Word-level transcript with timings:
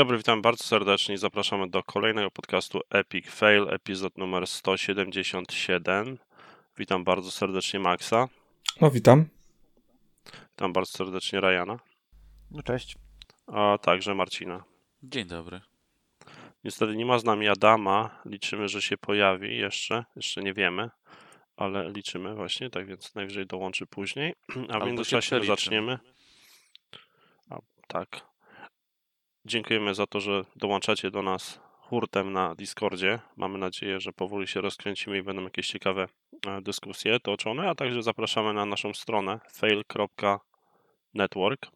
Dobry, 0.00 0.16
witam 0.16 0.42
bardzo 0.42 0.64
serdecznie 0.64 1.14
i 1.14 1.18
zapraszamy 1.18 1.70
do 1.70 1.82
kolejnego 1.82 2.30
podcastu 2.30 2.80
Epic 2.90 3.30
Fail, 3.30 3.66
epizod 3.70 4.18
numer 4.18 4.46
177. 4.46 6.18
Witam 6.78 7.04
bardzo 7.04 7.30
serdecznie 7.30 7.80
Maxa. 7.80 8.28
No, 8.80 8.90
witam. 8.90 9.28
Witam 10.50 10.72
bardzo 10.72 10.92
serdecznie 10.92 11.40
Ryana. 11.40 11.78
No 12.50 12.62
cześć. 12.62 12.96
A 13.46 13.78
także 13.82 14.14
Marcina. 14.14 14.64
Dzień 15.02 15.26
dobry. 15.26 15.60
Niestety 16.64 16.96
nie 16.96 17.06
ma 17.06 17.18
z 17.18 17.24
nami 17.24 17.48
Adama. 17.48 18.20
Liczymy, 18.24 18.68
że 18.68 18.82
się 18.82 18.98
pojawi 18.98 19.56
jeszcze. 19.56 20.04
Jeszcze 20.16 20.42
nie 20.42 20.54
wiemy, 20.54 20.90
ale 21.56 21.90
liczymy 21.90 22.34
właśnie, 22.34 22.70
tak 22.70 22.86
więc 22.86 23.14
najwyżej 23.14 23.46
dołączy 23.46 23.86
później. 23.86 24.34
A 24.72 24.80
w 24.80 24.86
międzyczasie 24.86 25.44
zaczniemy. 25.44 25.98
A, 27.50 27.58
tak. 27.86 28.29
Dziękujemy 29.44 29.94
za 29.94 30.06
to, 30.06 30.20
że 30.20 30.44
dołączacie 30.56 31.10
do 31.10 31.22
nas 31.22 31.60
hurtem 31.78 32.32
na 32.32 32.54
Discordzie. 32.54 33.18
Mamy 33.36 33.58
nadzieję, 33.58 34.00
że 34.00 34.12
powoli 34.12 34.46
się 34.46 34.60
rozkręcimy 34.60 35.18
i 35.18 35.22
będą 35.22 35.42
jakieś 35.42 35.68
ciekawe 35.68 36.06
e, 36.46 36.62
dyskusje 36.62 37.20
toczone, 37.20 37.68
a 37.68 37.74
także 37.74 38.02
zapraszamy 38.02 38.52
na 38.52 38.66
naszą 38.66 38.94
stronę 38.94 39.40
fail.network. 39.52 41.66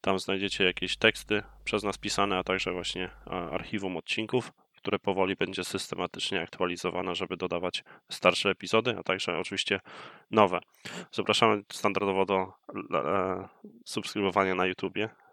Tam 0.00 0.18
znajdziecie 0.18 0.64
jakieś 0.64 0.96
teksty 0.96 1.42
przez 1.64 1.82
nas 1.82 1.98
pisane, 1.98 2.38
a 2.38 2.44
także 2.44 2.72
właśnie 2.72 3.04
e, 3.04 3.30
archiwum 3.30 3.96
odcinków, 3.96 4.52
które 4.76 4.98
powoli 4.98 5.36
będzie 5.36 5.64
systematycznie 5.64 6.42
aktualizowane, 6.42 7.14
żeby 7.14 7.36
dodawać 7.36 7.84
starsze 8.10 8.50
epizody, 8.50 8.96
a 8.98 9.02
także 9.02 9.38
oczywiście 9.38 9.80
nowe. 10.30 10.60
Zapraszamy 11.12 11.62
standardowo 11.72 12.24
do 12.24 12.52
e, 12.94 13.48
subskrybowania 13.84 14.54
na 14.54 14.66
YouTubie. 14.66 15.23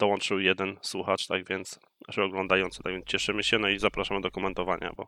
Dołączył 0.00 0.40
jeden 0.40 0.76
słuchacz, 0.82 1.26
tak 1.26 1.48
więc, 1.48 1.78
znaczy 2.04 2.22
oglądający, 2.22 2.82
tak 2.82 2.92
więc 2.92 3.06
cieszymy 3.06 3.42
się, 3.42 3.58
no 3.58 3.68
i 3.68 3.78
zapraszamy 3.78 4.20
do 4.20 4.30
komentowania, 4.30 4.92
bo 4.96 5.06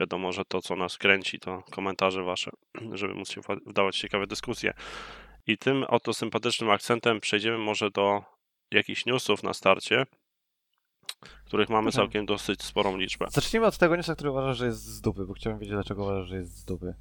wiadomo, 0.00 0.32
że 0.32 0.44
to, 0.44 0.60
co 0.62 0.76
nas 0.76 0.98
kręci, 0.98 1.38
to 1.40 1.62
komentarze 1.70 2.22
wasze, 2.24 2.50
żeby 2.92 3.14
móc 3.14 3.30
się 3.30 3.40
wda- 3.40 3.60
wdawać 3.66 3.96
w 3.96 4.00
ciekawe 4.00 4.26
dyskusje. 4.26 4.72
I 5.46 5.58
tym 5.58 5.84
oto 5.88 6.14
sympatycznym 6.14 6.70
akcentem 6.70 7.20
przejdziemy 7.20 7.58
może 7.58 7.90
do 7.90 8.22
jakichś 8.70 9.06
newsów 9.06 9.42
na 9.42 9.54
starcie, 9.54 10.06
których 11.46 11.68
mamy 11.68 11.88
Mhm. 11.88 11.92
całkiem 11.92 12.26
dosyć 12.26 12.62
sporą 12.62 12.96
liczbę. 12.96 13.26
Zacznijmy 13.30 13.66
od 13.66 13.78
tego 13.78 13.96
newsa, 13.96 14.14
który 14.14 14.30
uważasz, 14.30 14.56
że 14.58 14.66
jest 14.66 14.84
z 14.84 15.00
dupy, 15.00 15.24
bo 15.26 15.34
chciałbym 15.34 15.60
wiedzieć, 15.60 15.74
dlaczego 15.74 16.02
uważasz, 16.02 16.28
że 16.28 16.36
jest 16.36 16.56
z 16.56 16.64
dupy. 16.64 16.94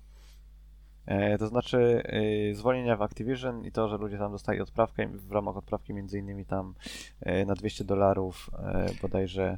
E, 1.10 1.38
to 1.38 1.48
znaczy 1.48 2.04
e, 2.06 2.56
zwolnienia 2.56 2.98
w 2.98 3.02
Activision 3.02 3.66
i 3.66 3.72
to, 3.72 3.90
że 3.90 3.98
ludzie 3.98 4.18
tam 4.18 4.31
dostali 4.31 4.59
odprawkę, 4.62 5.08
w 5.08 5.31
ramach 5.31 5.58
odprawki 5.58 5.94
między 5.94 6.20
innymi 6.20 6.46
tam 6.46 6.74
e, 7.22 7.46
na 7.46 7.53
200 7.56 7.84
dolarów 7.84 8.50
e, 8.59 8.86
bodajże 9.02 9.58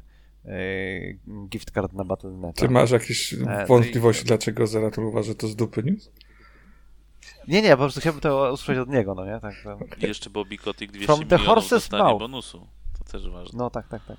gift 1.50 1.72
card 1.72 1.94
na 1.94 2.03
Battle.net. 2.06 2.56
Ty 2.56 2.69
masz 2.69 2.91
jakieś 2.91 3.31
no 3.45 3.66
wątpliwości, 3.67 4.23
i- 4.23 4.28
dlaczego 4.28 4.67
Zeratul 4.67 5.06
uważa, 5.06 5.28
że 5.28 5.35
to 5.35 5.47
z 5.47 5.56
dupy 5.56 5.84
news? 5.84 6.11
Nie, 7.47 7.61
nie, 7.61 7.72
po 7.72 7.78
prostu 7.78 8.00
chciałbym 8.00 8.22
to 8.22 8.53
usłyszeć 8.53 8.81
od 8.81 8.90
niego, 8.90 9.16
no 9.16 9.25
nie? 9.25 9.40
Tak, 9.40 9.53
to... 9.63 9.79
I 9.97 10.07
jeszcze 10.07 10.29
Bobby 10.29 10.57
Kotick 10.57 10.94
200 10.94 11.06
From 11.16 11.28
the 11.28 11.38
milionów 11.38 11.63
horse's 11.63 11.69
dostanie 11.69 12.03
mouth. 12.03 12.19
bonusu. 12.19 12.67
To 13.00 13.11
też 13.11 13.29
ważne. 13.29 13.57
No 13.59 13.69
tak, 13.69 13.88
tak, 13.88 14.06
tak. 14.06 14.17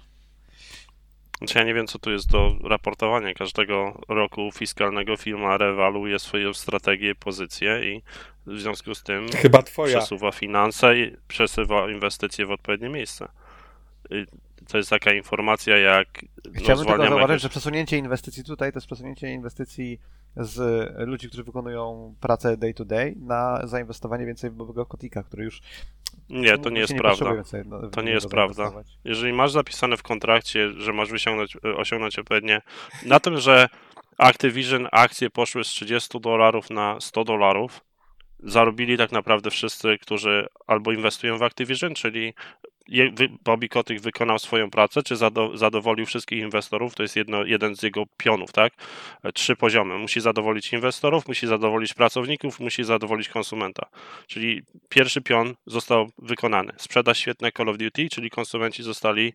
Znaczy 1.42 1.58
ja 1.58 1.64
nie 1.64 1.74
wiem, 1.74 1.86
co 1.86 1.98
tu 1.98 2.10
jest 2.10 2.30
do 2.30 2.56
raportowania. 2.64 3.34
Każdego 3.34 4.00
roku 4.08 4.50
fiskalnego 4.54 5.16
firma 5.16 5.56
rewaluuje 5.56 6.18
swoją 6.18 6.54
strategię, 6.54 7.14
pozycję 7.14 7.80
i 7.84 8.02
w 8.46 8.60
związku 8.60 8.94
z 8.94 9.02
tym 9.02 9.28
Chyba 9.28 9.62
twoja. 9.62 9.98
przesuwa 9.98 10.32
finanse 10.32 10.98
i 10.98 11.16
przesuwa 11.28 11.90
inwestycje 11.90 12.46
w 12.46 12.50
odpowiednie 12.50 12.88
miejsce. 12.88 13.28
I 14.10 14.24
To 14.68 14.78
jest 14.78 14.90
taka 14.90 15.12
informacja 15.12 15.78
jak 15.78 16.08
no, 16.22 16.28
Chciałbym 16.44 16.64
tylko 16.64 16.82
zwalniamy 16.82 17.08
zauważyć, 17.08 17.42
że 17.42 17.48
przesunięcie 17.48 17.98
inwestycji 17.98 18.44
tutaj 18.44 18.72
to 18.72 18.76
jest 18.76 18.86
przesunięcie 18.86 19.32
inwestycji 19.32 20.00
z 20.36 20.58
ludzi, 21.08 21.28
którzy 21.28 21.44
wykonują 21.44 22.14
pracę 22.20 22.56
day 22.56 22.74
to 22.74 22.84
day 22.84 23.14
na 23.18 23.60
zainwestowanie 23.64 24.26
więcej 24.26 24.50
w 24.50 24.54
Bobego 24.54 24.86
Kotika, 24.86 25.22
który 25.22 25.44
już 25.44 25.60
Nie, 26.28 26.58
to 26.58 26.70
nie 26.70 26.80
jest 26.80 26.92
nie 26.92 26.98
prawda. 26.98 27.34
no, 27.64 27.88
To 27.90 28.02
nie 28.02 28.12
jest 28.12 28.28
prawda. 28.28 28.72
Jeżeli 29.04 29.32
masz 29.32 29.52
zapisane 29.52 29.96
w 29.96 30.02
kontrakcie, 30.02 30.70
że 30.70 30.92
masz 30.92 31.10
wysiągnąć, 31.10 31.56
osiągnąć 31.76 32.18
odpowiednie, 32.18 32.62
na 33.06 33.20
tym, 33.20 33.40
że 33.40 33.68
Activision 34.18 34.88
akcje 34.92 35.30
poszły 35.30 35.64
z 35.64 35.68
30 35.68 36.20
dolarów 36.20 36.70
na 36.70 37.00
100 37.00 37.24
dolarów, 37.24 37.80
zarobili 38.42 38.96
tak 38.96 39.12
naprawdę 39.12 39.50
wszyscy, 39.50 39.98
którzy 39.98 40.46
albo 40.66 40.92
inwestują 40.92 41.38
w 41.38 41.42
Activision, 41.42 41.94
czyli 41.94 42.34
Bobby 43.44 43.68
Kotick 43.68 44.02
wykonał 44.02 44.38
swoją 44.38 44.70
pracę, 44.70 45.02
czy 45.02 45.16
zado, 45.16 45.56
zadowolił 45.56 46.06
wszystkich 46.06 46.38
inwestorów, 46.38 46.94
to 46.94 47.02
jest 47.02 47.16
jedno, 47.16 47.44
jeden 47.44 47.76
z 47.76 47.82
jego 47.82 48.04
pionów, 48.16 48.52
tak? 48.52 48.72
E, 49.22 49.32
Trzy 49.32 49.56
poziomy. 49.56 49.98
Musi 49.98 50.20
zadowolić 50.20 50.72
inwestorów, 50.72 51.28
musi 51.28 51.46
zadowolić 51.46 51.94
pracowników, 51.94 52.60
musi 52.60 52.84
zadowolić 52.84 53.28
konsumenta. 53.28 53.86
Czyli 54.26 54.62
pierwszy 54.88 55.22
pion 55.22 55.54
został 55.66 56.10
wykonany. 56.18 56.72
Sprzeda 56.76 57.14
świetne 57.14 57.52
Call 57.52 57.68
of 57.68 57.78
Duty, 57.78 58.08
czyli 58.08 58.30
konsumenci 58.30 58.82
zostali 58.82 59.32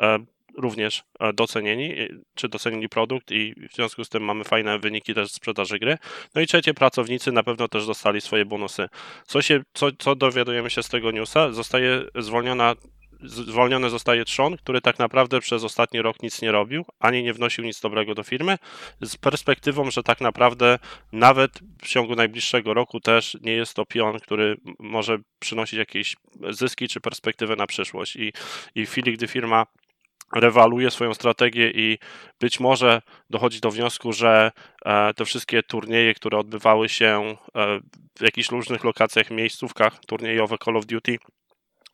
e, 0.00 0.18
również 0.56 1.02
e, 1.20 1.32
docenieni, 1.32 2.00
e, 2.00 2.08
czy 2.34 2.48
docenili 2.48 2.88
produkt 2.88 3.30
i 3.30 3.54
w 3.70 3.74
związku 3.74 4.04
z 4.04 4.08
tym 4.08 4.24
mamy 4.24 4.44
fajne 4.44 4.78
wyniki 4.78 5.14
też 5.14 5.30
sprzedaży 5.32 5.78
gry. 5.78 5.98
No 6.34 6.40
i 6.40 6.46
trzecie, 6.46 6.74
pracownicy 6.74 7.32
na 7.32 7.42
pewno 7.42 7.68
też 7.68 7.86
dostali 7.86 8.20
swoje 8.20 8.44
bonusy. 8.44 8.88
Co, 9.26 9.42
się, 9.42 9.60
co, 9.72 9.88
co 9.98 10.14
dowiadujemy 10.14 10.70
się 10.70 10.82
z 10.82 10.88
tego 10.88 11.10
newsa? 11.10 11.52
Zostaje 11.52 12.02
zwolniona 12.14 12.74
zwolniony 13.22 13.90
zostaje 13.90 14.24
Trzon, 14.24 14.56
który 14.56 14.80
tak 14.80 14.98
naprawdę 14.98 15.40
przez 15.40 15.64
ostatni 15.64 16.02
rok 16.02 16.22
nic 16.22 16.42
nie 16.42 16.52
robił, 16.52 16.84
ani 16.98 17.22
nie 17.22 17.34
wnosił 17.34 17.64
nic 17.64 17.80
dobrego 17.80 18.14
do 18.14 18.22
firmy, 18.22 18.58
z 19.00 19.16
perspektywą, 19.16 19.90
że 19.90 20.02
tak 20.02 20.20
naprawdę 20.20 20.78
nawet 21.12 21.60
w 21.82 21.88
ciągu 21.88 22.14
najbliższego 22.14 22.74
roku 22.74 23.00
też 23.00 23.38
nie 23.40 23.52
jest 23.52 23.74
to 23.74 23.86
pion, 23.86 24.20
który 24.20 24.56
może 24.78 25.18
przynosić 25.38 25.78
jakieś 25.78 26.16
zyski 26.50 26.88
czy 26.88 27.00
perspektywę 27.00 27.56
na 27.56 27.66
przyszłość. 27.66 28.16
I, 28.16 28.32
i 28.74 28.86
w 28.86 28.90
chwili, 28.90 29.12
gdy 29.12 29.28
firma 29.28 29.66
rewaluje 30.34 30.90
swoją 30.90 31.14
strategię 31.14 31.70
i 31.70 31.98
być 32.40 32.60
może 32.60 33.02
dochodzi 33.30 33.60
do 33.60 33.70
wniosku, 33.70 34.12
że 34.12 34.52
e, 34.84 35.14
te 35.14 35.24
wszystkie 35.24 35.62
turnieje, 35.62 36.14
które 36.14 36.38
odbywały 36.38 36.88
się 36.88 37.36
e, 37.56 37.80
w 38.18 38.22
jakichś 38.22 38.50
różnych 38.50 38.84
lokacjach, 38.84 39.30
miejscówkach 39.30 40.00
turniejowe 40.06 40.56
Call 40.64 40.76
of 40.76 40.86
Duty, 40.86 41.18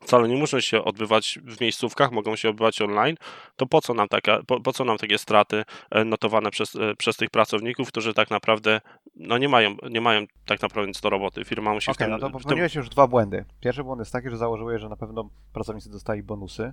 wcale 0.00 0.28
nie 0.28 0.36
muszą 0.36 0.60
się 0.60 0.84
odbywać 0.84 1.38
w 1.44 1.60
miejscówkach, 1.60 2.12
mogą 2.12 2.36
się 2.36 2.48
odbywać 2.50 2.82
online, 2.82 3.16
to 3.56 3.66
po 3.66 3.80
co 3.80 3.94
nam, 3.94 4.08
taka, 4.08 4.42
po, 4.46 4.60
po 4.60 4.72
co 4.72 4.84
nam 4.84 4.98
takie 4.98 5.18
straty 5.18 5.64
e, 5.90 6.04
notowane 6.04 6.50
przez, 6.50 6.76
przez 6.98 7.16
tych 7.16 7.30
pracowników, 7.30 7.88
którzy 7.88 8.14
tak 8.14 8.30
naprawdę 8.30 8.80
no 9.16 9.38
nie, 9.38 9.48
mają, 9.48 9.76
nie 9.90 10.00
mają 10.00 10.24
tak 10.46 10.62
naprawdę 10.62 10.88
nic 10.88 11.00
do 11.00 11.10
roboty. 11.10 11.44
Firma 11.44 11.74
musi 11.74 11.90
Okej, 11.90 11.94
w 11.94 11.98
tym, 11.98 12.10
no 12.10 12.18
to 12.18 12.28
w 12.28 12.32
tym 12.32 12.40
popełniłeś 12.40 12.74
już 12.74 12.88
dwa 12.88 13.06
błędy. 13.06 13.44
Pierwszy 13.60 13.84
błąd 13.84 13.98
jest 13.98 14.12
taki, 14.12 14.30
że 14.30 14.36
założyłeś, 14.36 14.80
że 14.80 14.88
na 14.88 14.96
pewno 14.96 15.30
pracownicy 15.52 15.90
dostali 15.90 16.22
bonusy, 16.22 16.72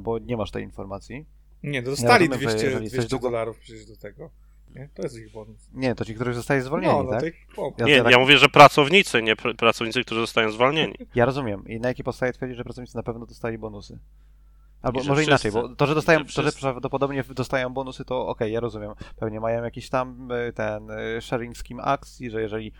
bo 0.00 0.18
nie 0.18 0.36
masz 0.36 0.50
tej 0.50 0.64
informacji. 0.64 1.26
Nie, 1.62 1.82
no 1.82 1.90
dostali 1.90 2.28
rozumiem, 2.28 2.40
że 2.50 2.56
200, 2.56 2.66
jeżeli 2.66 2.88
200 2.88 2.96
coś 3.02 3.10
długo- 3.10 3.22
dolarów 3.30 3.58
przecież 3.58 3.86
do 3.86 3.96
tego. 3.96 4.30
Nie? 4.74 4.88
To 4.94 5.02
jest 5.02 5.18
ich 5.18 5.32
bonus. 5.32 5.68
Nie, 5.72 5.94
to 5.94 6.04
ci, 6.04 6.14
którzy 6.14 6.34
zostali 6.34 6.60
zwolnieni, 6.62 6.94
no, 6.94 7.02
no 7.02 7.10
tak? 7.10 7.24
o, 7.56 7.72
Ja 7.78 7.86
Nie, 7.86 8.02
tak- 8.02 8.12
ja 8.12 8.18
mówię, 8.18 8.38
że 8.38 8.48
pracownicy, 8.48 9.22
nie 9.22 9.36
pr- 9.36 9.56
pracownicy, 9.56 10.04
którzy 10.04 10.20
zostają 10.20 10.50
zwolnieni. 10.50 10.94
Ja 11.14 11.24
rozumiem. 11.24 11.68
I 11.68 11.80
na 11.80 11.88
jakiej 11.88 12.04
podstawie 12.04 12.32
twierdzisz, 12.32 12.56
że 12.58 12.64
pracownicy 12.64 12.96
na 12.96 13.02
pewno 13.02 13.26
dostali 13.26 13.58
bonusy? 13.58 13.98
Albo 14.82 15.02
może 15.04 15.24
inaczej, 15.24 15.50
wszyscy. 15.50 15.68
bo 15.68 15.76
to, 15.76 15.86
że 15.86 15.94
dostają, 15.94 16.18
że 16.26 16.42
to, 16.42 16.42
że 16.42 16.52
prawdopodobnie 16.60 17.24
dostają 17.34 17.70
bonusy, 17.70 18.04
to 18.04 18.26
okej, 18.26 18.52
ja 18.52 18.60
rozumiem. 18.60 18.92
Pewnie 19.16 19.40
mają 19.40 19.64
jakiś 19.64 19.88
tam 19.90 20.32
y, 20.32 20.52
ten 20.52 20.90
y, 20.90 21.20
sharing 21.20 21.56
scheme 21.56 21.82
akcji, 21.82 22.30
że 22.30 22.42
jeżeli, 22.42 22.72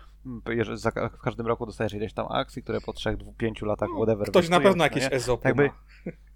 jeżeli 0.49 0.79
za, 0.79 0.91
w 0.91 1.21
każdym 1.21 1.47
roku 1.47 1.67
dostajesz 1.67 1.93
ileś 1.95 2.12
tam 2.12 2.27
akcji, 2.31 2.62
które 2.62 2.81
po 2.81 2.93
3-5 2.93 3.67
latach, 3.67 3.89
no, 3.93 3.97
whatever, 3.97 4.29
Ktoś 4.29 4.49
na 4.49 4.61
pewno 4.61 4.77
no 4.77 4.85
jakieś? 4.85 5.09
EZOP 5.11 5.45
Jakby- 5.45 5.67
ma. 5.67 6.12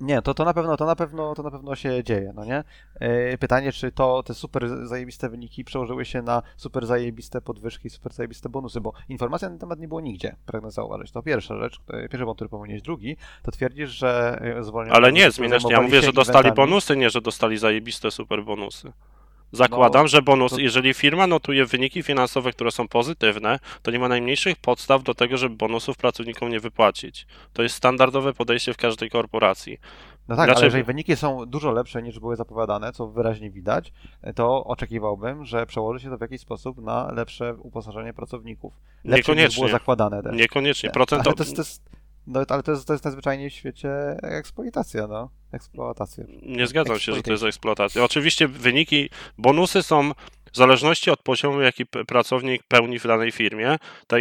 Nie, 0.00 0.22
to, 0.22 0.34
to 0.34 0.44
na 0.44 0.54
pewno, 0.54 0.76
to 0.76 0.86
na 0.86 0.96
pewno, 0.96 1.34
to 1.34 1.42
na 1.42 1.50
pewno 1.50 1.74
się 1.74 2.04
dzieje, 2.04 2.32
no 2.34 2.44
nie? 2.44 2.64
Yy, 3.00 3.38
Pytanie, 3.38 3.72
czy 3.72 3.92
to 3.92 4.22
te 4.22 4.34
super 4.34 4.86
zajebiste 4.86 5.28
wyniki 5.28 5.64
przełożyły 5.64 6.04
się 6.04 6.22
na 6.22 6.42
super 6.56 6.86
zajebiste 6.86 7.40
podwyżki, 7.40 7.90
super 7.90 8.12
zajebiste 8.12 8.48
bonusy, 8.48 8.80
bo 8.80 8.92
informacji 9.08 9.44
na 9.44 9.50
ten 9.50 9.58
temat 9.58 9.78
nie 9.78 9.88
było 9.88 10.00
nigdzie, 10.00 10.36
pragnę 10.46 10.70
zauważyć. 10.70 11.12
To 11.12 11.22
pierwsza 11.22 11.56
rzecz, 11.56 11.80
yy, 11.92 12.08
pierwszy 12.08 12.24
wątek, 12.24 12.36
który 12.36 12.48
popełniłeś. 12.48 12.82
Drugi, 12.82 13.16
to 13.42 13.50
twierdzisz, 13.50 13.90
że 13.90 14.40
yy, 14.56 14.64
zwolniono... 14.64 14.96
Ale 14.96 15.12
nie, 15.12 15.30
zmieniasz. 15.30 15.62
Ja 15.70 15.80
mówię, 15.80 16.02
że 16.02 16.12
dostali 16.12 16.46
eventami. 16.46 16.68
bonusy, 16.68 16.96
nie, 16.96 17.10
że 17.10 17.20
dostali 17.20 17.58
zajebiste 17.58 18.10
super 18.10 18.44
bonusy. 18.44 18.92
Zakładam, 19.56 20.02
No, 20.02 20.08
że 20.08 20.22
bonus, 20.22 20.52
to- 20.52 20.58
jeżeli 20.60 20.94
firma 20.94 21.26
notuje 21.26 21.66
wyniki 21.66 22.02
finansowe, 22.02 22.52
które 22.52 22.70
są 22.70 22.88
pozytywne, 22.88 23.58
to 23.82 23.90
nie 23.90 23.98
ma 23.98 24.08
najmniejszych 24.08 24.56
podstaw 24.56 25.02
do 25.02 25.14
tego, 25.14 25.36
żeby 25.36 25.56
bonusów 25.56 25.96
pracownikom 25.96 26.48
nie 26.48 26.60
wypłacić. 26.60 27.26
To 27.52 27.62
jest 27.62 27.74
standardowe 27.74 28.32
podejście 28.32 28.74
w 28.74 28.76
każdej 28.76 29.10
korporacji. 29.10 29.78
No 30.28 30.36
tak, 30.36 30.46
Dlaczego? 30.46 30.56
ale 30.56 30.66
jeżeli 30.66 30.84
wyniki 30.84 31.16
są 31.16 31.46
dużo 31.46 31.72
lepsze 31.72 32.02
niż 32.02 32.20
były 32.20 32.36
zapowiadane, 32.36 32.92
co 32.92 33.08
wyraźnie 33.08 33.50
widać, 33.50 33.92
to 34.34 34.64
oczekiwałbym, 34.64 35.44
że 35.44 35.66
przełoży 35.66 36.00
się 36.04 36.10
to 36.10 36.18
w 36.18 36.20
jakiś 36.20 36.40
sposób 36.40 36.82
na 36.82 37.12
lepsze 37.12 37.54
uposażenie 37.54 38.12
pracowników. 38.12 38.72
Lepsze 39.04 39.16
niż 39.16 39.16
Niekoniecznie. 39.28 39.60
było 39.60 39.72
zakładane 39.72 40.22
też. 40.22 40.36
Niekoniecznie. 40.36 40.88
Ale 40.88 40.94
Procento... 40.94 41.32
to 41.32 41.42
jest, 41.44 41.56
to 41.56 41.60
jest, 41.62 41.82
No 42.26 42.40
ale 42.48 42.62
to 42.62 42.72
jest, 42.72 42.86
to 42.86 42.92
jest 42.92 43.04
najzwyczajniej 43.04 43.50
w 43.50 43.52
świecie 43.52 43.90
eksploitacja, 44.22 45.06
no. 45.06 45.30
Eksploatacja. 45.52 46.24
Nie 46.42 46.66
zgadzam 46.66 46.98
się, 46.98 47.12
że 47.12 47.22
to 47.22 47.32
jest 47.32 47.44
eksploatacja. 47.44 48.04
Oczywiście 48.04 48.48
wyniki, 48.48 49.10
bonusy 49.38 49.82
są 49.82 50.12
w 50.52 50.56
zależności 50.56 51.10
od 51.10 51.22
poziomu, 51.22 51.60
jaki 51.60 51.86
pracownik 51.86 52.62
pełni 52.62 52.98
w 52.98 53.06
danej 53.06 53.32
firmie. 53.32 53.76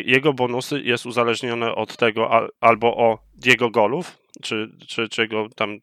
jego 0.05 0.33
bonusy 0.33 0.81
jest 0.81 1.05
uzależnione 1.05 1.75
od 1.75 1.97
tego 1.97 2.50
albo 2.61 2.95
od 2.95 3.45
jego 3.45 3.69
golów, 3.69 4.17
czy, 4.41 4.69
czy, 4.88 5.09
czy 5.09 5.21
jego 5.21 5.50
tam 5.55 5.79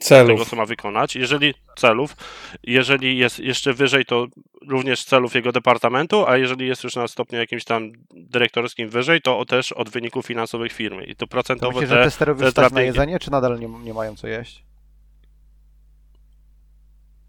Celów. 0.00 0.30
tego, 0.30 0.50
co 0.50 0.56
ma 0.56 0.66
wykonać. 0.66 1.16
Jeżeli 1.16 1.54
celów, 1.76 2.16
jeżeli 2.62 3.18
jest 3.18 3.38
jeszcze 3.38 3.72
wyżej, 3.72 4.04
to 4.04 4.26
również 4.68 5.04
celów 5.04 5.34
jego 5.34 5.52
departamentu, 5.52 6.26
a 6.26 6.36
jeżeli 6.36 6.66
jest 6.66 6.84
już 6.84 6.96
na 6.96 7.08
stopniu 7.08 7.38
jakimś 7.38 7.64
tam 7.64 7.92
dyrektorskim 8.14 8.88
wyżej, 8.88 9.20
to 9.20 9.44
też 9.44 9.72
od 9.72 9.88
wyników 9.88 10.26
finansowych 10.26 10.72
firmy. 10.72 11.04
I 11.04 11.16
to 11.16 11.18
To 11.18 11.26
procentowo 11.26 11.72
myślisz, 11.72 11.90
te, 11.90 11.96
że 11.96 12.04
testerów 12.04 12.54
te 12.54 12.68
na 12.70 12.82
jedzenie, 12.82 13.18
czy 13.18 13.30
nadal 13.30 13.58
nie, 13.58 13.68
nie 13.68 13.94
mają 13.94 14.16
co 14.16 14.26
jeść? 14.26 14.64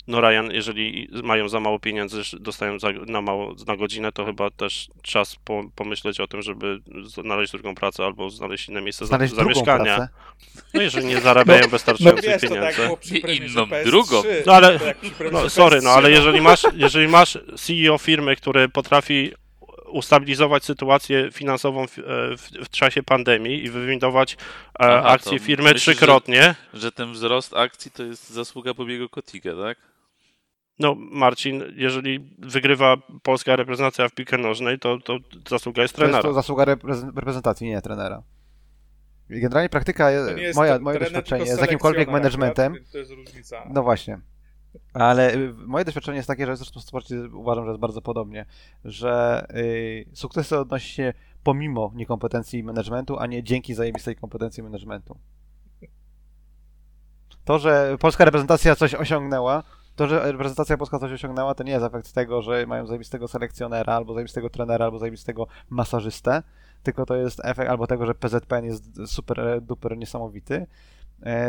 No 0.07 0.21
Ryan, 0.21 0.51
jeżeli 0.51 1.09
mają 1.23 1.49
za 1.49 1.59
mało 1.59 1.79
pieniędzy, 1.79 2.21
dostają 2.39 2.79
za, 2.79 2.87
na 3.07 3.21
mało 3.21 3.55
na 3.67 3.77
godzinę, 3.77 4.11
to 4.11 4.25
chyba 4.25 4.49
też 4.49 4.87
czas 5.01 5.35
po, 5.35 5.63
pomyśleć 5.75 6.19
o 6.19 6.27
tym, 6.27 6.41
żeby 6.41 6.79
znaleźć 7.05 7.51
drugą 7.51 7.75
pracę 7.75 8.05
albo 8.05 8.29
znaleźć 8.29 8.69
inne 8.69 8.81
miejsce 8.81 9.05
Znaleźć 9.05 9.33
za, 9.33 9.41
zamieszkania. 9.41 9.95
pracę. 9.95 10.09
No 10.73 10.81
jeżeli 10.81 11.05
nie 11.05 11.21
zarabiają 11.21 11.61
No 11.61 11.67
wystarczających 11.67 12.25
wiesz, 12.25 12.41
to 12.41 12.47
tak 12.55 12.75
pieniędzy. 12.75 13.21
premierze 13.21 13.45
inną 13.53 13.63
PS3, 13.65 13.83
drugą. 13.83 14.23
No 14.45 14.53
ale- 14.53 14.79
No 15.31 15.49
sorry, 15.49 15.81
no 15.81 15.89
PS3, 15.89 15.93
ale 15.97 16.11
jeżeli 16.11 16.41
masz, 16.41 16.63
jeżeli 16.75 17.07
masz 17.07 17.37
CEO 17.57 17.97
firmy, 17.97 18.35
który 18.35 18.69
potrafi 18.69 19.31
ustabilizować 19.85 20.63
sytuację 20.65 21.29
finansową 21.33 21.87
w, 21.87 21.99
e, 21.99 22.01
w, 22.37 22.41
w 22.65 22.69
czasie 22.69 23.03
pandemii 23.03 23.63
i 23.63 23.69
wywindować 23.69 24.33
e, 24.33 24.37
Aha, 24.79 25.03
akcje 25.03 25.39
firmy 25.39 25.63
myślisz, 25.63 25.83
że- 25.85 25.91
trzykrotnie, 25.91 26.55
Że 26.73 26.91
ten 26.91 27.13
wzrost 27.13 27.53
akcji 27.53 27.91
to 27.91 28.03
jest 28.03 28.29
zasługa 28.29 28.73
Bobiego 28.73 29.09
Kotiga, 29.09 29.51
tak? 29.63 29.77
No 30.79 30.95
Marcin, 30.95 31.63
jeżeli 31.75 32.35
wygrywa 32.39 32.97
polska 33.23 33.55
reprezentacja 33.55 34.09
w 34.09 34.13
piłkę 34.13 34.37
nożnej, 34.37 34.79
to, 34.79 34.97
to 34.99 35.17
zasługa 35.49 35.81
jest 35.81 35.95
To 35.95 36.01
jest 36.01 36.11
trenera. 36.11 36.21
to 36.29 36.33
zasługa 36.33 36.65
reprezent- 36.65 37.15
reprezentacji, 37.15 37.67
nie 37.67 37.81
trenera. 37.81 38.23
Generalnie 39.29 39.69
praktyka, 39.69 40.11
nie 40.11 40.41
jest 40.41 40.57
moja, 40.57 40.77
to- 40.77 40.83
moje 40.83 40.97
trener, 40.99 41.11
doświadczenie 41.23 41.55
z 41.55 41.61
jakimkolwiek 41.61 42.07
selekcjoner 42.09 42.21
managementem, 42.39 42.75
To 42.91 42.97
jest 42.97 43.11
różnica. 43.11 43.63
no 43.73 43.83
właśnie. 43.83 44.19
Ale 44.93 45.33
y, 45.35 45.53
moje 45.53 45.85
doświadczenie 45.85 46.17
jest 46.17 46.27
takie, 46.27 46.45
że 46.45 46.57
zresztą 46.57 46.79
w 46.79 46.83
sporcie 46.83 47.15
uważam, 47.33 47.63
że 47.65 47.69
jest 47.71 47.81
bardzo 47.81 48.01
podobnie, 48.01 48.45
że 48.85 49.45
y, 49.55 50.05
sukcesy 50.13 50.59
odnosi 50.59 50.89
się 50.93 51.13
pomimo 51.43 51.91
niekompetencji 51.95 52.63
managementu, 52.63 53.19
a 53.19 53.27
nie 53.27 53.43
dzięki 53.43 53.73
zajebistej 53.73 54.15
kompetencji 54.15 54.63
managementu. 54.63 55.17
To, 57.45 57.59
że 57.59 57.97
polska 57.99 58.25
reprezentacja 58.25 58.75
coś 58.75 58.93
osiągnęła, 58.95 59.63
to, 59.95 60.07
że 60.07 60.31
reprezentacja 60.31 60.77
polska 60.77 60.99
coś 60.99 61.11
osiągnęła, 61.11 61.55
to 61.55 61.63
nie 61.63 61.71
jest 61.71 61.85
efekt 61.85 62.13
tego, 62.13 62.41
że 62.41 62.65
mają 62.67 62.87
zajebistego 62.87 63.27
selekcjonera, 63.27 63.93
albo 63.93 64.13
zajebistego 64.13 64.49
trenera, 64.49 64.85
albo 64.85 64.99
zajebistego 64.99 65.47
masażystę, 65.69 66.43
tylko 66.83 67.05
to 67.05 67.15
jest 67.15 67.41
efekt 67.45 67.69
albo 67.69 67.87
tego, 67.87 68.05
że 68.05 68.15
PZPN 68.15 68.65
jest 68.65 68.83
super 69.07 69.61
duper 69.61 69.97
niesamowity, 69.97 70.67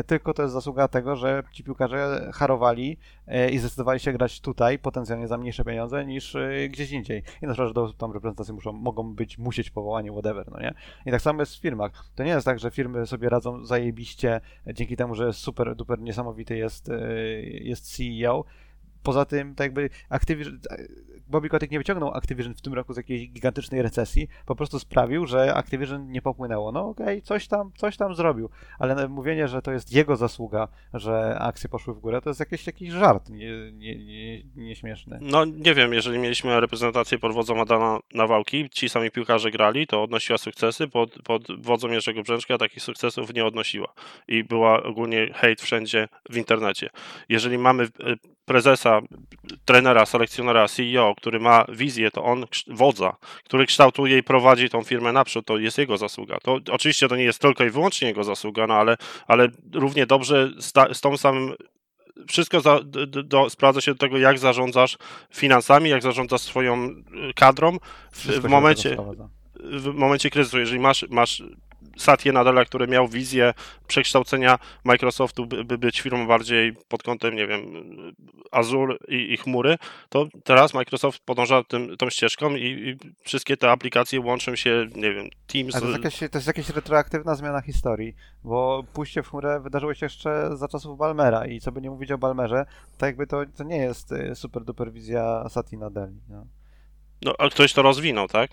tylko 0.07 0.35
to 0.35 0.43
jest 0.43 0.55
zasługa 0.55 0.89
tego, 0.89 1.17
że 1.17 1.43
ci 1.53 1.65
piłkarze 1.65 2.31
harowali 2.35 2.99
e, 3.27 3.51
i 3.51 3.59
zdecydowali 3.59 4.01
się 4.01 4.13
grać 4.13 4.41
tutaj 4.41 4.79
potencjalnie 4.79 5.29
za 5.29 5.39
mniejsze 5.39 5.65
pieniądze 5.65 6.07
niż 6.07 6.35
e, 6.35 6.69
gdzieś 6.69 6.91
indziej. 6.91 7.23
I 7.43 7.47
na 7.47 7.53
przykład, 7.53 7.69
że 7.69 7.75
do 7.75 7.93
tam 7.93 8.13
reprezentacji 8.13 8.55
muszą, 8.55 8.73
mogą 8.73 9.15
być, 9.15 9.39
musieć 9.39 9.71
powołani, 9.71 10.11
whatever, 10.11 10.51
no 10.51 10.61
nie? 10.61 10.75
I 11.07 11.11
tak 11.11 11.23
samo 11.23 11.43
jest 11.43 11.57
w 11.57 11.61
firmach. 11.61 11.93
To 12.15 12.25
nie 12.25 12.31
jest 12.31 12.45
tak, 12.45 12.59
że 12.59 12.71
firmy 12.71 13.07
sobie 13.07 13.29
radzą 13.29 13.65
zajebiście 13.65 14.41
dzięki 14.75 14.97
temu, 14.97 15.15
że 15.15 15.33
super 15.33 15.77
duper 15.77 16.01
niesamowity 16.01 16.57
jest, 16.57 16.89
e, 16.89 17.13
jest 17.43 17.97
CEO. 17.97 18.45
Poza 19.03 19.25
tym, 19.25 19.55
tak 19.55 19.65
jakby 19.65 19.91
Activision, 20.09 20.59
Bobby 21.29 21.49
Kotick 21.49 21.73
nie 21.73 21.79
wyciągnął 21.79 22.15
Activision 22.15 22.55
w 22.55 22.61
tym 22.61 22.75
roku 22.75 22.93
z 22.93 22.97
jakiejś 22.97 23.29
gigantycznej 23.29 23.83
recesji, 23.83 24.29
po 24.47 24.57
prostu 24.57 24.79
sprawił, 24.79 25.27
że 25.27 25.55
Activision 25.55 26.11
nie 26.11 26.23
popłynęło. 26.23 26.73
No 26.73 26.89
okej, 26.89 27.23
coś 27.23 27.49
tam, 27.49 27.73
coś 27.77 27.97
tam 27.97 28.15
zrobił, 28.15 28.51
ale 28.79 29.09
mówienie, 29.09 29.49
że 29.49 29.63
to 29.63 29.73
jest 29.73 29.93
jego 29.93 30.17
zasługa, 30.17 30.69
że 30.95 31.39
akcje 31.39 31.69
poszły 31.69 31.95
w 31.95 31.99
górę, 31.99 32.21
to 32.21 32.31
jest 32.31 32.41
jakiś, 32.41 32.67
jakiś 32.67 32.91
żart 32.91 33.31
nie, 33.31 33.73
nie, 33.73 34.05
nie, 34.05 34.43
nieśmieszny. 34.57 35.19
No 35.23 35.45
nie 35.45 35.75
wiem, 35.75 35.93
jeżeli 35.93 36.19
mieliśmy 36.19 36.61
reprezentację 36.61 37.19
pod 37.19 37.33
wodzą 37.33 37.61
Adana 37.61 37.99
Nawałki, 38.15 38.71
ci 38.71 38.89
sami 38.89 39.11
piłkarze 39.11 39.51
grali, 39.51 39.87
to 39.87 40.03
odnosiła 40.03 40.39
sukcesy, 40.39 40.89
pod, 40.89 41.23
pod 41.25 41.63
wodzą 41.63 41.89
Jerzego 41.89 42.23
Brzęczka 42.23 42.59
takich 42.59 42.83
sukcesów 42.83 43.35
nie 43.35 43.45
odnosiła. 43.45 43.93
I 44.29 44.45
była 44.45 44.83
ogólnie 44.83 45.33
hejt 45.35 45.61
wszędzie 45.61 46.09
w 46.31 46.37
internecie. 46.37 46.91
Jeżeli 47.29 47.59
mamy 47.59 47.83
e, 47.85 48.17
prezesa, 48.47 49.01
trenera, 49.65 50.07
selekcjonera, 50.07 50.69
CEO, 50.69 51.15
który 51.17 51.41
ma 51.41 51.65
wizję, 51.69 52.11
to 52.11 52.25
on, 52.25 52.45
wodza, 52.67 53.17
który 53.45 53.67
kształtuje 53.67 54.19
i 54.19 54.23
prowadzi 54.23 54.71
tą 54.71 54.83
firmę 54.83 55.13
naprzód, 55.13 55.47
to 55.47 55.59
jest 55.59 55.79
jego 55.79 55.99
zasługa. 55.99 56.39
To 56.43 56.59
oczywiście 56.73 57.09
to 57.09 57.17
nie 57.17 57.25
jest 57.25 57.39
tylko 57.39 57.65
i 57.65 57.71
wyłącznie 57.71 58.09
jego 58.09 58.25
zasługa, 58.25 58.67
no 58.67 58.75
ale, 58.75 58.97
ale 59.27 59.49
równie 59.73 60.07
dobrze 60.07 60.51
z, 60.61 60.73
ta, 60.73 60.95
z 60.95 61.01
tą 61.01 61.17
samym 61.17 61.55
wszystko 62.29 62.61
za, 62.61 62.81
do, 62.85 63.07
do, 63.07 63.51
sprawdza 63.51 63.81
się 63.81 63.93
do 63.93 63.99
tego, 63.99 64.19
jak 64.19 64.39
zarządzasz 64.39 64.99
finansami, 65.35 65.91
jak 65.91 66.03
zarządzasz 66.03 66.41
swoją 66.41 66.85
y, 66.87 67.03
kadrą 67.35 67.77
w, 68.13 68.27
w 68.27 68.49
momencie, 68.49 68.97
w 69.55 69.95
momencie 69.95 70.31
kryzysu. 70.31 70.59
Jeżeli 70.59 70.81
masz, 70.81 71.05
masz 71.11 71.43
Satya 71.97 72.33
Nadella, 72.33 72.65
który 72.65 72.87
miał 72.87 73.09
wizję 73.09 73.55
przekształcenia 73.87 74.59
Microsoftu, 74.85 75.47
by, 75.47 75.65
by 75.65 75.79
być 75.79 76.01
firmą 76.01 76.27
bardziej 76.27 76.73
pod 76.89 77.03
kątem, 77.03 77.37
nie 77.37 77.47
wiem, 77.47 77.63
Azure 78.51 78.97
i, 79.09 79.33
i 79.33 79.37
chmury, 79.37 79.77
to 80.09 80.27
teraz 80.45 80.75
Microsoft 80.75 81.23
podąża 81.25 81.65
tym, 81.65 81.97
tą 81.97 82.11
ścieżką 82.11 82.57
i, 82.57 82.65
i 82.65 82.97
wszystkie 83.25 83.57
te 83.57 83.71
aplikacje 83.71 84.21
łączą 84.21 84.57
się, 84.57 84.87
nie 84.95 85.15
wiem, 85.15 85.29
Teams. 85.47 85.75
To 85.75 85.87
jest, 85.87 85.97
jakaś, 85.97 86.19
to 86.19 86.39
jest 86.39 86.47
jakaś 86.47 86.69
retroaktywna 86.71 87.35
zmiana 87.35 87.61
historii, 87.61 88.15
bo 88.45 88.85
pójście 88.93 89.23
w 89.23 89.29
chmurę 89.29 89.61
wydarzyło 89.61 89.95
się 89.95 90.07
jeszcze 90.07 90.57
za 90.57 90.69
czasów 90.69 90.99
Balmera 90.99 91.47
i 91.47 91.61
co 91.61 91.73
by 91.73 91.81
nie 91.81 91.91
mówić 91.91 92.13
o 92.13 92.19
Balmerze, 92.19 92.67
to 92.99 93.07
jakby 93.07 93.27
to, 93.27 93.41
to 93.57 93.65
nie 93.65 93.77
jest 93.77 94.13
y, 94.13 94.35
super 94.35 94.65
duper 94.65 94.93
wizja 94.93 95.49
Satya 95.49 95.77
Nadelli. 95.77 96.21
No. 96.29 96.47
No, 97.23 97.35
a 97.39 97.49
ktoś 97.49 97.73
to 97.73 97.83
rozwinął, 97.83 98.29
tak? 98.29 98.51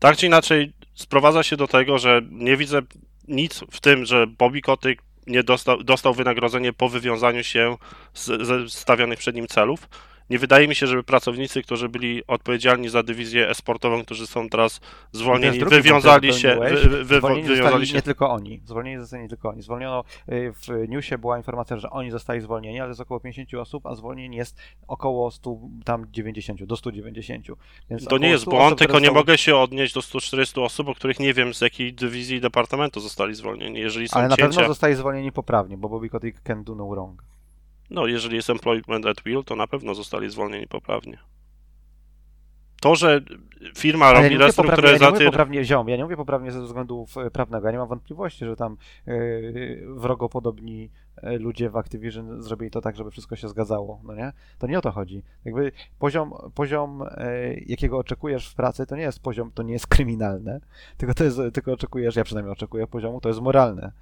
Tak 0.00 0.16
czy 0.16 0.26
inaczej, 0.26 0.72
sprowadza 0.94 1.42
się 1.42 1.56
do 1.56 1.66
tego, 1.66 1.98
że 1.98 2.22
nie 2.30 2.56
widzę 2.56 2.82
nic 3.28 3.60
w 3.70 3.80
tym, 3.80 4.04
że 4.04 4.26
Bobby 4.26 4.60
Kotyk 4.60 5.02
nie 5.26 5.42
dostał, 5.42 5.82
dostał 5.82 6.14
wynagrodzenie 6.14 6.72
po 6.72 6.88
wywiązaniu 6.88 7.44
się 7.44 7.76
z, 8.14 8.46
ze 8.46 8.68
stawianych 8.68 9.18
przed 9.18 9.36
nim 9.36 9.46
celów. 9.46 9.88
Nie 10.30 10.38
wydaje 10.38 10.68
mi 10.68 10.74
się, 10.74 10.86
żeby 10.86 11.02
pracownicy, 11.02 11.62
którzy 11.62 11.88
byli 11.88 12.26
odpowiedzialni 12.26 12.88
za 12.88 13.02
dywizję 13.02 13.48
esportową, 13.48 14.04
którzy 14.04 14.26
są 14.26 14.48
teraz 14.48 14.80
zwolnieni, 15.12 15.58
wywiązali 15.64 16.32
się, 16.32 16.60
wy, 16.88 17.04
wy, 17.04 17.16
Zwolnieni 17.18 17.48
wywiązali 17.48 17.86
się 17.86 17.94
nie 17.94 18.02
tylko 18.02 18.30
oni. 18.30 18.60
Zwolnieni 18.64 19.00
zostali 19.00 19.22
nie 19.22 19.28
tylko 19.28 19.48
oni. 19.48 19.62
Zwolniono, 19.62 20.04
y, 20.28 20.52
w 20.52 20.88
newsie 20.88 21.18
była 21.18 21.36
informacja, 21.36 21.76
że 21.76 21.90
oni 21.90 22.10
zostali 22.10 22.40
zwolnieni, 22.40 22.80
ale 22.80 22.88
jest 22.88 23.00
około 23.00 23.20
50 23.20 23.54
osób, 23.54 23.86
a 23.86 23.94
zwolnień 23.94 24.34
jest 24.34 24.56
około 24.88 25.30
100, 25.30 25.58
tam 25.84 26.06
90, 26.12 26.64
do 26.64 26.76
190. 26.76 27.46
Więc 27.90 28.04
To 28.04 28.18
nie 28.18 28.28
jest 28.28 28.42
100 28.42 28.50
błąd, 28.50 28.78
tylko 28.78 28.98
nie 28.98 29.10
mogę 29.10 29.38
się 29.38 29.56
odnieść 29.56 29.94
do 29.94 30.02
140 30.02 30.60
osób, 30.60 30.88
o 30.88 30.94
których 30.94 31.20
nie 31.20 31.34
wiem 31.34 31.54
z 31.54 31.60
jakiej 31.60 31.94
dywizji 31.94 32.40
departamentu 32.40 33.00
zostali 33.00 33.34
zwolnieni. 33.34 33.78
Jeżeli 33.78 34.08
są 34.08 34.18
Ale 34.18 34.28
na 34.28 34.36
pewno 34.36 34.66
zostali 34.66 34.94
zwolnieni 34.94 35.32
poprawnie, 35.32 35.76
bo 35.76 35.88
Bobby 35.88 36.08
Kotick 36.08 36.42
can 36.42 36.64
do 36.64 36.74
no 36.74 36.88
wrong. 36.88 37.29
No, 37.90 38.06
jeżeli 38.06 38.36
jest 38.36 38.50
employment 38.50 39.06
at 39.06 39.22
will, 39.22 39.44
to 39.44 39.56
na 39.56 39.66
pewno 39.66 39.94
zostali 39.94 40.30
zwolnieni 40.30 40.66
poprawnie. 40.66 41.18
To, 42.80 42.94
że 42.94 43.20
firma 43.76 44.06
Ale 44.06 44.22
robi 44.22 44.36
poprawnie, 44.36 44.36
ja 44.36 44.38
nie 44.38 44.38
mówię 44.38 44.46
restrukturyzację. 44.46 45.26
poprawnie, 45.26 45.64
ziom, 45.64 45.88
ja 45.88 45.96
nie 45.96 46.04
mówię 46.04 46.16
poprawnie 46.16 46.52
ze 46.52 46.62
względów 46.62 47.16
e, 47.16 47.30
prawnego, 47.30 47.66
ja 47.66 47.72
nie 47.72 47.78
mam 47.78 47.88
wątpliwości, 47.88 48.44
że 48.44 48.56
tam 48.56 48.76
yy, 49.06 49.86
wrogopodobni 49.88 50.90
e, 51.16 51.38
ludzie 51.38 51.70
w 51.70 51.76
Activision 51.76 52.42
zrobili 52.42 52.70
to 52.70 52.80
tak, 52.80 52.96
żeby 52.96 53.10
wszystko 53.10 53.36
się 53.36 53.48
zgadzało, 53.48 54.00
no 54.04 54.14
nie? 54.14 54.32
To 54.58 54.66
nie 54.66 54.78
o 54.78 54.80
to 54.80 54.90
chodzi. 54.90 55.22
Jakby 55.44 55.72
poziom, 55.98 56.32
poziom 56.54 57.02
e, 57.02 57.54
jakiego 57.54 57.98
oczekujesz 57.98 58.48
w 58.48 58.54
pracy, 58.54 58.86
to 58.86 58.96
nie 58.96 59.02
jest 59.02 59.22
poziom, 59.22 59.50
to 59.54 59.62
nie 59.62 59.72
jest 59.72 59.86
kryminalne, 59.86 60.60
tylko 60.96 61.14
to 61.14 61.24
jest, 61.24 61.40
tylko 61.52 61.72
oczekujesz, 61.72 62.16
ja 62.16 62.24
przynajmniej 62.24 62.52
oczekuję 62.52 62.86
poziomu, 62.86 63.20
to 63.20 63.28
jest 63.28 63.40
moralne. 63.40 63.92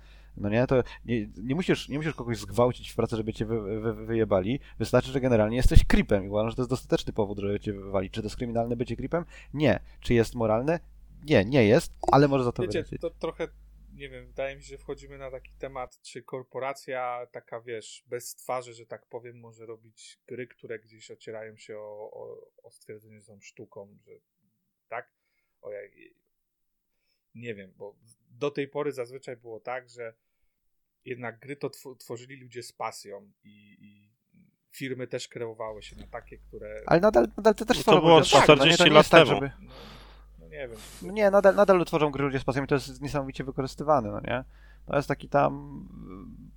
No 0.40 0.49
nie, 0.49 0.66
to 0.66 0.83
nie, 1.04 1.26
nie, 1.37 1.54
musisz, 1.54 1.88
nie 1.88 1.99
musisz 1.99 2.14
kogoś 2.14 2.38
zgwałcić 2.38 2.90
w 2.90 2.97
pracy, 2.97 3.16
żeby 3.16 3.33
cię 3.33 3.47
wy, 3.47 3.80
wy, 3.80 3.95
wyjebali. 4.07 4.61
Wystarczy, 4.78 5.12
że 5.12 5.21
generalnie 5.21 5.57
jesteś 5.57 5.85
creepem 5.87 6.25
i 6.25 6.28
uważam, 6.28 6.50
że 6.50 6.57
to 6.57 6.62
jest 6.62 6.71
dostateczny 6.71 7.12
powód, 7.12 7.38
żeby 7.38 7.61
cię 7.61 7.73
wywalić. 7.73 8.12
Czy 8.12 8.21
to 8.21 8.26
jest 8.26 8.37
kryminalne 8.37 8.76
bycie 8.76 8.97
creepem? 8.97 9.25
Nie. 9.54 9.80
Czy 10.00 10.14
jest 10.14 10.35
moralne? 10.35 10.80
Nie, 11.25 11.45
nie 11.45 11.64
jest, 11.64 11.92
ale 12.12 12.28
może 12.28 12.45
za 12.45 12.52
to 12.52 12.62
Wiecie, 12.62 12.73
wylecieć. 12.73 13.00
to 13.00 13.11
trochę, 13.11 13.49
nie 13.92 14.09
wiem, 14.09 14.26
wydaje 14.26 14.57
mi 14.57 14.62
się, 14.62 14.68
że 14.68 14.78
wchodzimy 14.78 15.18
na 15.18 15.30
taki 15.30 15.52
temat, 15.59 16.00
czy 16.02 16.23
korporacja 16.23 17.26
taka, 17.33 17.61
wiesz, 17.61 18.04
bez 18.07 18.35
twarzy, 18.35 18.75
że 18.75 18.87
tak 18.87 19.07
powiem, 19.07 19.40
może 19.40 19.66
robić 19.66 20.21
gry, 20.26 20.47
które 20.47 20.78
gdzieś 20.78 21.11
ocierają 21.11 21.57
się 21.57 21.78
o, 21.78 22.11
o, 22.12 22.50
o 22.62 22.71
stwierdzenie, 22.71 23.21
że 23.21 23.26
są 23.26 23.40
sztuką, 23.40 23.97
że 24.07 24.12
tak? 24.88 25.12
O, 25.61 25.73
ja, 25.73 25.80
nie 27.35 27.54
wiem, 27.54 27.73
bo 27.76 27.97
do 28.30 28.50
tej 28.50 28.68
pory 28.68 28.92
zazwyczaj 28.92 29.37
było 29.37 29.61
tak, 29.61 29.88
że 29.88 30.14
jednak 31.09 31.38
gry 31.38 31.57
to 31.57 31.69
tw- 31.69 31.97
tworzyli 31.99 32.37
ludzie 32.37 32.62
z 32.62 32.73
pasją 32.73 33.31
i, 33.45 33.77
i 33.81 34.09
firmy 34.71 35.07
też 35.07 35.29
kreowały 35.29 35.83
się 35.83 35.97
na 35.97 36.07
takie, 36.07 36.38
które... 36.38 36.81
Ale 36.87 37.00
nadal, 37.00 37.29
nadal 37.37 37.55
to 37.55 37.65
też 37.65 37.87
No 37.87 37.93
to 37.93 38.00
było 38.00 38.19
ludzie 38.19 38.31
z 38.31 38.33
pasją, 38.33 38.57
no 38.57 38.65
nie, 38.65 38.73
40 38.73 38.79
to 38.79 38.85
nie 38.88 38.95
lat 38.95 39.09
tak, 39.09 39.21
temu. 39.27 39.35
żeby... 39.35 39.50
No, 39.62 39.73
no 40.38 40.49
nie 40.49 40.69
wiem. 40.69 40.77
No 41.03 41.12
Nie, 41.12 41.31
nadal, 41.31 41.55
nadal 41.55 41.85
tworzą 41.85 42.11
gry 42.11 42.25
ludzie 42.25 42.38
z 42.41 42.45
pasją 42.45 42.65
i 42.65 42.67
to 42.67 42.75
jest 42.75 43.03
niesamowicie 43.03 43.45
wykorzystywane, 43.45 44.11
no 44.11 44.21
nie? 44.21 44.45
To 44.87 44.97
jest 44.97 45.09
taki 45.09 45.29
tam 45.29 45.81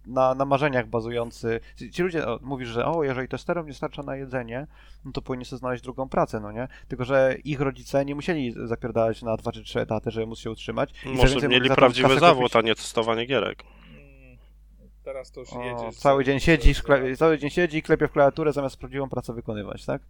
y, 0.08 0.10
na, 0.12 0.36
na 0.36 0.46
marzeniach 0.46 0.88
bazujący. 0.88 1.60
Ci 1.76 1.92
ci 1.92 2.04
ludzie, 2.04 2.28
o, 2.28 2.40
mówisz, 2.42 2.70
że 2.70 2.86
o, 2.86 3.04
jeżeli 3.04 3.28
testerom 3.28 3.68
nie 3.68 3.74
starcza 3.74 4.04
na 4.04 4.16
jedzenie, 4.16 4.68
no 5.06 5.12
to 5.12 5.22
powinni 5.22 5.46
sobie 5.46 5.58
znaleźć 5.58 5.84
drugą 5.84 6.10
pracę, 6.10 6.40
no 6.40 6.52
nie? 6.52 6.68
Tylko, 6.88 7.06
że 7.06 7.36
ich 7.44 7.62
rodzice 7.62 8.06
nie 8.06 8.16
musieli 8.16 8.54
zapierdalać 8.68 9.22
na 9.22 9.38
dwa 9.38 9.52
czy 9.52 9.64
trzy 9.64 9.80
etaty, 9.82 10.12
żeby 10.12 10.26
móc 10.28 10.40
się 10.40 10.52
utrzymać. 10.52 10.94
I 11.06 11.10
Może 11.10 11.48
mieli 11.48 11.70
prawdziwy 11.70 12.08
kasę 12.08 12.20
zawód, 12.20 12.52
kupić- 12.52 12.60
a 12.60 12.62
nie 12.62 12.76
testowanie 12.76 13.26
gierek. 13.26 13.64
Teraz 15.04 15.32
to 15.32 15.40
już 15.40 15.54
O, 15.54 15.64
jedziesz... 15.64 15.96
cały 16.00 16.24
dzień 16.24 16.40
siedzi, 16.40 16.74
za- 16.74 16.80
szkle... 16.80 17.16
cały 17.16 17.38
dzień 17.38 17.50
siedzi 17.50 17.78
i 17.78 17.82
klepie 17.82 18.08
w 18.08 18.12
klawiaturę 18.12 18.54
zamiast 18.54 18.78
prawdziwą 18.78 19.10
pracę 19.10 19.34
wykonywać, 19.34 19.86
tak? 19.86 20.02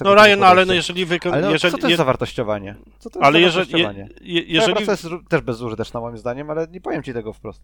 No 0.00 0.14
Ryan, 0.14 0.42
ale 0.42 0.66
no 0.66 0.74
jeżeli 0.74 1.06
wyko- 1.06 1.32
Ale 1.32 1.42
no, 1.42 1.50
jeżeli, 1.50 1.72
co 1.72 1.78
to 1.78 1.86
je- 1.86 1.90
jest 1.90 1.98
zawartościowanie? 1.98 2.74
Co 2.98 3.10
to 3.10 3.18
jest 3.18 3.26
ale 3.26 3.40
jeżeli, 3.40 3.72
je, 3.72 3.78
zawartościowanie? 3.78 4.08
je, 4.20 4.42
Jeżeli... 4.42 4.74
praca 4.74 4.92
jest 4.92 5.06
też 5.28 5.40
bezużyteczna 5.40 6.00
moim 6.00 6.18
zdaniem, 6.18 6.50
ale 6.50 6.66
nie 6.70 6.80
powiem 6.80 7.02
ci 7.02 7.12
tego 7.12 7.32
wprost. 7.32 7.62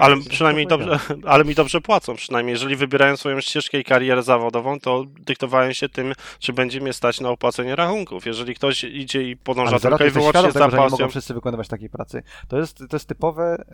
ale 0.00 0.16
przynajmniej 0.28 0.66
dobrze, 0.66 0.98
ale 1.26 1.44
mi 1.44 1.54
dobrze 1.54 1.80
płacą 1.80 2.14
przynajmniej. 2.16 2.52
Jeżeli 2.52 2.76
wybierają 2.76 3.16
swoją 3.16 3.40
ścieżkę 3.40 3.78
i 3.78 3.84
karierę 3.84 4.22
zawodową, 4.22 4.80
to 4.80 5.04
dyktowają 5.20 5.72
się 5.72 5.88
tym, 5.88 6.12
czy 6.38 6.52
będzie 6.52 6.80
mnie 6.80 6.92
stać 6.92 7.20
na 7.20 7.28
opłacenie 7.30 7.76
rachunków. 7.76 8.26
Jeżeli 8.26 8.54
ktoś 8.54 8.84
idzie 8.84 9.22
i 9.22 9.36
podąża 9.36 9.70
Ale 9.70 9.80
tylko 9.80 10.04
i 10.04 10.10
wyłącznie 10.10 10.42
za 10.42 10.48
tego, 10.52 10.70
że 10.70 10.76
nie 10.76 10.82
pasją, 10.82 10.98
mogą 10.98 11.08
wszyscy 11.08 11.34
wykonywać 11.34 11.68
takiej 11.68 11.90
pracy. 11.90 12.22
To 12.48 12.58
jest, 12.58 12.78
to 12.78 12.96
jest 12.96 13.08
typowe, 13.08 13.64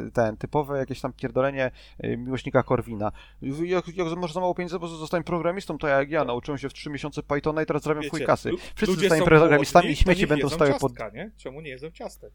yy, 0.00 0.10
ten, 0.10 0.36
typowe 0.36 0.78
jakieś 0.78 1.00
tam 1.00 1.12
pierdolenie 1.12 1.70
miłośnika 2.02 2.62
Korwina. 2.62 3.12
Jak, 3.42 3.96
jak 3.96 4.16
masz 4.16 4.32
za 4.32 4.40
mało 4.40 4.54
pieniędzy, 4.54 4.78
bo 4.78 4.88
zostań 4.88 5.24
programistą, 5.24 5.78
to 5.78 5.88
jak 5.88 6.10
ja, 6.10 6.24
nauczyłem 6.24 6.58
się 6.58 6.68
w 6.68 6.72
3 6.72 6.90
miesiące 6.90 7.22
Pythona 7.22 7.62
i 7.62 7.66
teraz 7.66 7.82
zarabiam 7.82 8.04
w 8.04 8.10
chuj 8.10 8.20
Wiecie, 8.20 8.26
kasy. 8.26 8.50
Wszyscy 8.74 8.96
zostają 8.96 9.24
programistami 9.24 9.88
i 9.88 9.96
śmieci 9.96 10.26
będą 10.26 10.48
stały 10.48 10.70
pod... 10.70 10.92
ciastka, 10.92 11.10
nie? 11.10 11.30
Czemu 11.36 11.60
nie 11.60 11.70
jedzą 11.70 11.90
ciastek? 11.90 12.32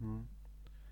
Hmm. 0.00 0.35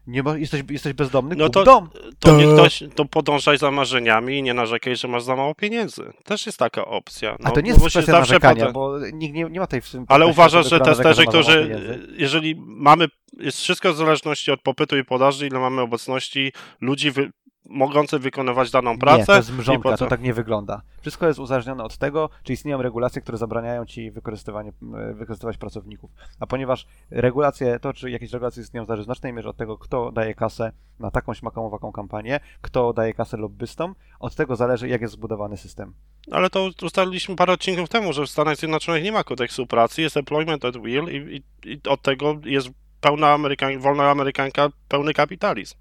Nie 0.07 0.23
ma, 0.23 0.37
jesteś, 0.39 0.63
jesteś 0.71 0.93
bezdomny? 0.93 1.37
No 1.37 1.49
to- 1.49 1.65
dom! 1.65 1.89
to 2.19 2.37
niech 2.37 2.53
ktoś, 2.55 2.83
to 2.95 3.05
podążaj 3.05 3.59
za 3.59 3.71
marzeniami 3.71 4.39
i 4.39 4.43
nie 4.43 4.55
narzekaj, 4.55 4.97
że 4.97 5.09
masz 5.09 5.23
za 5.23 5.37
mało 5.37 5.55
pieniędzy. 5.55 6.13
Też 6.25 6.47
jest 6.47 6.59
taka 6.59 6.85
opcja. 6.85 7.37
No, 7.41 7.49
A 7.49 7.51
to 7.51 7.61
nie 7.61 7.63
bo 7.63 7.69
jest 7.69 7.81
kwestia 7.81 8.01
zawsze 8.01 8.21
narzekania, 8.21 8.67
potem- 8.67 8.73
bo 8.73 9.17
nikt 9.17 9.35
nie, 9.35 9.45
nie 9.45 9.61
ma 9.61 9.67
tej 9.67 9.81
w 9.81 9.91
tym 9.91 10.05
Ale 10.09 10.27
uważasz, 10.27 10.71
że 10.71 10.81
testerzy, 10.81 11.27
którzy, 11.27 11.81
jeżeli 12.17 12.55
mamy, 12.59 13.07
jest 13.41 13.59
wszystko 13.59 13.93
w 13.93 13.97
zależności 13.97 14.51
od 14.51 14.61
popytu 14.63 14.97
i 14.99 15.05
podaży, 15.05 15.47
ile 15.47 15.59
mamy 15.59 15.83
obecności 15.83 16.53
ludzi 16.81 17.11
wy, 17.11 17.31
mogących 17.65 18.21
wykonywać 18.21 18.71
daną 18.71 18.99
pracę. 18.99 19.19
Nie, 19.19 19.27
to 19.27 19.37
jest 19.37 19.59
mrzonka, 19.59 19.83
po 19.83 19.97
co? 19.97 20.05
to 20.05 20.11
tak 20.11 20.21
nie 20.21 20.35
wygląda. 20.35 20.83
Wszystko 21.01 21.27
jest 21.27 21.39
uzależnione 21.39 21.85
od 21.85 21.99
tego, 21.99 22.31
czy 22.43 22.53
istnieją 22.53 22.83
regulacje, 22.83 23.23
które 23.23 23.39
zabraniają 23.39 23.87
ci 23.87 24.11
wykorzystywanie, 24.11 24.73
wykorzystywać 25.15 25.59
pracowników. 25.59 26.11
A 26.41 26.47
ponieważ 26.47 26.87
regulacje, 27.11 27.79
to 27.81 27.93
czy 27.93 28.11
jakieś 28.11 28.33
regulacje 28.33 28.63
istnieją, 28.63 28.87
zależy 28.87 29.03
w 29.03 29.05
znacznej 29.05 29.33
mierze 29.33 29.49
od 29.49 29.57
tego, 29.57 29.79
kto 29.79 30.13
daje 30.13 30.35
kasę 30.35 30.73
na 30.99 31.11
taką 31.11 31.35
śmaką 31.35 31.67
owaką 31.67 31.93
kampanię, 31.93 32.41
kto 32.61 32.93
daje 32.93 33.15
kasę 33.15 33.37
lobbystom, 33.37 33.95
od 34.21 34.35
tego 34.35 34.57
zależy, 34.57 34.89
jak 34.89 35.01
jest 35.01 35.15
zbudowany 35.15 35.57
system. 35.57 35.95
Ale 36.31 36.51
to 36.51 36.71
ustaliliśmy 36.83 37.37
parę 37.37 37.53
odcinków 37.53 37.89
temu, 37.89 38.13
że 38.13 38.27
w 38.27 38.31
Stanach 38.31 38.57
Zjednoczonych 38.57 39.05
nie 39.05 39.13
ma 39.13 39.25
kodeksu 39.25 39.67
pracy, 39.67 40.03
jest 40.03 40.17
employment 40.17 40.65
at 40.65 40.77
will 40.77 41.05
i, 41.05 41.37
i, 41.37 41.73
i 41.73 41.81
od 41.89 42.03
tego 42.03 42.37
jest 42.45 42.69
pełna 43.01 43.33
Amerykan, 43.33 43.79
wolna 43.79 44.11
amerykanka, 44.11 44.69
pełny 44.89 45.15
kapitalizm. 45.15 45.77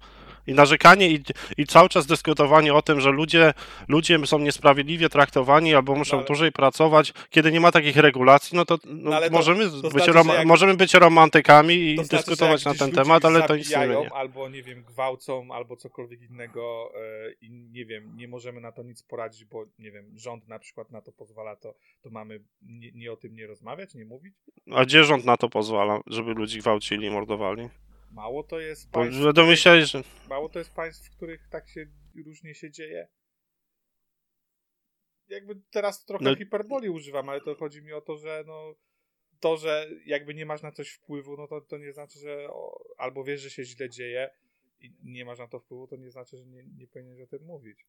I 0.46 0.54
narzekanie 0.54 1.10
i, 1.10 1.22
i 1.58 1.66
cały 1.66 1.88
czas 1.88 2.06
dyskutowanie 2.06 2.74
o 2.74 2.82
tym, 2.82 3.00
że 3.00 3.10
ludzie, 3.10 3.54
ludzie 3.88 4.26
są 4.26 4.38
niesprawiedliwie 4.38 5.08
traktowani 5.08 5.74
albo 5.74 5.94
muszą 5.94 6.16
No 6.16 6.18
ale- 6.20 6.26
dłużej 6.26 6.52
pracować, 6.52 7.12
kiedy 7.30 7.52
nie 7.52 7.60
ma 7.60 7.72
takich 7.72 7.96
regulacji, 7.96 8.56
no 8.56 8.64
to, 8.64 8.78
no 8.84 9.10
No 9.10 9.20
to- 9.20 9.30
możemy, 9.30 9.70
to 9.70 9.80
być 9.90 9.92
znaczy, 10.04 10.28
jak- 10.28 10.46
możemy 10.46 10.74
być 10.76 10.94
romantykami 10.94 11.74
i 11.74 11.96
To 11.96 12.04
znaczy, 12.04 12.16
dyskutować 12.26 12.64
na 12.64 12.74
ten 12.74 12.92
temat, 12.92 13.24
ale 13.24 13.42
to 13.42 13.56
nic 13.56 13.70
nie 13.70 13.76
zmieni. 13.86 14.06
Albo, 14.14 14.48
nie 14.48 14.62
wiem, 14.62 14.82
gwałcą, 14.84 15.48
albo 15.52 15.76
cokolwiek 15.76 16.20
innego 16.22 16.90
e, 16.94 17.32
i 17.40 17.50
nie 17.50 17.84
wiem, 17.86 18.16
nie 18.16 18.28
możemy 18.28 18.60
na 18.60 18.72
to 18.72 18.82
nic 18.82 19.02
poradzić, 19.02 19.44
bo, 19.44 19.64
nie 19.78 19.90
wiem, 19.90 20.12
rząd 20.16 20.48
na 20.48 20.58
przykład 20.58 20.90
na 20.90 21.02
to 21.02 21.12
pozwala, 21.12 21.56
to, 21.56 21.74
to 22.02 22.10
mamy 22.10 22.40
nie, 22.62 22.90
nie 22.94 23.12
o 23.12 23.16
tym 23.16 23.34
nie 23.34 23.46
rozmawiać, 23.46 23.94
nie 23.94 24.04
mówić? 24.04 24.34
A 24.72 24.84
gdzie 24.84 25.04
rząd 25.04 25.24
na 25.24 25.36
to 25.36 25.48
pozwala, 25.48 26.00
żeby 26.06 26.32
ludzi 26.34 26.58
gwałcili 26.58 27.06
i 27.06 27.10
mordowali? 27.10 27.68
Mało 28.14 28.42
to 28.42 28.60
jest 28.60 28.90
Bo 28.90 28.92
państw, 28.92 29.20
myśleli, 29.36 29.86
że... 29.86 30.02
mało 30.28 30.48
to 30.48 30.58
jest 30.58 30.74
państw, 30.74 31.10
w 31.12 31.16
których 31.16 31.48
tak 31.48 31.68
się 31.68 31.86
różnie 32.24 32.54
się 32.54 32.70
dzieje. 32.70 33.08
Jakby 35.28 35.60
teraz 35.70 36.04
trochę 36.04 36.24
No- 36.24 36.36
hiperboli 36.36 36.88
używam, 36.88 37.28
ale 37.28 37.40
to 37.40 37.54
chodzi 37.54 37.82
mi 37.82 37.92
o 37.92 38.00
to, 38.00 38.16
że 38.16 38.44
no 38.46 38.74
to, 39.40 39.56
że 39.56 39.90
jakby 40.06 40.34
nie 40.34 40.46
masz 40.46 40.62
na 40.62 40.72
coś 40.72 40.90
wpływu, 40.90 41.36
no 41.36 41.46
to, 41.46 41.60
to 41.60 41.78
nie 41.78 41.92
znaczy, 41.92 42.18
że 42.18 42.48
o, 42.50 42.84
albo 42.98 43.24
wiesz, 43.24 43.40
że 43.40 43.50
się 43.50 43.64
źle 43.64 43.90
dzieje 43.90 44.30
i 44.80 44.94
nie 45.02 45.24
masz 45.24 45.38
na 45.38 45.48
to 45.48 45.58
wpływu, 45.60 45.86
to 45.86 45.96
nie 45.96 46.10
znaczy, 46.10 46.36
że 46.36 46.46
nie, 46.46 46.64
nie 46.78 46.86
powinieneś 46.86 47.20
o 47.20 47.26
tym 47.26 47.44
mówić. 47.44 47.86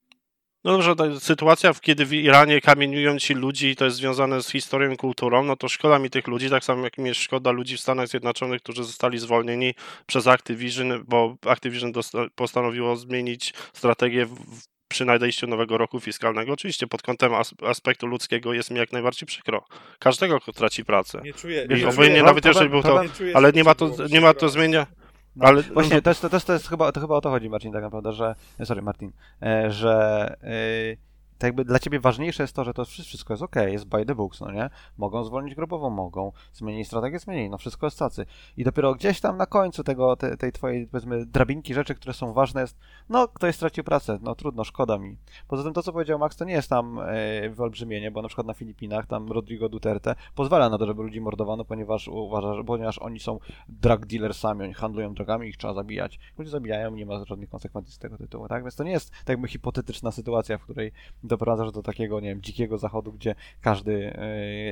No 0.65 0.71
dobrze, 0.71 0.95
ta 0.95 1.19
sytuacja, 1.19 1.73
w- 1.73 1.81
kiedy 1.81 2.05
w 2.05 2.13
Iranie 2.13 2.61
kamieniują 2.61 3.19
ci 3.19 3.33
ludzi 3.33 3.67
i 3.67 3.75
to 3.75 3.85
jest 3.85 3.97
związane 3.97 4.41
z 4.43 4.49
historią 4.49 4.91
i 4.91 4.97
kulturą, 4.97 5.43
no 5.43 5.55
to 5.55 5.69
szkoda 5.69 5.99
mi 5.99 6.09
tych 6.09 6.27
ludzi, 6.27 6.49
tak 6.49 6.63
samo 6.63 6.83
jak 6.83 6.97
mi 6.97 7.07
jest 7.07 7.21
szkoda 7.21 7.51
ludzi 7.51 7.77
w 7.77 7.79
Stanach 7.79 8.07
Zjednoczonych, 8.07 8.61
którzy 8.61 8.83
zostali 8.83 9.17
zwolnieni 9.19 9.73
przez 10.05 10.27
Activision, 10.27 11.03
bo 11.07 11.35
Activision 11.45 11.91
postanowiło 12.35 12.95
zmienić 12.95 13.53
strategię 13.73 14.27
przy 14.87 15.05
nadejściu 15.05 15.47
nowego 15.47 15.77
roku 15.77 15.99
fiskalnego. 15.99 16.53
Oczywiście 16.53 16.87
pod 16.87 17.01
kątem 17.01 17.33
as, 17.33 17.53
aspektu 17.65 18.07
ludzkiego 18.07 18.53
jest 18.53 18.71
mi 18.71 18.77
jak 18.77 18.91
najbardziej 18.91 19.27
przykro. 19.27 19.65
Każdego, 19.99 20.39
kto 20.39 20.53
traci 20.53 20.85
pracę. 20.85 21.21
Nie 21.23 21.33
czuję, 21.33 21.67
obojętnie, 21.89 22.23
nawet 22.23 22.45
jeżeli 22.45 22.69
był 22.69 22.81
to... 22.83 23.01
Ale 23.33 23.51
nie 23.51 23.63
ma 23.63 23.75
to, 23.75 23.91
nie 24.09 24.21
ma 24.21 24.33
to 24.33 24.49
zmienia... 24.49 24.87
No, 25.35 25.45
Ale- 25.47 25.63
Właśnie, 25.63 26.01
to 26.01 26.09
jest, 26.09 26.21
to, 26.21 26.29
jest, 26.33 26.47
to 26.47 26.53
jest 26.53 26.67
chyba, 26.67 26.91
to 26.91 27.01
chyba 27.01 27.15
o 27.15 27.21
to 27.21 27.29
chodzi, 27.29 27.49
Marcin, 27.49 27.71
tak 27.71 27.83
naprawdę, 27.83 28.13
że, 28.13 28.35
sorry, 28.63 28.81
Martin, 28.81 29.11
e, 29.41 29.71
że 29.71 30.35
e, 30.43 31.14
tak 31.37 31.47
jakby 31.47 31.65
dla 31.65 31.79
ciebie 31.79 31.99
ważniejsze 31.99 32.43
jest 32.43 32.55
to, 32.55 32.63
że 32.63 32.73
to 32.73 32.85
wszy- 32.85 33.03
wszystko 33.03 33.33
jest 33.33 33.43
ok, 33.43 33.55
jest 33.55 33.85
by 33.85 34.05
the 34.05 34.15
books, 34.15 34.39
no 34.39 34.51
nie? 34.51 34.69
Mogą 34.97 35.23
zwolnić 35.23 35.55
grupową, 35.55 35.89
mogą, 35.89 36.31
zmienić 36.53 36.87
strategię, 36.87 37.19
zmienili, 37.19 37.49
no 37.49 37.57
wszystko 37.57 37.87
jest 37.87 37.99
cacy. 37.99 38.25
I 38.57 38.63
dopiero 38.63 38.95
gdzieś 38.95 39.21
tam 39.21 39.37
na 39.37 39.45
końcu 39.45 39.83
tego, 39.83 40.15
te, 40.15 40.37
tej 40.37 40.51
twojej, 40.51 40.87
powiedzmy, 40.87 41.25
drabinki 41.25 41.73
rzeczy, 41.73 41.95
które 41.95 42.13
są 42.13 42.33
ważne 42.33 42.61
jest, 42.61 42.77
no, 43.09 43.27
ktoś 43.27 43.55
stracił 43.55 43.83
pracę, 43.83 44.19
no 44.21 44.35
trudno, 44.35 44.63
szkoda 44.63 44.97
mi. 44.97 45.17
Poza 45.47 45.63
tym 45.63 45.73
to, 45.73 45.83
co 45.83 45.93
powiedział 45.93 46.19
Max, 46.19 46.37
to 46.37 46.45
nie 46.45 46.53
jest 46.53 46.69
tam 46.69 46.99
e, 46.99 47.49
wyolbrzymienie, 47.49 48.11
bo 48.11 48.21
na 48.21 48.27
przykład 48.27 48.47
na 48.47 48.53
Filipinach, 48.53 49.07
tam 49.07 49.31
Rodrigo 49.31 49.69
Duterte 49.69 50.15
pozwala 50.35 50.69
na 50.69 50.77
to, 50.77 50.85
żeby 50.85 51.03
ludzi 51.03 51.21
mordowano, 51.21 51.65
ponieważ 51.65 52.07
uważa, 52.07 52.55
że, 52.55 52.63
ponieważ 52.63 52.99
oni 52.99 53.19
są 53.19 53.39
drug 53.69 54.05
dealersami, 54.05 54.63
oni 54.63 54.73
handlują 54.73 55.13
drogami, 55.13 55.47
ich 55.47 55.57
trzeba 55.57 55.73
zabijać. 55.73 56.19
Ludzie 56.37 56.49
zabijają, 56.51 56.91
nie 56.91 57.05
ma 57.05 57.25
żadnych 57.25 57.49
konsekwencji 57.49 57.93
z 57.93 57.97
tego 57.97 58.17
tytułu, 58.17 58.47
tak? 58.47 58.63
Więc 58.63 58.75
to 58.75 58.83
nie 58.83 58.91
jest 58.91 59.09
tak 59.09 59.29
jakby 59.29 59.47
hipotetyczna 59.47 60.11
sytuacja, 60.11 60.57
w 60.57 60.61
której 60.61 60.91
doprowadzasz 61.27 61.71
do 61.71 61.83
takiego, 61.83 62.19
nie 62.19 62.29
wiem, 62.29 62.41
dzikiego 62.41 62.77
zachodu, 62.77 63.13
gdzie 63.13 63.35
każdy, 63.61 63.91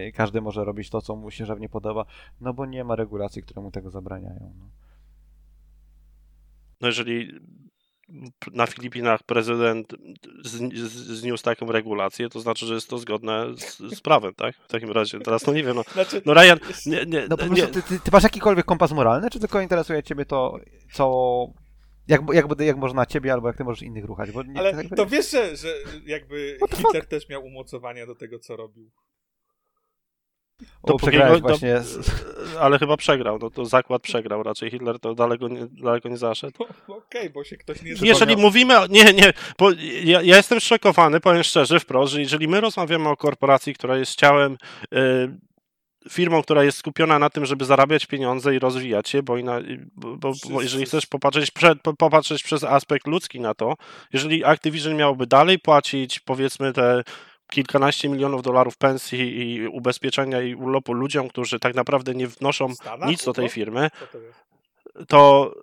yy, 0.06 0.12
każdy 0.12 0.42
może 0.42 0.64
robić 0.64 0.90
to, 0.90 1.02
co 1.02 1.16
mu 1.16 1.32
się 1.32 1.46
żadnie 1.46 1.70
podoba, 1.70 2.06
no 2.42 2.54
bo 2.54 2.66
nie 2.66 2.84
ma 2.84 2.96
regulacji, 2.96 3.44
które 3.44 3.62
mu 3.62 3.72
tego 3.72 3.90
zabraniają. 3.90 4.54
No. 4.60 4.70
No 6.82 6.88
jeżeli 6.88 7.32
na 8.54 8.68
Filipinach 8.68 9.24
prezydent 9.24 9.96
zniósł 11.06 11.44
taką 11.44 11.72
regulację, 11.72 12.30
to 12.30 12.40
znaczy, 12.40 12.66
że 12.66 12.74
jest 12.74 12.90
to 12.90 12.98
zgodne 12.98 13.46
z, 13.58 13.78
z 13.78 14.02
prawem, 14.02 14.34
tak? 14.34 14.56
W 14.56 14.68
takim 14.68 14.92
razie. 14.92 15.20
Teraz 15.20 15.48
no 15.48 15.54
nie 15.54 15.64
wiem, 15.64 15.76
no, 15.76 15.84
Znaczy, 15.94 16.22
no 16.26 16.34
Ryan, 16.34 16.60
nie, 16.86 17.06
nie, 17.06 17.28
No 17.30 17.38
po 17.38 17.48
nie, 17.48 17.64
prostu 17.64 17.82
ty, 17.82 17.82
ty, 17.82 18.00
ty 18.00 18.12
masz 18.12 18.24
jakikolwiek 18.24 18.66
kompas 18.66 18.92
moralny, 18.92 19.30
czy 19.30 19.40
tylko 19.40 19.62
interesuje 19.62 20.04
ciebie 20.04 20.26
to, 20.26 20.60
co... 20.94 21.63
Jak, 22.08 22.22
jak, 22.34 22.46
jak, 22.50 22.60
jak 22.60 22.78
można 22.78 23.06
ciebie, 23.06 23.34
albo 23.34 23.48
jak 23.48 23.58
ty 23.58 23.64
możesz 23.64 23.82
innych 23.84 24.06
ruchać? 24.06 24.32
Bo 24.32 24.44
nie, 24.44 24.60
ale 24.60 24.74
tak- 24.74 24.98
to 24.98 25.06
wiesz, 25.06 25.32
że, 25.32 25.58
że 25.58 25.68
jakby 26.06 26.58
Hitler 26.78 27.06
też 27.08 27.30
miał 27.30 27.46
umocowania 27.46 28.06
do 28.06 28.16
tego, 28.16 28.40
co 28.40 28.56
robił. 28.56 28.92
o, 30.84 30.88
dopóki 30.88 31.08
przegrałeś 31.08 31.42
go- 31.42 31.48
właśnie... 31.48 31.80
Z... 31.80 32.10
ale 32.64 32.80
chyba 32.80 32.98
przegrał, 32.98 33.40
no 33.42 33.50
to 33.50 33.66
zakład 33.66 34.02
przegrał 34.02 34.44
raczej, 34.44 34.72
Hitler 34.72 35.00
to 35.00 35.16
daleko 35.16 35.48
nie, 35.48 35.68
daleko 35.72 36.10
nie 36.10 36.18
zaszedł. 36.18 36.66
No, 36.88 36.96
Okej, 36.98 37.30
bo 37.30 37.44
się 37.44 37.58
ktoś 37.58 37.82
nie 37.82 37.90
Jeżeli 37.90 38.14
zapomniał. 38.14 38.40
mówimy, 38.40 38.80
o, 38.80 38.88
nie, 38.88 39.14
nie, 39.14 39.34
bo 39.60 39.72
ja, 40.04 40.22
ja 40.22 40.38
jestem 40.38 40.60
szokowany, 40.60 41.20
powiem 41.20 41.44
szczerze 41.44 41.80
wprost, 41.80 42.14
że 42.14 42.20
jeżeli 42.20 42.48
my 42.48 42.62
rozmawiamy 42.62 43.10
o 43.10 43.18
korporacji, 43.18 43.74
która 43.74 43.98
jest 43.98 44.16
ciałem, 44.16 44.58
y, 44.94 45.38
firmą, 46.10 46.44
która 46.44 46.64
jest 46.64 46.78
skupiona 46.78 47.20
na 47.20 47.30
tym, 47.30 47.46
żeby 47.46 47.66
zarabiać 47.66 48.06
pieniądze 48.06 48.56
i 48.56 48.60
rozwijać 48.60 49.10
się, 49.10 49.24
bo, 49.24 49.38
ina, 49.38 49.60
bo, 49.96 50.34
bo, 50.50 50.62
jeżeli 50.62 50.86
chcesz 50.86 51.06
popatrzeć, 51.06 51.52
popatrzeć 51.98 52.44
przez 52.44 52.64
aspekt 52.64 53.08
ludzki 53.08 53.40
na 53.40 53.54
to, 53.54 53.74
jeżeli 54.14 54.46
Activision 54.46 54.96
miałoby 54.96 55.28
dalej 55.28 55.60
płacić, 55.60 56.20
powiedzmy, 56.20 56.74
te 56.74 57.04
kilkanaście 57.52 58.10
milionów 58.10 58.42
dolarów 58.42 58.78
pensji 58.78 59.20
i 59.42 59.68
ubezpieczenia 59.68 60.42
i 60.42 60.56
urlopu 60.56 60.94
ludziom, 60.94 61.30
którzy 61.30 61.60
tak 61.60 61.76
naprawdę 61.76 62.16
nie 62.16 62.28
wnoszą 62.28 62.76
Stanach? 62.76 63.10
nic 63.10 63.26
do 63.26 63.34
tej 63.34 63.50
firmy, 63.50 63.90
to? 65.08 65.54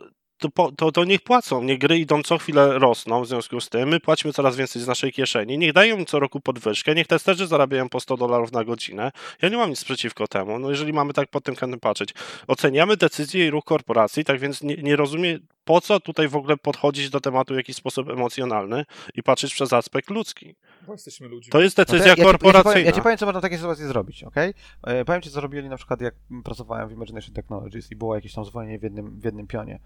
To, 0.40 0.73
to, 0.76 0.92
to, 0.92 1.04
niech 1.04 1.20
płacą. 1.20 1.62
Niech 1.62 1.78
gry 1.78 1.99
idą 1.99 2.23
co 2.23 2.38
chwilę 2.38 2.78
rosną 2.78 3.23
w 3.23 3.28
związku 3.28 3.61
z 3.61 3.68
tym. 3.68 3.88
My 3.88 4.00
płacimy 4.00 4.32
coraz 4.32 4.56
więcej 4.56 4.82
z 4.82 4.87
naszej 4.87 5.12
kieszeni. 5.12 5.59
Niech 5.59 5.73
dają 5.73 5.99
im 5.99 6.06
co 6.06 6.20
roku 6.20 6.40
podwyżkę. 6.40 6.94
Niech 6.94 7.06
testerzy 7.06 7.47
zarabiają 7.47 7.88
po 7.88 8.00
100 8.00 8.16
dolarów 8.16 8.52
na 8.52 8.64
godzinę. 8.64 9.12
Ja 9.42 9.49
nie 9.49 9.56
mam 9.56 9.70
nic 9.70 9.85
przeciwko 9.85 10.28
temu. 10.28 10.59
No 10.59 10.70
jeżeli 10.70 10.92
mamy 10.92 11.12
tak 11.12 11.28
pod 11.28 11.44
tym 11.44 11.56
kątem 11.56 11.80
patrzeć. 11.80 12.14
Oceniamy 12.47 12.97
decyzje 12.97 13.47
i 13.47 13.50
ruch 13.50 13.64
korporacji, 13.64 14.25
tak 14.25 14.38
więc 14.38 14.62
nie, 14.62 14.76
nie 14.76 14.97
rozumiem, 14.97 15.40
po 15.64 15.80
co 15.80 16.00
tutaj 16.00 16.28
w 16.28 16.37
ogóle 16.37 16.56
podchodzić 16.56 17.11
do 17.11 17.20
tematu 17.20 17.54
w 17.54 17.56
jakiś 17.56 17.76
sposób 17.76 18.09
emocjonalny 18.09 18.85
i 19.14 19.23
patrzeć 19.23 19.54
przez 19.54 19.73
aspekt 19.73 20.11
ludzki. 20.11 20.54
Bo 20.87 20.92
jesteśmy 20.92 21.28
ludźmi. 21.28 21.52
To 21.52 21.61
jest 21.61 21.78
No 21.78 21.85
to 21.85 21.92
decyzja 21.92 22.06
ja, 22.06 22.11
ja, 22.11 22.16
ci, 22.16 22.20
ja, 22.20 22.26
ci 22.26 22.32
korporacyjna. 22.32 22.73
powiem, 22.73 22.87
ja 22.87 22.92
ci 22.92 23.02
powiem, 23.02 23.18
co 23.18 23.26
można 23.26 23.40
w 23.40 23.42
takiej 23.42 23.59
sytuacji 23.59 23.87
zrobić, 23.87 24.25
ok? 24.25 24.37
E, 24.82 25.04
powiem 25.04 25.23
ci, 25.23 25.30
co 25.30 25.40
robili 25.40 25.68
na 25.68 25.76
przykład, 25.76 26.00
jak 26.00 26.14
pracowałem 26.44 26.88
w 26.88 26.92
Imagination 26.92 27.35
Technologies 27.35 27.90
i 27.90 27.97
było 27.97 28.14
jakieś 28.14 28.35
tam 28.35 28.44
zwolnienie 28.44 28.78
w 28.78 28.82
jednym, 28.82 29.20
w 29.20 29.25
jednym 29.25 29.47
pionie. 29.47 29.80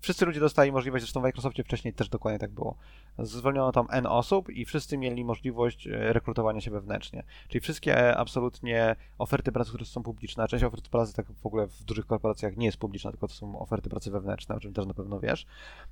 Wszyscy 0.00 0.26
ludzie 0.26 0.40
dostali 0.40 0.72
możliwość, 0.72 1.02
zresztą 1.02 1.20
w 1.20 1.22
Microsoftie 1.22 1.64
wcześniej 1.64 1.94
też 1.94 2.08
dokładnie 2.08 2.38
tak 2.38 2.50
było. 2.50 2.76
Zwolniono 3.18 3.72
tam 3.72 3.86
N 3.90 4.06
osób 4.06 4.50
i 4.50 4.64
wszyscy 4.64 4.98
mieli 4.98 5.24
możliwość 5.24 5.86
e, 5.86 6.12
rekrutowania 6.12 6.60
się 6.60 6.70
wewnętrznie. 6.70 7.22
Czyli 7.48 7.60
wszystkie 7.60 7.98
e, 7.98 8.16
absolutnie 8.16 8.96
oferty 9.18 9.52
pracy, 9.52 9.70
które 9.70 9.84
są 9.84 10.02
publiczne, 10.02 10.44
a 10.44 10.48
część 10.48 10.64
ofert 10.64 10.88
pracy 10.88 11.14
tak 11.14 11.26
w 11.32 11.46
ogóle 11.46 11.66
w 11.66 11.84
dużych 11.84 12.06
korporacjach 12.06 12.56
nie 12.56 12.66
jest 12.66 12.78
publiczna, 12.78 13.10
tylko 13.10 13.28
to 13.28 13.34
są 13.34 13.58
oferty 13.58 13.90
pracy 13.90 14.10
wewnętrzne, 14.10 14.54
o 14.54 14.60
czym 14.60 14.72
też 14.72 14.86
na 14.86 14.94
pewno 14.94 15.20
wiesz. 15.20 15.46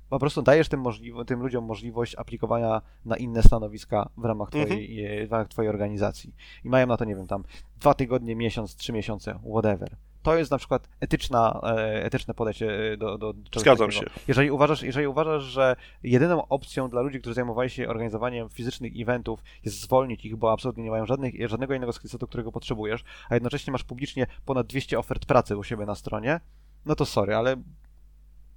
Po 0.09 0.19
prostu 0.19 0.41
dajesz 0.41 0.69
tym, 0.69 0.83
tym 1.27 1.39
ludziom 1.39 1.65
możliwość 1.65 2.15
aplikowania 2.15 2.81
na 3.05 3.17
inne 3.17 3.43
stanowiska 3.43 4.09
w 4.17 4.25
ramach 4.25 4.49
twojej, 4.49 5.05
e, 5.05 5.27
w 5.27 5.31
ramach 5.31 5.47
twojej 5.47 5.69
organizacji. 5.69 6.35
I 6.63 6.69
mają 6.69 6.87
na 6.87 6.97
to, 6.97 7.05
nie 7.05 7.15
wiem, 7.15 7.27
tam 7.27 7.43
dwa 7.79 7.93
tygodnie, 7.93 8.35
miesiąc, 8.35 8.75
trzy 8.75 8.93
miesiące, 8.93 9.39
whatever. 9.51 9.97
To 10.25 10.37
jest 10.37 10.51
na 10.51 10.57
przykład 10.57 10.89
etyczna, 10.99 11.59
e, 11.63 12.03
etyczne 12.05 12.33
podejście 12.33 12.91
e, 12.93 12.97
do, 12.97 13.17
do 13.17 13.33
czegoś 13.33 13.61
Zgadzam 13.61 13.89
takiego. 13.89 14.09
się. 14.09 14.19
Jeżeli 14.27 14.51
uważasz, 14.51 14.81
jeżeli 14.81 15.07
uważasz, 15.07 15.43
że 15.43 15.75
jedyną 16.03 16.47
opcją 16.47 16.89
dla 16.89 17.01
ludzi, 17.01 17.19
którzy 17.19 17.33
zajmowali 17.33 17.69
się 17.69 17.87
organizowaniem 17.87 18.49
fizycznych 18.49 18.93
eventów 18.95 19.39
jest 19.63 19.81
zwolnić 19.81 20.25
ich, 20.25 20.35
bo 20.35 20.51
absolutnie 20.51 20.83
nie 20.83 20.91
mają 20.91 21.05
żadnych, 21.05 21.49
żadnego 21.49 21.73
innego 21.73 21.93
skillsetu, 21.93 22.27
którego 22.27 22.51
potrzebujesz, 22.51 23.03
a 23.29 23.33
jednocześnie 23.33 23.71
masz 23.71 23.83
publicznie 23.83 24.27
ponad 24.45 24.67
200 24.67 24.99
ofert 24.99 25.25
pracy 25.25 25.57
u 25.57 25.63
siebie 25.63 25.85
na 25.85 25.95
stronie, 25.95 26.39
no 26.85 26.95
to 26.95 27.05
sorry, 27.05 27.35
ale 27.35 27.55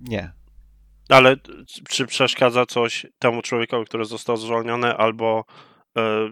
nie. 0.01 0.33
Ale 1.09 1.37
czy 1.89 2.07
przeszkadza 2.07 2.67
coś 2.67 3.07
temu 3.19 3.43
człowiekowi, 3.43 3.87
który 3.87 4.05
został 4.05 4.37
zwolniony, 4.37 4.97
albo 4.97 5.45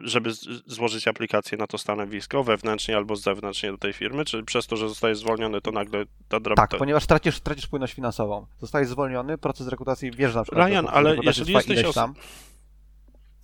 żeby 0.02 0.32
z- 0.32 0.46
złożyć 0.66 1.08
aplikację 1.08 1.58
na 1.58 1.66
to 1.66 1.78
stanowisko 1.78 2.44
wewnętrznie 2.44 2.96
albo 2.96 3.16
zewnętrznie 3.16 3.70
do 3.72 3.78
tej 3.78 3.92
firmy, 3.92 4.24
czy 4.24 4.42
przez 4.42 4.66
to, 4.66 4.76
że 4.76 4.88
zostaje 4.88 5.14
zwolniony, 5.14 5.60
to 5.60 5.70
nagle 5.70 6.04
ta 6.28 6.40
drabta... 6.40 6.66
Tak, 6.66 6.78
ponieważ 6.78 7.06
tracisz, 7.06 7.40
tracisz 7.40 7.66
płynność 7.66 7.94
finansową. 7.94 8.46
Zostajesz 8.60 8.88
zwolniony, 8.88 9.38
proces 9.38 9.68
rekrutacji, 9.68 10.10
wiesz 10.10 10.34
na 10.34 10.42
przykład... 10.42 10.68
Ryan, 10.68 10.86
ale 10.90 11.16
jeżeli 11.22 11.52
jesteś 11.52 11.78
oso- 11.82 11.94
tam. 11.94 12.14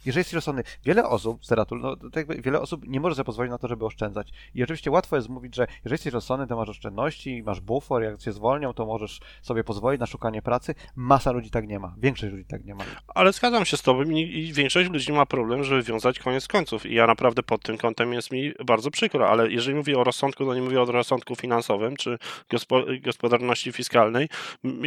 Jeżeli 0.06 0.20
jesteś 0.20 0.34
rozsądny, 0.34 0.62
wiele 0.84 1.08
osób, 1.08 1.46
Zeratul, 1.46 1.80
no 1.80 1.96
wiele 2.38 2.60
osób 2.60 2.86
nie 2.86 3.00
może 3.00 3.14
sobie 3.14 3.24
pozwolić 3.24 3.50
na 3.50 3.58
to, 3.58 3.68
żeby 3.68 3.84
oszczędzać. 3.84 4.32
I 4.54 4.62
oczywiście 4.62 4.90
łatwo 4.90 5.16
jest 5.16 5.28
mówić, 5.28 5.54
że 5.54 5.66
jeżeli 5.84 5.94
jesteś 5.94 6.12
rozsądny, 6.12 6.46
to 6.46 6.56
masz 6.56 6.68
oszczędności, 6.68 7.42
masz 7.42 7.60
bufor, 7.60 8.02
jak 8.02 8.18
cię 8.18 8.32
zwolnią, 8.32 8.72
to 8.72 8.86
możesz 8.86 9.20
sobie 9.42 9.64
pozwolić 9.64 10.00
na 10.00 10.06
szukanie 10.06 10.42
pracy. 10.42 10.74
Masa 10.96 11.32
ludzi 11.32 11.50
tak 11.50 11.68
nie 11.68 11.78
ma. 11.78 11.94
Większość 11.98 12.32
ludzi 12.32 12.44
tak 12.44 12.64
nie 12.64 12.74
ma. 12.74 12.84
Ale 13.08 13.32
zgadzam 13.32 13.64
się 13.64 13.76
z 13.76 13.82
tobą 13.82 14.02
i, 14.02 14.52
większość 14.52 14.90
ludzi 14.90 15.12
ma 15.12 15.26
problem, 15.26 15.64
żeby 15.64 15.82
wiązać 15.82 16.18
koniec 16.18 16.48
końców. 16.48 16.86
I 16.86 16.94
ja 16.94 17.06
naprawdę 17.06 17.42
pod 17.42 17.62
tym 17.62 17.78
kątem 17.78 18.12
jest 18.12 18.32
mi 18.32 18.52
bardzo 18.66 18.90
przykro, 18.90 19.28
ale 19.28 19.50
jeżeli 19.50 19.76
mówię 19.76 19.98
o 19.98 20.04
rozsądku, 20.04 20.44
to 20.44 20.54
nie 20.54 20.62
mówię 20.62 20.82
o 20.82 20.84
rozsądku 20.84 21.36
finansowym 21.36 21.96
czy 21.96 22.18
gospo, 22.50 22.82
gospodarności 23.00 23.72
fiskalnej. 23.72 24.28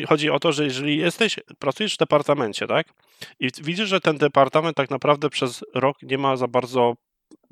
Chodzi 0.08 0.30
o 0.30 0.40
to, 0.40 0.52
że 0.52 0.64
jeżeli 0.64 0.98
jesteś, 0.98 1.40
pracujesz 1.60 1.96
w 1.96 1.98
departamencie, 1.98 2.68
tak? 2.68 2.88
I 3.40 3.50
widzisz, 3.64 3.90
że 3.90 4.02
ten 4.02 4.18
departament 4.18 4.78
tak 4.78 4.90
naprawdę 4.90 5.05
przez 5.30 5.64
rok 5.76 5.98
nie 6.04 6.18
ma 6.18 6.38
za 6.38 6.48
bardzo 6.48 6.94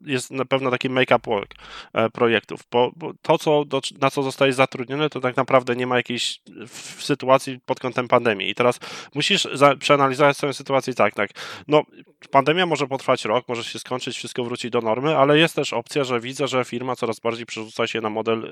jest 0.06 0.32
na 0.32 0.46
pewno 0.46 0.72
taki 0.72 0.90
make-up 0.90 1.32
work 1.32 1.54
e, 1.94 2.10
projektów, 2.10 2.62
bo, 2.72 2.92
bo 2.96 3.14
to, 3.22 3.38
co, 3.38 3.66
do, 3.66 3.82
na 4.02 4.12
co 4.12 4.24
zostajesz 4.24 4.56
zatrudniony, 4.56 5.10
to 5.10 5.20
tak 5.20 5.36
naprawdę 5.36 5.76
nie 5.76 5.88
ma 5.88 5.98
jakiejś 5.98 6.42
w 6.68 7.04
sytuacji 7.04 7.60
pod 7.66 7.80
kątem 7.80 8.08
pandemii. 8.08 8.50
I 8.50 8.56
teraz 8.56 8.80
musisz 9.16 9.48
za, 9.54 9.76
przeanalizować 9.76 10.38
swoją 10.38 10.54
sytuację 10.54 10.94
tak, 10.94 11.14
tak. 11.14 11.30
No, 11.68 11.84
pandemia 12.32 12.66
może 12.66 12.88
potrwać 12.88 13.26
rok, 13.26 13.48
może 13.48 13.64
się 13.64 13.80
skończyć, 13.80 14.18
wszystko 14.18 14.44
wróci 14.44 14.70
do 14.70 14.82
normy, 14.82 15.18
ale 15.18 15.38
jest 15.38 15.56
też 15.56 15.74
opcja, 15.74 16.04
że 16.04 16.20
widzę, 16.20 16.48
że 16.48 16.66
firma 16.66 16.96
coraz 16.96 17.20
bardziej 17.20 17.46
przerzuca 17.46 17.88
się 17.88 18.02
na 18.02 18.10
model 18.10 18.46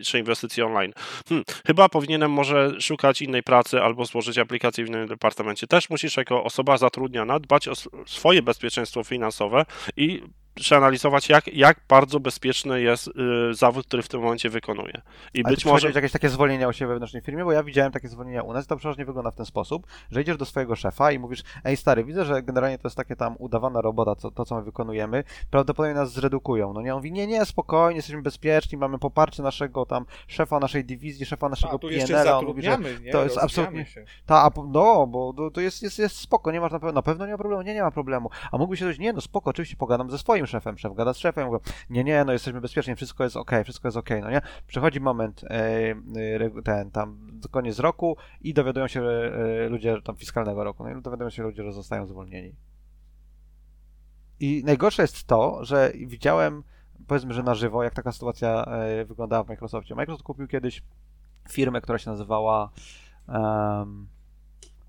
y, 0.00 0.04
czy 0.04 0.18
inwestycji 0.18 0.62
online. 0.62 0.92
Hmm, 1.28 1.44
chyba 1.66 1.88
powinienem 1.88 2.30
może 2.30 2.80
szukać 2.80 3.22
innej 3.22 3.42
pracy 3.42 3.82
albo 3.82 4.04
złożyć 4.04 4.38
aplikację 4.38 4.84
w 4.84 4.88
innym 4.88 5.08
departamencie. 5.08 5.66
Też 5.66 5.90
musisz 5.90 6.16
jako 6.16 6.44
osoba 6.44 6.76
zatrudniona 6.76 7.38
dbać 7.38 7.68
o 7.68 7.72
sw- 7.72 8.04
swoje 8.06 8.42
bezpieczeństwo 8.42 9.04
finansowe 9.04 9.64
i 9.96 10.22
przeanalizować, 10.54 11.28
jak, 11.28 11.54
jak 11.54 11.80
bardzo 11.88 12.20
bezpieczny 12.20 12.80
jest 12.80 13.08
y, 13.08 13.54
zawód, 13.54 13.86
który 13.86 14.02
w 14.02 14.08
tym 14.08 14.20
momencie 14.20 14.50
wykonuje. 14.50 15.02
I 15.34 15.44
Ale 15.44 15.54
być 15.54 15.64
może. 15.64 15.90
jakieś 15.90 16.12
takie 16.12 16.28
zwolnienia 16.28 16.68
u 16.68 16.72
siebie 16.72 16.88
we 16.88 16.94
wewnętrznej 16.94 17.22
firmie, 17.22 17.44
bo 17.44 17.52
ja 17.52 17.62
widziałem 17.62 17.92
takie 17.92 18.08
zwolnienia 18.08 18.42
u 18.42 18.52
nas 18.52 18.64
i 18.64 18.68
to 18.68 18.76
przeważnie 18.76 19.04
wygląda 19.04 19.30
w 19.30 19.34
ten 19.34 19.46
sposób, 19.46 19.86
że 20.10 20.22
idziesz 20.22 20.36
do 20.36 20.44
swojego 20.44 20.76
szefa 20.76 21.12
i 21.12 21.18
mówisz, 21.18 21.42
ej 21.64 21.76
stary, 21.76 22.04
widzę, 22.04 22.24
że 22.24 22.42
generalnie 22.42 22.78
to 22.78 22.88
jest 22.88 22.96
takie 22.96 23.16
tam 23.16 23.36
udawana 23.38 23.80
robota, 23.80 24.14
co, 24.16 24.30
to 24.30 24.44
co 24.44 24.54
my 24.56 24.62
wykonujemy, 24.62 25.24
prawdopodobnie 25.50 25.94
nas 25.94 26.12
zredukują. 26.12 26.72
No 26.72 26.82
nie, 26.82 26.94
on 26.94 26.98
mówi, 26.98 27.12
nie, 27.12 27.26
nie, 27.26 27.44
spokojnie, 27.44 27.96
jesteśmy 27.96 28.22
bezpieczni, 28.22 28.78
mamy 28.78 28.98
poparcie 28.98 29.42
naszego 29.42 29.86
tam 29.86 30.06
szefa 30.26 30.58
naszej 30.58 30.84
dywizji, 30.84 31.26
szefa 31.26 31.48
naszego 31.48 31.78
PNL-a, 31.78 32.38
on 32.38 32.44
mówi, 32.44 32.62
że 32.62 32.78
nie? 32.78 33.12
to 33.12 33.24
jest 33.24 33.38
absolutnie- 33.38 33.86
Się. 33.86 34.04
ta, 34.26 34.50
no, 34.68 35.06
bo 35.06 35.32
to, 35.32 35.50
to 35.50 35.60
jest, 35.60 35.82
jest, 35.82 35.98
jest 35.98 36.16
spoko, 36.16 36.52
nie 36.52 36.60
masz 36.60 36.72
na 36.72 36.78
pewno, 36.78 36.92
na 36.92 37.02
pewno 37.02 37.26
nie 37.26 37.32
ma 37.32 37.38
problemu, 37.38 37.62
nie, 37.62 37.74
nie 37.74 37.82
ma 37.82 37.90
problemu. 37.90 38.30
A 38.52 38.58
mógłby 38.58 38.76
się 38.76 38.84
powiedzieć, 38.84 39.00
nie, 39.00 39.12
no 39.12 39.20
spoko, 39.20 39.50
oczywiście 39.50 39.76
pogadam 39.76 40.10
ze 40.10 40.18
swoim 40.18 40.41
szefem, 40.46 40.78
szef 40.78 40.94
gada 40.94 41.12
z 41.14 41.18
szefem, 41.18 41.46
mówię, 41.46 41.58
nie, 41.90 42.04
nie, 42.04 42.24
no 42.24 42.32
jesteśmy 42.32 42.60
bezpieczni, 42.60 42.96
wszystko 42.96 43.24
jest 43.24 43.36
okej, 43.36 43.64
wszystko 43.64 43.88
jest 43.88 43.96
okej, 43.96 44.22
no 44.22 44.30
nie? 44.30 44.40
Przychodzi 44.66 45.00
moment, 45.00 45.44
e, 45.44 45.90
e, 45.90 46.62
ten, 46.64 46.90
tam, 46.90 47.40
koniec 47.50 47.78
roku 47.78 48.16
i 48.40 48.54
dowiadują 48.54 48.88
się 48.88 49.02
e, 49.02 49.68
ludzie, 49.68 50.02
tam 50.04 50.16
fiskalnego 50.16 50.64
roku, 50.64 50.84
no 50.84 50.98
i 50.98 51.02
dowiadują 51.02 51.30
się 51.30 51.42
ludzie, 51.42 51.62
że 51.62 51.72
zostają 51.72 52.06
zwolnieni. 52.06 52.56
I 54.40 54.62
najgorsze 54.64 55.02
jest 55.02 55.24
to, 55.24 55.64
że 55.64 55.92
widziałem, 56.06 56.62
powiedzmy, 57.06 57.34
że 57.34 57.42
na 57.42 57.54
żywo, 57.54 57.82
jak 57.82 57.94
taka 57.94 58.12
sytuacja 58.12 58.66
wyglądała 59.06 59.44
w 59.44 59.48
Microsoftie. 59.48 59.94
Microsoft 59.94 60.24
kupił 60.24 60.48
kiedyś 60.48 60.82
firmę, 61.50 61.80
która 61.80 61.98
się 61.98 62.10
nazywała 62.10 62.70
um, 63.28 64.08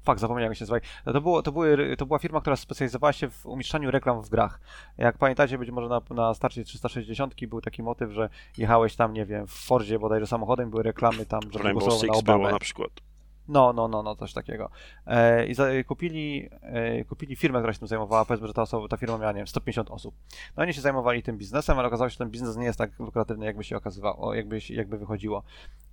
Fak, 0.04 0.20
zapomniałem 0.20 0.52
jak 0.52 0.58
się 0.58 0.64
nazywa. 0.64 0.80
No 1.06 1.14
to, 1.14 1.22
było, 1.22 1.42
to, 1.42 1.52
były, 1.52 1.98
to 1.98 2.06
była 2.06 2.20
firma, 2.20 2.42
która 2.42 2.56
specjalizowała 2.56 3.14
się 3.14 3.30
w 3.30 3.46
umieszczaniu 3.46 3.92
reklam 3.92 4.22
w 4.22 4.30
grach. 4.30 4.60
Jak 4.98 5.18
pamiętacie, 5.18 5.58
być 5.58 5.72
może 5.72 5.88
na, 5.88 6.02
na 6.10 6.34
starcie 6.34 6.64
360 6.64 7.46
był 7.48 7.62
taki 7.62 7.84
motyw, 7.84 8.12
że 8.12 8.30
jechałeś 8.58 8.96
tam, 8.96 9.14
nie 9.14 9.26
wiem, 9.26 9.48
w 9.48 9.52
Fordzie 9.52 10.00
bodajże 10.00 10.28
samochodem, 10.28 10.70
były 10.70 10.84
reklamy 10.84 11.26
tam, 11.26 11.42
że 11.52 11.60
Rainbow 11.60 11.88
na 11.88 11.92
Six 11.92 12.02
było 12.02 12.18
Obamę. 12.20 12.52
na 12.52 12.60
przykład. 12.60 13.13
No, 13.48 13.74
no, 13.74 13.88
no, 13.88 14.04
no, 14.04 14.16
coś 14.16 14.34
takiego. 14.34 14.70
E, 15.08 15.46
I 15.46 15.54
za, 15.54 15.68
kupili, 15.88 16.50
e, 16.62 17.06
kupili 17.06 17.36
firmę, 17.36 17.60
która 17.60 17.74
się 17.74 17.80
tym 17.80 17.88
zajmowała, 17.88 18.26
powiedzmy, 18.26 18.48
że 18.48 18.54
ta, 18.54 18.62
osoba, 18.62 18.88
ta 18.88 18.98
firma 18.98 19.18
miała, 19.18 19.32
nie 19.32 19.38
wiem, 19.38 19.48
150 19.48 19.92
osób. 19.92 20.16
No 20.58 20.64
oni 20.64 20.74
się 20.74 20.82
zajmowali 20.82 21.24
tym 21.24 21.38
biznesem, 21.38 21.80
ale 21.80 21.88
okazało 21.88 22.10
się, 22.10 22.14
że 22.14 22.18
ten 22.18 22.30
biznes 22.30 22.58
nie 22.58 22.66
jest 22.66 22.78
tak 22.78 23.00
lukratywny, 23.00 23.46
jakby 23.46 23.64
się 23.64 23.78
okazywało, 23.78 24.34
jakby, 24.34 24.60
jakby 24.70 24.98
wychodziło. 24.98 25.44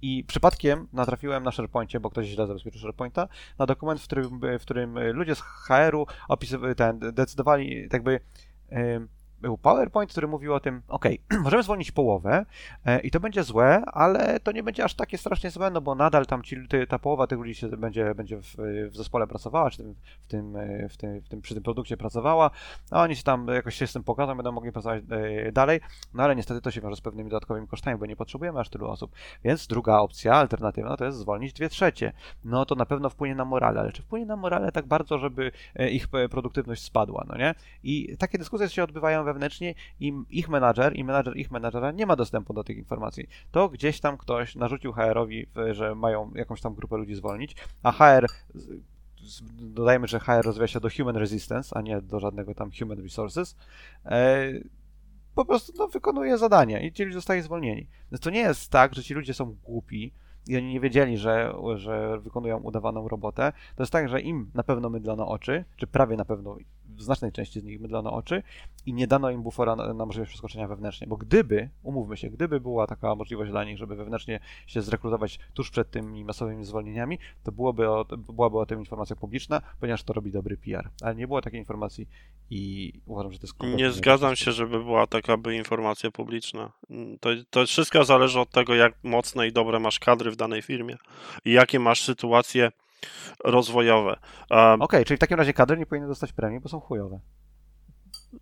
I 0.02 0.24
przypadkiem 0.24 0.88
natrafiłem 0.92 1.42
na 1.42 1.52
SharePoincie, 1.52 2.00
bo 2.00 2.10
ktoś 2.10 2.26
źle 2.26 2.46
zabezpieczył 2.46 2.80
SharePointa, 2.80 3.28
na 3.58 3.66
dokument, 3.66 4.00
w 4.00 4.04
którym, 4.04 4.40
w 4.58 4.62
którym 4.62 4.98
ludzie 5.12 5.34
z 5.34 5.40
HR-u 5.40 6.06
opisywali, 6.28 6.74
ten, 6.74 6.98
decydowali, 6.98 7.88
jakby, 7.92 8.20
em, 8.68 9.08
był 9.40 9.58
PowerPoint, 9.58 10.10
który 10.10 10.28
mówił 10.28 10.54
o 10.54 10.60
tym, 10.60 10.82
ok, 10.88 11.04
możemy 11.44 11.62
zwolnić 11.62 11.92
połowę 11.92 12.46
e, 12.84 13.00
i 13.00 13.10
to 13.10 13.20
będzie 13.20 13.42
złe, 13.42 13.82
ale 13.86 14.40
to 14.40 14.52
nie 14.52 14.62
będzie 14.62 14.84
aż 14.84 14.94
takie 14.94 15.18
strasznie 15.18 15.50
złe, 15.50 15.70
no 15.70 15.80
bo 15.80 15.94
nadal 15.94 16.26
tam 16.26 16.42
ci, 16.42 16.56
ta 16.88 16.98
połowa 16.98 17.26
tych 17.26 17.38
ludzi 17.38 17.54
się 17.54 17.68
będzie, 17.68 18.14
będzie 18.14 18.36
w, 18.36 18.56
w 18.90 18.96
zespole 18.96 19.26
pracowała, 19.26 19.70
czy 19.70 19.76
tym, 19.78 19.94
w, 20.22 20.26
tym, 20.28 20.56
e, 20.56 20.88
w, 20.88 20.96
tym, 20.96 21.20
w 21.20 21.28
tym, 21.28 21.42
przy 21.42 21.54
tym 21.54 21.62
produkcie 21.62 21.96
pracowała, 21.96 22.50
a 22.90 23.02
oni 23.02 23.16
się 23.16 23.22
tam 23.22 23.48
jakoś 23.48 23.74
się 23.74 23.86
z 23.86 23.92
tym 23.92 24.04
pokażą, 24.04 24.34
będą 24.34 24.52
mogli 24.52 24.72
pracować 24.72 25.02
e, 25.10 25.52
dalej, 25.52 25.80
no 26.14 26.22
ale 26.22 26.36
niestety 26.36 26.60
to 26.60 26.70
się 26.70 26.80
wiąże 26.80 26.96
z 26.96 27.00
pewnymi 27.00 27.30
dodatkowymi 27.30 27.68
kosztami, 27.68 27.98
bo 27.98 28.06
nie 28.06 28.16
potrzebujemy 28.16 28.60
aż 28.60 28.68
tylu 28.68 28.88
osób. 28.88 29.12
Więc 29.44 29.66
druga 29.66 29.98
opcja, 29.98 30.34
alternatywna, 30.34 30.96
to 30.96 31.04
jest 31.04 31.18
zwolnić 31.18 31.52
dwie 31.52 31.68
trzecie. 31.68 32.12
No 32.44 32.64
to 32.64 32.74
na 32.74 32.86
pewno 32.86 33.10
wpłynie 33.10 33.34
na 33.34 33.44
morale, 33.44 33.80
ale 33.80 33.92
czy 33.92 34.02
wpłynie 34.02 34.26
na 34.26 34.36
morale 34.36 34.72
tak 34.72 34.86
bardzo, 34.86 35.18
żeby 35.18 35.52
ich 35.90 36.08
produktywność 36.30 36.82
spadła, 36.82 37.24
no 37.28 37.36
nie? 37.36 37.54
I 37.82 38.16
takie 38.18 38.38
dyskusje 38.38 38.68
się 38.68 38.84
odbywają 38.84 39.24
wewnętrznie 39.32 39.74
i 40.00 40.12
ich 40.30 40.48
menadżer 40.48 40.96
i 40.96 41.04
menadżer 41.04 41.36
ich 41.36 41.50
menadżera 41.50 41.90
nie 41.90 42.06
ma 42.06 42.16
dostępu 42.16 42.54
do 42.54 42.64
tych 42.64 42.76
informacji. 42.76 43.28
To 43.50 43.68
gdzieś 43.68 44.00
tam 44.00 44.16
ktoś 44.18 44.56
narzucił 44.56 44.92
HR-owi, 44.92 45.46
że 45.70 45.94
mają 45.94 46.32
jakąś 46.34 46.60
tam 46.60 46.74
grupę 46.74 46.96
ludzi 46.96 47.14
zwolnić, 47.14 47.56
a 47.82 47.92
HR 47.92 48.26
dodajmy, 49.52 50.06
że 50.06 50.20
HR 50.20 50.42
rozwija 50.44 50.66
się 50.66 50.80
do 50.80 50.88
Human 50.96 51.16
Resistance, 51.16 51.76
a 51.76 51.80
nie 51.80 52.02
do 52.02 52.20
żadnego 52.20 52.54
tam 52.54 52.70
Human 52.78 52.98
Resources, 52.98 53.56
e, 54.04 54.52
po 55.34 55.44
prostu 55.44 55.72
no, 55.78 55.88
wykonuje 55.88 56.38
zadanie 56.38 56.86
i 56.86 56.92
ci 56.92 57.04
ludzie 57.04 57.14
zostali 57.14 57.42
zwolnieni. 57.42 57.86
To 58.20 58.30
nie 58.30 58.40
jest 58.40 58.70
tak, 58.70 58.94
że 58.94 59.02
ci 59.02 59.14
ludzie 59.14 59.34
są 59.34 59.56
głupi, 59.64 60.12
i 60.48 60.56
oni 60.56 60.72
nie 60.72 60.80
wiedzieli, 60.80 61.18
że, 61.18 61.54
że 61.74 62.18
wykonują 62.20 62.58
udawaną 62.58 63.08
robotę, 63.08 63.52
to 63.76 63.82
jest 63.82 63.92
tak, 63.92 64.08
że 64.08 64.20
im 64.20 64.50
na 64.54 64.62
pewno 64.62 64.90
mydlono 64.90 65.28
oczy, 65.28 65.64
czy 65.76 65.86
prawie 65.86 66.16
na 66.16 66.24
pewno 66.24 66.56
w 67.00 67.02
znacznej 67.02 67.32
części 67.32 67.60
z 67.60 67.64
nich 67.64 67.80
mydlono 67.80 68.12
oczy 68.12 68.42
i 68.86 68.92
nie 68.92 69.06
dano 69.06 69.30
im 69.30 69.42
bufora 69.42 69.76
na, 69.76 69.94
na 69.94 70.06
możliwość 70.06 70.28
przeskoczenia 70.28 70.68
wewnętrznie, 70.68 71.06
bo 71.06 71.16
gdyby, 71.16 71.70
umówmy 71.82 72.16
się, 72.16 72.30
gdyby 72.30 72.60
była 72.60 72.86
taka 72.86 73.14
możliwość 73.14 73.50
dla 73.50 73.64
nich, 73.64 73.78
żeby 73.78 73.96
wewnętrznie 73.96 74.40
się 74.66 74.82
zrekrutować 74.82 75.38
tuż 75.54 75.70
przed 75.70 75.90
tymi 75.90 76.24
masowymi 76.24 76.64
zwolnieniami, 76.64 77.18
to 77.44 77.52
byłoby 77.52 77.88
o, 77.88 78.04
byłaby 78.18 78.58
o 78.58 78.66
tym 78.66 78.78
informacja 78.78 79.16
publiczna, 79.16 79.62
ponieważ 79.80 80.02
to 80.02 80.12
robi 80.12 80.32
dobry 80.32 80.56
PR. 80.56 80.90
Ale 81.02 81.14
nie 81.14 81.26
było 81.26 81.42
takiej 81.42 81.60
informacji 81.60 82.08
i 82.50 82.92
uważam, 83.06 83.32
że 83.32 83.38
to 83.38 83.46
jest 83.46 83.76
Nie 83.76 83.90
zgadzam 83.90 84.36
się, 84.36 84.52
żeby 84.52 84.84
była 84.84 85.06
taka 85.06 85.36
by 85.36 85.56
informacja 85.56 86.10
publiczna. 86.10 86.72
To, 87.20 87.30
to 87.50 87.66
wszystko 87.66 88.04
zależy 88.04 88.40
od 88.40 88.50
tego, 88.50 88.74
jak 88.74 88.94
mocne 89.02 89.48
i 89.48 89.52
dobre 89.52 89.80
masz 89.80 89.98
kadry 89.98 90.30
w 90.30 90.36
danej 90.36 90.62
firmie 90.62 90.96
i 91.44 91.52
jakie 91.52 91.78
masz 91.78 92.02
sytuacje 92.02 92.72
rozwojowe. 93.44 94.16
Um, 94.50 94.82
Okej, 94.82 95.04
czyli 95.04 95.16
w 95.16 95.20
takim 95.20 95.38
razie 95.38 95.52
kadry 95.52 95.76
nie 95.78 95.86
powinny 95.86 96.08
dostać 96.08 96.32
premii, 96.32 96.60
bo 96.60 96.68
są 96.68 96.80
chujowe. 96.80 97.20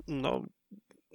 no, 0.09 0.43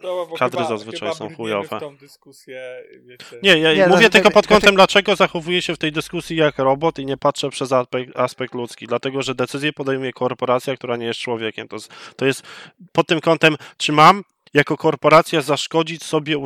No, 0.03 0.27
Kadry 0.39 0.57
chyba, 0.57 0.69
zazwyczaj 0.69 0.99
chyba 0.99 1.13
są 1.13 1.35
chujowe. 1.35 1.77
w 1.77 1.79
tą 1.79 1.97
dyskusję, 1.97 2.83
wiecie. 3.05 3.25
nie, 3.43 3.57
ja 3.57 3.73
Nie, 3.73 3.79
mówię 3.87 3.97
znaczy, 3.97 4.09
tylko 4.09 4.27
tak- 4.29 4.33
pod 4.33 4.47
kątem, 4.47 4.61
znaczy- 4.61 4.75
dlaczego 4.75 5.15
zachowuję 5.15 5.61
się 5.61 5.75
w 5.75 5.77
tej 5.77 5.91
dyskusji 5.91 6.35
jak 6.37 6.57
robot 6.57 6.99
i 6.99 7.05
nie 7.05 7.17
patrzę 7.17 7.49
przez 7.49 7.71
aspekt, 7.71 8.17
aspekt 8.19 8.53
ludzki. 8.53 8.87
Dlatego, 8.87 9.21
że 9.21 9.35
decyzję 9.35 9.73
podejmuje 9.73 10.13
korporacja, 10.13 10.75
która 10.75 10.97
nie 10.97 11.05
jest 11.05 11.19
człowiekiem. 11.19 11.67
To 11.67 11.77
to 12.15 12.25
jest 12.25 12.43
pod 12.91 13.07
tym 13.07 13.21
kątem, 13.21 13.55
czy 13.77 13.91
mam 13.91 14.23
jako 14.53 14.77
korporacja 14.77 15.41
zaszkodzić 15.41 16.03
sobie 16.03 16.37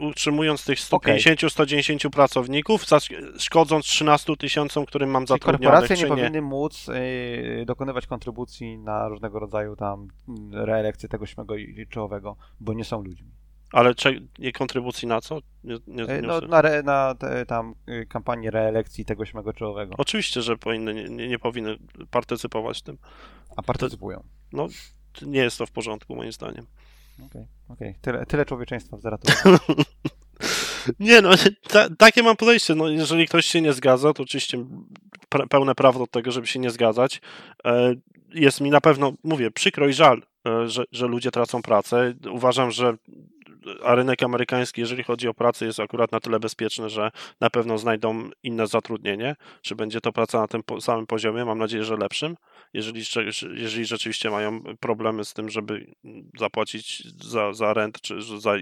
utrzymując 0.00 0.64
tych 0.64 0.78
150-110 0.78 2.10
pracowników, 2.10 2.86
zasz- 2.86 3.38
szkodząc 3.38 3.84
13 3.86 4.36
tysiącom, 4.36 4.86
którym 4.86 5.10
mam 5.10 5.22
Czyli 5.22 5.28
zatrudnionych, 5.28 5.60
korporacje 5.60 5.96
czy 5.96 6.02
nie 6.02 6.10
nie? 6.10 6.16
powinny 6.16 6.42
móc 6.42 6.88
y, 6.88 7.64
dokonywać 7.66 8.06
kontrybucji 8.06 8.78
na 8.78 9.08
różnego 9.08 9.38
rodzaju 9.38 9.76
tam 9.76 10.08
mm, 10.28 10.54
reelekcję 10.64 11.08
tego 11.08 11.26
śmego 11.26 11.56
i 11.56 11.86
czołowego, 11.90 12.36
bo 12.60 12.72
nie 12.74 12.84
są 12.84 13.02
ludźmi. 13.02 13.30
Ale 13.72 13.94
cze- 13.94 14.20
nie 14.38 14.52
kontrybucji 14.52 15.08
na 15.08 15.20
co? 15.20 15.38
Nie, 15.64 15.76
nie, 15.86 16.02
Y, 16.04 16.06
nie 16.22 16.28
No, 16.28 16.40
na, 16.40 16.58
re, 16.62 16.82
na 16.82 17.14
te, 17.14 17.46
tam 17.46 17.74
y, 17.88 18.06
kampanię 18.06 18.50
reelekcji 18.50 19.04
tego 19.04 19.24
śmego 19.26 19.52
czołowego. 19.52 19.94
Oczywiście, 19.98 20.42
że 20.42 20.56
powinny, 20.56 20.94
nie, 21.10 21.28
nie, 21.28 21.38
powinny 21.38 21.78
partycypować 22.10 22.78
w 22.78 22.82
tym. 22.82 22.98
A 23.56 23.62
partycypują. 23.62 24.24
Nie 25.22 25.40
jest 25.40 25.58
to 25.58 25.66
w 25.66 25.70
porządku, 25.70 26.16
moim 26.16 26.32
zdaniem. 26.32 26.66
Okej, 27.26 27.46
okej. 27.68 27.94
Tyle, 28.00 28.26
tyle 28.26 28.44
człowieczeństwa 28.44 28.96
w 28.96 29.00
Zaraturze. 29.00 29.34
Nie 31.00 31.20
no, 31.22 31.30
ta, 31.68 31.88
takie 31.98 32.22
mam 32.22 32.36
podejście. 32.36 32.74
No, 32.74 32.88
jeżeli 32.88 33.26
ktoś 33.26 33.46
się 33.46 33.60
nie 33.60 33.72
zgadza, 33.72 34.12
to 34.12 34.22
oczywiście 34.22 34.64
pełne 35.50 35.74
prawo 35.74 35.98
do 35.98 36.06
tego, 36.06 36.30
żeby 36.30 36.46
się 36.46 36.58
nie 36.58 36.70
zgadzać. 36.70 37.20
E, 37.64 37.94
Jest 38.34 38.60
mi 38.60 38.70
na 38.70 38.80
pewno, 38.80 39.12
mówię, 39.24 39.50
przykro 39.50 39.88
i 39.88 39.92
żal, 39.92 40.22
e, 40.46 40.68
że, 40.68 40.84
że 40.92 41.06
ludzie 41.06 41.30
tracą 41.30 41.62
pracę. 41.62 42.14
Uważam, 42.30 42.70
że 42.70 42.96
a 43.84 43.94
rynek 43.94 44.22
amerykański, 44.22 44.80
jeżeli 44.80 45.02
chodzi 45.04 45.28
o 45.28 45.34
pracę, 45.34 45.66
jest 45.66 45.80
akurat 45.80 46.12
na 46.12 46.20
tyle 46.20 46.40
bezpieczny, 46.40 46.90
że 46.90 47.10
na 47.40 47.50
pewno 47.50 47.78
znajdą 47.78 48.30
inne 48.42 48.66
zatrudnienie. 48.66 49.36
Czy 49.62 49.76
będzie 49.76 50.00
to 50.00 50.12
praca 50.12 50.40
na 50.40 50.48
tym 50.48 50.62
samym 50.80 51.06
poziomie? 51.06 51.44
Mam 51.44 51.58
nadzieję, 51.58 51.84
że 51.84 51.96
lepszym. 51.96 52.36
Jeżeli, 52.72 53.02
jeżeli 53.54 53.84
rzeczywiście 53.84 54.30
mają 54.30 54.62
problemy 54.80 55.24
z 55.24 55.34
tym, 55.34 55.50
żeby 55.50 55.86
zapłacić 56.38 57.02
za, 57.24 57.52
za 57.52 57.74
rent 57.74 58.00
czy 58.00 58.22
za 58.22 58.54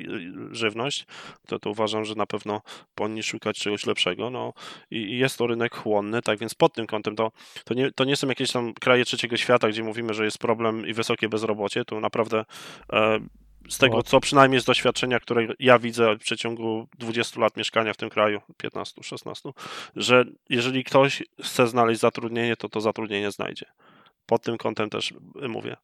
żywność, 0.51 1.07
to, 1.47 1.59
to 1.59 1.71
uważam, 1.71 2.05
że 2.05 2.15
na 2.15 2.27
pewno 2.27 2.61
powinni 2.95 3.23
szukać 3.23 3.59
czegoś 3.59 3.87
lepszego. 3.87 4.31
No 4.31 4.53
i, 4.91 4.97
i 4.97 5.19
jest 5.19 5.39
to 5.39 5.47
rynek 5.47 5.77
chłonny, 5.77 6.23
tak 6.23 6.39
więc 6.39 6.55
pod 6.55 6.73
tym 6.73 6.87
kątem 6.87 7.17
to, 7.17 7.33
to, 7.65 7.75
nie, 7.75 7.93
to 7.93 8.05
nie 8.05 8.17
są 8.17 8.29
jakieś 8.29 8.53
tam 8.53 8.75
kraje 8.75 9.05
trzeciego 9.05 9.37
świata, 9.37 9.69
gdzie 9.69 9.83
mówimy, 9.83 10.15
że 10.15 10.25
jest 10.25 10.39
problem 10.39 10.87
i 10.87 10.93
wysokie 10.93 11.29
bezrobocie. 11.29 11.85
Tu 11.85 12.01
naprawdę 12.01 12.45
e, 12.93 13.21
z 13.69 13.79
tego, 13.79 13.97
No. 13.97 14.03
co 14.03 14.21
przynajmniej 14.21 14.61
z 14.61 14.65
doświadczenia, 14.65 15.21
które 15.21 15.47
ja 15.59 15.79
widzę 15.79 16.15
w 16.17 16.19
przeciągu 16.19 16.89
20 16.99 17.41
lat 17.41 17.57
mieszkania 17.57 17.93
w 17.93 17.97
tym 17.97 18.11
kraju, 18.11 18.41
15, 18.57 19.03
16, 19.03 19.51
że 19.97 20.25
jeżeli 20.51 20.85
ktoś 20.85 21.23
chce 21.43 21.67
znaleźć 21.67 22.01
zatrudnienie, 22.01 22.57
to 22.57 22.69
to 22.69 22.81
zatrudnienie 22.81 23.31
znajdzie. 23.31 23.67
Pod 24.27 24.43
tym 24.43 24.59
kątem 24.59 24.91
też 24.91 25.15
mówię. 25.49 25.77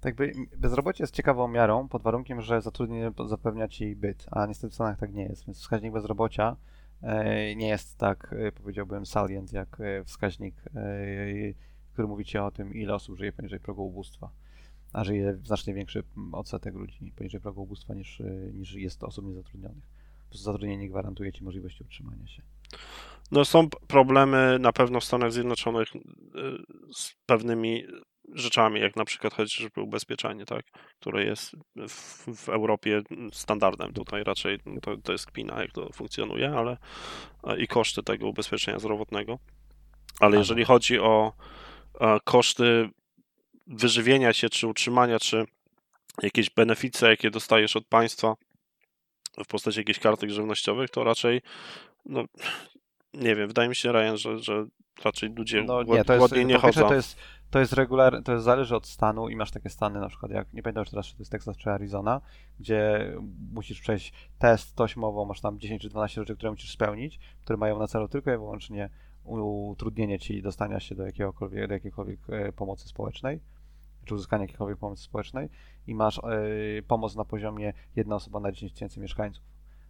Tak 0.00 0.14
by 0.14 0.32
bezrobocie 0.56 1.02
jest 1.04 1.14
ciekawą 1.14 1.48
miarą 1.48 1.88
pod 1.88 2.02
warunkiem, 2.02 2.40
że 2.40 2.60
zatrudnienie 2.60 3.12
zapewnia 3.26 3.68
ci 3.68 3.96
byt, 3.96 4.26
a 4.30 4.46
niestety 4.46 4.70
w 4.70 4.74
Stanach 4.74 4.98
tak 4.98 5.12
nie 5.12 5.22
jest, 5.22 5.46
więc 5.46 5.58
wskaźnik 5.58 5.92
bezrobocia 5.92 6.56
e, 7.02 7.56
nie 7.56 7.68
jest 7.68 7.98
tak, 7.98 8.34
e, 8.38 8.52
powiedziałbym, 8.52 9.06
salient 9.06 9.52
jak 9.52 9.80
e, 9.80 10.04
wskaźnik, 10.04 10.54
który 12.00 12.08
mówi 12.08 12.24
ci 12.24 12.38
o 12.38 12.50
tym, 12.50 12.74
ile 12.74 12.94
osób 12.94 13.18
żyje 13.18 13.32
poniżej 13.32 13.60
progu 13.60 13.86
ubóstwa, 13.86 14.30
a 14.92 15.04
żyje 15.04 15.38
znacznie 15.44 15.74
większy 15.74 16.02
odsetek 16.32 16.74
ludzi 16.74 17.12
poniżej 17.16 17.40
progu 17.40 17.62
ubóstwa 17.62 17.94
niż, 17.94 18.20
e, 18.20 18.24
niż 18.52 18.74
jest 18.74 19.04
osób 19.04 19.26
niezatrudnionych. 19.26 19.84
Po 20.24 20.30
prostu 20.30 20.44
zatrudnienie 20.44 20.76
nie 20.76 20.88
gwarantuje 20.88 21.32
ci 21.32 21.44
możliwości 21.44 21.82
utrzymania 21.82 22.26
się. 22.26 22.42
No 23.32 23.44
są 23.44 23.68
problemy 23.68 24.58
na 24.60 24.72
pewno 24.72 25.00
w 25.00 25.04
Stanach 25.04 25.32
Zjednoczonych 25.32 25.94
y, 25.94 26.00
z 26.94 27.14
pewnymi 27.26 27.84
rzeczami, 28.32 28.80
jak 28.80 28.96
na 28.96 29.04
przykład 29.04 29.34
chociażby 29.34 29.80
ubezpieczenie, 29.80 30.46
tak, 30.46 30.64
które 31.00 31.24
jest 31.24 31.56
w, 31.88 32.26
w 32.36 32.48
Europie 32.48 33.02
standardem. 33.32 33.92
Tutaj 33.92 34.24
raczej 34.24 34.58
to, 34.82 34.96
to 34.96 35.12
jest 35.12 35.26
kpina, 35.26 35.62
jak 35.62 35.72
to 35.72 35.92
funkcjonuje, 35.92 36.50
ale 36.50 36.76
i 37.58 37.68
koszty 37.68 38.02
tego 38.02 38.28
ubezpieczenia 38.28 38.78
zdrowotnego. 38.78 39.38
Ale 40.20 40.36
A, 40.36 40.38
jeżeli 40.38 40.64
chodzi 40.64 40.98
o 40.98 41.32
koszty 42.24 42.90
wyżywienia 43.66 44.32
się, 44.32 44.48
czy 44.48 44.66
utrzymania, 44.66 45.18
czy 45.18 45.44
jakieś 46.22 46.50
benefice, 46.50 47.10
jakie 47.10 47.30
dostajesz 47.30 47.76
od 47.76 47.86
państwa 47.86 48.34
w 49.44 49.46
postaci 49.46 49.78
jakichś 49.78 49.98
kartek 49.98 50.30
żywnościowych, 50.30 50.90
to 50.90 51.04
raczej 51.04 51.42
no, 52.06 52.24
nie 53.14 53.36
wiem, 53.36 53.48
wydaje 53.48 53.68
mi 53.68 53.76
się, 53.76 53.92
Ryan, 53.92 54.16
że, 54.16 54.38
że 54.38 54.66
raczej 55.04 55.34
ludzie 55.36 55.62
No 55.62 55.82
nie, 55.82 56.04
to 56.04 56.14
jest, 56.14 56.36
nie 56.36 56.58
chodzą. 56.58 56.88
to 56.88 56.94
jest, 56.94 57.16
to 57.50 57.58
jest 57.58 57.72
regular, 57.72 58.22
to 58.24 58.32
jest 58.32 58.44
zależy 58.44 58.76
od 58.76 58.86
stanu 58.86 59.28
i 59.28 59.36
masz 59.36 59.50
takie 59.50 59.70
stany 59.70 60.00
na 60.00 60.08
przykład 60.08 60.32
jak, 60.32 60.52
nie 60.52 60.62
pamiętam 60.62 60.82
już 60.82 60.90
teraz, 60.90 61.06
czy 61.06 61.12
to 61.12 61.18
jest 61.18 61.32
Texas 61.32 61.56
czy 61.56 61.70
Arizona, 61.70 62.20
gdzie 62.60 63.12
musisz 63.52 63.80
przejść 63.80 64.12
test 64.38 64.76
tośmowo, 64.76 65.24
masz 65.24 65.40
tam 65.40 65.58
10 65.58 65.82
czy 65.82 65.88
12 65.88 66.20
rzeczy, 66.20 66.36
które 66.36 66.50
musisz 66.50 66.70
spełnić, 66.70 67.18
które 67.42 67.56
mają 67.56 67.78
na 67.78 67.86
celu 67.86 68.08
tylko 68.08 68.30
i 68.30 68.36
wyłącznie 68.36 68.90
utrudnienie 69.24 70.18
ci 70.18 70.42
dostania 70.42 70.80
się 70.80 70.94
do 70.94 71.06
jakiegokolwiek, 71.06 71.68
do 71.68 71.74
jakiejkolwiek 71.74 72.20
e, 72.28 72.52
pomocy 72.52 72.88
społecznej, 72.88 73.40
czy 74.04 74.14
uzyskania 74.14 74.44
jakiejkolwiek 74.44 74.78
pomocy 74.78 75.02
społecznej 75.02 75.48
i 75.86 75.94
masz 75.94 76.18
e, 76.18 76.22
pomoc 76.86 77.16
na 77.16 77.24
poziomie 77.24 77.72
jedna 77.96 78.16
osoba 78.16 78.40
na 78.40 78.52
10 78.52 78.72
tysięcy 78.72 79.00
mieszkańców. 79.00 79.44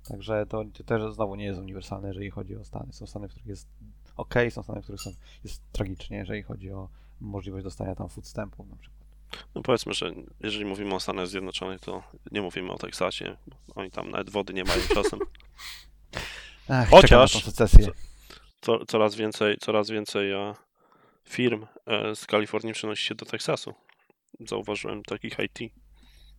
Także 0.08 0.46
to, 0.46 0.64
to 0.72 0.84
też 0.84 1.14
znowu 1.14 1.34
nie 1.34 1.44
jest 1.44 1.60
uniwersalne, 1.60 2.08
jeżeli 2.08 2.30
chodzi 2.30 2.56
o 2.56 2.64
Stany. 2.64 2.92
Są 2.92 3.06
Stany, 3.06 3.28
w 3.28 3.30
których 3.30 3.46
jest 3.46 3.68
ok, 4.16 4.34
są 4.50 4.62
Stany, 4.62 4.80
w 4.80 4.82
których 4.84 5.00
są, 5.00 5.10
jest 5.44 5.62
tragicznie, 5.72 6.16
jeżeli 6.16 6.42
chodzi 6.42 6.72
o 6.72 6.88
możliwość 7.20 7.64
dostania 7.64 7.94
tam 7.94 8.08
food 8.08 8.26
stampów 8.26 8.68
na 8.68 8.76
przykład. 8.76 9.00
No 9.54 9.62
powiedzmy, 9.62 9.94
że 9.94 10.12
jeżeli 10.40 10.64
mówimy 10.64 10.94
o 10.94 11.00
Stanach 11.00 11.26
Zjednoczonych, 11.26 11.80
to 11.80 12.02
nie 12.32 12.42
mówimy 12.42 12.72
o 12.72 12.78
Teksasie. 12.78 13.36
Oni 13.74 13.90
tam 13.90 14.10
nawet 14.10 14.30
wody 14.30 14.54
nie 14.54 14.64
mają 14.64 14.80
czasem. 14.94 15.18
Ach, 16.68 16.88
Chociaż- 16.88 17.32
Co, 18.60 18.86
coraz 18.86 19.14
więcej, 19.14 19.56
coraz 19.60 19.90
więcej 19.90 20.32
e, 20.32 20.54
firm 21.24 21.66
e, 21.86 22.16
z 22.16 22.26
Kalifornii 22.26 22.74
przenosi 22.74 23.06
się 23.06 23.14
do 23.14 23.26
Teksasu. 23.26 23.74
Zauważyłem 24.40 25.02
takich 25.02 25.38
IT. 25.38 25.72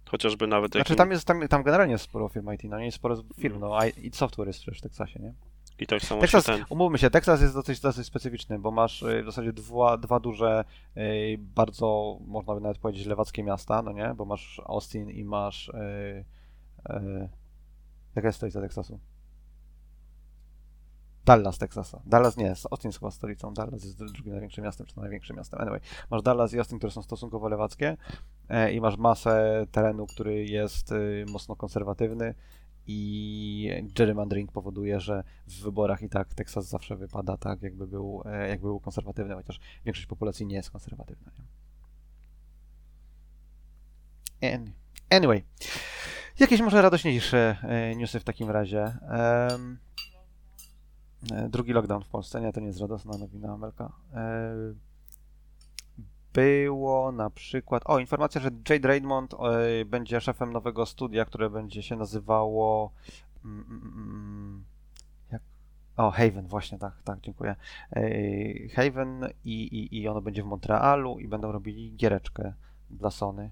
Chociażby 0.10 0.47
nawet 0.47 0.71
Znaczy 0.71 0.81
jakim, 0.81 0.95
tam 0.95 1.12
jest, 1.12 1.25
tam, 1.25 1.47
tam 1.47 1.63
generalnie 1.63 1.91
jest 1.91 2.03
sporo 2.03 2.29
firm 2.29 2.53
IT, 2.53 2.63
no 2.63 2.79
nie 2.79 2.86
jest 2.86 2.97
sporo 2.97 3.23
firm, 3.39 3.60
no 3.60 3.86
i 3.86 4.12
software 4.13 4.47
jest 4.47 4.60
przecież 4.60 4.79
w 4.79 4.84
Teksasie, 4.84 5.19
nie? 5.19 5.34
i 5.81 5.88
tak 5.88 6.01
samo 6.01 6.21
Texas, 6.21 6.45
ten. 6.45 6.65
umówmy 6.69 6.97
się, 6.97 7.10
Teksas 7.10 7.41
jest 7.41 7.53
dosyć, 7.53 7.79
dosyć 7.79 8.07
specyficzny, 8.07 8.60
bo 8.60 8.71
masz 8.71 9.01
y, 9.01 9.23
w 9.23 9.25
zasadzie 9.25 9.53
dwa, 9.53 9.97
dwa 9.97 10.19
duże, 10.19 10.63
bardzo, 11.38 12.17
można 12.27 12.55
by 12.55 12.62
nawet 12.62 12.77
powiedzieć, 12.77 13.05
lewackie 13.05 13.43
miasta, 13.43 13.81
no 13.81 13.91
nie? 13.91 14.13
Bo 14.15 14.25
masz 14.25 14.62
Austin 14.65 15.10
i 15.10 15.23
masz... 15.23 15.69
y, 15.69 16.25
y, 16.89 17.29
Jaka 18.15 18.27
jest 18.27 18.38
stolica 18.38 18.62
Teksasu? 18.62 18.99
Dallas, 21.25 21.57
Teksasa. 21.57 22.01
Dallas 22.05 22.38
nie 22.38 22.45
jest, 22.45 22.67
Austin 22.71 22.89
jest 22.89 22.99
chyba 22.99 23.12
stolicą, 23.12 23.53
Dallas 23.53 23.84
jest 23.84 23.97
drugim 23.97 24.31
największym 24.31 24.63
miastem, 24.63 24.88
czy 24.88 24.99
największym 24.99 25.36
miastem. 25.38 25.62
Anyway, 25.62 25.79
masz 26.10 26.21
Dallas 26.21 26.53
i 26.53 26.60
Austin, 26.60 26.77
które 26.77 26.91
są 26.91 27.01
stosunkowo 27.01 27.49
lewackie 27.49 27.97
e, 28.49 28.73
i 28.73 28.81
masz 28.81 28.97
masę 28.97 29.65
terenu, 29.71 30.07
który 30.07 30.45
jest 30.45 30.91
y, 30.91 31.25
mocno 31.31 31.55
konserwatywny 31.55 32.34
i 32.88 33.69
gerrymandering 33.84 34.51
powoduje, 34.51 34.99
że 34.99 35.23
w 35.47 35.62
wyborach 35.63 36.01
i 36.01 36.10
tak 36.10 36.34
Teksas 36.34 36.65
zawsze 36.65 36.95
wypada 36.95 37.38
tak, 37.38 37.62
jakby 37.62 37.88
był, 37.88 38.23
e, 38.25 38.49
jakby 38.49 38.67
był 38.67 38.79
konserwatywny, 38.79 39.36
chociaż 39.36 39.60
większość 39.86 40.07
populacji 40.07 40.45
nie 40.45 40.55
jest 40.55 40.71
konserwatywna. 40.71 41.31
Nie? 44.41 44.55
An- 44.55 44.71
Anyway. 45.10 45.43
Jakieś 46.39 46.62
może 46.62 46.81
radośniejsze 46.81 47.57
e, 47.63 47.95
newsy 47.95 48.19
w 48.19 48.23
takim 48.23 48.49
razie. 48.49 48.84
E, 48.84 49.47
drugi 51.49 51.73
lockdown 51.73 52.03
w 52.03 52.07
Polsce. 52.07 52.41
Nie, 52.41 52.53
to 52.53 52.60
nie 52.60 52.67
jest 52.67 52.79
radosna 52.79 53.17
nowina, 53.17 53.53
Amelka. 53.53 53.91
E, 54.13 54.55
było 56.34 57.12
na 57.12 57.29
przykład. 57.29 57.84
O, 57.86 57.99
informacja, 57.99 58.41
że 58.41 58.49
Jade 58.69 58.88
Raymond 58.88 59.34
e, 59.34 59.86
będzie 59.86 60.21
szefem 60.21 60.53
nowego 60.53 60.86
studia, 60.86 61.25
które 61.25 61.49
będzie 61.49 61.84
się 61.84 61.95
nazywało. 61.95 62.91
Mm, 63.45 63.65
mm, 63.69 63.93
mm, 63.93 64.63
jak? 65.31 65.41
O, 65.97 66.12
Haven, 66.12 66.47
właśnie, 66.47 66.77
tak, 66.77 67.01
tak, 67.03 67.21
dziękuję. 67.21 67.55
E, 67.91 68.03
Haven 68.69 69.27
i, 69.45 69.63
i, 69.63 70.01
i 70.01 70.07
ono 70.07 70.21
będzie 70.21 70.43
w 70.43 70.45
Montrealu 70.45 71.19
i 71.19 71.27
będą 71.27 71.51
robili 71.51 71.95
giereczkę 71.95 72.53
dla 72.89 73.12
Sony. 73.12 73.51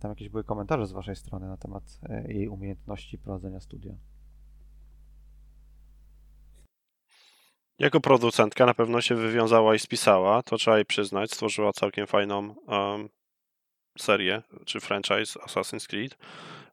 Tam 0.00 0.10
jakieś 0.10 0.28
były 0.28 0.44
komentarze 0.44 0.86
z 0.86 0.92
waszej 0.92 1.16
strony 1.16 1.48
na 1.48 1.56
temat 1.56 2.00
e, 2.02 2.32
jej 2.32 2.48
umiejętności 2.48 3.18
prowadzenia 3.18 3.60
studia. 3.60 3.94
Jako 7.80 8.00
producentka 8.00 8.66
na 8.66 8.74
pewno 8.74 9.00
się 9.00 9.14
wywiązała 9.14 9.74
i 9.74 9.78
spisała, 9.78 10.42
to 10.42 10.56
trzeba 10.56 10.76
jej 10.76 10.86
przyznać. 10.86 11.30
Stworzyła 11.30 11.72
całkiem 11.72 12.06
fajną 12.06 12.54
um, 12.66 13.08
serię, 13.98 14.42
czy 14.66 14.80
franchise 14.80 15.40
Assassin's 15.40 15.86
Creed, 15.88 16.16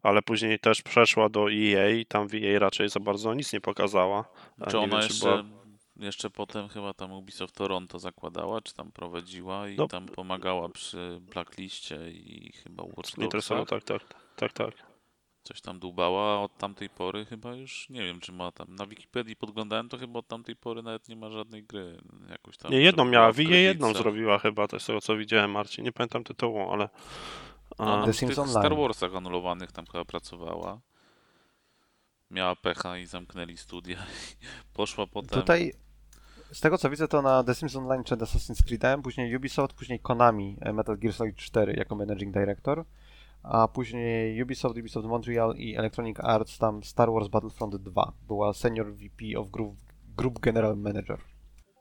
ale 0.04 0.22
później 0.22 0.60
też 0.60 0.82
przeszła 0.82 1.30
do 1.30 1.52
EA 1.52 1.90
i 1.90 2.06
tam 2.06 2.28
w 2.28 2.34
EA 2.36 2.60
raczej 2.60 2.90
za 2.90 3.00
bardzo 3.00 3.34
nic 3.34 3.54
nie 3.54 3.62
pokazała. 3.62 4.26
Czy 4.70 4.78
ona 4.80 4.88
wiem, 4.88 5.02
jeszcze, 5.10 5.26
była- 5.26 5.44
jeszcze 5.96 6.30
potem 6.30 6.68
chyba 6.70 6.94
tam 6.94 7.12
Ubisoft 7.12 7.56
Toronto 7.56 8.00
zakładała, 8.00 8.62
czy 8.62 8.74
tam 8.74 8.92
prowadziła 8.92 9.68
i 9.70 9.76
No. 9.76 9.88
tam 9.88 10.06
pomagała 10.06 10.70
przy 10.70 11.18
Blackliście 11.22 12.12
i 12.12 12.52
chyba 12.64 12.84
Watch 12.84 13.16
Dogsach. 13.18 13.68
tak, 13.68 13.84
tak, 13.84 14.02
tak, 14.36 14.54
tak. 14.54 14.74
Coś 15.48 15.62
tam 15.62 15.80
dłubała, 15.80 16.38
a 16.38 16.40
od 16.40 16.58
tamtej 16.58 16.90
pory 16.90 17.26
chyba 17.26 17.56
już 17.56 17.90
nie 17.90 18.04
wiem, 18.04 18.20
czy 18.20 18.32
ma 18.32 18.52
tam. 18.52 18.76
Na 18.76 18.88
Wikipedii 18.88 19.36
podglądałem, 19.36 19.90
to 19.90 19.98
chyba 19.98 20.20
od 20.20 20.28
tamtej 20.28 20.56
pory 20.56 20.84
nawet 20.84 21.10
nie 21.10 21.16
ma 21.16 21.30
żadnej 21.30 21.64
gry. 21.64 21.98
Jakoś 22.30 22.58
tam, 22.58 22.72
Nie, 22.72 22.82
jedną 22.82 23.06
miała, 23.06 23.34
była 23.34 23.46
w 23.46 23.50
w 23.50 23.52
EA 23.52 23.58
jedną 23.58 23.94
zrobiła 23.94 24.40
chyba, 24.40 24.68
to 24.68 24.80
z 24.80 24.86
tego 24.86 25.02
co 25.02 25.18
widziałem, 25.18 25.52
Marcin. 25.52 25.84
Nie 25.84 25.92
pamiętam 25.92 26.24
tytułu, 26.24 26.72
ale... 26.72 26.90
A, 27.78 27.86
no, 27.86 28.06
tych 28.06 28.40
Online. 28.40 28.50
Star 28.50 28.76
Warsach 28.76 29.16
anulowanych 29.16 29.72
tam 29.72 29.86
chyba 29.86 30.06
pracowała. 30.06 30.80
Miała 32.32 32.56
pecha 32.56 32.98
i 32.98 33.06
zamknęli 33.06 33.58
studia. 33.58 33.98
Poszła 34.74 35.08
potem. 35.08 35.40
Tutaj, 35.40 35.74
z 36.52 36.60
tego 36.60 36.78
co 36.78 36.90
widzę, 36.90 37.08
to 37.08 37.22
na 37.22 37.44
The 37.44 37.56
Sims 37.56 37.76
Online 37.76 38.04
przed 38.04 38.20
Assassin's 38.20 38.64
Creedem, 38.68 39.02
później 39.02 39.36
Ubisoft, 39.36 39.74
później 39.74 40.00
Konami, 40.00 40.58
e, 40.62 40.74
Metal 40.74 40.98
Gear 40.98 41.14
Solid 41.14 41.36
4 41.36 41.74
jako 41.74 41.96
Managing 41.96 42.34
Director, 42.34 42.86
a 43.44 43.68
później 43.68 44.44
Ubisoft, 44.44 44.78
Ubisoft 44.78 45.08
Montreal 45.08 45.56
i 45.58 45.76
Electronic 45.76 46.20
Arts, 46.20 46.58
tam 46.58 46.84
Star 46.84 47.12
Wars 47.12 47.28
Battlefront 47.28 47.76
2. 47.76 48.12
Była 48.28 48.54
Senior 48.54 48.94
VP 48.94 49.40
of 49.40 49.52
Group, 49.52 49.76
Group 50.18 50.40
General 50.40 50.78
Manager. 50.78 51.20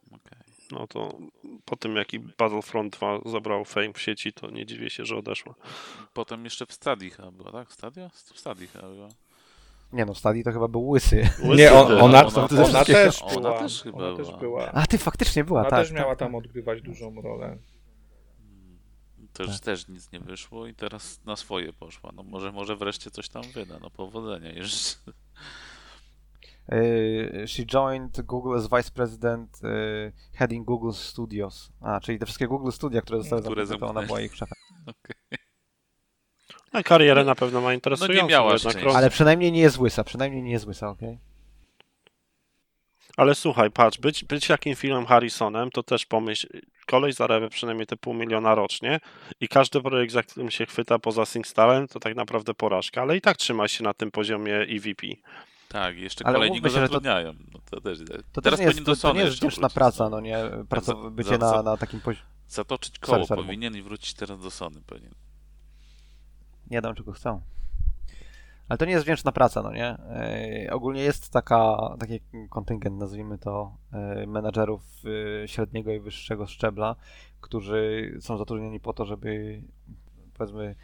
Okej. 0.07 0.39
no 0.73 0.87
to 0.87 1.19
po 1.65 1.77
tym 1.77 1.97
jaki 1.97 2.19
Battlefront 2.19 2.97
2 2.97 3.19
zabrał 3.27 3.65
fame 3.65 3.93
w 3.93 4.01
sieci, 4.01 4.33
to 4.33 4.51
nie 4.51 4.67
dziwię 4.67 4.91
się, 4.91 5.05
że 5.05 5.17
odeszła. 5.17 5.55
Potem 6.15 6.45
jeszcze 6.45 6.67
w 6.67 6.73
Stadii 6.73 7.11
chyba 7.11 7.31
była, 7.31 7.53
tak? 7.53 7.73
Stadia? 7.73 8.09
W 8.09 8.39
Stadii 8.39 8.67
chyba 8.67 8.89
była. 8.89 9.09
Nie 9.93 10.05
no, 10.05 10.15
Stadi 10.15 10.45
to 10.45 10.53
chyba 10.53 10.69
był 10.69 10.89
łysy. 10.89 11.17
Nie, 11.57 11.73
on, 11.73 11.87
Łysy, 11.93 12.01
ona, 12.01 12.01
ona 12.05 12.27
ona, 12.27 12.49
też- 12.49 12.59
ona 12.59 12.85
była. 13.49 13.59
też 13.59 13.83
chyba 13.83 13.99
ona 13.99 14.17
też 14.17 14.27
była. 14.27 14.39
była. 14.39 14.73
A 14.73 14.87
ty 14.87 14.99
faktycznie 14.99 15.45
była, 15.45 15.61
Ona 15.61 15.71
tak. 15.71 15.79
też 15.81 15.93
miała 15.93 16.11
tak, 16.11 16.19
tam 16.19 16.35
odgrywać 16.35 16.83
dużą 16.83 17.23
rolę. 17.23 17.59
To 19.37 19.43
już 19.43 19.53
Tak. 19.53 19.61
też 19.61 19.89
nic 19.89 20.13
nie 20.13 20.21
wyszło 20.21 20.67
i 20.67 20.75
teraz 20.75 21.25
na 21.25 21.37
swoje 21.37 21.73
poszła. 21.73 22.11
No 22.15 22.23
może, 22.23 22.53
może 22.53 22.77
wreszcie 22.77 23.11
coś 23.11 23.29
tam 23.29 23.43
wyda. 23.55 23.79
No 23.81 23.91
powodzenia 23.91 24.51
jeszcze. 24.53 24.97
Y, 26.73 27.45
She 27.49 27.65
joined 27.75 28.21
Google 28.23 28.57
as 28.59 28.69
Vice 28.69 28.91
President 28.91 29.61
y, 29.65 30.13
heading 30.35 30.67
Google 30.67 30.93
Studios. 30.93 31.69
A, 31.81 32.01
czyli 32.01 32.19
te 32.19 32.27
wszystkie 32.27 32.47
Google 32.47 32.71
Studia, 32.71 33.03
które 33.03 33.19
zostały 33.19 33.43
Które 33.43 33.67
zamknięte, 33.67 33.87
to 33.95 33.99
ona 34.01 34.07
była 34.07 34.21
ich 34.21 34.37
szefem. 34.37 34.59
Okej. 34.87 35.39
No, 36.73 36.83
karierę 36.83 37.25
na 37.25 37.35
pewno 37.35 37.61
ma 37.61 37.75
interesującą, 37.75 38.23
No 38.23 38.29
miała 38.29 38.59
szczęścia. 38.59 38.81
roz- 38.81 38.97
Ale 38.97 39.11
przynajmniej 39.11 39.53
nie 39.53 39.61
jest 39.61 39.79
łysa, 39.79 40.05
przynajmniej 40.05 40.43
nie 40.43 40.51
jest 40.51 40.67
łysa, 40.67 40.89
okej? 40.89 41.19
Ale 43.17 43.35
słuchaj, 43.35 43.71
patrz, 43.71 43.99
być, 43.99 44.25
być 44.25 44.47
takim 44.47 44.75
filmem 44.75 45.07
Harrisonem, 45.07 45.71
to 45.71 45.83
też 45.83 46.07
pomyśl, 46.07 46.49
koleś 46.87 47.15
zarabia 47.15 47.49
przynajmniej 47.49 47.87
te 47.87 47.97
pół 47.97 48.15
miliona 48.15 48.55
rocznie 48.55 49.01
i 49.41 49.49
każdy 49.49 49.81
projekt, 49.83 50.13
za 50.13 50.23
którym 50.23 50.51
się 50.51 50.67
chwyta 50.67 50.99
poza 50.99 51.27
SingStarem, 51.27 51.89
to 51.89 52.01
tak 52.01 52.15
naprawdę 52.17 52.55
porażka, 52.55 53.03
ale 53.03 53.17
i 53.17 53.21
tak 53.21 53.37
trzyma 53.37 53.69
się 53.69 53.85
na 53.85 53.95
tym 53.95 54.11
poziomie 54.11 54.57
EVP. 54.57 55.07
Tak, 55.69 55.97
i 55.97 56.01
jeszcze 56.01 56.27
Ale 56.27 56.35
kolejni 56.35 56.61
go 56.61 56.69
się, 56.69 56.75
że 56.75 56.81
to- 56.81 56.87
zatrudniają. 56.87 57.35
No 57.53 57.61
to 57.71 57.81
też, 57.81 57.99
To 58.33 58.41
teraz 58.41 58.61
nie 58.61 58.67
jest, 58.67 58.79
powinien 58.79 58.97
to, 58.97 59.03
to 59.09 59.15
nie 59.15 59.21
jest 59.25 59.37
wdzięczna 59.37 59.69
praca, 59.71 60.09
no 60.09 60.21
nie? 60.21 60.39
Praca, 60.69 60.87
za- 61.03 61.11
bycie 61.11 61.31
za- 61.31 61.39
na, 61.39 61.63
na 61.63 61.77
takim 61.77 62.01
poziomie. 62.01 62.27
Zatoczyć 62.49 62.99
koło 62.99 63.15
Sorry, 63.17 63.27
sorry, 63.27 63.41
mów. 63.43 63.47
powinien 63.47 63.77
i 63.77 63.83
wrócić 63.83 64.15
teraz 64.15 64.41
do 64.41 64.51
Sony 64.51 64.81
pewnie. 64.87 65.09
Nie 66.71 66.81
dam 66.83 66.95
czego 66.95 67.13
chcą. 67.13 67.41
Ale 68.69 68.79
to 68.79 68.85
nie 68.85 68.93
jest 68.93 69.05
wdzięczna 69.05 69.33
praca, 69.33 69.63
no 69.63 69.73
nie? 69.73 69.99
Yy, 70.63 70.71
ogólnie 70.71 71.03
jest 71.03 71.33
taka, 71.33 71.77
taki 72.01 72.21
kontyngent, 72.51 72.99
nazwijmy 72.99 73.39
to, 73.39 73.77
yy, 74.19 74.27
menadżerów 74.27 74.83
yy, 75.05 75.49
średniego 75.49 75.93
i 75.93 76.01
wyższego 76.01 76.47
szczebla, 76.47 76.97
którzy 77.41 78.13
są 78.21 78.39
zatrudnieni 78.39 78.81
po 78.81 78.93
to, 78.93 79.05
żeby 79.05 79.63
powiedzmy 80.35 80.75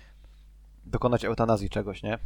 dokonać 0.85 1.25
eutanazji 1.25 1.71
czegoś, 1.71 2.03
nie? 2.03 2.19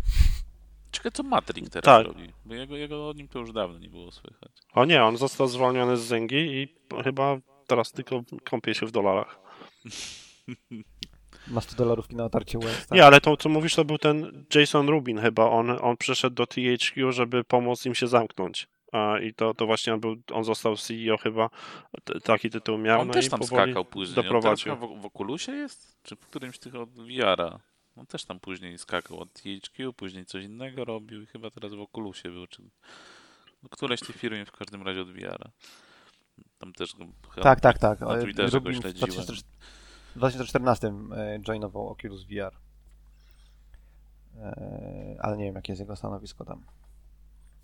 Ciekawe 0.93 1.13
co 1.13 1.23
Matrix 1.23 1.71
teraz 1.71 1.85
Tak. 1.85 2.07
robi, 2.07 2.33
bo 2.45 2.55
jego, 2.55 2.77
jego 2.77 3.09
o 3.09 3.13
nim 3.13 3.29
to 3.29 3.39
już 3.39 3.53
dawno 3.53 3.79
nie 3.79 3.89
było 3.89 4.13
słychać. 4.13 4.53
O 4.75 4.85
nie, 4.85 5.05
on 5.05 5.17
został 5.17 5.49
zwolniony 5.49 5.97
z 5.97 6.01
Zyngi 6.01 6.37
i 6.37 6.75
chyba 7.05 7.37
teraz 7.67 7.93
tylko 7.93 8.23
kąpie 8.51 8.75
się 8.75 8.87
w 8.87 8.91
dolarach. 8.91 9.39
Ma 11.49 11.61
100 11.61 11.77
dolarów 11.77 12.13
na 12.13 12.25
otarcie 12.25 12.59
łez, 12.59 12.87
tak? 12.87 12.97
Nie, 12.97 13.05
ale 13.05 13.21
to, 13.21 13.37
co 13.37 13.49
mówisz, 13.49 13.75
to 13.75 13.85
był 13.85 13.99
ten 13.99 14.45
Jason 14.55 14.89
Rubin 14.89 15.19
chyba, 15.19 15.51
on, 15.51 15.71
on 15.81 15.97
przyszedł 15.97 16.37
do 16.37 16.47
THQ, 16.47 17.13
żeby 17.13 17.45
pomóc 17.45 17.87
im 17.87 17.95
się 17.95 18.07
zamknąć. 18.07 18.69
A, 18.93 19.19
I 19.19 19.35
to, 19.35 19.55
to 19.55 19.67
właśnie 19.67 19.95
on, 19.95 20.01
był, 20.01 20.17
on 20.33 20.45
został 20.45 20.77
CEO 20.77 21.17
chyba, 21.17 21.51
t- 22.05 22.21
taki 22.21 22.51
tytuł 22.51 22.79
miał, 22.79 23.01
On 23.01 23.07
no 23.07 23.15
też 23.15 23.27
i 23.27 23.31
tam 23.31 23.43
skakał 23.43 23.85
później. 23.85 24.19
On 24.19 24.25
doprowadził. 24.25 24.75
chyba 24.75 24.87
w, 24.87 25.01
w 25.01 25.07
Oculusie 25.07 25.53
jest? 25.53 25.97
Czy 26.03 26.17
w 26.17 26.21
którymś 26.21 26.59
tych 26.59 26.75
od 26.75 26.91
VR-a? 26.91 27.59
On 27.97 28.07
też 28.07 28.25
tam 28.25 28.41
później 28.41 28.79
skakał 28.79 29.21
od 29.21 29.33
THQ, 29.33 29.93
później 29.93 30.27
coś 30.27 30.45
innego 30.45 30.85
robił 30.85 31.23
i 31.23 31.27
chyba 31.27 31.51
teraz 31.51 31.75
w 31.75 31.81
Oculusie 31.81 32.31
był. 32.31 32.47
Czy... 32.47 32.63
No, 33.63 33.69
któreś 33.69 34.01
tej 34.01 34.15
firmy 34.15 34.47
w 34.47 34.53
każdym 34.53 34.83
razie 34.83 35.01
od 35.01 35.13
VR-a. 35.13 35.51
Tam 36.59 36.73
też 36.73 36.93
Tak, 37.43 37.61
tak, 37.61 37.79
tak. 37.79 38.01
na 38.01 38.21
Twitterze 38.21 38.61
go 38.61 38.73
śledziłem. 38.73 39.27
2004 40.17 40.63
w 40.63 40.67
2014 40.67 40.93
e, 41.17 41.39
joinował 41.49 41.89
Oculus 41.89 42.25
VR. 42.25 42.53
E, 44.41 45.17
Ale 45.21 45.37
nie 45.37 45.45
wiem, 45.45 45.55
jakie 45.55 45.73
jest 45.73 45.81
jego 45.81 45.97
stanowisko 45.97 46.45
tam. 46.45 46.63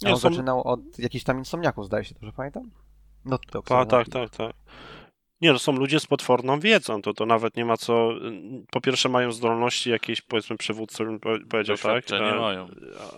Nie, 0.03 0.12
on 0.12 0.21
są- 0.21 0.31
zaczynał 0.31 0.62
od 0.62 0.99
jakichś 0.99 1.25
tam 1.25 1.38
insomniaków, 1.38 1.87
zdaje 1.87 2.05
się, 2.05 2.15
dobrze 2.15 2.33
pamiętam? 2.33 2.71
No 3.25 3.38
to 3.38 3.62
Tak, 3.62 3.88
tak, 3.91 4.09
tak, 4.09 4.31
tak. 4.31 4.57
Nie, 5.41 5.53
to 5.53 5.59
są 5.59 5.73
ludzie 5.73 6.01
z 6.01 6.07
potworną 6.07 6.61
wiedzą, 6.61 7.03
to, 7.03 7.15
to 7.15 7.27
nawet 7.27 7.57
nie 7.57 7.65
ma 7.65 7.77
co... 7.77 8.11
Po 8.71 8.81
pierwsze 8.81 9.09
mają 9.09 9.33
zdolności 9.33 9.91
jakieś, 9.91 10.21
powiedzmy, 10.21 10.57
przywódcy 10.57 11.05
bym 11.05 11.21
powie- 11.21 11.47
powiedział, 11.47 11.77
tak? 11.77 11.85
Doświadczenie 11.85 12.31
E, 12.33 12.41
mają. 12.41 12.69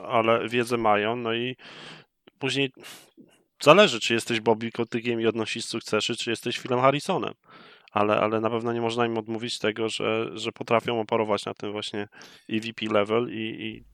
Ale 0.09 0.49
wiedzę 0.49 0.77
mają, 0.77 1.16
no 1.16 1.35
i 1.35 1.57
później 2.38 2.73
zależy, 3.62 4.01
czy 4.01 4.14
jesteś 4.14 4.40
Bobby 4.40 4.70
Kotykiem 4.73 5.20
i 5.20 5.27
odnosisz 5.27 5.64
sukcesy, 5.64 6.16
czy 6.16 6.31
jesteś 6.31 6.59
Philem 6.59 6.81
Harrisonem. 6.81 7.35
Ale, 7.94 8.20
ale 8.20 8.40
na 8.40 8.50
pewno 8.50 8.72
nie 8.72 8.80
można 8.80 9.07
im 9.07 9.18
odmówić 9.18 9.59
tego, 9.59 9.88
że, 9.88 10.38
że 10.38 10.52
potrafią 10.52 11.00
operować 11.00 11.44
na 11.46 11.54
tym 11.54 11.72
właśnie 11.72 12.09
EVP 12.50 12.87
level 12.87 13.28
i, 13.30 13.64
i 13.66 13.85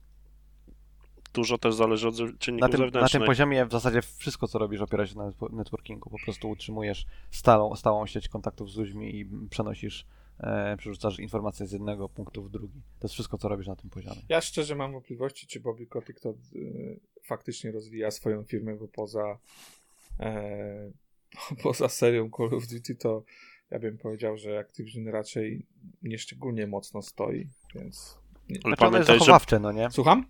dużo 1.33 1.57
też 1.57 1.75
zależy 1.75 2.07
od 2.07 2.19
Na 2.19 2.37
czynników 2.39 2.71
tym, 2.71 2.79
na 2.79 2.85
zewnętrznych. 2.85 3.11
tym 3.11 3.25
poziomie 3.27 3.65
w 3.65 3.71
zasadzie 3.71 4.01
wszystko, 4.01 4.47
co 4.47 4.59
robisz, 4.59 4.81
opiera 4.81 5.07
się 5.07 5.17
na 5.17 5.31
netwo- 5.31 5.53
networkingu. 5.53 6.09
Po 6.09 6.17
prostu 6.25 6.49
utrzymujesz 6.49 7.05
stałą, 7.31 7.75
stałą 7.75 8.07
sieć 8.07 8.29
kontaktów 8.29 8.71
z 8.71 8.77
ludźmi 8.77 9.15
i 9.15 9.25
przenosisz, 9.49 10.05
e, 10.39 10.77
przerzucasz 10.77 11.19
informacje 11.19 11.67
z 11.67 11.71
jednego 11.71 12.09
punktu 12.09 12.43
w 12.43 12.49
drugi. 12.49 12.81
To 12.99 13.05
jest 13.05 13.13
wszystko, 13.13 13.37
co 13.37 13.47
robisz 13.49 13.67
na 13.67 13.75
tym 13.75 13.89
poziomie. 13.89 14.21
Ja 14.29 14.41
szczerze 14.41 14.75
mam 14.75 14.91
wątpliwości, 14.91 15.47
czy 15.47 15.59
Bobby 15.59 15.85
Kotick 15.87 16.19
to 16.19 16.29
y, 16.55 16.99
faktycznie 17.23 17.71
rozwija 17.71 18.11
swoją 18.11 18.43
firmę, 18.43 18.75
bo 18.75 18.87
poza, 18.87 19.37
e, 20.19 20.91
poza 21.63 21.89
serią 21.89 22.29
Call 22.37 22.55
of 22.55 22.67
Duty 22.67 22.95
to 22.95 23.23
ja 23.71 23.79
bym 23.79 23.97
powiedział, 23.97 24.37
że 24.37 24.59
Activision 24.59 25.07
raczej 25.07 25.65
nieszczególnie 26.03 26.67
mocno 26.67 27.01
stoi, 27.01 27.47
więc... 27.75 28.17
Nie. 28.49 28.55
Ale 28.63 28.75
Znaczy 28.75 28.91
pamiętaj, 28.91 29.15
że 29.15 29.19
zachowawcze, 29.19 29.59
no 29.59 29.71
nie? 29.71 29.87
Słucham? 29.91 30.25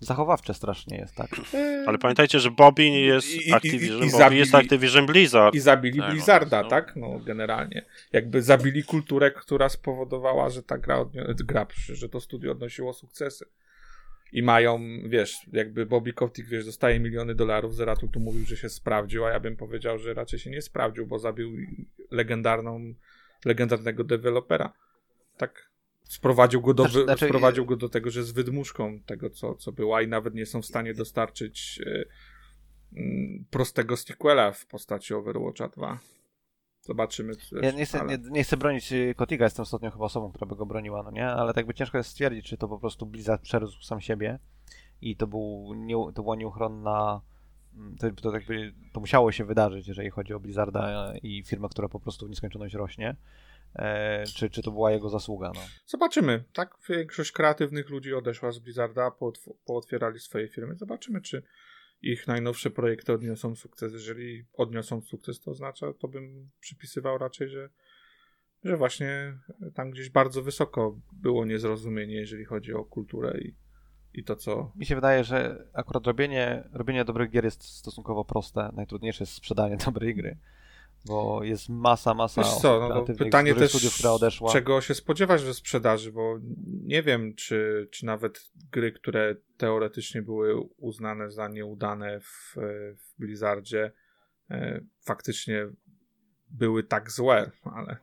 Zachowawcze 0.00 0.54
strasznie 0.54 0.96
jest, 0.96 1.14
tak. 1.14 1.30
E, 1.54 1.84
Ale 1.86 1.98
pamiętajcie, 1.98 2.40
że 2.40 2.50
Bobby 2.50 2.84
jest 2.84 3.28
I- 3.34 3.36
i- 3.36 3.48
i- 3.48 3.52
Activision, 3.52 3.96
i 3.98 4.10
Bobby 4.10 4.24
zabili- 4.24 4.36
jest 4.38 4.54
Activision 4.54 5.06
Blizzard. 5.06 5.54
I 5.54 5.60
zabili 5.60 5.98
Tak, 6.00 6.10
Blizzarda, 6.10 6.62
no. 6.62 6.68
tak? 6.68 6.96
No, 6.96 7.18
generalnie. 7.18 7.84
Jakby 8.12 8.42
zabili 8.42 8.84
kulturę, 8.84 9.30
która 9.30 9.68
spowodowała, 9.68 10.50
że 10.50 10.62
ta 10.62 10.78
gra, 10.78 10.98
odnio- 11.04 11.34
gra, 11.44 11.66
że 11.88 12.08
to 12.08 12.20
studio 12.20 12.52
odnosiło 12.52 12.92
sukcesy. 12.92 13.44
I 14.32 14.42
mają, 14.42 14.80
wiesz, 15.04 15.46
jakby 15.52 15.86
Bobby 15.86 16.12
Kotick, 16.12 16.48
wiesz, 16.48 16.64
dostaje 16.64 17.00
miliony 17.00 17.34
dolarów, 17.34 17.74
Zeratul 17.74 18.08
tu 18.08 18.20
mówił, 18.20 18.46
że 18.46 18.56
się 18.56 18.68
sprawdził, 18.68 19.24
a 19.24 19.30
ja 19.30 19.40
bym 19.40 19.56
powiedział, 19.56 19.98
że 19.98 20.14
raczej 20.14 20.38
się 20.38 20.50
nie 20.50 20.62
sprawdził, 20.62 21.06
bo 21.06 21.18
zabił 21.18 21.50
legendarną, 22.10 22.94
legendarnego 23.44 24.04
dewelopera. 24.04 24.72
Tak 25.36 25.70
sprowadził 26.04 26.60
go 26.62 26.74
do, 26.74 26.82
Znaczy- 26.82 27.04
znaczy- 27.04 27.26
sprowadził 27.26 27.66
go 27.66 27.76
do 27.76 27.88
tego, 27.88 28.10
że 28.10 28.20
jest 28.20 28.34
wydmuszką 28.34 29.00
tego, 29.06 29.30
co, 29.30 29.54
co 29.54 29.72
była 29.72 30.02
i 30.02 30.08
nawet 30.08 30.34
nie 30.34 30.46
są 30.46 30.62
w 30.62 30.66
stanie 30.66 30.94
dostarczyć 30.94 31.80
e, 31.86 32.04
mm, 32.96 33.44
prostego 33.50 33.96
sequela 33.96 34.52
w 34.52 34.66
postaci 34.66 35.14
Overwatcha 35.14 35.68
2. 35.68 35.98
Zobaczymy. 36.82 37.32
Ja 37.62 37.70
nie 37.70 37.84
chcę, 37.86 38.00
ale- 38.00 38.18
nie, 38.18 38.30
nie 38.30 38.44
chcę 38.44 38.56
bronić 38.56 38.92
y, 38.92 39.14
Kotiga, 39.16 39.44
jestem 39.46 39.62
ostatnią 39.62 39.90
chyba 39.90 40.04
osobą, 40.04 40.30
która 40.32 40.46
by 40.46 40.56
go 40.56 40.66
broniła, 40.66 41.02
no 41.02 41.10
nie? 41.10 41.26
Ale 41.26 41.54
tak 41.54 41.66
by 41.66 41.74
ciężko 41.74 41.98
jest 41.98 42.10
stwierdzić, 42.10 42.46
czy 42.46 42.56
to 42.56 42.68
po 42.68 42.78
prostu 42.78 43.06
Blizzard 43.06 43.42
przerósł 43.42 43.82
sam 43.82 44.00
siebie 44.00 44.38
i 45.00 45.16
to, 45.16 45.26
był 45.26 45.74
nie, 45.76 45.94
to 46.14 46.22
była 46.22 46.36
nieuchronna... 46.36 47.20
mm, 47.74 47.96
To, 47.96 48.10
to, 48.10 48.34
jakby, 48.34 48.74
to 48.92 49.00
musiało 49.00 49.32
się 49.32 49.44
wydarzyć, 49.44 49.88
jeżeli 49.88 50.10
chodzi 50.10 50.34
o 50.34 50.40
Blizzarda 50.40 51.12
i 51.22 51.42
firmę, 51.46 51.68
która 51.68 51.88
po 51.88 52.00
prostu 52.00 52.26
w 52.26 52.30
nieskończoność 52.30 52.74
rośnie. 52.74 53.16
E, 53.76 54.24
czy, 54.26 54.50
czy 54.50 54.62
to 54.62 54.70
była 54.70 54.92
jego 54.92 55.08
zasługa, 55.08 55.52
no. 55.54 55.60
Zobaczymy. 55.86 56.44
Tak, 56.52 56.74
większość 56.88 57.32
kreatywnych 57.32 57.90
ludzi 57.90 58.14
odeszła 58.14 58.52
z 58.52 58.58
Blizzarda, 58.58 59.08
pootw- 59.08 59.54
pootwierali 59.66 60.18
swoje 60.20 60.48
firmy. 60.48 60.74
Zobaczymy, 60.76 61.20
czy 61.20 61.42
ich 62.02 62.26
najnowsze 62.26 62.70
projekty 62.70 63.12
odniosą 63.12 63.56
sukces. 63.56 63.92
Jeżeli 63.92 64.44
odniosą 64.52 65.00
sukces, 65.00 65.40
to 65.40 65.50
oznacza, 65.50 65.92
to 65.92 66.08
bym 66.08 66.50
przypisywał 66.60 67.18
raczej, 67.18 67.48
że, 67.48 67.68
że 68.64 68.76
właśnie 68.76 69.38
tam 69.74 69.90
gdzieś 69.90 70.10
bardzo 70.10 70.42
wysoko 70.42 71.00
było 71.12 71.44
niezrozumienie, 71.44 72.14
jeżeli 72.14 72.44
chodzi 72.44 72.74
o 72.74 72.84
kulturę 72.84 73.40
i, 73.40 73.54
i 74.14 74.24
to, 74.24 74.36
co. 74.36 74.72
Mi 74.76 74.86
się 74.86 74.94
wydaje, 74.94 75.24
że 75.24 75.66
akurat 75.72 76.06
robienie, 76.06 76.64
robienie 76.72 77.04
dobrych 77.04 77.30
gier 77.30 77.44
jest 77.44 77.62
stosunkowo 77.62 78.24
proste. 78.24 78.70
Najtrudniejsze 78.74 79.22
jest 79.22 79.34
sprzedanie 79.34 79.76
dobrej 79.86 80.14
gry. 80.14 80.38
Bo 81.04 81.44
jest 81.44 81.68
masa, 81.68 82.14
masa 82.14 82.42
Wiesz 82.42 82.54
co, 82.54 82.88
no, 82.88 83.14
pytanie 83.18 83.54
też, 83.54 83.70
studiów, 83.70 83.94
która 83.94 84.10
odeszła. 84.10 84.52
czego 84.52 84.80
się 84.80 84.94
spodziewać 84.94 85.44
we 85.44 85.54
sprzedaży, 85.54 86.12
bo 86.12 86.38
nie 86.66 87.02
wiem, 87.02 87.34
czy, 87.34 87.88
czy 87.90 88.06
nawet 88.06 88.50
gry, 88.70 88.92
które 88.92 89.36
teoretycznie 89.56 90.22
były 90.22 90.60
uznane 90.76 91.30
za 91.30 91.48
nieudane 91.48 92.20
w, 92.20 92.54
w 92.96 93.18
Blizzardzie, 93.18 93.92
e, 94.50 94.80
faktycznie 95.00 95.68
były 96.48 96.82
tak 96.82 97.10
złe, 97.10 97.50
ale 97.64 97.96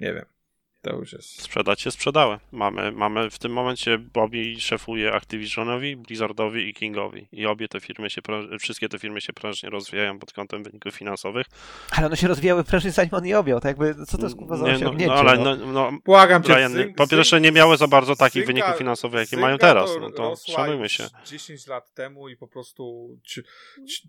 nie 0.00 0.14
wiem. 0.14 0.35
To 0.82 0.96
już 0.96 1.12
jest. 1.12 1.42
Sprzedać 1.42 1.80
się 1.80 1.90
sprzedały. 1.90 2.38
Mamy, 2.52 2.92
mamy 2.92 3.30
w 3.30 3.38
tym 3.38 3.52
momencie 3.52 3.98
Bobby 3.98 4.60
szefuje 4.60 5.12
Activisionowi, 5.12 5.96
Blizzardowi 5.96 6.68
i 6.68 6.74
Kingowi. 6.74 7.28
I 7.32 7.46
obie 7.46 7.68
te 7.68 7.80
firmy 7.80 8.10
się, 8.10 8.20
wszystkie 8.60 8.88
te 8.88 8.98
firmy 8.98 9.20
się 9.20 9.32
prężnie 9.32 9.70
rozwijają 9.70 10.18
pod 10.18 10.32
kątem 10.32 10.62
wyników 10.62 10.94
finansowych. 10.94 11.46
Ale 11.90 12.06
one 12.06 12.16
się 12.16 12.28
rozwijały 12.28 12.64
prężnie 12.64 12.90
zanim 12.90 13.14
on 13.14 13.26
je 13.26 13.38
objął. 13.38 13.60
To 13.60 13.68
jakby, 13.68 13.94
co 14.06 14.18
to 14.18 14.24
jest 14.24 14.36
kurwa 14.36 14.56
za 14.56 14.66
Nie, 14.66 14.72
no, 14.72 14.76
osiągnięcie? 14.78 15.14
no, 15.14 15.20
ale 15.20 15.38
no? 15.38 15.56
no, 15.56 15.72
no, 15.72 15.98
Błagam 16.04 16.42
cię, 16.42 16.52
Brian, 16.54 16.72
Zynga- 16.72 16.94
po 16.94 17.06
pierwsze 17.06 17.40
nie 17.40 17.52
miały 17.52 17.76
za 17.76 17.88
bardzo 17.88 18.16
takich 18.16 18.42
Zynga- 18.42 18.46
wyników 18.46 18.76
finansowych, 18.78 19.18
jakie 19.20 19.30
Zynga 19.30 19.42
mają 19.42 19.58
teraz. 19.58 19.90
No 20.00 20.10
to 20.10 20.34
szanujmy 20.46 20.88
się. 20.88 21.04
10 21.26 21.66
lat 21.66 21.94
temu 21.94 22.28
i 22.28 22.36
po 22.36 22.48
prostu 22.48 23.08
ci, 23.22 23.42
ci, 23.88 24.08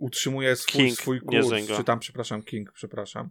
utrzymuje 0.00 0.56
swój, 0.56 0.84
King, 0.84 0.98
swój 0.98 1.20
kurs. 1.20 1.46
Czy 1.76 1.84
tam, 1.84 1.98
przepraszam, 1.98 2.42
King, 2.42 2.72
przepraszam. 2.72 3.30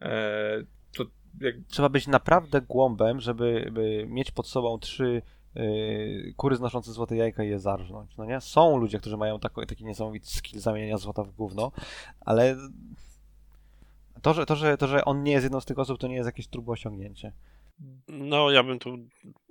E, 0.00 0.64
to 0.96 1.04
jak, 1.40 1.54
Trzeba 1.68 1.88
być 1.88 2.06
naprawdę 2.06 2.60
głąbem, 2.60 3.20
żeby 3.20 3.70
by 3.72 4.06
mieć 4.08 4.30
pod 4.30 4.48
sobą 4.48 4.78
trzy 4.78 5.22
yy, 5.54 6.34
kury 6.36 6.56
znoszące 6.56 6.92
złote 6.92 7.16
jajka 7.16 7.44
i 7.44 7.48
je 7.48 7.58
zarżnąć, 7.58 8.16
no 8.16 8.24
nie? 8.24 8.40
Są 8.40 8.76
ludzie, 8.76 8.98
którzy 8.98 9.16
mają 9.16 9.40
tako, 9.40 9.66
taki 9.66 9.84
niesamowity 9.84 10.26
skill 10.26 10.60
zamieniania 10.60 10.98
złota 10.98 11.24
w 11.24 11.30
gówno, 11.30 11.72
ale 12.20 12.56
to 14.22 14.34
że, 14.34 14.46
to, 14.46 14.56
że, 14.56 14.76
to, 14.76 14.86
że 14.86 15.04
on 15.04 15.22
nie 15.22 15.32
jest 15.32 15.44
jedną 15.44 15.60
z 15.60 15.64
tych 15.64 15.78
osób, 15.78 15.98
to 15.98 16.08
nie 16.08 16.14
jest 16.14 16.26
jakieś 16.26 16.48
turbo 16.48 16.72
osiągnięcie. 16.72 17.32
No, 18.08 18.50
ja 18.50 18.62
bym 18.62 18.78
tu 18.78 18.98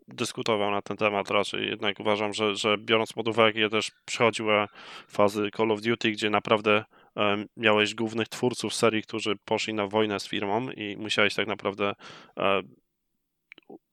dyskutował 0.07 0.71
na 0.71 0.81
ten 0.81 0.97
temat 0.97 1.31
raczej. 1.31 1.67
Jednak 1.67 1.99
uważam, 1.99 2.33
że, 2.33 2.55
że 2.55 2.77
biorąc 2.77 3.13
pod 3.13 3.27
uwagę, 3.27 3.61
ja 3.61 3.69
też 3.69 3.91
przechodziły 4.05 4.67
fazy 5.07 5.49
Call 5.57 5.71
of 5.71 5.81
Duty, 5.81 6.11
gdzie 6.11 6.29
naprawdę 6.29 6.83
miałeś 7.57 7.95
głównych 7.95 8.27
twórców 8.27 8.73
serii, 8.73 9.03
którzy 9.03 9.35
poszli 9.45 9.73
na 9.73 9.87
wojnę 9.87 10.19
z 10.19 10.27
firmą 10.27 10.69
i 10.69 10.97
musiałeś 10.97 11.35
tak 11.35 11.47
naprawdę 11.47 11.93
e, 12.37 12.61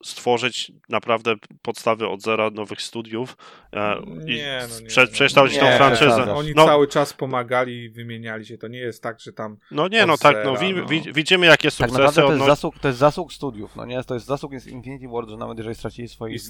stworzyć 0.04 0.72
naprawdę 0.88 1.35
podstawy 1.62 2.09
od 2.09 2.22
zera 2.22 2.50
nowych 2.50 2.83
studiów 2.83 3.37
e, 3.72 3.96
i 4.26 4.35
Nie, 4.35 4.61
no 4.70 4.80
nie, 4.80 4.87
prze, 4.87 5.00
nie. 5.00 5.06
przekształcić 5.06 5.56
Nie, 5.56 5.70
tą 5.70 5.76
franczyzę. 5.76 6.35
Oni 6.35 6.52
No, 6.56 6.64
cały 6.66 6.88
czas 6.88 7.12
pomagali 7.12 7.85
i 7.85 7.90
wymieniali 7.90 8.46
się. 8.46 8.59
To 8.59 8.68
nie 8.68 8.78
jest 8.78 9.02
tak, 9.02 9.20
że 9.20 9.33
tam. 9.33 9.56
no 9.70 9.88
nie, 9.88 10.06
no 10.06 10.18
tak, 10.18 10.37
no, 10.44 10.56
zera, 10.56 10.68
wi, 10.68 10.80
no. 10.80 10.87
wi, 10.87 11.12
widzimy 11.12 11.46
jakie 11.46 11.62
Tak 11.62 11.72
sukcesy 11.72 11.98
naprawdę 11.98 12.22
to 12.22 12.33
jest, 12.33 12.46
zasług, 12.46 12.78
to 12.78 12.88
jest 12.88 13.00
zasług 13.00 13.33
studiów, 13.33 13.76
no 13.76 13.87
nie? 13.87 14.04
To 14.04 14.14
jest 14.14 14.26
zasług 14.26 14.61
z 14.61 14.66
Infinity 14.66 15.09
Ward, 15.09 15.28
że 15.28 15.37
nawet 15.37 15.59
jeżeli 15.59 15.74
stracili 15.76 16.09
swoich 16.09 16.42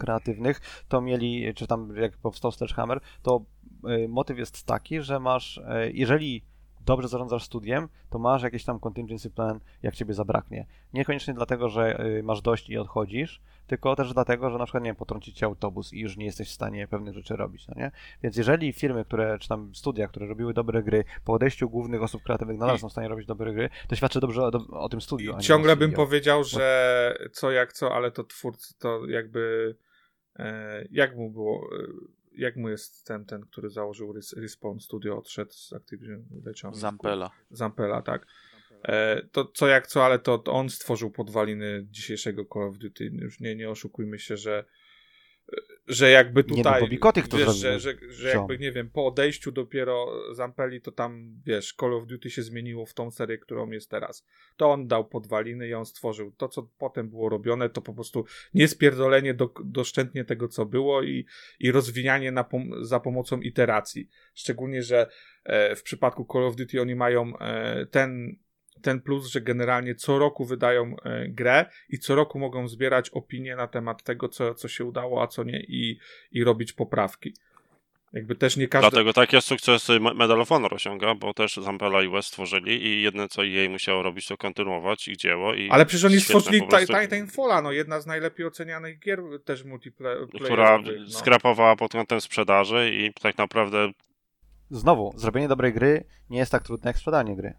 kreatywnych, 0.00 0.60
to 0.88 1.00
mieli, 1.00 1.54
czy 1.54 1.66
tam 1.66 1.96
jak 1.96 2.16
powstał 2.16 2.52
Sledgehammer, 2.52 3.00
to 3.22 3.44
motyw 4.08 4.38
jest 4.38 4.66
taki, 4.66 5.00
że 5.00 5.20
masz, 5.20 5.56
y, 5.56 5.62
jeżeli 5.94 6.42
dobrze 6.86 7.08
zarządzasz 7.08 7.44
studiem, 7.44 7.88
to 8.10 8.18
masz 8.18 8.42
jakiś 8.42 8.64
tam 8.64 8.80
contingency 8.80 9.30
plan, 9.30 9.60
jak 9.82 9.94
ciebie 9.94 10.14
zabraknie. 10.14 10.66
Niekoniecznie 10.92 11.34
dlatego, 11.34 11.68
że 11.68 12.04
y, 12.06 12.22
masz 12.22 12.42
dość 12.42 12.70
i 12.70 12.78
odchodzisz, 12.78 13.40
tylko 13.66 13.96
też 13.96 14.14
dlatego, 14.14 14.50
że 14.50 14.58
na 14.58 14.64
przykład, 14.64 14.84
nie 14.84 14.88
wiem, 14.88 14.96
potrąci 14.96 15.34
cię 15.34 15.46
autobus 15.46 15.92
i 15.92 16.00
już 16.00 16.16
nie 16.16 16.24
jesteś 16.24 16.48
w 16.48 16.52
stanie 16.52 16.88
pewnych 16.88 17.14
rzeczy 17.14 17.36
robić, 17.36 17.68
no 17.68 17.74
nie? 17.76 17.90
Więc 18.22 18.36
jeżeli 18.36 18.72
firmy, 18.72 19.04
które, 19.04 19.38
czy 19.38 19.48
tam 19.48 19.74
studia, 19.74 20.08
które 20.08 20.26
robiły 20.26 20.54
dobre 20.54 20.82
gry, 20.82 21.04
po 21.24 21.32
odejściu 21.32 21.70
głównych 21.70 22.02
osób 22.02 22.22
kreatywnych 22.22 22.58
nadal 22.58 22.78
są 22.78 22.88
w 22.88 22.92
stanie 22.92 23.08
robić 23.08 23.26
dobre 23.26 23.54
gry, 23.54 23.70
to 23.88 23.96
świadczy 23.96 24.20
dobrze 24.20 24.42
o, 24.42 24.50
o 24.70 24.88
tym 24.88 25.00
studiu. 25.00 25.38
Ciągle 25.40 25.76
bym 25.76 25.92
powiedział, 25.92 26.44
że 26.44 27.16
co 27.32 27.50
jak 27.50 27.72
co, 27.72 27.94
ale 27.94 28.10
to 28.10 28.24
twórcy 28.24 28.78
to 28.78 29.06
jakby. 29.06 29.76
E, 30.38 30.84
jak 30.90 31.16
mu 31.16 31.30
było. 31.30 31.68
Jak 32.36 32.56
mu 32.56 32.68
jest 32.68 33.06
ten, 33.06 33.24
ten, 33.24 33.42
który 33.42 33.70
założył 33.70 34.12
Res- 34.12 34.40
Respawn 34.40 34.78
Studio, 34.78 35.18
odszedł 35.18 35.52
z 35.52 35.72
Activision, 35.72 36.24
leciał. 36.44 36.74
Zampela. 36.74 37.30
Zampela, 37.50 38.02
tak. 38.02 38.26
E, 38.82 39.22
to 39.32 39.44
co 39.44 39.68
jak 39.68 39.86
co, 39.86 40.04
ale 40.04 40.18
to, 40.18 40.38
to 40.38 40.52
on 40.52 40.70
stworzył 40.70 41.10
podwaliny 41.10 41.86
dzisiejszego 41.90 42.44
Call 42.52 42.62
of 42.62 42.78
Duty. 42.78 43.04
Już 43.04 43.40
nie, 43.40 43.56
nie 43.56 43.70
oszukujmy 43.70 44.18
się, 44.18 44.36
że 44.36 44.64
że 45.86 46.10
jakby 46.10 46.40
Nie, 46.40 46.48
no, 46.50 46.56
tutaj, 46.56 46.80
Bobby 46.80 46.98
Kotick 46.98 47.28
to 47.28 47.36
wiesz, 47.36 47.46
zrobił. 47.46 47.60
że, 47.62 47.80
że, 47.80 47.96
że 48.08 48.32
Co? 48.32 48.38
jakby, 48.38 48.58
nie 48.58 48.72
wiem, 48.72 48.90
po 48.90 49.06
odejściu 49.06 49.52
dopiero 49.52 50.06
Zampeli, 50.34 50.80
to 50.80 50.92
tam, 50.92 51.40
wiesz, 51.46 51.74
Call 51.80 51.94
of 51.94 52.06
Duty 52.06 52.30
się 52.30 52.42
zmieniło 52.42 52.86
w 52.86 52.94
tą 52.94 53.10
serię, 53.10 53.38
którą 53.38 53.70
jest 53.70 53.90
teraz. 53.90 54.26
To 54.56 54.70
on 54.70 54.86
dał 54.86 55.04
podwaliny 55.08 55.68
i 55.68 55.74
on 55.74 55.86
stworzył. 55.86 56.32
To, 56.32 56.48
co 56.48 56.62
potem 56.78 57.08
było 57.08 57.28
robione, 57.28 57.68
to 57.70 57.82
po 57.82 57.94
prostu 57.94 58.24
niespierdolenie 58.54 59.34
do, 59.34 59.50
doszczętnie 59.64 60.24
tego, 60.24 60.48
co 60.48 60.66
było 60.66 61.02
i, 61.02 61.26
i 61.60 61.72
rozwijanie 61.72 62.32
na 62.32 62.42
pom- 62.44 62.84
za 62.84 63.00
pomocą 63.00 63.40
iteracji. 63.40 64.08
Szczególnie, 64.34 64.82
że 64.82 65.06
e, 65.44 65.76
w 65.76 65.82
przypadku 65.82 66.26
Call 66.32 66.44
of 66.44 66.56
Duty 66.56 66.80
oni 66.80 66.94
mają 66.94 67.38
e, 67.38 67.86
ten 67.86 68.36
ten 68.82 69.00
plus, 69.00 69.26
że 69.26 69.40
generalnie 69.40 69.94
co 69.94 70.18
roku 70.18 70.44
wydają 70.44 70.96
e, 71.04 71.28
grę 71.28 71.66
i 71.88 71.98
co 71.98 72.14
roku 72.14 72.38
mogą 72.38 72.68
zbierać 72.68 73.10
opinie 73.10 73.56
na 73.56 73.66
temat 73.66 74.02
tego, 74.02 74.28
co, 74.28 74.54
co 74.54 74.68
się 74.68 74.84
udało, 74.84 75.22
a 75.22 75.26
co 75.26 75.44
nie 75.44 75.60
i, 75.60 75.98
i 76.32 76.44
robić 76.44 76.72
poprawki. 76.72 77.34
Jakby 78.12 78.34
też 78.34 78.56
nie 78.56 78.68
każdy... 78.68 78.90
Dlatego 78.90 79.12
takie 79.12 79.40
sukcesy 79.40 80.00
Me- 80.00 80.14
Medal 80.14 80.40
of 80.40 80.48
Honor 80.48 80.74
osiąga, 80.74 81.14
bo 81.14 81.34
też 81.34 81.56
Zampella 81.56 82.02
i 82.02 82.08
West 82.08 82.28
stworzyli 82.28 82.86
i 82.86 83.02
jedne 83.02 83.28
co 83.28 83.42
jej 83.42 83.68
musiało 83.68 84.02
robić, 84.02 84.26
to 84.26 84.36
kontynuować 84.36 85.08
ich 85.08 85.16
dzieło. 85.16 85.54
I 85.54 85.70
Ale 85.70 85.86
przecież 85.86 86.04
oni 86.04 86.20
stworzyli 86.20 86.62
prostu- 86.62 86.92
Ti- 86.92 87.00
Titanfalla, 87.00 87.62
no 87.62 87.72
jedna 87.72 88.00
z 88.00 88.06
najlepiej 88.06 88.46
ocenianych 88.46 88.98
gier 88.98 89.20
też 89.44 89.64
multiplayer. 89.64 90.28
która 90.28 90.78
no. 90.78 91.10
skrapowała 91.10 91.76
pod 91.76 91.92
kątem 91.92 92.20
sprzedaży 92.20 92.90
i 92.94 93.12
tak 93.22 93.38
naprawdę 93.38 93.92
Znowu, 94.72 95.12
zrobienie 95.16 95.48
dobrej 95.48 95.72
gry 95.72 96.04
nie 96.30 96.38
jest 96.38 96.52
tak 96.52 96.62
trudne 96.62 96.88
jak 96.88 96.96
sprzedanie 96.96 97.36
gry. 97.36 97.54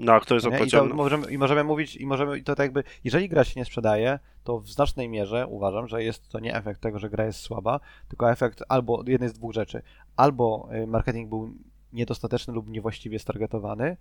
No, 0.00 0.20
kto 0.20 0.34
jest 0.34 0.46
Nie? 0.46 0.50
I, 0.50 0.54
odpowiedzialny? 0.54 0.94
możemy, 0.94 1.30
I 1.30 1.38
możemy 1.38 1.64
mówić, 1.64 1.96
i 1.96 2.06
możemy, 2.06 2.38
i 2.38 2.44
to 2.44 2.54
tak 2.54 2.64
jakby, 2.64 2.84
jeżeli 3.04 3.28
gra 3.28 3.44
się 3.44 3.60
nie 3.60 3.64
sprzedaje, 3.64 4.18
to 4.44 4.60
w 4.60 4.68
znacznej 4.68 5.08
mierze 5.08 5.46
uważam, 5.46 5.88
że 5.88 6.04
jest 6.04 6.28
to 6.28 6.40
nie 6.40 6.54
efekt 6.54 6.80
tego, 6.80 6.98
że 6.98 7.10
gra 7.10 7.24
jest 7.24 7.40
słaba, 7.40 7.80
tylko 8.08 8.30
efekt 8.30 8.62
albo 8.68 9.02
jednej 9.06 9.28
z 9.28 9.32
dwóch 9.32 9.52
rzeczy. 9.52 9.82
Albo 10.16 10.68
y, 10.74 10.86
marketing 10.86 11.28
był 11.28 11.50
niedostateczny 11.92 12.54
lub 12.54 12.68
niewłaściwie 12.68 13.18
stargetowany, 13.18 13.96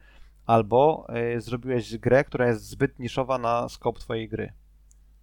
albo 0.45 1.07
y, 1.35 1.41
zrobiłeś 1.41 1.97
grę, 1.97 2.23
która 2.23 2.47
jest 2.47 2.65
zbyt 2.65 2.99
niszowa 2.99 3.37
na 3.37 3.69
skop 3.69 3.99
twojej 3.99 4.29
gry. 4.29 4.53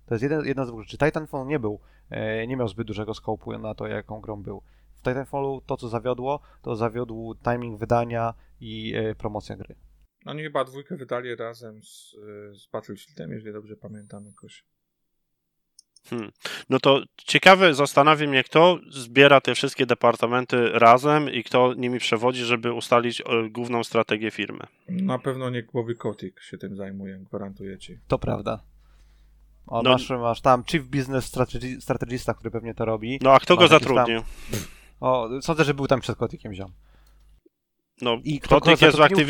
To 0.07 0.15
jest 0.15 0.23
jeden, 0.23 0.47
jedna 0.47 0.65
z 0.65 0.69
dwóch 0.69 0.83
rzeczy. 0.83 0.99
Titanfall 0.99 1.47
nie 1.47 1.59
był, 1.59 1.81
y, 2.43 2.47
nie 2.47 2.57
miał 2.57 2.69
zbyt 2.69 2.87
dużego 2.87 3.15
skopu 3.15 3.59
na 3.59 3.75
to, 3.75 3.87
jaką 3.87 4.21
grą 4.21 4.43
był. 4.43 4.63
W 4.95 5.03
Titanfallu 5.03 5.63
to, 5.67 5.77
co 5.77 5.89
zawiodło, 5.89 6.41
to 6.63 6.77
zawiódł 6.77 7.35
timing 7.35 7.79
wydania 7.79 8.35
i 8.61 8.95
promocja 9.19 9.57
gry. 9.57 9.75
Oni 10.27 10.43
chyba 10.43 10.65
dwójkę 10.65 10.97
wydali 10.97 11.37
razem 11.37 11.83
z, 11.83 12.11
z 12.53 12.67
Battlefieldem, 12.73 13.31
jeżeli 13.33 13.53
dobrze 13.53 13.77
pamiętam 13.77 14.27
jakoś. 14.27 14.65
No 16.71 16.81
to 16.81 17.03
ciekawe, 17.17 17.75
zastanawia 17.75 18.27
mnie, 18.29 18.45
kto 18.45 18.79
zbiera 18.91 19.41
te 19.41 19.55
wszystkie 19.55 19.87
departamenty 19.87 20.69
razem 20.73 21.31
i 21.31 21.45
kto 21.45 21.75
nimi 21.75 21.99
przewodzi, 21.99 22.45
żeby 22.45 22.73
ustalić 22.73 23.21
e, 23.21 23.25
główną 23.51 23.85
strategię 23.85 24.31
firmy. 24.31 24.67
Na 24.89 25.19
pewno 25.19 25.51
nie 25.51 25.63
Bobby 25.63 25.95
Kotick 25.95 26.41
się 26.43 26.59
tym 26.59 26.77
zajmuje, 26.77 27.19
gwarantuję 27.19 27.79
ci. 27.79 27.99
To 28.09 28.19
prawda. 28.19 28.63
O, 29.67 29.83
No- 29.83 29.91
masz, 29.91 30.11
masz 30.11 30.41
tam 30.41 30.65
Chief 30.65 30.85
Business 30.87 31.33
Strategi- 31.35 31.81
Strategista, 31.81 32.35
który 32.35 32.51
pewnie 32.51 32.75
to 32.75 32.85
robi. 32.85 33.19
No 33.23 33.33
a 33.33 33.41
kto 33.41 33.57
go 33.57 33.63
Masz 33.63 33.71
zatrudnił? 33.71 34.23
O, 35.01 35.29
sądzę, 35.43 35.65
że 35.65 35.75
był 35.75 35.87
tam 35.87 36.01
przed 36.01 36.17
Kotikiem 36.19 36.55
ziom. 36.55 36.73
No, 38.01 38.19
I 38.25 38.41
kto 38.41 38.61
jest 38.71 38.83
w 38.83 38.87
zatrudnił. 38.87 39.27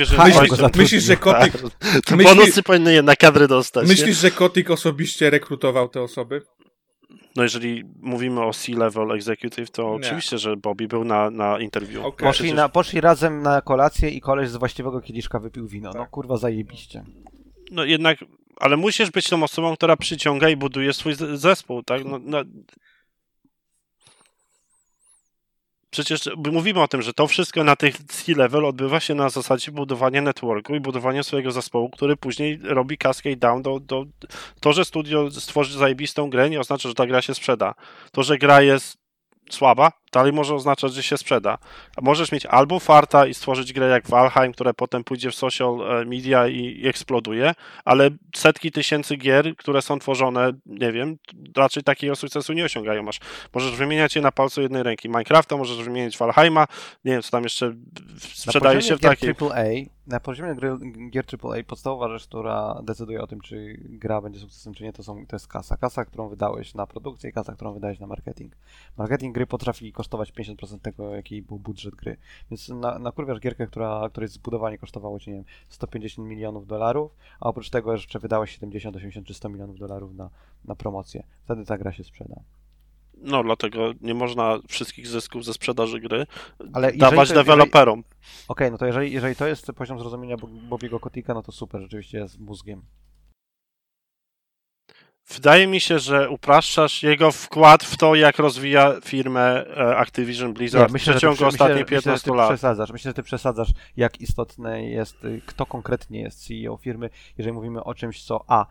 Myślisz, 0.77 1.03
że 1.05 1.17
Kotick, 1.17 1.59
To 2.07 2.17
Myśli- 2.17 2.25
bonusy 2.25 2.63
powinny 2.63 2.95
jednak 2.95 3.19
kadry 3.19 3.49
dostać. 3.49 3.85
nie? 3.85 3.89
myślisz, 3.95 4.17
że 4.17 4.31
Kotick 4.31 4.71
osobiście 4.71 5.31
rekrutował 5.31 5.89
te 5.89 6.03
osoby? 6.03 6.43
No 7.37 7.43
jeżeli 7.43 7.85
mówimy 8.01 8.43
o 8.45 8.53
C-level 8.53 9.13
executive, 9.13 9.71
to 9.71 9.83
Nie. 9.83 9.89
oczywiście, 10.07 10.39
że 10.39 10.57
Bobby 10.57 10.89
był 10.89 11.05
na, 11.05 11.31
na 11.31 11.59
interview. 11.59 12.05
Okej. 12.05 12.27
Poszli, 12.29 12.43
Przecież- 12.45 12.57
na, 12.57 12.69
poszli 12.69 13.01
razem 13.01 13.43
na 13.43 13.61
kolację 13.61 14.11
i 14.11 14.21
koleś 14.21 14.49
z 14.51 14.57
właściwego 14.57 15.01
kieliszka 15.01 15.39
wypił 15.39 15.69
wino. 15.69 15.91
No 15.95 16.01
Tak. 16.01 16.11
kurwa, 16.11 16.37
zajebiście. 16.37 17.05
No 17.71 17.85
jednak, 17.85 18.19
ale 18.57 18.77
musisz 18.77 19.11
być 19.11 19.29
tą 19.29 19.43
osobą, 19.43 19.77
która 19.77 19.97
przyciąga 19.97 20.49
i 20.49 20.57
buduje 20.57 20.93
swój 20.93 21.15
zespół, 21.35 21.83
tak? 21.83 22.05
No, 22.05 22.19
no. 22.25 22.39
Przecież 25.91 26.31
mówimy 26.53 26.83
o 26.83 26.89
tym, 26.89 27.03
że 27.03 27.13
to 27.13 27.27
wszystko 27.27 27.65
na 27.65 27.77
tych 27.77 27.97
C-level 27.99 28.65
odbywa 28.65 29.01
się 29.01 29.15
na 29.15 29.29
zasadzie 29.29 29.73
budowania 29.73 30.23
networku 30.23 30.75
i 30.75 30.81
budowania 30.81 31.23
swojego 31.23 31.51
zespołu, 31.51 31.91
który 31.91 32.17
później 32.17 32.59
robi 32.63 32.99
cascade 32.99 33.37
down 33.37 33.63
do, 33.63 33.81
do... 33.81 34.05
To, 34.61 34.73
że 34.73 34.85
studio 34.85 35.31
stworzy 35.31 35.79
zajebistą 35.79 36.31
grę, 36.31 36.51
nie 36.51 36.61
oznacza, 36.61 36.89
że 36.89 36.95
ta 36.95 37.07
gra 37.07 37.23
się 37.23 37.35
sprzeda. 37.35 37.75
To, 38.13 38.23
że 38.23 38.39
gra 38.39 38.63
jest 38.63 38.99
słaba, 39.51 39.93
dalej 40.17 40.33
może 40.33 40.55
oznaczać, 40.55 40.95
że 40.95 41.03
się 41.03 41.17
sprzeda. 41.17 41.59
Możesz 42.03 42.33
mieć 42.33 42.47
albo 42.47 42.81
farta 42.81 43.27
i 43.27 43.35
stworzyć 43.35 43.73
grę 43.73 43.89
jak 43.89 44.09
Valheim, 44.09 44.53
która 44.53 44.73
potem 44.73 45.05
pójdzie 45.05 45.31
w 45.31 45.35
social 45.35 46.01
e, 46.01 46.05
media 46.05 46.49
i, 46.49 46.87
eksploduje, 46.87 47.55
ale 47.85 48.11
setki 48.37 48.73
tysięcy 48.73 49.17
gier, 49.17 49.57
które 49.57 49.83
są 49.83 49.99
tworzone, 49.99 50.53
nie 50.67 50.93
wiem, 50.93 51.17
raczej 51.57 51.83
takiego 51.83 52.17
sukcesu 52.17 52.53
nie 52.53 52.65
osiągają. 52.65 53.03
Masz, 53.03 53.21
możesz 53.55 53.77
wymieniać 53.77 54.17
je 54.17 54.23
na 54.23 54.33
palcu 54.33 54.63
jednej 54.63 54.83
ręki. 54.83 55.09
Minecrafta, 55.09 55.57
możesz 55.57 55.83
wymienić 55.83 56.19
Valheima, 56.19 56.67
nie 57.05 57.13
wiem, 57.13 57.23
co 57.23 57.31
tam 57.31 57.43
jeszcze 57.43 57.75
sprzedaje 58.19 58.83
się 58.83 58.97
w 58.97 59.01
takiej... 59.01 59.31
AAA, 59.31 59.97
na 60.07 60.21
poziomie 60.21 60.55
gry, 60.55 60.77
gier 61.11 61.25
AAA 61.43 61.63
podstawowa 61.67 62.09
rzecz, 62.09 62.27
która 62.27 62.81
decyduje 62.85 63.23
o 63.23 63.27
tym, 63.27 63.41
czy 63.41 63.77
gra 63.81 64.21
będzie 64.21 64.41
sukcesem, 64.41 64.75
czy 64.75 64.85
nie, 64.85 64.93
to, 64.93 65.03
są, 65.03 65.27
to 65.27 65.37
jest 65.37 65.49
kasa. 65.49 65.77
Kasa, 65.77 66.05
którą 66.05 66.29
wydałeś 66.29 66.75
na 66.75 66.87
produkcję 66.87 67.31
i 67.31 67.33
kasa, 67.33 67.53
którą 67.53 67.75
wydałeś 67.75 67.99
na 67.99 68.07
marketing. 68.07 68.57
Marketing 68.97 69.35
gry 69.35 69.47
potrafi 69.47 69.93
kosztować 69.93 70.06
50% 70.11 70.79
tego, 70.79 71.15
jaki 71.15 71.43
był 71.43 71.59
budżet 71.59 71.95
gry. 71.95 72.17
Więc 72.51 72.69
na, 72.69 72.99
nakurwiasz 72.99 73.41
gierkę, 73.41 73.67
która, 73.67 74.09
której 74.11 74.29
zbudowanie 74.29 74.79
kosztowało 74.79 75.19
ci, 75.19 75.31
nie 75.31 75.37
wiem, 75.37 75.45
150 75.69 76.29
milionów 76.29 76.67
dolarów, 76.67 77.13
a 77.41 77.49
oprócz 77.49 77.71
tego 77.71 77.93
jeszcze 77.93 78.19
wydałeś 78.19 78.51
70, 78.51 78.97
80 78.97 79.27
czy 79.27 79.35
100 79.35 79.49
milionów 79.49 79.79
dolarów 79.79 80.15
na, 80.15 80.31
na 80.65 80.75
promocję. 80.75 81.23
Wtedy 81.45 81.65
ta 81.65 81.79
gra 81.79 81.93
się 81.93 82.05
sprzeda. 82.05 82.41
No, 83.23 83.43
dlatego 83.43 83.93
nie 84.01 84.15
można 84.15 84.59
wszystkich 84.69 85.07
zysków 85.07 85.45
ze 85.45 85.53
sprzedaży 85.55 86.01
gry 86.01 86.27
Ale 86.73 86.93
dawać 86.93 87.29
to- 87.29 87.35
deweloperom. 87.35 88.05
Okej, 88.49 88.71
no 88.71 88.79
to 88.79 88.87
jeżeli, 88.87 89.13
jeżeli 89.13 89.37
to 89.37 89.47
jest 89.47 89.67
poziom 89.67 89.99
zrozumienia 89.99 90.37
Bo- 90.37 90.47
Bobiego 90.47 91.01
Kotika, 91.01 91.35
no 91.35 91.43
to 91.43 91.53
super, 91.53 91.81
rzeczywiście 91.81 92.19
jest 92.19 92.41
mózgiem. 92.41 92.83
Wydaje 95.35 95.67
mi 95.67 95.81
się, 95.81 95.99
że 95.99 96.31
upraszczasz 96.31 97.03
jego 97.03 97.33
wkład 97.33 97.85
w 97.85 97.97
to, 97.97 98.15
jak 98.15 98.39
rozwija 98.39 99.01
firmę 99.05 99.67
e, 99.67 99.97
Activision 99.97 100.55
Blizzard 100.55 100.93
w 100.93 100.99
że 100.99 101.05
ty 101.05 101.11
przeciągu 101.11 101.37
prze- 101.37 101.47
ostatnich 101.47 101.91
myślę, 101.91 101.97
że 101.97 102.03
15 102.03 102.31
ty 102.31 102.37
lat. 102.37 102.49
Przesadzasz. 102.49 102.93
Myślę, 102.93 103.11
że 103.11 103.15
ty 103.15 103.23
przesadzasz, 103.23 103.69
jak 103.97 104.21
istotne 104.21 104.85
jest, 104.85 105.25
y, 105.25 105.43
kto 105.47 105.67
konkretnie 105.67 106.21
jest 106.21 106.47
CEO 106.47 106.77
firmy, 106.77 107.11
jeżeli 107.39 107.53
mówimy 107.53 107.85
o 107.85 107.95
czymś, 107.95 108.25
co 108.25 108.45
A, 108.49 108.67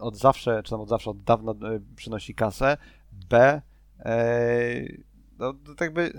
od 0.00 0.16
zawsze, 0.16 0.62
czy 0.62 0.70
tam 0.70 0.80
od 0.80 0.88
zawsze, 0.88 1.10
od 1.10 1.22
dawna 1.22 1.52
y, 1.52 1.80
przynosi 1.96 2.34
kasę, 2.34 2.76
B, 3.12 3.62
e, 3.98 4.24
no 5.38 5.52
to 5.52 5.84
jakby, 5.84 6.12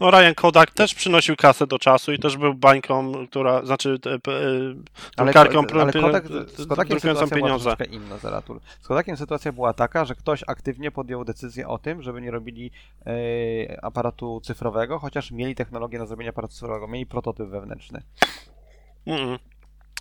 No 0.00 0.10
Ryan 0.10 0.34
Kodak 0.34 0.70
też 0.70 0.94
przynosił 0.94 1.36
kasę 1.36 1.66
do 1.66 1.78
czasu 1.78 2.12
i 2.12 2.18
też 2.18 2.36
był 2.36 2.54
bańką, 2.54 3.26
która, 3.26 3.64
znaczy 3.66 3.98
p- 3.98 4.32
e, 4.32 4.34
ale, 5.16 5.32
drukarką 5.32 5.64
Kodak, 5.66 6.26
z 6.26 6.66
Kodakiem 6.68 6.90
drukującą 6.90 7.26
była 7.26 7.40
pieniądze. 7.40 7.64
troszeczkę 7.76 7.96
inna, 7.96 8.18
Zeratul. 8.18 8.60
Z 8.80 8.86
Kodakiem 8.88 9.16
sytuacja 9.16 9.52
była 9.52 9.72
taka, 9.72 10.04
że 10.04 10.14
ktoś 10.14 10.44
aktywnie 10.46 10.90
podjął 10.90 11.24
decyzję 11.24 11.68
o 11.68 11.78
tym, 11.78 12.02
żeby 12.02 12.20
nie 12.20 12.30
robili 12.30 12.70
e, 13.06 13.84
aparatu 13.84 14.40
cyfrowego, 14.44 14.98
chociaż 14.98 15.30
mieli 15.30 15.54
technologię 15.54 15.98
na 15.98 16.06
zrobienie 16.06 16.30
aparatu 16.30 16.54
cyfrowego, 16.54 16.88
mieli 16.88 17.06
prototyp 17.06 17.48
wewnętrzny. 17.48 18.02
Mm-mm. 19.06 19.38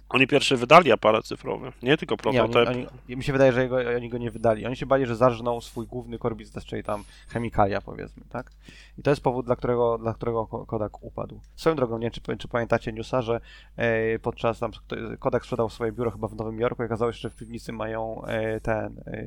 Oni 0.10 0.28
pierwszy 0.28 0.58
wydali 0.58 0.92
aparat 0.92 1.26
cyfrowy, 1.26 1.72
nie 1.84 1.98
tylko 1.98 2.16
Nie, 2.32 2.44
oni, 2.44 2.52
prototyp. 2.54 2.90
oni, 3.08 3.18
mi 3.18 3.24
się 3.24 3.32
wydaje, 3.34 3.52
że 3.54 3.64
jego, 3.64 3.78
oni 3.96 4.10
go 4.10 4.18
nie 4.18 4.32
wydali. 4.32 4.66
Oni 4.66 4.76
się 4.76 4.86
bali, 4.86 5.06
że 5.06 5.16
zarżną 5.16 5.62
swój 5.62 5.88
główny 5.88 6.20
core 6.20 6.36
business, 6.36 6.66
czyli 6.66 6.84
tam 6.84 7.04
chemikalia, 7.28 7.82
powiedzmy, 7.82 8.24
tak? 8.30 8.52
I 8.98 9.04
to 9.04 9.10
jest 9.10 9.22
powód, 9.22 9.46
dla 9.46 9.56
którego, 9.56 9.98
dla 9.98 10.14
którego 10.14 10.48
Ko- 10.48 10.66
Kodak 10.66 11.04
upadł. 11.04 11.40
Swoją 11.56 11.76
drogą, 11.76 11.98
nie 11.98 12.10
wiem, 12.10 12.12
czy, 12.12 12.38
czy 12.38 12.48
pamiętacie 12.48 12.94
newsa, 12.94 13.22
że 13.22 13.40
e, 13.76 14.20
podczas 14.20 14.60
tam 14.60 14.72
Kodak 15.20 15.44
sprzedał 15.44 15.70
swoje 15.70 15.92
biuro 15.92 16.12
chyba 16.12 16.28
w 16.28 16.36
Nowym 16.36 16.60
Jorku 16.60 16.84
i 16.84 16.86
okazało 16.86 17.12
się, 17.12 17.20
że 17.20 17.30
w 17.30 17.36
piwnicy 17.36 17.74
mają 17.74 18.26
e, 18.26 18.60
ten, 18.62 19.02
e, 19.08 19.26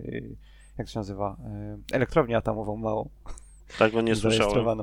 jak 0.79 0.89
się 0.89 0.99
nazywa, 0.99 1.37
e, 1.45 1.79
elektrownię 1.93 2.37
atomową 2.37 2.77
małą. 2.77 3.09
Tego 3.79 4.01
nie 4.01 4.17
słyszałem. 4.17 4.79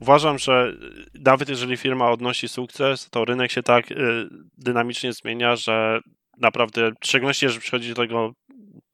Uważam, 0.00 0.38
że 0.38 0.72
nawet 1.14 1.48
jeżeli 1.48 1.76
firma 1.76 2.10
odnosi 2.10 2.48
sukces, 2.48 3.10
to 3.10 3.24
rynek 3.24 3.50
się 3.50 3.62
tak 3.62 3.90
y, 3.90 3.94
dynamicznie 4.58 5.12
zmienia, 5.12 5.56
że 5.56 6.00
naprawdę, 6.38 6.90
w 7.00 7.06
szczególności 7.06 7.44
jeżeli 7.44 7.60
przychodzi 7.60 7.88
do 7.88 7.94
tego, 7.94 8.32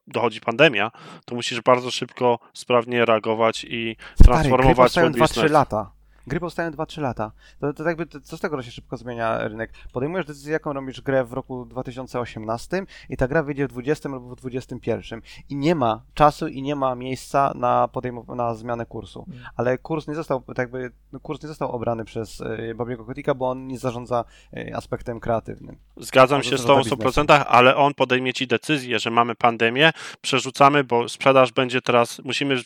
dochodzi 0.06 0.40
pandemia, 0.40 0.90
to 1.24 1.34
musisz 1.34 1.60
bardzo 1.60 1.90
szybko, 1.90 2.38
sprawnie 2.54 3.04
reagować 3.04 3.64
i 3.68 3.96
Stary, 4.14 4.24
transformować 4.24 4.92
swój 4.92 5.02
2-3 5.02 5.12
biznes. 5.12 5.50
lata. 5.50 5.92
Gry 6.26 6.40
powstają 6.40 6.70
2-3 6.70 7.00
lata. 7.00 7.32
To, 7.60 7.72
to 7.72 7.88
jakby, 7.88 8.06
to, 8.06 8.20
co 8.20 8.36
z 8.36 8.40
tego, 8.40 8.56
że 8.56 8.64
się 8.64 8.70
szybko 8.70 8.96
zmienia 8.96 9.48
rynek? 9.48 9.72
Podejmujesz 9.92 10.26
decyzję, 10.26 10.52
jaką 10.52 10.72
robisz 10.72 11.00
grę 11.00 11.24
w 11.24 11.32
roku 11.32 11.64
2018 11.64 12.82
i 13.08 13.16
ta 13.16 13.28
gra 13.28 13.42
wyjdzie 13.42 13.66
w 13.66 13.70
20 13.70 14.08
albo 14.08 14.20
w 14.20 14.36
21. 14.36 15.22
I 15.48 15.56
nie 15.56 15.74
ma 15.74 16.02
czasu 16.14 16.48
i 16.48 16.62
nie 16.62 16.76
ma 16.76 16.94
miejsca 16.94 17.52
na, 17.54 17.88
podejmow- 17.92 18.36
na 18.36 18.54
zmianę 18.54 18.86
kursu. 18.86 19.24
Mm. 19.28 19.44
Ale 19.56 19.78
kurs 19.78 20.08
nie 20.08 20.14
został, 20.14 20.40
tak 20.40 20.58
jakby, 20.58 20.90
no, 21.12 21.20
kurs 21.20 21.42
nie 21.42 21.48
został 21.48 21.72
obrany 21.72 22.04
przez 22.04 22.40
y, 22.40 22.74
Bobiego 22.74 23.04
Kotika, 23.04 23.34
bo 23.34 23.50
on 23.50 23.66
nie 23.66 23.78
zarządza 23.78 24.24
y, 24.56 24.76
aspektem 24.76 25.20
kreatywnym. 25.20 25.76
Zgadzam 25.96 26.38
Może 26.38 26.50
się 26.50 26.56
to 26.56 26.84
z 26.84 26.88
w 26.88 26.90
100%, 26.90 27.44
ale 27.48 27.76
on 27.76 27.94
podejmie 27.94 28.32
ci 28.32 28.46
decyzję, 28.46 28.98
że 28.98 29.10
mamy 29.10 29.34
pandemię, 29.34 29.92
przerzucamy, 30.20 30.84
bo 30.84 31.08
sprzedaż 31.08 31.52
będzie 31.52 31.82
teraz, 31.82 32.20
musimy 32.24 32.56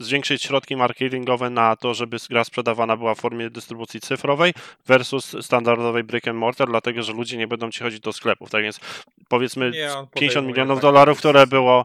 zwiększyć 0.00 0.42
środki 0.42 0.76
marketingowe 0.76 1.50
na 1.50 1.76
to, 1.76 1.94
żeby 1.94 2.16
gra 2.30 2.44
sprzedawana 2.44 2.96
była 2.96 3.14
w 3.14 3.18
formie 3.18 3.50
dystrybucji 3.50 4.00
cyfrowej 4.00 4.54
versus 4.86 5.36
standardowej 5.40 6.04
brick 6.04 6.28
and 6.28 6.38
mortar, 6.38 6.68
dlatego 6.68 7.02
że 7.02 7.12
ludzie 7.12 7.36
nie 7.36 7.48
będą 7.48 7.70
ci 7.70 7.80
chodzić 7.80 8.00
do 8.00 8.12
sklepów. 8.12 8.50
Tak 8.50 8.62
więc 8.62 8.80
powiedzmy 9.28 9.66
on 9.66 9.72
50 9.72 10.10
podejmuje 10.12 10.46
milionów 10.46 10.76
takie 10.76 10.82
dolarów, 10.82 11.18
które 11.18 11.46
było 11.46 11.84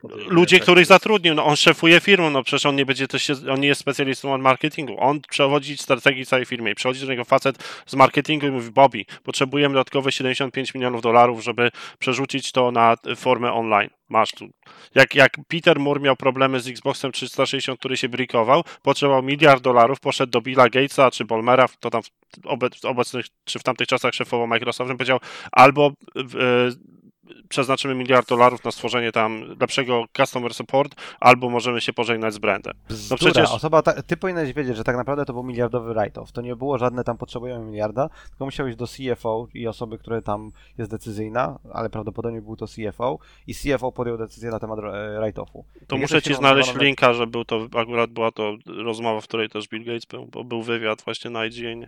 podejmuje 0.00 0.28
ludzie, 0.30 0.56
takie 0.56 0.62
których 0.62 0.86
zatrudnił, 0.86 1.34
no 1.34 1.44
on 1.44 1.56
szefuje 1.56 2.00
firmą, 2.00 2.30
no 2.30 2.42
przecież 2.42 2.66
on 2.66 2.76
nie 2.76 2.86
będzie 2.86 3.08
też 3.08 3.22
się, 3.22 3.34
on 3.52 3.60
nie 3.60 3.68
jest 3.68 3.80
specjalistą 3.80 4.34
od 4.34 4.40
marketingu, 4.40 4.96
on 5.00 5.20
przewodzi 5.20 5.76
strategii 5.76 6.26
całej 6.26 6.46
firmy 6.46 6.70
i 6.70 6.74
przychodzi 6.74 7.00
do 7.00 7.12
niego 7.12 7.24
facet 7.24 7.82
z 7.86 7.94
marketingu 7.94 8.46
i 8.46 8.50
mówi, 8.50 8.70
Bobby, 8.70 9.04
potrzebujemy 9.22 9.74
dodatkowe 9.74 10.12
75 10.12 10.74
milionów 10.74 11.02
dolarów, 11.02 11.44
żeby 11.44 11.70
przerzucić 11.98 12.52
to 12.52 12.70
na 12.70 12.96
formę 13.16 13.52
online. 13.52 13.90
Masz 14.08 14.32
tu. 14.32 14.48
Jak, 14.94 15.14
jak 15.14 15.36
Peter 15.48 15.80
Moore 15.80 16.00
miał 16.00 16.16
problemy 16.16 16.60
z 16.60 16.68
Xboxem 16.68 17.12
360, 17.12 17.78
który 17.78 17.96
się 17.96 18.08
brikował, 18.08 18.62
potrzebował 18.82 19.22
miliard 19.22 19.62
dolarów, 19.62 20.00
poszedł 20.00 20.30
do 20.30 20.40
Billa 20.40 20.68
Gatesa 20.68 21.10
czy 21.10 21.24
Bolmera, 21.24 21.66
to 21.80 21.90
tam 21.90 22.02
w 22.02 22.10
obec, 22.44 22.80
w 22.80 22.84
obecnych, 22.84 23.26
czy 23.44 23.58
w 23.58 23.62
tamtych 23.62 23.88
czasach 23.88 24.14
szefował 24.14 24.46
Microsoftem, 24.46 24.96
powiedział 24.96 25.18
albo 25.52 25.92
e, 26.16 26.22
przeznaczymy 27.48 27.94
miliard 27.94 28.28
dolarów 28.28 28.64
na 28.64 28.70
stworzenie 28.70 29.12
tam 29.12 29.56
lepszego 29.60 30.04
customer 30.16 30.54
support, 30.54 30.94
albo 31.20 31.50
możemy 31.50 31.80
się 31.80 31.92
pożegnać 31.92 32.34
z 32.34 32.38
brandem. 32.38 32.74
Bzdura. 32.88 33.16
przecież- 33.16 33.50
Osoba, 33.52 33.82
ta, 33.82 34.02
ty 34.02 34.16
powinieneś 34.16 34.52
wiedzieć, 34.52 34.76
że 34.76 34.84
tak 34.84 34.96
naprawdę 34.96 35.24
to 35.24 35.32
był 35.32 35.42
miliardowy 35.42 35.94
write-off. 35.94 36.32
To 36.32 36.40
nie 36.40 36.56
było 36.56 36.78
żadne 36.78 37.04
tam 37.04 37.16
potrzebujemy 37.18 37.64
miliarda, 37.64 38.08
tylko 38.28 38.44
musiałeś 38.44 38.76
do 38.76 38.86
CFO 38.86 39.48
i 39.54 39.66
osoby, 39.66 39.98
które 39.98 40.22
tam 40.22 40.50
jest 40.78 40.90
decyzyjna, 40.90 41.58
ale 41.72 41.90
prawdopodobnie 41.90 42.42
był 42.42 42.56
to 42.56 42.66
CFO 42.66 43.18
i 43.46 43.54
CFO 43.54 43.92
podjął 43.92 44.18
decyzję 44.18 44.50
na 44.50 44.58
temat 44.60 44.78
e, 44.78 44.82
write-offu. 45.20 45.62
To 45.86 45.96
Jak 45.96 46.02
muszę 46.02 46.22
ci 46.22 46.34
znaleźć 46.34 46.74
linka, 46.74 47.14
że 47.14 47.26
był 47.26 47.44
to, 47.44 47.66
akurat 47.78 48.10
była 48.10 48.30
to 48.32 48.56
rozmowa, 48.66 49.20
w 49.20 49.24
której 49.24 49.48
też 49.48 49.68
Bill 49.68 49.84
Gates 49.84 50.04
był, 50.04 50.26
bo 50.26 50.44
był 50.44 50.62
wywiad 50.62 51.02
właśnie 51.04 51.30
na 51.30 51.46
IGN. 51.46 51.86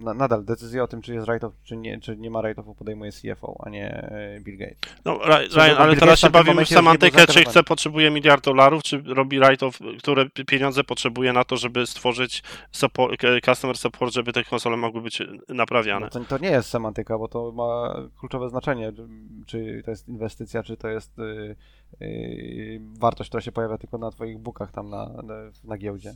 Na, 0.00 0.14
nadal 0.14 0.44
decyzję 0.44 0.82
o 0.82 0.86
tym, 0.86 1.02
czy 1.02 1.14
jest 1.14 1.26
write-off, 1.26 1.50
czy 1.64 1.76
nie, 1.76 2.00
czy 2.00 2.16
nie 2.16 2.30
ma 2.30 2.42
write-offu 2.42 2.74
podejmuje 2.74 3.12
CFO, 3.12 3.56
a 3.60 3.70
nie 3.70 3.90
e, 3.90 4.40
Bill 4.40 4.58
Gates. 4.58 4.78
No, 5.04 5.18
Ryan, 5.56 5.76
ale 5.78 5.90
Bill 5.90 6.00
teraz 6.00 6.18
się 6.18 6.30
bawimy 6.30 6.64
w 6.64 6.68
semantykę, 6.68 7.26
czy 7.26 7.44
chce, 7.44 7.62
potrzebuje 7.62 8.10
miliard 8.10 8.44
dolarów, 8.44 8.82
czy 8.82 9.02
robi 9.06 9.40
write-off, 9.40 9.98
które 9.98 10.30
pi- 10.30 10.44
pieniądze 10.44 10.84
potrzebuje 10.84 11.32
na 11.32 11.44
to, 11.44 11.56
żeby 11.56 11.86
stworzyć 11.86 12.42
support, 12.70 13.20
customer 13.44 13.78
support, 13.78 14.12
żeby 14.14 14.32
te 14.32 14.44
konsole 14.44 14.76
mogły 14.76 15.00
być 15.00 15.22
naprawiane. 15.48 16.06
No 16.06 16.10
to, 16.10 16.24
to 16.24 16.38
nie 16.38 16.50
jest 16.50 16.68
semantyka, 16.68 17.18
bo 17.18 17.28
to 17.28 17.52
ma 17.52 17.94
kluczowe 18.18 18.48
znaczenie, 18.48 18.92
czy 19.46 19.82
to 19.84 19.90
jest 19.90 20.08
inwestycja, 20.08 20.62
czy 20.62 20.76
to 20.76 20.88
jest 20.88 21.18
y, 21.18 21.56
y, 22.02 22.80
wartość, 22.98 23.30
która 23.30 23.40
się 23.40 23.52
pojawia 23.52 23.78
tylko 23.78 23.98
na 23.98 24.10
twoich 24.10 24.38
bookach 24.38 24.72
tam 24.72 24.90
na, 24.90 25.06
na, 25.06 25.34
na 25.64 25.78
giełdzie. 25.78 26.14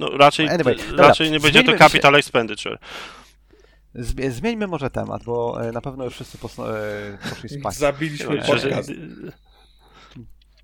No, 0.00 0.08
raczej, 0.18 0.48
Anyway, 0.48 0.76
dobra, 0.90 1.06
raczej 1.08 1.30
nie 1.30 1.40
będzie 1.40 1.64
to 1.64 1.78
capital 1.78 2.14
expenditure. 2.16 2.78
Zmi- 3.94 4.30
Zmieńmy 4.30 4.66
może 4.66 4.90
temat, 4.90 5.24
bo 5.24 5.64
e, 5.68 5.72
na 5.72 5.80
pewno 5.80 6.04
już 6.04 6.14
wszyscy 6.14 6.38
posno- 6.38 6.78
e, 6.78 7.18
poszli 7.30 7.48
spać. 7.48 7.74
Zabiliśmy 7.74 8.42
podcast. 8.42 8.90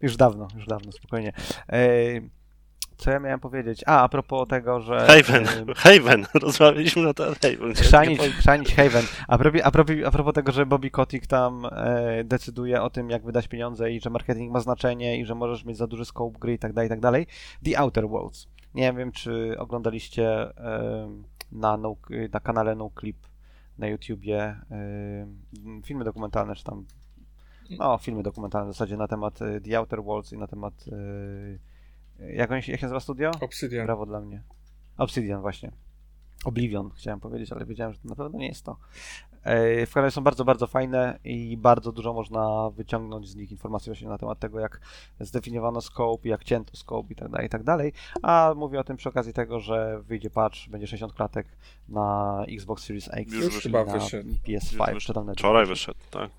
Już 0.03 0.17
dawno, 0.17 0.49
już 0.57 0.67
dawno, 0.67 0.93
spokojnie. 0.93 1.33
E, 1.73 1.87
Co 2.97 3.11
ja 3.11 3.19
miałem 3.21 3.41
powiedzieć? 3.41 3.83
A, 3.87 4.03
a 4.03 4.09
propos 4.09 4.49
tego, 4.49 4.81
że... 4.81 4.99
Haven, 5.07 5.47
Haven, 5.77 6.27
rozmawialiśmy 6.43 7.03
na 7.03 7.15
ten 7.15 7.35
Haven. 7.43 7.75
Chrzanić, 7.75 8.21
chrzanić 8.21 8.75
Haven. 8.75 9.05
A 9.29 9.39
propos, 9.39 9.61
a, 9.65 9.71
propos, 9.71 9.97
a 10.07 10.11
propos 10.11 10.35
tego, 10.35 10.53
że 10.53 10.67
Bobby 10.67 10.91
Kotick 10.91 11.27
tam 11.27 11.67
e, 11.73 12.25
decyduje 12.25 12.83
o 12.83 12.91
tym, 12.91 13.11
jak 13.11 13.25
wydać 13.25 13.49
pieniądze 13.49 13.93
i 13.93 14.01
że 14.01 14.11
marketing 14.11 14.53
ma 14.53 14.61
znaczenie 14.61 15.21
i 15.21 15.27
że 15.27 15.35
możesz 15.35 15.65
mieć 15.65 15.77
za 15.77 15.87
duży 15.87 16.05
scope 16.05 16.39
gry 16.39 16.55
i 16.55 16.59
tak 16.59 16.73
dalej, 16.73 16.87
i 16.87 16.91
tak 16.91 17.01
dalej. 17.01 17.27
The 17.65 17.79
Outer 17.79 18.09
Worlds. 18.09 18.49
Nie 18.77 18.93
wiem, 18.93 19.13
czy 19.13 19.59
oglądaliście 19.59 20.53
na, 21.53 21.77
no, 21.77 21.97
na 22.33 22.41
kanale 22.41 22.75
NoClip 22.75 23.17
na 23.79 23.87
YouTubie 23.87 24.57
filmy 25.85 26.05
dokumentalne, 26.05 26.55
czy 26.55 26.65
tam 26.65 26.87
no, 27.71 27.99
filmy 27.99 28.23
dokumentalne 28.23 28.71
w 28.71 28.75
zasadzie 28.75 28.97
na 28.97 29.09
temat 29.09 29.43
e, 29.43 29.61
The 29.61 29.79
Outer 29.79 30.03
Worlds 30.03 30.33
i 30.33 30.39
na 30.39 30.47
temat 30.47 30.85
e, 32.21 32.33
jak, 32.33 32.51
on 32.51 32.57
jak 32.57 32.65
się 32.65 32.79
nazywa 32.83 33.01
studio? 33.01 33.31
Obsydian. 33.41 33.87
Brawo 33.87 34.07
dla 34.07 34.21
mnie. 34.21 34.43
Obsidian 34.97 35.41
właśnie. 35.41 35.73
Oblivion 36.45 36.91
chciałem 36.91 37.21
powiedzieć, 37.21 37.53
ale 37.53 37.67
wiedziałem, 37.67 37.93
że 37.93 37.99
to 37.99 38.09
na 38.09 38.15
pewno 38.15 38.39
nie 38.39 38.47
jest 38.47 38.65
to. 38.65 38.77
E, 39.47 39.87
W 39.87 39.89
każdym 39.89 40.03
razie 40.05 40.15
są 40.15 40.23
bardzo, 40.25 40.45
bardzo 40.45 40.67
fajne 40.67 41.19
i 41.25 41.57
bardzo 41.57 41.93
dużo 41.93 42.13
można 42.13 42.71
wyciągnąć 42.71 43.29
z 43.29 43.37
nich 43.37 43.51
informacji 43.51 43.91
właśnie 43.91 44.09
na 44.09 44.19
temat 44.19 44.39
tego, 44.39 44.61
jak 44.61 44.81
zdefiniowano 45.21 45.81
scope, 45.81 46.29
jak 46.29 46.45
cięto 46.45 46.77
scope 46.77 47.13
i 47.13 47.17
tak 47.17 47.29
dalej, 47.31 47.47
i 47.47 47.51
tak 47.51 47.63
dalej. 47.63 47.93
A 48.23 48.53
mówię 48.57 48.81
o 48.81 48.85
tym 48.85 48.97
przy 48.97 49.09
okazji 49.09 49.33
tego, 49.33 49.61
że 49.61 50.01
wyjdzie 50.03 50.31
patch, 50.31 50.69
będzie 50.69 50.87
60 50.87 51.13
klatek 51.13 51.47
na 51.89 52.37
Xbox 52.49 52.85
Series 52.85 53.09
X 53.13 53.33
Już 53.33 53.43
i 53.43 53.45
Już 53.45 53.63
chyba 53.63 53.85
na 53.85 53.93
wyszedł. 53.93 54.29
PS5. 54.31 54.79
wyszedł. 54.79 55.01
czy 55.01 55.15
tam 55.15 55.27
na- 55.27 55.33
Wczoraj 55.33 55.67
wyszedł, 55.67 55.99
tak. 56.11 56.31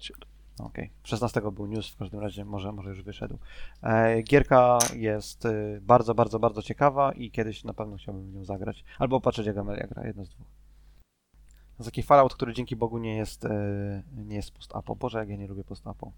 Okej. 0.59 0.89
16 1.03 1.41
był 1.51 1.65
news, 1.67 1.89
w 1.89 1.97
każdym 1.97 2.19
razie 2.19 2.45
może, 2.45 2.71
może 2.71 2.89
już 2.89 3.01
wyszedł. 3.03 3.37
E, 3.83 4.21
gierka 4.21 4.77
jest 4.95 5.45
e, 5.45 5.51
bardzo, 5.81 6.15
bardzo, 6.15 6.39
bardzo 6.39 6.61
ciekawa 6.61 7.11
i 7.11 7.31
kiedyś 7.31 7.63
na 7.63 7.73
pewno 7.73 7.97
chciałbym 7.97 8.31
w 8.31 8.33
nią 8.33 8.43
zagrać. 8.45 8.83
Albo 8.99 9.21
patrzeć 9.21 9.47
jak 9.47 9.57
Amelia 9.57 9.87
gra, 9.87 10.07
jedno 10.07 10.25
z 10.25 10.29
dwóch. 10.29 10.47
To 11.77 11.83
jest 11.83 11.91
taki 11.91 12.03
Fallout, 12.03 12.33
który 12.33 12.53
dzięki 12.53 12.75
Bogu 12.75 12.97
nie 12.97 13.15
jest, 13.15 13.45
e, 13.45 14.03
nie 14.15 14.35
jest 14.35 14.51
post-apo. 14.51 14.95
Boże, 14.95 15.19
jak 15.19 15.29
ja 15.29 15.35
nie 15.35 15.47
lubię 15.47 15.63
post-apo. 15.63 16.11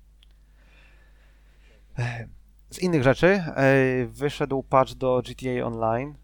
E, 2.00 2.28
Z 2.70 2.80
innych 2.80 3.04
rzeczy 3.04 3.28
e, 3.28 4.06
wyszedł 4.06 4.64
patch 4.64 4.94
do 4.94 5.22
GTA 5.26 5.66
Online 5.66 6.16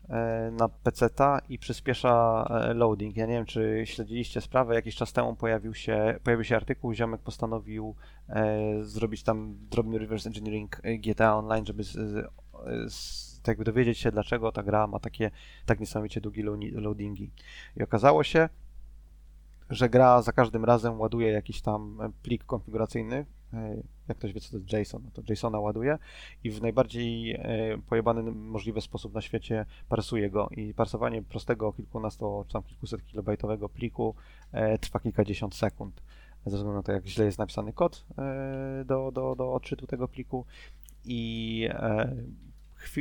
na 0.52 0.70
PC-ta 0.70 1.40
i 1.50 1.60
przyspiesza 1.60 2.46
loading. 2.76 3.18
Ja 3.18 3.26
nie 3.26 3.34
wiem, 3.34 3.46
czy 3.46 3.84
śledziliście 3.86 4.42
sprawę. 4.42 4.76
Jakiś 4.76 4.96
czas 4.96 5.14
temu 5.14 5.36
pojawił 5.36 5.74
się, 5.74 6.20
pojawił 6.24 6.44
się 6.44 6.56
artykuł, 6.56 6.94
ziomek 6.94 7.22
postanowił 7.22 7.96
zrobić 8.82 9.24
tam 9.24 9.58
drobny 9.70 9.98
reverse 10.00 10.30
engineering 10.30 10.82
GTA 11.00 11.36
Online, 11.36 11.66
żeby 11.66 11.84
z, 11.84 11.98
z, 12.88 13.42
tak 13.42 13.64
dowiedzieć 13.64 13.98
się, 13.98 14.12
dlaczego 14.12 14.52
ta 14.52 14.64
gra 14.64 14.88
ma 14.88 15.00
takie 15.00 15.32
tak 15.66 15.80
niesamowicie 15.80 16.22
długie 16.22 16.44
loadingi. 16.74 17.32
I 17.78 17.84
okazało 17.84 18.24
się, 18.24 18.50
że 19.70 19.90
gra 19.90 20.22
za 20.22 20.32
każdym 20.32 20.66
razem 20.66 21.00
ładuje 21.00 21.32
jakiś 21.32 21.62
tam 21.62 21.98
plik 22.24 22.44
konfiguracyjny. 22.44 23.26
E, 23.54 23.78
Jak 24.08 24.18
ktoś 24.18 24.34
wie, 24.34 24.42
co 24.42 24.52
to 24.52 24.58
jest 24.58 24.74
JSON, 24.74 25.02
no 25.06 25.12
to 25.14 25.34
JSONa 25.34 25.60
ładuje 25.60 25.98
i 26.44 26.52
w 26.52 26.62
najbardziej 26.62 27.32
e, 27.32 27.78
pojebany 27.90 28.32
możliwy 28.32 28.82
sposób 28.82 29.14
na 29.14 29.22
świecie 29.22 29.66
parsuje 29.90 30.30
go. 30.30 30.50
I 30.52 30.74
parsowanie 30.74 31.24
prostego 31.24 31.74
kilkunasto 31.74 32.46
czy 32.48 32.54
tam 32.54 32.64
kilkuset 32.64 33.06
kilobajtowego 33.06 33.70
pliku 33.70 34.16
e, 34.52 34.78
trwa 34.78 35.00
kilkadziesiąt 35.00 35.56
sekund. 35.56 36.02
Ze 36.46 36.58
względu 36.58 36.78
na 36.78 36.84
to, 36.84 36.92
jak 36.92 37.06
źle 37.06 37.26
jest 37.26 37.38
napisany 37.38 37.74
kod 37.74 38.06
do, 38.86 39.12
do, 39.12 39.36
do 39.36 39.54
odczytu 39.54 39.88
tego 39.88 40.08
pliku. 40.08 40.46
I 41.06 41.70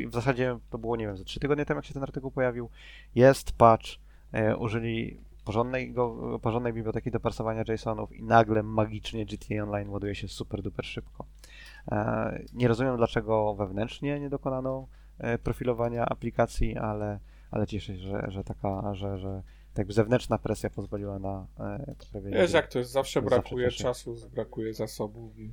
w 0.08 0.12
zasadzie 0.12 0.58
to 0.70 0.78
było, 0.78 0.96
nie 0.96 1.06
wiem, 1.06 1.16
ze 1.16 1.24
trzy 1.24 1.40
tygodnie 1.40 1.64
temu, 1.64 1.78
jak 1.78 1.84
się 1.84 1.94
ten 1.94 2.02
artykuł 2.02 2.30
pojawił, 2.30 2.68
jest 3.14 3.52
patch, 3.52 3.86
użyli 4.58 5.20
porządnej, 5.44 5.92
go, 5.92 6.38
porządnej 6.42 6.72
biblioteki 6.72 7.10
do 7.10 7.20
parsowania 7.20 7.64
JSONów 7.68 8.12
i 8.12 8.22
nagle 8.22 8.62
magicznie 8.62 9.26
GTA 9.26 9.62
Online 9.62 9.88
ładuje 9.90 10.14
się 10.14 10.28
super 10.28 10.62
duper 10.62 10.84
szybko. 10.84 11.26
E, 11.92 12.42
nie 12.52 12.68
rozumiem, 12.68 12.96
dlaczego 12.96 13.54
wewnętrznie 13.54 14.20
nie 14.20 14.30
dokonano 14.30 14.88
e, 15.18 15.38
profilowania 15.38 16.06
aplikacji, 16.06 16.76
ale, 16.76 17.20
ale 17.50 17.66
cieszę 17.66 17.96
się, 17.96 18.02
że, 18.02 18.26
że 18.28 18.44
taka, 18.44 18.94
że, 18.94 19.18
że 19.18 19.42
tak 19.74 19.92
zewnętrzna 19.92 20.38
presja 20.38 20.70
pozwoliła 20.70 21.18
na 21.18 21.46
e, 21.60 21.94
poprawienie. 21.98 22.36
Wiesz 22.36 22.52
jak 22.52 22.68
to 22.68 22.78
jest, 22.78 22.90
zawsze 22.90 23.22
To 23.22 23.28
zawsze 23.28 23.42
brakuje 23.42 23.66
cieszy. 23.68 23.82
czasu, 23.82 24.14
brakuje 24.34 24.74
zasobów 24.74 25.38
i... 25.38 25.52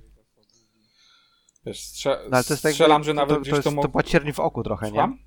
Wiesz, 1.65 1.79
strze- 1.79 2.19
No, 2.31 2.43
to 2.43 2.49
tak 2.49 2.71
strzelam, 2.73 3.03
że 3.03 3.11
to, 3.11 3.15
nawet 3.15 3.35
to, 3.35 3.41
gdzieś 3.41 3.53
to, 3.53 3.61
to, 3.63 3.69
jest, 3.81 3.93
to 3.93 4.03
cierń 4.03 4.31
w 4.31 4.39
oku 4.39 4.63
trochę, 4.63 4.91
nie? 4.91 5.17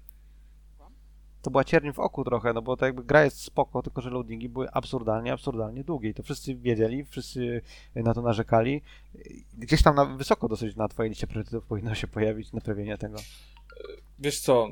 To 1.45 1.51
była 1.51 1.65
cierń 1.65 1.93
w 1.93 1.99
oku 1.99 2.25
trochę, 2.25 2.53
no 2.53 2.63
bo 2.63 2.77
to 2.77 2.87
jakby 2.87 3.05
gra 3.05 3.25
jest 3.25 3.41
spoko, 3.41 3.83
tylko 3.83 4.01
że 4.01 4.11
loadingi 4.11 4.49
były 4.49 4.71
absurdalnie, 4.71 5.33
absurdalnie 5.33 5.85
długie 5.85 6.11
i 6.11 6.15
to 6.15 6.23
wszyscy 6.23 6.55
wiedzieli, 6.55 7.05
wszyscy 7.05 7.63
na 7.95 8.15
to 8.15 8.23
narzekali. 8.23 8.83
Gdzieś 9.59 9.83
tam 9.83 9.95
na, 9.95 10.05
wysoko 10.05 10.49
dosyć 10.49 10.77
na 10.77 10.89
twojej 10.89 11.11
liście 11.11 11.27
priorytetów 11.27 11.67
powinno 11.67 11.95
się 11.95 12.07
pojawić 12.07 12.53
naprawienie 12.53 12.99
tego. 12.99 13.19
Wiesz 14.19 14.41
co, 14.41 14.69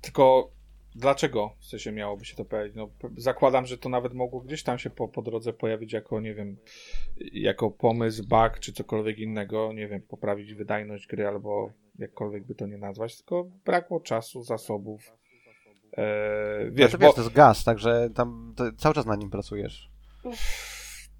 tylko 0.00 0.50
dlaczego 0.94 1.56
w 1.58 1.64
sensie 1.66 1.92
miałoby 1.92 2.24
się 2.24 2.36
to 2.36 2.44
pojawić? 2.44 2.74
No, 2.74 2.90
zakładam, 3.16 3.66
że 3.66 3.78
to 3.78 3.88
nawet 3.88 4.14
mogło 4.14 4.40
gdzieś 4.40 4.62
tam 4.62 4.78
się 4.78 4.90
po, 4.90 5.08
po 5.08 5.22
drodze 5.22 5.52
pojawić 5.52 5.92
jako, 5.92 6.20
nie 6.20 6.34
wiem, 6.34 6.56
jako 7.32 7.70
pomysł, 7.70 8.24
bug 8.28 8.58
czy 8.60 8.72
cokolwiek 8.72 9.18
innego, 9.18 9.72
nie 9.72 9.88
wiem, 9.88 10.02
poprawić 10.02 10.54
wydajność 10.54 11.06
gry 11.06 11.26
albo 11.26 11.72
jakkolwiek 11.98 12.46
by 12.46 12.54
to 12.54 12.66
nie 12.66 12.78
nazwać, 12.78 13.16
tylko 13.16 13.44
brakło 13.64 14.00
czasu, 14.00 14.42
zasobów. 14.42 15.12
Eee, 15.92 16.70
Wiesz, 16.72 16.92
to, 16.92 16.98
bo 16.98 17.06
wiesz, 17.06 17.14
to 17.14 17.20
jest 17.20 17.34
gaz, 17.34 17.64
także 17.64 18.08
tam 18.14 18.54
cały 18.78 18.94
czas 18.94 19.06
na 19.06 19.16
nim 19.16 19.30
pracujesz. 19.30 19.90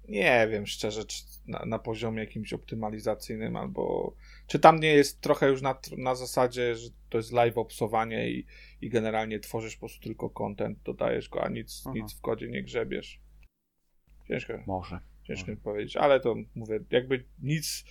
nie 0.07 0.47
wiem 0.51 0.67
szczerze, 0.67 1.05
czy 1.05 1.23
na, 1.47 1.65
na 1.65 1.79
poziomie 1.79 2.19
jakimś 2.19 2.53
optymalizacyjnym 2.53 3.55
albo 3.55 4.13
czy 4.47 4.59
tam 4.59 4.79
nie 4.79 4.93
jest 4.93 5.21
trochę 5.21 5.49
już 5.49 5.61
na, 5.61 5.79
na 5.97 6.15
zasadzie, 6.15 6.75
że 6.75 6.89
to 7.11 7.17
jest 7.17 7.31
live 7.31 7.57
opsowanie 7.57 8.29
i, 8.29 8.45
i 8.81 8.89
generalnie 8.89 9.39
tworzysz 9.39 9.75
po 9.75 9.79
prostu 9.79 10.03
tylko 10.03 10.29
content, 10.29 10.79
dodajesz 10.83 11.29
go, 11.29 11.43
a 11.43 11.49
nic, 11.49 11.83
Aha. 11.85 11.93
nic 11.95 12.13
w 12.13 12.21
kodzie 12.21 12.47
nie 12.47 12.63
grzebiesz. 12.63 13.21
Ciężko, 14.27 14.53
Może. 14.67 14.99
ciężko 15.23 15.51
mi 15.51 15.57
powiedzieć, 15.57 15.97
ale 15.97 16.19
to 16.19 16.35
mówię, 16.55 16.79
jakby 16.91 17.25
nic, 17.41 17.85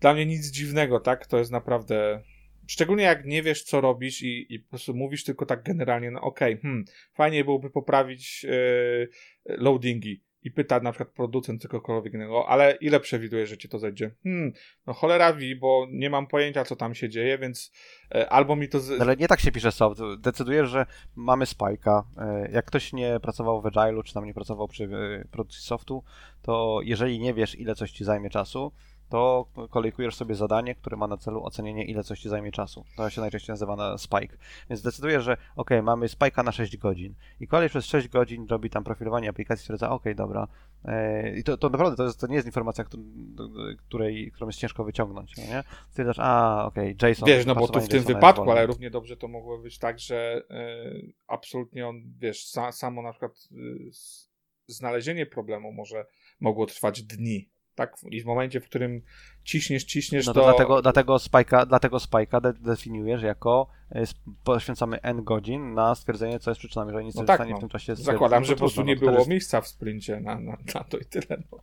dla 0.00 0.14
mnie 0.14 0.26
nic 0.26 0.50
dziwnego, 0.50 1.00
tak? 1.00 1.26
To 1.26 1.38
jest 1.38 1.50
naprawdę, 1.50 2.22
szczególnie 2.66 3.04
jak 3.04 3.24
nie 3.24 3.42
wiesz, 3.42 3.62
co 3.62 3.80
robisz 3.80 4.22
i, 4.22 4.54
i 4.54 4.60
po 4.60 4.68
prostu 4.68 4.94
mówisz 4.94 5.24
tylko 5.24 5.46
tak 5.46 5.62
generalnie, 5.62 6.10
no 6.10 6.20
okej, 6.20 6.58
hmm, 6.58 6.84
fajnie 7.14 7.44
byłoby 7.44 7.70
poprawić 7.70 8.44
yy, 8.44 9.08
loadingi 9.44 10.22
i 10.44 10.50
pyta 10.50 10.80
na 10.80 10.92
przykład 10.92 11.14
producent 11.14 11.62
cokolwiek 11.62 12.14
innego, 12.14 12.48
ale 12.48 12.72
ile 12.80 13.00
przewiduje, 13.00 13.46
że 13.46 13.58
ci 13.58 13.68
to 13.68 13.78
zejdzie? 13.78 14.10
Hmm, 14.22 14.52
no 14.86 14.92
cholera 14.92 15.32
wie, 15.32 15.56
bo 15.56 15.86
nie 15.90 16.10
mam 16.10 16.26
pojęcia, 16.26 16.64
co 16.64 16.76
tam 16.76 16.94
się 16.94 17.08
dzieje, 17.08 17.38
więc 17.38 17.72
e, 18.14 18.28
albo 18.32 18.56
mi 18.56 18.68
to... 18.68 18.80
Z... 18.80 19.00
Ale 19.00 19.16
nie 19.16 19.28
tak 19.28 19.40
się 19.40 19.52
pisze 19.52 19.72
soft. 19.72 20.00
Decydujesz, 20.18 20.68
że 20.68 20.86
mamy 21.16 21.46
spajka. 21.46 22.04
E, 22.18 22.48
Jak 22.52 22.64
ktoś 22.64 22.92
nie 22.92 23.20
pracował 23.22 23.62
w 23.62 23.64
Agile'u, 23.64 24.02
czy 24.02 24.14
tam 24.14 24.24
nie 24.24 24.34
pracował 24.34 24.68
przy 24.68 24.84
e, 24.84 25.28
produkcji 25.28 25.62
softu, 25.62 26.04
to 26.42 26.80
jeżeli 26.82 27.20
nie 27.20 27.34
wiesz, 27.34 27.58
ile 27.58 27.74
coś 27.74 27.90
ci 27.90 28.04
zajmie 28.04 28.30
czasu, 28.30 28.72
to 29.14 29.46
kolejkujesz 29.70 30.14
sobie 30.14 30.34
zadanie, 30.34 30.74
które 30.74 30.96
ma 30.96 31.06
na 31.06 31.16
celu 31.16 31.44
ocenienie, 31.44 31.84
ile 31.84 32.04
coś 32.04 32.20
ci 32.20 32.28
zajmie 32.28 32.52
czasu. 32.52 32.84
To 32.96 33.10
się 33.10 33.20
najczęściej 33.20 33.52
nazywa 33.52 33.76
na 33.76 33.98
spike. 33.98 34.36
Więc 34.70 34.82
decydujesz, 34.82 35.24
że 35.24 35.36
ok, 35.56 35.70
mamy 35.82 36.06
spike'a 36.06 36.44
na 36.44 36.52
6 36.52 36.76
godzin 36.76 37.14
i 37.40 37.46
kolej 37.48 37.68
przez 37.68 37.86
6 37.86 38.08
godzin 38.08 38.46
robi 38.50 38.70
tam 38.70 38.84
profilowanie 38.84 39.28
aplikacji, 39.28 39.62
stwierdza, 39.62 39.90
ok, 39.90 40.04
dobra. 40.16 40.48
E, 40.84 41.36
I 41.38 41.44
to, 41.44 41.56
to 41.56 41.68
naprawdę 41.68 41.96
to, 41.96 42.04
jest, 42.04 42.20
to 42.20 42.26
nie 42.26 42.34
jest 42.34 42.46
informacja, 42.46 42.84
któ- 42.84 42.98
której, 43.88 44.32
którą 44.32 44.46
jest 44.48 44.58
ciężko 44.58 44.84
wyciągnąć, 44.84 45.36
no 45.36 45.42
nie? 45.42 45.62
Stwierdzasz, 45.90 46.18
a, 46.18 46.64
ok, 46.66 46.76
JSON. 47.02 47.28
Wiesz, 47.28 47.46
no 47.46 47.54
bo 47.54 47.68
tu 47.68 47.80
w 47.80 47.88
tym 47.88 48.02
wypadku, 48.02 48.50
ale 48.50 48.66
równie 48.66 48.90
dobrze 48.90 49.16
to 49.16 49.28
mogło 49.28 49.58
być 49.58 49.78
tak, 49.78 49.98
że 49.98 50.42
e, 50.50 50.90
absolutnie 51.26 51.88
on, 51.88 51.96
wiesz, 52.18 52.46
sa, 52.46 52.72
samo 52.72 53.02
na 53.02 53.10
przykład 53.10 53.32
y, 53.52 53.90
znalezienie 54.66 55.26
problemu 55.26 55.72
może 55.72 56.06
mogło 56.40 56.66
trwać 56.66 57.02
dni, 57.02 57.53
tak? 57.74 57.96
I 58.10 58.22
w 58.22 58.26
momencie, 58.26 58.60
w 58.60 58.64
którym 58.64 59.02
ciśniesz, 59.44 59.84
ciśniesz, 59.84 60.26
No 60.26 60.32
to... 60.32 60.40
to 60.40 60.46
dlatego, 60.46 60.82
dlatego 60.82 61.16
Spike'a, 61.16 61.66
dlatego 61.66 61.96
Spike'a 61.96 62.40
de, 62.40 62.52
definiujesz 62.52 63.22
jako 63.22 63.66
sp- 64.10 64.20
poświęcamy 64.44 65.02
n 65.02 65.24
godzin 65.24 65.74
na 65.74 65.94
stwierdzenie, 65.94 66.38
co 66.38 66.50
jest 66.50 66.58
przyczyną, 66.58 66.86
jeżeli 66.86 67.06
nic 67.06 67.14
No 67.14 67.20
nie 67.22 67.26
tak, 67.26 67.48
no. 67.48 67.56
w 67.56 67.60
tym 67.60 67.68
czasie 67.68 67.96
Zakładam, 67.96 68.44
że 68.44 68.52
po 68.52 68.58
prostu 68.58 68.82
nie 68.82 68.94
no, 68.94 69.00
było 69.00 69.10
400 69.12 69.30
miejsca 69.30 69.60
w 69.60 69.68
sprincie 69.68 70.20
na, 70.20 70.40
na, 70.40 70.56
na 70.74 70.84
to 70.84 70.98
i 70.98 71.04
tyle. 71.04 71.42
No. 71.52 71.58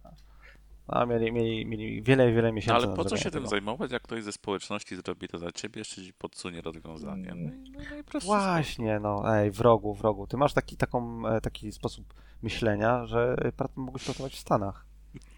A 0.87 1.05
mieli, 1.05 1.31
mieli, 1.31 1.65
mieli 1.65 2.01
wiele, 2.01 2.31
wiele 2.31 2.47
No, 2.47 2.53
miesięcy 2.53 2.85
ale 2.85 2.95
po 2.95 3.05
co 3.05 3.17
się 3.17 3.23
tym 3.23 3.31
tego. 3.31 3.47
zajmować, 3.47 3.91
jak 3.91 4.01
ktoś 4.01 4.23
ze 4.23 4.31
społeczności 4.31 4.95
zrobi 4.95 5.27
to 5.27 5.37
za 5.37 5.51
ciebie, 5.51 5.79
jeszcze 5.79 6.01
ci 6.01 6.13
podsunie 6.13 6.61
rozwiązanie. 6.61 7.33
No 7.35 7.51
i, 7.51 7.71
no 7.71 7.81
i 7.83 7.89
najprostszy 7.89 8.27
Właśnie, 8.27 8.99
no, 8.99 9.37
ej, 9.37 9.51
wrogu, 9.51 9.93
wrogu. 9.93 10.27
Ty 10.27 10.37
masz 10.37 10.53
taki, 10.53 10.77
taką, 10.77 11.27
e, 11.27 11.41
taki 11.41 11.71
sposób 11.71 12.13
myślenia, 12.41 13.05
że 13.05 13.35
e, 13.59 13.67
mógłbyś 13.75 14.05
pracować 14.05 14.33
w 14.33 14.39
Stanach. 14.39 14.85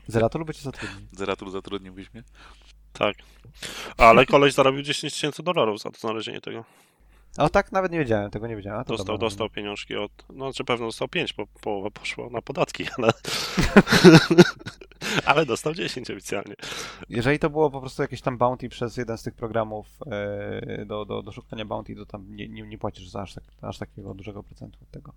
Zerato 0.08 0.40
lubię 0.40 0.54
cię 0.54 0.62
zatrudnić. 0.62 1.00
sposób. 1.00 1.18
Zeratul 1.20 1.50
zatrudniłbyś 1.50 2.14
mnie? 2.14 2.24
Tak. 2.94 3.16
Ale 3.98 4.26
koleś 4.26 4.54
zarobił 4.54 4.82
10 4.82 5.14
tysięcy 5.14 5.44
dolarów 5.44 5.82
za 5.82 5.92
to 5.92 6.00
znalezienie 6.00 6.42
tego. 6.42 6.66
O 7.38 7.50
tak, 7.50 7.72
nawet 7.72 7.92
nie 7.92 8.00
wiedziałem, 8.00 8.32
tego 8.32 8.48
nie 8.48 8.56
wiedziałem. 8.56 8.80
A 8.80 8.84
to 8.84 8.94
Dostał, 8.94 9.16
dobra. 9.16 9.28
dostał 9.28 9.50
pieniążki 9.50 9.96
od. 9.96 10.12
No, 10.30 10.54
czy 10.54 10.64
pewno 10.64 10.86
dostał 10.86 11.08
5, 11.08 11.34
bo 11.34 11.48
połowa 11.48 11.92
poszło 11.92 12.30
na 12.30 12.42
podatki, 12.42 12.86
ale. 12.98 13.12
ale 15.26 15.46
dostał 15.46 15.74
10 15.74 16.12
oficjalnie. 16.12 16.56
Jeżeli 17.10 17.40
to 17.40 17.50
było 17.50 17.72
po 17.72 17.80
prostu 17.80 18.02
jakieś 18.02 18.22
tam 18.22 18.38
bounty 18.38 18.70
przez 18.70 18.98
jeden 18.98 19.18
z 19.18 19.24
tych 19.24 19.34
programów 19.34 19.88
e, 20.12 20.86
do, 20.86 21.06
do, 21.06 21.22
do 21.22 21.32
szukania 21.32 21.66
bounty, 21.66 21.96
to 21.96 22.06
tam 22.06 22.36
nie, 22.36 22.48
nie, 22.48 22.62
nie 22.62 22.78
płacisz 22.78 23.10
za 23.10 23.22
aż, 23.22 23.34
tak, 23.34 23.44
aż 23.62 23.78
takiego 23.78 24.14
dużego 24.14 24.44
procentu 24.44 24.80
od 24.82 24.92
tego. 24.92 25.14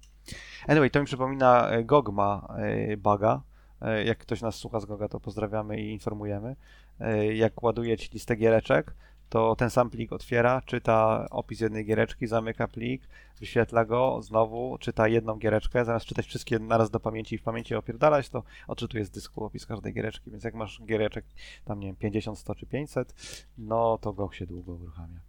Anyway, 0.66 0.90
to 0.90 1.00
mi 1.00 1.06
przypomina, 1.06 1.68
e, 1.68 1.84
GOG 1.84 2.12
ma 2.12 2.54
e, 2.58 2.96
buga. 2.96 3.32
E, 3.34 3.55
Jak 4.04 4.18
ktoś 4.18 4.42
nas 4.42 4.54
słucha 4.54 4.80
z 4.80 4.86
GOGa, 4.86 5.08
to 5.08 5.20
pozdrawiamy 5.20 5.80
i 5.80 5.92
informujemy. 5.92 6.56
E, 7.00 7.34
Jak 7.34 7.62
ładuje 7.62 7.98
ci 7.98 8.08
listę 8.12 8.36
giereczek, 8.36 8.94
to 9.28 9.56
ten 9.56 9.70
sam 9.70 9.90
plik 9.90 10.12
otwiera, 10.12 10.62
czyta 10.66 11.26
opis 11.30 11.60
jednej 11.60 11.84
giereczki, 11.84 12.26
zamyka 12.26 12.68
plik, 12.68 13.08
wyświetla 13.40 13.84
go, 13.84 14.22
znowu 14.22 14.78
czyta 14.78 15.08
jedną 15.08 15.36
giereczkę, 15.36 15.84
zamiast 15.84 16.06
czytać 16.06 16.26
wszystkie 16.26 16.58
naraz 16.58 16.90
do 16.90 17.00
pamięci 17.00 17.34
i 17.34 17.38
w 17.38 17.42
pamięci 17.42 17.74
opierdalać, 17.74 18.28
to 18.28 18.42
odczytuje 18.68 19.04
z 19.04 19.10
dysku 19.10 19.44
opis 19.44 19.66
każdej 19.66 19.94
giereczki, 19.94 20.30
więc 20.30 20.44
jak 20.44 20.54
masz 20.54 20.80
giereczek 20.84 21.24
tam 21.64 21.80
nie 21.80 21.86
wiem, 21.86 21.96
50, 21.96 22.38
100 22.38 22.54
czy 22.54 22.66
500, 22.66 23.14
no 23.58 23.98
to 23.98 24.12
GOG 24.12 24.34
się 24.34 24.46
długo 24.46 24.72
uruchamia. 24.72 25.20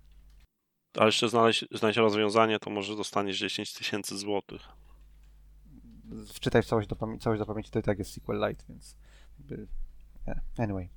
Ale 0.97 1.05
jeszcze 1.05 1.29
znaleźć, 1.29 1.65
znaleźć 1.71 1.97
rozwiązanie, 1.97 2.59
to 2.59 2.69
może 2.69 2.95
dostaniesz 2.95 3.39
10 3.39 3.73
tysięcy 3.73 4.17
złotych. 4.17 4.61
Wczytaj 6.33 6.63
w 6.63 6.65
całość 6.65 6.87
do, 6.87 6.95
pamię- 6.95 7.19
całość 7.19 7.39
do 7.39 7.45
pamięci, 7.45 7.71
to 7.71 7.79
i 7.79 7.83
tak 7.83 7.99
jest 7.99 8.11
SQLite, 8.11 8.63
więc 8.69 8.95
jakby, 9.39 9.67
anyway. 10.57 10.89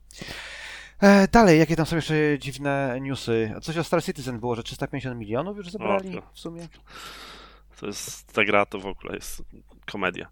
E, 1.02 1.28
dalej, 1.28 1.58
jakie 1.58 1.76
tam 1.76 1.86
są 1.86 1.96
jeszcze 1.96 2.14
dziwne 2.38 2.98
newsy? 3.00 3.54
Coś 3.62 3.76
o 3.78 3.84
Star 3.84 4.04
Citizen 4.04 4.40
było, 4.40 4.54
że 4.54 4.62
350 4.62 5.18
milionów 5.18 5.56
już 5.56 5.70
zebrali 5.70 6.18
O, 6.18 6.22
w 6.32 6.38
sumie? 6.40 6.68
To 7.80 7.86
jest, 7.86 8.32
ta 8.32 8.44
gra 8.44 8.66
to 8.66 8.78
w 8.78 8.86
ogóle 8.86 9.14
jest 9.14 9.42
komedia. 9.92 10.28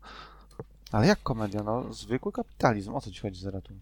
Ale 0.93 1.07
jak 1.07 1.23
komedia, 1.23 1.63
no 1.63 1.93
zwykły 1.93 2.33
kapitalizm, 2.33 2.95
o 2.95 3.01
co 3.01 3.11
ci 3.11 3.21
chodzi 3.21 3.41
Zeratul? 3.41 3.77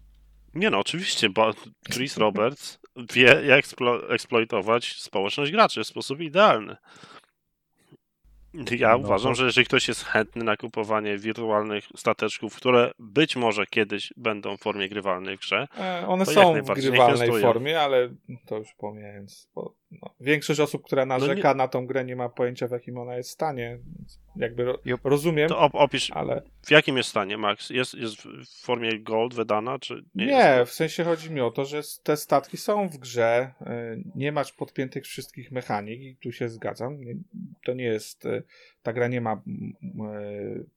Nie 0.53 0.69
no, 0.69 0.79
oczywiście, 0.79 1.29
bo 1.29 1.53
Chris 1.93 2.17
Roberts 2.17 2.79
wie, 3.13 3.23
jak 3.45 3.65
eksplo- 3.65 4.11
eksploitować 4.13 4.95
społeczność 5.01 5.51
graczy 5.51 5.83
w 5.83 5.87
sposób 5.87 6.19
idealny. 6.19 6.75
Ja 8.71 8.89
No 8.91 8.97
uważam, 8.97 9.31
to- 9.31 9.35
że 9.35 9.45
jeżeli 9.45 9.65
ktoś 9.67 9.87
jest 9.87 10.05
chętny 10.05 10.43
na 10.43 10.57
kupowanie 10.57 11.17
wirtualnych 11.17 11.87
stateczków, 11.95 12.55
które 12.55 12.91
być 12.99 13.35
może 13.35 13.65
kiedyś 13.65 14.13
będą 14.17 14.57
w 14.57 14.61
formie 14.61 14.89
grywalnej 14.89 15.37
w 15.37 15.39
grze, 15.39 15.67
E, 15.79 16.07
One 16.07 16.25
są 16.25 16.61
w 16.61 16.73
grywalnej 16.73 17.41
formie, 17.41 17.81
ale 17.81 18.09
to 18.45 18.57
już 18.57 18.73
pomijając. 18.77 19.47
Bo, 19.55 19.73
no, 19.91 20.15
większość 20.19 20.59
osób, 20.59 20.83
która 20.83 21.05
narzeka 21.05 21.53
na 21.53 21.67
tą 21.67 21.85
grę, 21.85 22.05
nie 22.05 22.15
ma 22.15 22.29
pojęcia 22.29 22.67
w 22.67 22.71
jakim 22.71 22.97
ona 22.97 23.15
jest 23.15 23.29
stanie. 23.29 23.79
Jakby 24.35 24.65
ro, 24.65 24.79
rozumiem, 25.03 25.49
to 25.49 25.55
op- 25.55 25.69
opisz, 25.73 26.11
ale 26.11 26.41
w 26.61 26.71
jakim 26.71 26.97
jest 26.97 27.09
stanie, 27.09 27.37
Max? 27.37 27.69
Jest, 27.69 27.93
jest 27.93 28.15
w 28.21 28.61
formie 28.61 28.99
gold 28.99 29.33
wydana, 29.33 29.79
czy 29.79 30.03
nie? 30.15 30.25
nie, 30.25 30.65
w 30.65 30.71
sensie 30.71 31.03
chodzi 31.03 31.31
mi 31.31 31.41
o 31.41 31.51
to, 31.51 31.65
że 31.65 31.81
te 32.03 32.17
statki 32.17 32.57
są 32.57 32.89
w 32.89 32.97
grze, 32.97 33.53
e, 33.61 33.97
nie 34.15 34.31
masz 34.31 34.51
podpiętych 34.51 35.05
wszystkich 35.05 35.51
mechanik 35.51 36.01
i 36.01 36.15
tu 36.15 36.31
się 36.31 36.49
zgadzam. 36.49 37.01
Nie, 37.01 37.15
to 37.65 37.73
nie 37.73 37.85
jest, 37.85 38.25
e, 38.25 38.43
ta 38.83 38.93
gra 38.93 39.07
nie 39.07 39.21
ma 39.21 39.33
e, 39.33 39.41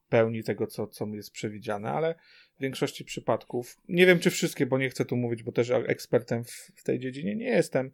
pełni 0.09 0.45
tego, 0.45 0.67
co, 0.67 0.87
co 0.87 1.07
jest 1.07 1.33
przewidziane, 1.33 1.93
ale 1.93 2.15
w 2.59 2.63
większości 2.63 3.05
przypadków, 3.05 3.77
nie 3.89 4.07
wiem 4.07 4.19
czy 4.19 4.31
wszystkie, 4.31 4.67
bo 4.67 4.79
nie 4.79 4.91
chcę 4.91 5.05
tu 5.05 5.17
mówić, 5.17 5.43
bo 5.43 5.53
też 5.53 5.71
ekspertem 5.71 6.45
w, 6.45 6.73
w 6.77 6.83
tej 6.83 6.99
dziedzinie 6.99 7.37
nie 7.37 7.49
jestem, 7.49 7.91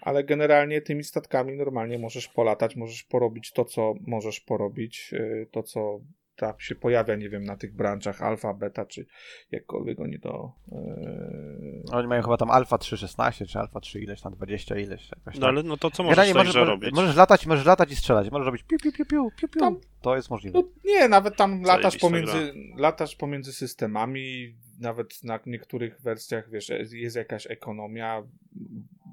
ale 0.00 0.24
generalnie 0.24 0.80
tymi 0.82 1.04
statkami 1.04 1.56
normalnie 1.56 1.98
możesz 1.98 2.28
polatać, 2.28 2.76
możesz 2.76 3.02
porobić 3.02 3.52
to, 3.52 3.64
co 3.64 3.94
możesz 4.06 4.40
porobić, 4.40 5.10
e, 5.14 5.46
to, 5.46 5.62
co 5.62 6.00
tam 6.36 6.54
się 6.58 6.74
pojawia, 6.74 7.16
nie 7.16 7.28
wiem, 7.30 7.44
na 7.44 7.56
tych 7.56 7.74
branczach 7.74 8.22
alfa, 8.22 8.54
beta, 8.54 8.86
czy 8.86 9.06
jakkolwiek 9.50 10.00
oni 10.00 10.20
to... 10.20 10.52
e, 10.72 11.92
Oni 11.92 12.08
mają 12.08 12.22
chyba 12.22 12.36
tam 12.36 12.50
Alpha 12.50 12.76
3.16 12.76 13.46
czy 13.46 13.58
Alpha 13.58 13.80
3 13.80 14.00
ileś 14.00 14.20
tam 14.20 14.32
20 14.34 14.78
ileś 14.78 15.10
jakoś 15.10 15.34
No 15.34 15.40
tam. 15.40 15.50
ale 15.50 15.62
no 15.62 15.76
to 15.76 15.90
co 15.90 16.02
możesz 16.02 16.34
możesz, 16.34 16.54
robić? 16.54 16.92
możesz 16.94 17.16
latać, 17.16 17.46
możesz 17.46 17.66
latać 17.66 17.92
i 17.92 17.96
strzelać, 17.96 18.30
możesz 18.30 18.46
robić 18.46 18.62
piu 18.62 18.76
piu 18.78 18.92
piu 18.92 19.04
piu 19.06 19.30
piu 19.40 19.48
piu. 19.48 19.60
Tam- 19.60 19.80
To 20.02 20.16
jest 20.16 20.30
możliwe. 20.30 20.58
No 20.58 20.68
nie, 20.84 21.08
nawet 21.08 21.36
tam 21.36 21.62
latasz 21.62 21.96
pomiędzy, 21.96 22.54
latasz 22.76 23.16
pomiędzy 23.16 23.52
systemami, 23.52 24.56
nawet 24.80 25.24
na 25.24 25.40
niektórych 25.46 26.00
wersjach, 26.00 26.50
wiesz, 26.50 26.72
jest 26.92 27.16
jakaś 27.16 27.46
ekonomia, 27.50 28.22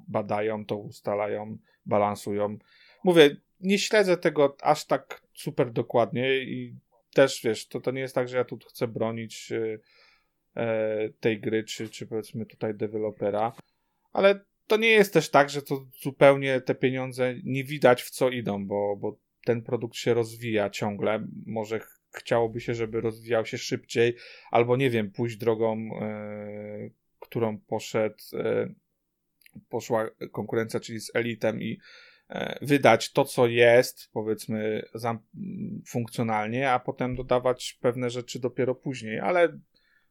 badają 0.08 0.66
to, 0.66 0.76
ustalają, 0.76 1.58
balansują. 1.86 2.58
Mówię, 3.04 3.36
nie 3.60 3.78
śledzę 3.78 4.16
tego 4.16 4.56
aż 4.62 4.84
tak 4.84 5.22
super 5.34 5.72
dokładnie 5.72 6.38
i 6.38 6.76
też, 7.14 7.40
wiesz, 7.44 7.68
to, 7.68 7.80
to 7.80 7.90
nie 7.90 8.00
jest 8.00 8.14
tak, 8.14 8.28
że 8.28 8.36
ja 8.36 8.44
tu 8.44 8.58
chcę 8.68 8.88
bronić 8.88 9.52
e, 9.52 9.78
e, 10.62 11.08
tej 11.20 11.40
gry, 11.40 11.64
czy, 11.64 11.88
czy 11.88 12.06
powiedzmy 12.06 12.46
tutaj 12.46 12.74
dewelopera, 12.74 13.52
ale 14.12 14.44
to 14.66 14.76
nie 14.76 14.88
jest 14.88 15.12
też 15.12 15.30
tak, 15.30 15.50
że 15.50 15.62
to 15.62 15.86
zupełnie 16.02 16.60
te 16.60 16.74
pieniądze 16.74 17.34
nie 17.44 17.64
widać 17.64 18.02
w 18.02 18.10
co 18.10 18.30
idą, 18.30 18.66
bo, 18.66 18.96
bo 18.96 19.18
ten 19.44 19.62
produkt 19.62 19.96
się 19.96 20.14
rozwija 20.14 20.70
ciągle. 20.70 21.26
Może 21.46 21.80
ch- 21.80 22.00
chciałoby 22.14 22.60
się, 22.60 22.74
żeby 22.74 23.00
rozwijał 23.00 23.46
się 23.46 23.58
szybciej, 23.58 24.16
albo 24.50 24.76
nie 24.76 24.90
wiem, 24.90 25.10
pójść 25.10 25.36
drogą, 25.36 25.90
e, 26.00 26.90
którą 27.20 27.58
poszedł, 27.58 28.16
e, 28.34 28.74
poszła 29.68 30.10
konkurencja, 30.32 30.80
czyli 30.80 31.00
z 31.00 31.10
Elitem 31.14 31.62
i 31.62 31.78
e, 32.28 32.58
wydać 32.62 33.12
to, 33.12 33.24
co 33.24 33.46
jest, 33.46 34.10
powiedzmy, 34.12 34.82
funkcjonalnie, 35.86 36.70
a 36.70 36.80
potem 36.80 37.16
dodawać 37.16 37.78
pewne 37.80 38.10
rzeczy 38.10 38.40
dopiero 38.40 38.74
później, 38.74 39.20
ale 39.20 39.58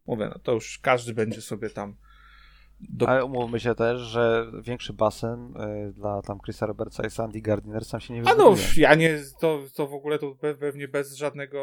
mówię, 0.06 0.30
no 0.34 0.40
to 0.40 0.54
już 0.54 0.80
każdy 0.80 1.14
będzie 1.14 1.42
sobie 1.42 1.70
tam 1.70 1.98
do... 2.80 3.10
Ale 3.10 3.26
umówmy 3.26 3.60
się 3.60 3.76
też, 3.76 4.02
że 4.02 4.52
większy 4.62 4.94
basen 4.94 5.54
y, 5.90 5.94
dla 5.94 6.22
tam 6.22 6.40
Chrisa 6.40 6.66
Robertsa 6.66 7.08
i 7.08 7.10
Sandy 7.10 7.42
Gardiner 7.42 7.86
sam 7.86 8.00
się 8.00 8.14
nie 8.14 8.22
A 8.30 8.36
no, 8.36 8.56
ja 8.78 8.96
nie, 8.96 9.20
to, 9.40 9.64
to 9.76 9.88
w 9.88 9.94
ogóle 9.94 10.20
to 10.20 10.28
pe- 10.28 10.56
pewnie 10.56 10.88
bez 10.88 11.16
żadnego, 11.16 11.60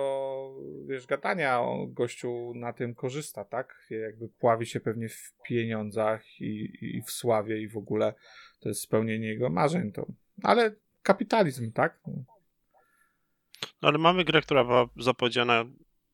wiesz, 0.87 1.07
gadania 1.07 1.61
o 1.61 1.87
gościu 1.87 2.53
na 2.55 2.73
tym 2.73 2.95
korzysta, 2.95 3.45
tak? 3.45 3.87
Jakby 3.91 4.29
pławi 4.29 4.67
się 4.67 4.81
pewnie 4.81 5.09
w 5.09 5.33
pieniądzach 5.45 6.41
i, 6.41 6.79
i 6.81 7.03
w 7.03 7.11
sławie 7.11 7.61
i 7.61 7.69
w 7.69 7.77
ogóle 7.77 8.15
to 8.61 8.69
jest 8.69 8.81
spełnienie 8.81 9.29
jego 9.29 9.51
marzeń, 9.51 9.93
to, 9.93 10.07
ale 10.43 10.75
kapitalizm, 11.03 11.73
tak? 11.73 12.01
No 13.83 13.89
ale 13.89 13.99
mamy 13.99 14.25
grę, 14.25 14.41
która 14.41 14.65
była 14.65 14.89
zapowiedziana 14.97 15.65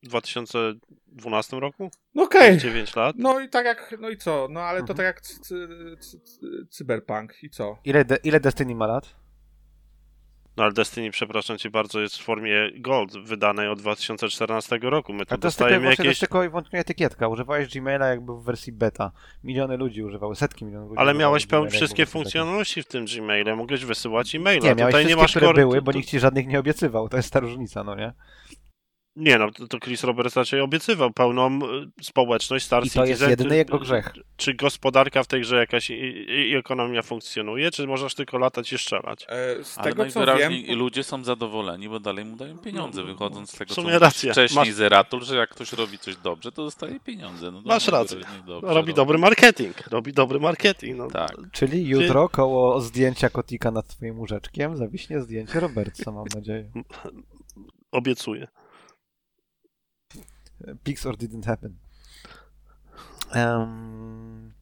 2012 0.03 1.61
roku? 1.61 1.91
No 2.15 2.23
okej, 2.23 2.59
9 2.59 2.97
lat? 2.97 3.17
no 3.19 3.41
i 3.41 3.49
tak 3.49 3.67
jak, 3.67 3.95
no 4.01 4.09
i 4.09 4.17
co? 4.17 4.47
No 4.51 4.61
ale 4.61 4.79
to 4.79 4.93
Mhm. 4.93 4.97
tak 4.97 5.07
jak 5.07 5.21
cy, 5.21 5.41
cy, 5.41 6.21
cy, 6.21 6.67
cyberpunk 6.71 7.43
i 7.43 7.51
co? 7.51 7.79
Ile, 7.85 8.05
de, 8.05 8.17
ile 8.25 8.41
Destiny 8.41 8.75
ma 8.75 8.87
lat? 8.87 9.15
No 10.57 10.65
ale 10.65 10.73
Destiny, 10.73 11.11
przepraszam 11.11 11.59
cię 11.59 11.71
bardzo, 11.71 12.01
jest 12.01 12.17
w 12.19 12.23
formie 12.25 12.71
Gold, 12.81 13.13
wydanej 13.25 13.69
od 13.69 13.79
2014 13.81 14.79
roku. 14.83 15.13
My 15.13 15.27
tu 15.27 15.35
A 15.35 15.39
to 15.39 15.47
jest, 15.47 15.59
tylko, 15.59 15.65
dostajemy 15.65 15.81
wyłącznie- 15.81 15.97
to 16.05 16.09
jest 16.09 16.09
jakieś... 16.09 16.19
tylko 16.21 16.45
i 16.45 16.49
wyłącznie 16.49 16.79
etykietka. 16.79 17.29
Używałeś 17.29 17.69
Gmaila 17.75 18.07
jakby 18.07 18.35
w 18.35 18.43
wersji 18.43 18.73
beta. 18.73 19.13
Miliony 19.45 19.77
ludzi 19.77 20.03
używały, 20.03 20.37
setki 20.37 20.65
milionów 20.65 20.89
ludzi 20.91 21.01
Ale 21.01 21.15
miałeś 21.15 21.47
jakby 21.53 21.71
wszystkie 21.71 22.07
funkcjonalności 22.07 22.83
w 22.83 22.87
tym 22.87 23.05
Gmaile, 23.05 23.57
mogłeś 23.57 23.85
wysyłać 23.85 24.35
e-maila. 24.35 24.65
Nie, 24.69 24.75
miałeś 24.75 24.93
Tutaj 24.93 25.05
wszystkie, 25.05 25.09
nie 25.17 25.23
masz 25.23 25.31
które 25.31 25.47
kor- 25.47 25.57
były, 25.57 25.77
to- 25.77 25.83
bo 25.83 25.93
to- 25.93 25.99
nikt 25.99 26.11
ci 26.11 26.19
żadnych 26.21 26.47
nie 26.47 26.59
obiecywał. 26.59 27.09
To 27.09 27.17
jest 27.17 27.33
ta 27.33 27.41
różnica, 27.41 27.85
no 27.85 27.95
nie? 27.95 28.13
Nie 29.19 29.39
no, 29.39 29.51
to, 29.69 29.79
Chris 29.81 30.05
Roberts 30.05 30.37
raczej 30.37 30.61
obiecywał 30.61 31.11
pełną 31.13 31.59
y, 31.99 32.05
społeczność 32.05 32.65
Star 32.65 32.87
I 32.87 32.91
to 32.91 33.05
jest 33.05 33.09
Citizen. 33.11 33.31
jedyny 33.31 33.51
Czy- 33.51 33.57
jego 33.57 33.79
grzech. 33.79 34.13
Czy 34.37 34.55
gospodarka 34.55 35.23
w 35.23 35.27
tej 35.27 35.41
grze 35.41 35.57
jakaś 35.57 35.91
i, 35.91 35.95
i, 36.51 36.57
ekonomia 36.57 37.03
funkcjonuje, 37.03 37.71
czy 37.71 37.87
możesz 37.87 38.15
tylko 38.15 38.39
latać 38.39 38.73
i 38.73 38.79
strzelać? 38.79 39.27
E, 39.29 39.65
Z 39.65 39.79
Ale 39.79 39.85
tego 39.91 40.07
co 40.11 40.21
najwyraźniej 40.21 40.65
wiem, 40.65 40.79
ludzie 40.79 41.05
są 41.05 41.25
zadowoleni, 41.25 41.89
bo 41.89 42.01
dalej 42.01 42.25
mu 42.25 42.37
dają 42.37 42.59
pieniądze, 42.59 43.03
wychodząc 43.05 43.51
z 43.51 43.59
tego, 43.59 43.73
W 43.73 43.77
co 43.77 43.99
racja. 43.99 44.33
wcześniej 44.33 44.65
Masz- 44.67 44.75
z 44.75 44.81
Eratul, 44.81 45.23
że 45.25 45.37
jak 45.37 45.51
ktoś 45.51 45.73
robi 45.73 45.99
coś 45.99 46.17
dobrze, 46.17 46.53
to 46.53 46.65
dostaje 46.65 47.01
pieniądze. 47.01 47.51
No, 47.51 47.63
Masz 47.65 47.89
rację. 47.89 48.19
dobrze 48.47 48.75
Robi 48.75 48.95
dobry 48.95 49.19
marketing, 49.19 49.87
robi 49.91 50.13
dobry 50.13 50.41
marketing. 50.41 50.99
No. 50.99 51.09
Tak. 51.11 51.37
Czyli 51.53 51.87
jutro 51.89 52.29
koło 52.29 52.81
zdjęcia 52.81 53.31
kotika 53.31 53.71
nad 53.71 53.87
twoim 53.87 54.19
łóżeczkiem 54.19 54.77
zawiśnie 54.77 55.21
zdjęcie 55.21 55.61
Robertsa, 55.61 56.11
mam 56.13 56.25
nadzieję. 56.35 56.71
Obiecuję. 57.93 58.49
Pics 60.85 61.07
or 61.07 61.17
didn't 61.17 61.47
happen. 61.47 61.77
Em, 63.33 64.53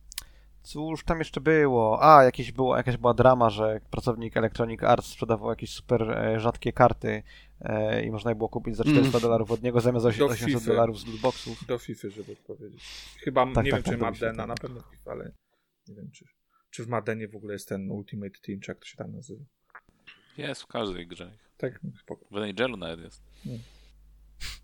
cóż 0.63 1.05
tam 1.05 1.19
jeszcze 1.19 1.41
było? 1.41 2.17
A, 2.17 2.25
jakieś 2.25 2.53
było, 2.53 2.77
jakaś 2.77 2.97
była 2.97 3.15
drama, 3.15 3.51
że 3.51 3.81
pracownik 3.91 4.37
Electronic 4.37 4.83
Arts 4.83 5.07
sprzedawał 5.07 5.51
jakieś 5.51 5.71
super 5.71 6.03
e, 6.11 6.41
rzadkie 6.41 6.73
karty 6.73 7.23
e, 7.61 8.05
i 8.05 8.11
można 8.11 8.31
je 8.31 8.35
było 8.35 8.49
kupić 8.49 8.77
za 8.77 8.85
400 8.85 9.21
dolarów 9.21 9.51
od 9.51 9.63
niego 9.63 9.81
zamiast 9.81 10.05
Do 10.19 10.27
800 10.27 10.39
FIFA. 10.61 10.61
dolarów 10.73 11.01
z 11.01 11.07
lootboxów. 11.07 11.67
do 11.67 11.79
FIFA, 11.79 12.09
żeby 12.11 12.37
powiedzieć. 12.37 12.85
Chyba, 13.25 13.47
Tak, 13.55 13.65
nie 13.65 13.71
tak, 13.71 13.83
wiem, 13.85 13.95
czy 13.95 13.99
tak, 14.01 14.15
FIFA, 14.15 14.27
Maddena, 14.27 14.47
na 14.47 14.55
pewno 14.55 14.81
FIFA, 14.81 15.11
ale 15.11 15.33
nie 15.89 15.95
wiem, 15.95 16.11
czy, 16.11 16.25
czy 16.71 16.85
w 16.85 16.89
Maddenie 16.89 17.29
w 17.29 17.37
ogóle 17.37 17.53
jest 17.53 17.69
ten 17.69 17.91
Ultimate 17.91 18.39
Team, 18.47 18.61
czy 18.61 18.71
jak 18.71 18.79
to 18.79 18.85
się 18.87 18.97
tam 18.97 19.13
nazywa. 19.13 19.45
Jest 20.39 20.63
w 20.63 20.67
każdej 20.67 21.07
grze. 21.07 21.33
Tak, 21.57 21.81
spoko. 22.01 22.25
W 22.31 22.47
Nigelu 22.47 22.77
nawet 22.77 23.01
jest. 23.01 23.23
Nie, 23.47 23.59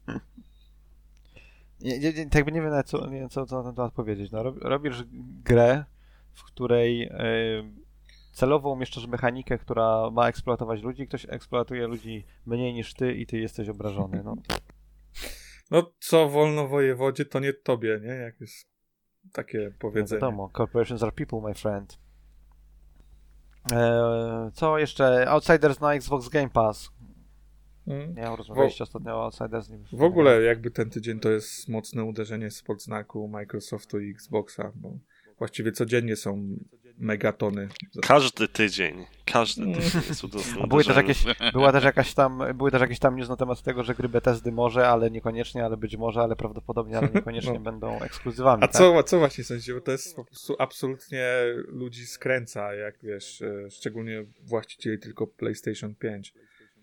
nie, 1.83 1.99
nie, 1.99 2.12
tak 2.12 2.35
jakby 2.35 2.53
nie 2.53 2.61
wiem 2.61 2.70
nawet 2.70 2.87
co, 2.89 3.07
nie 3.07 3.20
wiem, 3.20 3.28
co, 3.28 3.47
co 3.47 3.57
na 3.57 3.62
ten 3.64 3.74
temat 3.74 3.93
powiedzieć. 3.93 4.33
No, 4.33 4.43
rob, 4.43 4.57
robisz 4.62 5.05
grę, 5.45 5.85
w 6.33 6.45
której 6.45 7.03
e, 7.03 7.18
celowo 8.33 8.70
umieszczasz 8.70 9.07
mechanikę, 9.07 9.59
która 9.59 10.11
ma 10.11 10.28
eksploatować 10.28 10.83
ludzi, 10.83 11.07
ktoś 11.07 11.26
eksploatuje 11.28 11.87
ludzi 11.87 12.26
mniej 12.47 12.74
niż 12.74 12.95
ty 12.95 13.14
i 13.14 13.26
ty 13.26 13.39
jesteś 13.39 13.68
obrażony. 13.68 14.22
No, 14.24 14.37
No, 15.70 15.93
co 15.99 16.28
wolno 16.28 16.68
wojewodzie, 16.68 17.24
to 17.24 17.41
nie 17.41 17.53
tobie, 17.53 18.01
nie? 18.03 18.09
Jak 18.14 18.41
jest 18.41 18.68
takie 19.33 19.59
no 19.59 19.76
powiedzenie. 19.78 20.20
wiadomo, 20.20 20.51
corporations 20.57 21.03
are 21.03 21.12
people, 21.12 21.41
my 21.41 21.55
friend. 21.55 21.99
E, 23.72 24.51
co 24.55 24.78
jeszcze? 24.78 25.30
Outsiders 25.30 25.80
na 25.80 25.95
Xbox 25.95 26.28
Game 26.28 26.51
Pass. 26.51 26.91
Mm. 27.87 28.14
Nie 28.14 28.37
rozmawialiście 28.37 28.85
ostatnio 28.85 29.16
o 29.16 29.24
Outsiders. 29.24 29.68
Nie 29.68 29.78
W 29.93 30.03
ogóle 30.03 30.43
jakby 30.43 30.70
ten 30.70 30.91
tydzień 30.91 31.20
to 31.20 31.30
jest 31.30 31.68
mocne 31.68 32.05
uderzenie 32.05 32.51
spod 32.51 32.83
znaku 32.83 33.28
Microsoftu 33.28 34.01
i 34.01 34.11
Xboxa, 34.11 34.72
bo 34.74 34.99
właściwie 35.39 35.72
codziennie 35.72 36.16
są 36.16 36.57
megatony. 36.99 37.68
Każdy 38.03 38.49
tydzień, 38.49 39.07
każdy 39.24 39.62
Mm. 39.62 39.74
tydzień 39.74 40.01
jest 40.09 40.22
były 40.68 40.85
też 40.85 40.97
jakieś, 40.97 41.24
była 41.53 41.72
też 41.72 41.85
jakaś 41.85 42.14
tam, 42.14 42.43
były 42.55 42.70
też 42.70 42.80
jakieś 42.80 42.99
tam 42.99 43.16
news 43.16 43.28
na 43.28 43.37
temat 43.37 43.62
tego, 43.62 43.83
że 43.83 43.95
gry 43.95 44.09
Bethesdy 44.09 44.53
może, 44.53 44.89
ale 44.89 45.11
niekoniecznie, 45.11 45.64
ale 45.64 45.76
być 45.76 45.97
może, 45.97 46.20
ale 46.20 46.37
prawdopodobnie, 46.37 46.99
ale 46.99 47.09
niekoniecznie 47.14 47.53
No. 47.59 47.61
będą 47.61 48.01
ekskluzywami. 48.01 48.62
A 48.64 48.68
tak? 48.68 48.76
co, 48.76 49.03
co 49.03 49.18
właśnie 49.18 49.45
sądzicie? 49.45 49.74
Bo 49.74 49.80
to 49.80 49.93
jest 49.93 50.16
po 50.16 50.24
prostu 50.24 50.57
absolutnie 50.59 51.26
ludzi 51.66 52.07
skręca, 52.07 52.74
jak 52.74 52.95
wiesz, 53.03 53.43
e, 53.43 53.70
szczególnie 53.70 54.24
właścicieli 54.41 54.99
tylko 54.99 55.26
PlayStation 55.26 55.95
5. 55.95 56.35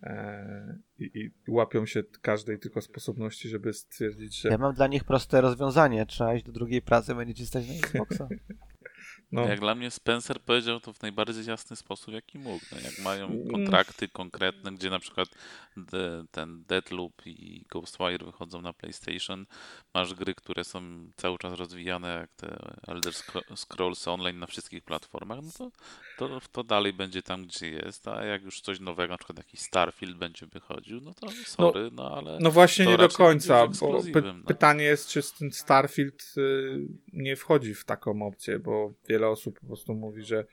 E, 0.04 0.78
i, 1.00 1.12
I 1.20 1.32
łapią 1.48 1.86
się 1.86 2.04
każdej 2.22 2.60
tylko 2.60 2.82
sposobności, 2.82 3.50
żeby 3.50 3.74
stwierdzić, 3.74 4.42
że 4.42 4.50
Ja 4.50 4.58
mam 4.58 4.74
dla 4.74 4.88
nich 4.88 5.04
proste 5.04 5.42
rozwiązanie. 5.42 6.06
Trzeba 6.06 6.34
iść 6.34 6.46
do 6.46 6.52
drugiej 6.52 6.82
pracy, 6.82 7.16
będziecie 7.16 7.46
stać 7.46 7.68
na 7.68 7.74
Xboxa. 7.74 8.28
no, 9.32 9.48
Jak 9.48 9.60
dla 9.60 9.76
mnie 9.76 9.92
Spencer 9.92 10.42
powiedział 10.42 10.80
to 10.80 10.94
w 10.94 11.02
najbardziej 11.02 11.46
jasny 11.46 11.76
sposób, 11.76 12.14
jaki 12.14 12.40
mógł. 12.40 12.66
No, 12.72 12.78
jak 12.80 13.00
mają 13.00 13.26
Mm. 13.26 13.48
kontrakty 13.48 14.08
konkretne, 14.08 14.72
gdzie 14.72 14.90
na 14.90 15.00
przykład 15.00 15.30
de, 15.78 16.24
ten 16.32 16.64
Deadloop 16.64 17.14
i 17.26 17.66
Ghostwire 17.72 18.26
wychodzą 18.26 18.62
na 18.62 18.74
PlayStation, 18.74 19.46
masz 19.94 20.14
gry, 20.14 20.36
które 20.36 20.64
są 20.64 20.82
cały 21.16 21.38
czas 21.38 21.54
rozwijane, 21.54 22.08
jak 22.08 22.34
te 22.34 22.74
Elder 22.88 23.14
Scro- 23.14 23.56
Scrolls 23.56 24.08
Online 24.08 24.40
na 24.40 24.48
wszystkich 24.48 24.84
platformach, 24.84 25.40
no 25.44 25.52
to, 25.58 25.72
to, 26.18 26.42
to 26.52 26.64
dalej 26.64 26.94
będzie 26.94 27.22
tam, 27.22 27.46
gdzie 27.46 27.70
jest, 27.70 28.08
a 28.08 28.26
jak 28.26 28.44
już 28.44 28.62
coś 28.62 28.80
nowego, 28.80 29.14
na 29.14 29.18
przykład 29.18 29.38
jakiś 29.38 29.60
Starfield 29.60 30.18
będzie 30.18 30.46
wychodził, 30.46 31.02
no 31.02 31.14
to 31.14 31.28
sorry, 31.46 31.90
no, 31.92 32.12
ale... 32.18 32.38
no 32.42 32.52
właśnie 32.52 32.86
nie 32.86 32.98
do 32.98 33.10
końca, 33.10 33.68
bo 33.68 34.04
py 34.14 34.22
no. 34.22 34.34
pytanie 34.48 34.84
jest, 34.84 35.10
czy 35.10 35.22
ten 35.40 35.52
Starfield 35.52 36.34
y, 36.38 36.80
nie 37.14 37.36
wchodzi 37.36 37.76
w 37.76 37.86
taką 37.86 38.28
opcję, 38.28 38.60
bo 38.60 38.94
wiele 39.10 39.19
osób 39.28 39.60
po 39.60 39.68
prostu 39.68 39.94
mówi, 39.96 40.24
że 40.24 40.46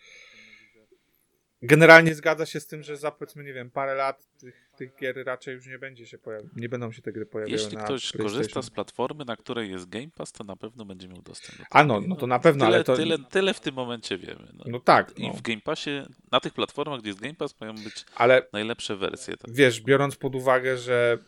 generalnie 1.62 2.14
zgadza 2.14 2.46
się 2.46 2.60
z 2.60 2.66
tym, 2.66 2.82
że 2.82 2.96
za 2.96 3.10
powiedzmy, 3.10 3.44
nie 3.44 3.52
wiem, 3.52 3.70
parę 3.70 3.94
lat 3.94 4.28
tych, 4.38 4.70
tych 4.76 4.96
gier 5.00 5.24
raczej 5.26 5.54
już 5.54 5.66
nie 5.66 5.78
będzie 5.78 6.06
się 6.06 6.18
pojawiać, 6.18 6.50
nie 6.56 6.68
będą 6.68 6.92
się 6.92 7.02
te 7.02 7.12
gry 7.12 7.26
pojawiały 7.26 7.58
Jeśli 7.58 7.76
ktoś 7.76 8.12
korzysta 8.12 8.62
z 8.62 8.70
platformy, 8.70 9.24
na 9.24 9.36
której 9.36 9.70
jest 9.70 9.88
Game 9.88 10.08
Pass, 10.14 10.32
to 10.32 10.44
na 10.44 10.56
pewno 10.56 10.84
będzie 10.84 11.08
miał 11.08 11.22
dostęp 11.22 11.58
do 11.58 11.64
A 11.70 11.82
tego. 11.82 12.00
no, 12.00 12.08
no 12.08 12.16
to 12.16 12.26
na 12.26 12.38
pewno, 12.38 12.64
tyle, 12.64 12.74
ale 12.76 12.84
to... 12.84 12.96
tyle, 12.96 13.18
tyle 13.18 13.54
w 13.54 13.60
tym 13.60 13.74
momencie 13.74 14.18
wiemy. 14.18 14.48
No. 14.54 14.64
No 14.68 14.80
tak, 14.80 15.18
I 15.18 15.28
no. 15.28 15.32
w 15.32 15.42
Game 15.42 15.60
Passie, 15.60 15.90
na 16.32 16.40
tych 16.40 16.54
platformach, 16.54 17.00
gdzie 17.00 17.08
jest 17.08 17.20
Game 17.20 17.34
Pass, 17.34 17.60
mają 17.60 17.74
być 17.74 18.04
ale 18.14 18.46
najlepsze 18.52 18.96
wersje. 18.96 19.36
Tak. 19.36 19.54
wiesz, 19.54 19.80
biorąc 19.80 20.16
pod 20.16 20.34
uwagę, 20.34 20.78
że 20.78 21.18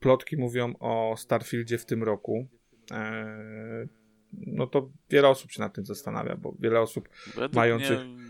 plotki 0.00 0.36
mówią 0.36 0.74
o 0.80 1.14
Starfieldzie 1.16 1.78
w 1.78 1.86
tym 1.86 2.02
roku, 2.02 2.48
e, 2.90 3.86
no 4.32 4.66
to 4.66 4.90
wiele 5.10 5.28
osób 5.28 5.52
się 5.52 5.60
nad 5.60 5.74
tym 5.74 5.86
zastanawia, 5.86 6.36
bo 6.36 6.54
wiele 6.58 6.80
osób 6.80 7.08
Według 7.26 7.52
mających 7.52 8.06
mnie 8.06 8.28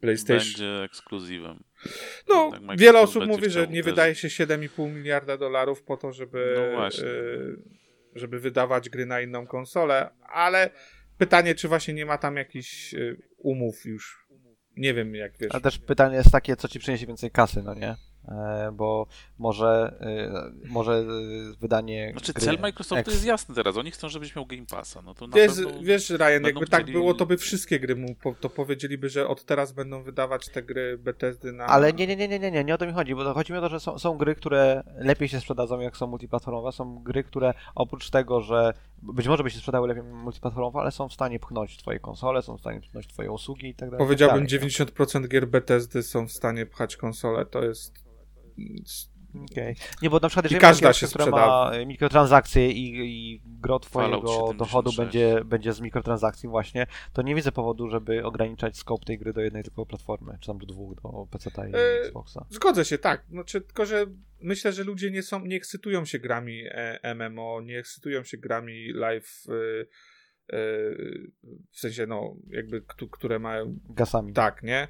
PlayStation... 0.00 0.46
będzie 0.46 0.82
ekskluzywem. 0.82 1.64
No, 2.28 2.50
Microsoft 2.50 2.80
wiele 2.80 3.00
osób 3.00 3.26
mówi, 3.26 3.50
że 3.50 3.68
nie 3.68 3.82
wydaje 3.82 4.14
się 4.14 4.28
7,5 4.28 4.94
miliarda 4.94 5.36
dolarów 5.36 5.82
po 5.82 5.96
to, 5.96 6.12
żeby, 6.12 6.54
No 6.74 6.86
e, 6.86 6.90
żeby 8.14 8.40
wydawać 8.40 8.90
gry 8.90 9.06
na 9.06 9.20
inną 9.20 9.46
konsolę, 9.46 10.10
ale 10.22 10.70
pytanie, 11.18 11.54
czy 11.54 11.68
właśnie 11.68 11.94
nie 11.94 12.06
ma 12.06 12.18
tam 12.18 12.36
jakichś 12.36 12.94
e, 12.94 12.98
umów 13.38 13.86
już. 13.86 14.26
Nie 14.76 14.94
wiem, 14.94 15.14
jak 15.14 15.38
wiesz. 15.38 15.52
Ale 15.52 15.60
też 15.60 15.78
pytanie 15.78 16.16
jest 16.16 16.32
takie, 16.32 16.56
co 16.56 16.68
ci 16.68 16.78
przyniesie 16.78 17.06
więcej 17.06 17.30
kasy, 17.30 17.62
no 17.62 17.74
nie? 17.74 17.96
E, 18.30 18.72
bo 18.72 19.06
może, 19.38 19.94
e, 20.00 20.68
może 20.68 20.92
e, 20.92 21.04
wydanie 21.60 22.10
Znaczy 22.12 22.32
gry 22.32 22.44
cel 22.44 22.58
Microsoftu 22.60 23.00
X- 23.00 23.12
jest 23.12 23.24
jasny 23.24 23.54
teraz. 23.54 23.76
Oni 23.76 23.90
chcą, 23.90 24.08
żebyś 24.08 24.36
miał 24.36 24.46
Game 24.46 24.66
Passa. 24.66 25.02
No 25.02 25.14
to 25.14 25.26
na 25.26 25.36
Wiesz, 25.36 25.54
pewno... 25.54 25.82
wiesz, 25.82 26.10
Ryan, 26.10 26.44
jakby 26.44 26.66
tak 26.66 26.82
chcieli- 26.82 26.92
było, 26.92 27.14
to 27.14 27.26
by 27.26 27.36
wszystkie 27.36 27.80
gry 27.80 27.96
mu 27.96 28.14
po, 28.14 28.34
to 28.40 28.50
powiedzieliby, 28.50 29.08
że 29.08 29.28
od 29.28 29.44
teraz 29.44 29.72
będą 29.72 30.02
wydawać 30.02 30.48
te 30.48 30.62
gry 30.62 30.98
Bethesdy 30.98 31.52
na. 31.52 31.66
Ale 31.66 31.92
nie, 31.92 32.06
nie, 32.06 32.16
nie, 32.16 32.28
nie, 32.28 32.38
nie, 32.38 32.50
nie, 32.50 32.64
nie 32.64 32.74
o 32.74 32.78
to 32.78 32.86
mi 32.86 32.92
chodzi, 32.92 33.14
bo 33.14 33.24
to 33.24 33.34
chodzi 33.34 33.52
mi 33.52 33.58
o 33.58 33.62
to, 33.62 33.68
że 33.68 33.80
są, 33.80 33.98
są 33.98 34.18
gry, 34.18 34.34
które 34.34 34.82
lepiej 34.98 35.28
się 35.28 35.40
sprzedadzą, 35.40 35.80
jak 35.80 35.96
są 35.96 36.06
multiplatformowe, 36.06 36.72
są 36.72 37.02
gry, 37.02 37.24
które 37.24 37.54
oprócz 37.74 38.10
tego, 38.10 38.40
że 38.40 38.74
być 39.02 39.28
może 39.28 39.42
by 39.42 39.50
się 39.50 39.58
sprzedały 39.58 39.88
lepiej 39.88 40.02
multiplatformowo, 40.02 40.80
ale 40.80 40.90
są 40.90 41.08
w 41.08 41.12
stanie 41.12 41.40
pchnąć 41.40 41.76
twoje 41.76 42.00
konsole, 42.00 42.42
są 42.42 42.56
w 42.56 42.60
stanie 42.60 42.80
pchnąć 42.80 43.06
twoje 43.06 43.32
usługi 43.32 43.68
i 43.68 43.74
tak 43.74 43.90
dalej. 43.90 44.06
Powiedziałbym, 44.06 44.46
tak 44.46 44.60
dalej. 44.60 44.86
90% 44.86 45.28
gier 45.28 45.48
Bethesdy 45.48 46.02
są 46.02 46.28
w 46.28 46.32
stanie 46.32 46.66
pchać 46.66 46.96
konsolę. 46.96 47.46
To 47.46 47.64
jest. 47.64 48.10
Okej. 49.52 49.74
Nie, 50.02 50.10
bo 50.10 50.18
na 50.18 50.28
przykład 50.28 50.44
jeżeli 50.44 50.60
każda 50.60 50.92
się 50.92 51.06
która 51.06 51.26
ma 51.26 51.70
mikrotransakcje 51.86 52.70
i, 52.70 52.94
i 52.96 53.42
gro 53.44 53.78
twojego 53.78 54.20
Fallout 54.20 54.30
76. 54.30 54.58
dochodu 54.58 54.90
będzie, 54.96 55.44
będzie 55.44 55.72
z 55.72 55.80
mikrotransakcji 55.80 56.48
właśnie, 56.48 56.86
to 57.12 57.22
nie 57.22 57.34
widzę 57.34 57.52
powodu, 57.52 57.88
żeby 57.88 58.24
ograniczać 58.24 58.76
scope 58.76 59.04
tej 59.04 59.18
gry 59.18 59.32
do 59.32 59.40
jednej 59.40 59.62
tylko 59.62 59.86
platformy, 59.86 60.38
czy 60.40 60.46
tam 60.46 60.58
do 60.58 60.66
dwóch, 60.66 60.94
do 60.94 61.26
PC 61.30 61.50
i 61.70 61.76
E, 61.76 62.00
Xboxa. 62.00 62.46
Zgodzę 62.48 62.84
się, 62.84 62.98
tak. 62.98 63.24
Znaczy, 63.30 63.60
tylko, 63.60 63.86
że 63.86 64.06
myślę, 64.40 64.72
że 64.72 64.84
ludzie 64.84 65.10
nie 65.10 65.22
są, 65.22 65.46
nie 65.46 65.56
ekscytują 65.56 66.04
się 66.04 66.18
grami 66.18 66.62
e, 66.70 67.14
MMO, 67.14 67.60
nie 67.60 67.78
ekscytują 67.78 68.24
się 68.24 68.38
grami 68.38 68.92
live. 68.92 69.44
E, 69.48 69.52
e, 69.52 70.58
w 71.70 71.78
sensie, 71.80 72.06
no, 72.06 72.36
jakby, 72.48 72.82
któ- 72.82 73.08
które 73.08 73.38
mają 73.38 73.78
Gasami. 73.90 74.32
Tak, 74.32 74.62
nie? 74.62 74.88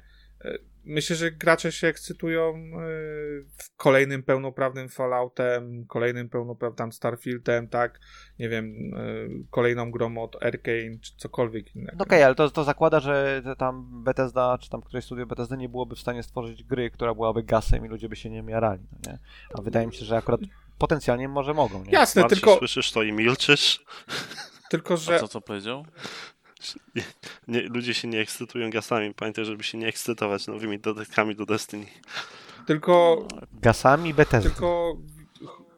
Myślę, 0.85 1.15
że 1.15 1.31
gracze 1.31 1.71
się 1.71 1.87
ekscytują 1.87 2.57
yy, 2.57 3.45
w 3.57 3.75
kolejnym 3.77 4.23
pełnoprawnym 4.23 4.89
Falloutem, 4.89 5.85
kolejnym 5.87 6.29
pełnoprawnym 6.29 6.91
Starfieldem, 6.91 7.67
tak? 7.67 7.99
Nie 8.39 8.49
wiem, 8.49 8.73
yy, 8.73 9.45
kolejną 9.49 9.91
grą 9.91 10.17
od 10.17 10.43
Arkane, 10.43 10.99
czy 11.01 11.11
cokolwiek 11.17 11.75
innego. 11.75 11.97
No 11.97 12.03
okej, 12.03 12.23
ale 12.23 12.35
to, 12.35 12.49
to 12.49 12.63
zakłada, 12.63 12.99
że 12.99 13.41
tam 13.57 14.03
Bethesda, 14.03 14.57
czy 14.57 14.69
tam 14.69 14.81
któreś 14.81 15.05
studio 15.05 15.25
Bethesda 15.25 15.55
nie 15.55 15.69
byłoby 15.69 15.95
w 15.95 15.99
stanie 15.99 16.23
stworzyć 16.23 16.63
gry, 16.63 16.91
która 16.91 17.13
byłaby 17.13 17.43
gasem 17.43 17.85
i 17.85 17.89
ludzie 17.89 18.09
by 18.09 18.15
się 18.15 18.29
nie 18.29 18.43
miarali, 18.43 18.83
no 18.91 19.11
nie? 19.11 19.19
A 19.53 19.61
wydaje 19.61 19.87
mi 19.87 19.93
się, 19.93 20.05
że 20.05 20.17
akurat 20.17 20.41
potencjalnie 20.77 21.27
może 21.27 21.53
mogą, 21.53 21.83
nie? 21.83 21.91
Jasne, 21.91 22.21
Marcin, 22.21 22.39
tylko, 22.39 22.57
słyszysz 22.57 22.91
to 22.91 23.03
i 23.03 23.11
milczysz? 23.11 23.85
tylko 24.69 24.93
A 24.93 24.97
że 24.97 25.19
co, 25.19 25.27
co 25.27 25.41
powiedział? 25.41 25.85
Nie, 27.47 27.61
ludzie 27.61 27.93
się 27.93 28.07
nie 28.07 28.19
ekscytują 28.19 28.69
gasami. 28.69 29.13
Pamiętaj, 29.13 29.45
żeby 29.45 29.63
się 29.63 29.77
nie 29.77 29.87
ekscytować 29.87 30.47
nowymi 30.47 30.79
dodatkami 30.79 31.35
do 31.35 31.45
Destiny. 31.45 31.85
tylko 32.67 33.27
Gasami 33.53 34.13
Bethesda. 34.13 34.49
Tylko 34.49 34.97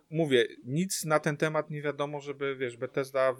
mówię, 0.09 0.47
nic 0.65 1.05
na 1.05 1.19
ten 1.19 1.37
temat 1.37 1.69
nie 1.69 1.81
wiadomo, 1.81 2.21
żeby, 2.21 2.55
wiesz, 2.55 2.77
Bethesda 2.77 3.35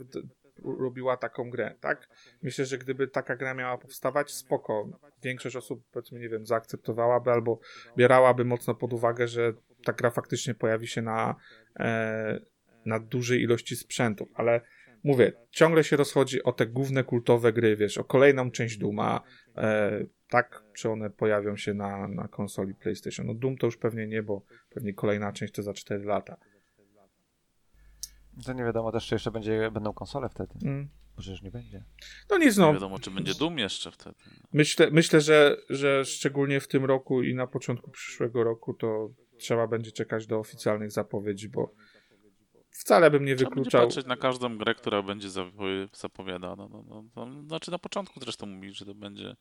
robiła 0.80 1.18
taką 1.18 1.50
grę, 1.50 1.76
tak? 1.80 2.10
Myślę, 2.42 2.66
że 2.66 2.78
gdyby 2.78 3.08
taka 3.08 3.36
gra 3.36 3.54
miała 3.54 3.78
powstawać, 3.78 4.32
spoko. 4.32 4.90
Większość 5.24 5.56
osób, 5.56 5.84
powiedzmy, 5.92 6.20
nie 6.20 6.30
wiem, 6.30 6.46
zaakceptowałaby 6.46 7.32
albo 7.32 7.60
bierałaby 7.98 8.46
mocno 8.46 8.76
pod 8.76 8.94
uwagę, 8.94 9.28
że 9.28 9.54
ta 9.84 9.94
gra 9.94 10.10
faktycznie 10.10 10.54
pojawi 10.54 10.88
się 10.88 11.02
na, 11.02 11.36
e, 11.80 12.40
na 12.86 13.00
dużej 13.00 13.42
ilości 13.42 13.76
sprzętów, 13.76 14.30
ale 14.36 14.62
mówię, 15.04 15.34
ciągle 15.52 15.84
się 15.84 15.98
rozchodzi 15.98 16.44
o 16.44 16.52
te 16.52 16.68
główne 16.68 17.04
kultowe 17.04 17.54
gry, 17.54 17.76
wiesz, 17.76 17.98
o 17.98 18.04
kolejną 18.04 18.52
część 18.52 18.78
Duma, 18.78 19.22
e, 19.58 20.06
tak, 20.30 20.64
czy 20.76 20.90
one 20.90 21.10
pojawią 21.10 21.58
się 21.58 21.74
na, 21.74 22.08
na 22.08 22.28
konsoli 22.28 22.76
PlayStation. 22.76 23.26
No 23.26 23.34
Doom 23.34 23.58
to 23.58 23.68
już 23.68 23.78
pewnie 23.78 24.08
nie, 24.08 24.24
bo 24.24 24.42
pewnie 24.70 24.94
kolejna 24.94 25.34
część 25.34 25.54
to 25.54 25.64
za 25.64 25.74
4 25.74 26.04
lata. 26.04 26.38
To 28.46 28.54
nie 28.54 28.64
wiadomo 28.64 28.92
też, 28.92 29.08
czy 29.08 29.16
jeszcze 29.16 29.32
będzie, 29.32 29.72
będą 29.72 29.94
konsole 29.94 30.30
wtedy. 30.30 30.54
Mm. 30.64 30.90
Może 31.18 31.32
już 31.32 31.42
nie 31.42 31.52
będzie. 31.52 31.84
No 32.30 32.38
nic, 32.38 32.58
Nie 32.58 32.64
no. 32.64 32.74
wiadomo, 32.74 33.00
czy 33.00 33.12
będzie 33.12 33.34
Doom 33.34 33.58
jeszcze 33.58 33.92
wtedy. 33.92 34.16
Myślę, 34.54 34.92
myślę 34.92 35.22
że, 35.22 35.58
że 35.70 36.06
szczególnie 36.06 36.60
w 36.60 36.68
tym 36.68 36.86
roku 36.86 37.24
i 37.24 37.36
na 37.36 37.48
początku 37.48 37.92
przyszłego 37.92 38.44
roku 38.44 38.74
to 38.74 39.10
trzeba 39.38 39.68
będzie 39.68 39.92
czekać 39.92 40.28
do 40.28 40.40
oficjalnych 40.40 40.92
zapowiedzi, 40.92 41.50
bo 41.50 41.74
wcale 42.74 43.12
bym 43.12 43.26
nie 43.26 43.36
Trzeba 43.36 43.50
wykluczał. 43.50 43.82
patrzeć 43.88 44.06
na 44.06 44.18
każdą 44.18 44.58
grę, 44.58 44.76
która 44.76 45.02
będzie 45.02 45.28
zapowiadana. 45.94 46.68
No, 46.70 46.84
no, 46.90 47.04
no, 47.16 47.44
znaczy 47.48 47.72
na 47.72 47.80
początku 47.80 48.20
zresztą 48.20 48.46
mówić, 48.46 48.78
że 48.78 48.86
to 48.86 48.96
będzie 48.96 49.36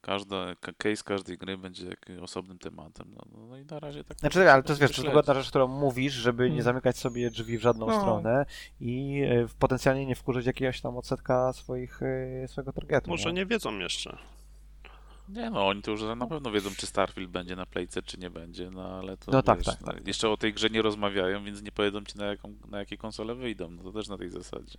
każda, 0.00 0.54
ka- 0.60 0.72
case 0.72 1.02
każdej 1.04 1.38
gry 1.38 1.58
będzie 1.58 1.86
jak 1.86 2.06
osobnym 2.22 2.58
tematem. 2.58 3.14
No, 3.16 3.22
no, 3.32 3.46
no 3.46 3.58
i 3.58 3.64
na 3.64 3.80
razie 3.80 4.04
tak. 4.04 4.18
Znaczy, 4.18 4.50
ale 4.50 4.62
to 4.62 4.68
jest, 4.72 4.80
wiesz, 4.82 4.96
to 4.96 5.02
dokładna 5.02 5.34
rzecz, 5.34 5.48
którą 5.48 5.68
mówisz, 5.68 6.12
żeby 6.12 6.42
nie 6.42 6.48
Mm. 6.52 6.62
zamykać 6.62 6.96
sobie 6.98 7.30
drzwi 7.30 7.58
w 7.58 7.62
żadną 7.62 7.86
No. 7.86 8.00
stronę 8.00 8.46
i 8.80 9.22
e, 9.26 9.46
potencjalnie 9.58 10.06
nie 10.06 10.14
wkurzyć 10.16 10.46
jakiegoś 10.46 10.80
tam 10.80 10.96
odsetka 10.96 11.52
swoich, 11.52 12.00
e, 12.02 12.48
swojego 12.48 12.72
targetu. 12.72 13.10
Może 13.10 13.32
nie 13.32 13.46
wiedzą 13.46 13.78
jeszcze. 13.78 14.18
Nie 15.28 15.50
no, 15.50 15.66
oni 15.68 15.82
to 15.82 15.90
już 15.90 16.02
na 16.02 16.26
pewno 16.26 16.50
wiedzą, 16.50 16.70
czy 16.76 16.86
Starfield 16.86 17.30
będzie 17.30 17.56
na 17.56 17.66
Playce, 17.66 18.02
czy 18.02 18.18
nie 18.18 18.30
będzie, 18.30 18.70
no 18.70 18.84
ale 18.84 19.16
to 19.16 19.32
No 19.32 19.42
tak, 19.42 19.58
wiesz, 19.58 19.66
tak, 19.66 19.80
no, 19.80 19.92
tak. 19.92 20.06
jeszcze 20.06 20.28
o 20.28 20.36
tej 20.36 20.52
grze 20.54 20.70
nie 20.70 20.82
rozmawiają, 20.82 21.44
więc 21.44 21.62
nie 21.62 21.72
powiedzą 21.72 22.04
ci 22.04 22.18
na, 22.18 22.26
jaką, 22.26 22.54
na 22.70 22.78
jakie 22.78 22.96
konsole 22.96 23.34
wyjdą. 23.34 23.70
No 23.70 23.82
to 23.82 23.92
też 23.92 24.08
na 24.08 24.18
tej 24.18 24.30
zasadzie. 24.30 24.78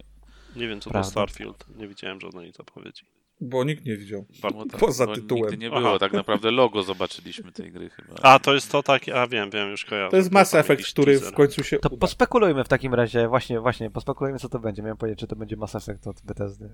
Nie 0.55 0.67
wiem, 0.67 0.81
co 0.81 0.89
Prawda. 0.89 1.05
to 1.05 1.11
Starfield. 1.11 1.65
Nie 1.77 1.87
widziałem 1.87 2.21
żadnej 2.21 2.51
zapowiedzi. 2.51 3.05
Bo 3.41 3.63
nikt 3.63 3.85
nie 3.85 3.97
widział. 3.97 4.25
Bo 4.41 4.65
tak, 4.65 4.79
Poza 4.79 5.05
bo 5.05 5.15
tytułem. 5.15 5.43
Nigdy 5.43 5.57
nie 5.57 5.69
było, 5.69 5.89
Aha. 5.89 5.99
tak 5.99 6.13
naprawdę 6.13 6.51
logo 6.51 6.83
zobaczyliśmy 6.83 7.51
tej 7.51 7.71
gry 7.71 7.89
chyba. 7.89 8.13
A, 8.21 8.39
to 8.39 8.53
jest 8.53 8.71
to 8.71 8.83
takie, 8.83 9.15
a 9.21 9.27
wiem, 9.27 9.49
wiem, 9.49 9.69
już 9.69 9.85
kojarzę. 9.85 10.11
To 10.11 10.17
jest 10.17 10.31
Mass 10.31 10.55
Effect, 10.55 10.91
który 10.91 11.13
teaser. 11.13 11.33
w 11.33 11.35
końcu 11.35 11.63
się 11.63 11.79
To 11.79 11.89
uda. 11.89 11.97
pospekulujmy 11.97 12.63
w 12.63 12.67
takim 12.67 12.93
razie, 12.93 13.27
właśnie, 13.27 13.59
właśnie, 13.59 13.89
pospekulujmy 13.91 14.39
co 14.39 14.49
to 14.49 14.59
będzie. 14.59 14.81
Miałem 14.81 14.97
powiedzieć, 14.97 15.19
czy 15.19 15.27
to 15.27 15.35
będzie 15.35 15.55
Mass 15.57 15.75
Effect 15.75 16.07
od 16.07 16.21
Bethesdy. 16.21 16.69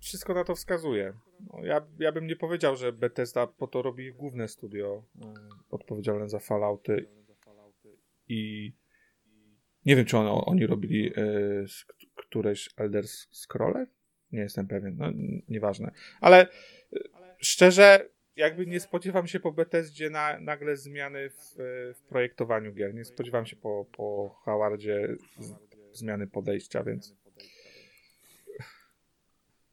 Wszystko 0.00 0.34
na 0.34 0.44
to 0.44 0.54
wskazuje. 0.54 1.12
No, 1.52 1.64
ja, 1.64 1.80
ja 1.98 2.12
bym 2.12 2.26
nie 2.26 2.36
powiedział, 2.36 2.76
że 2.76 2.92
Bethesda 2.92 3.46
po 3.46 3.66
to 3.66 3.82
robi 3.82 4.12
główne 4.12 4.48
studio 4.48 5.04
y, 5.16 5.20
odpowiedzialne 5.70 6.28
za 6.28 6.38
Fallouty 6.38 7.08
i 8.28 8.72
nie 9.86 9.96
wiem, 9.96 10.04
czy 10.04 10.18
ono, 10.18 10.44
oni 10.44 10.66
robili 10.66 11.12
y, 11.18 11.62
s- 11.64 11.84
któreś 12.16 12.70
Elder 12.76 13.04
Scrolle? 13.32 13.86
Nie 14.34 14.40
jestem 14.40 14.66
pewien, 14.66 14.96
no 14.96 15.06
nieważne. 15.48 15.90
Ale 16.20 16.46
y, 16.92 16.98
szczerze, 17.38 18.08
jakby 18.36 18.66
nie 18.66 18.80
spodziewam 18.80 19.26
się 19.26 19.40
po 19.40 19.52
Bethesdzie 19.52 20.10
na, 20.10 20.40
nagle 20.40 20.76
zmiany 20.76 21.30
w, 21.30 21.54
w 21.94 22.02
projektowaniu 22.08 22.72
gier. 22.72 22.94
Nie 22.94 23.04
spodziewam 23.04 23.46
się 23.46 23.56
po, 23.56 23.86
po 23.96 24.36
Howardzie 24.44 25.16
z, 25.38 25.54
zmiany 25.98 26.26
podejścia, 26.26 26.84
więc 26.84 27.14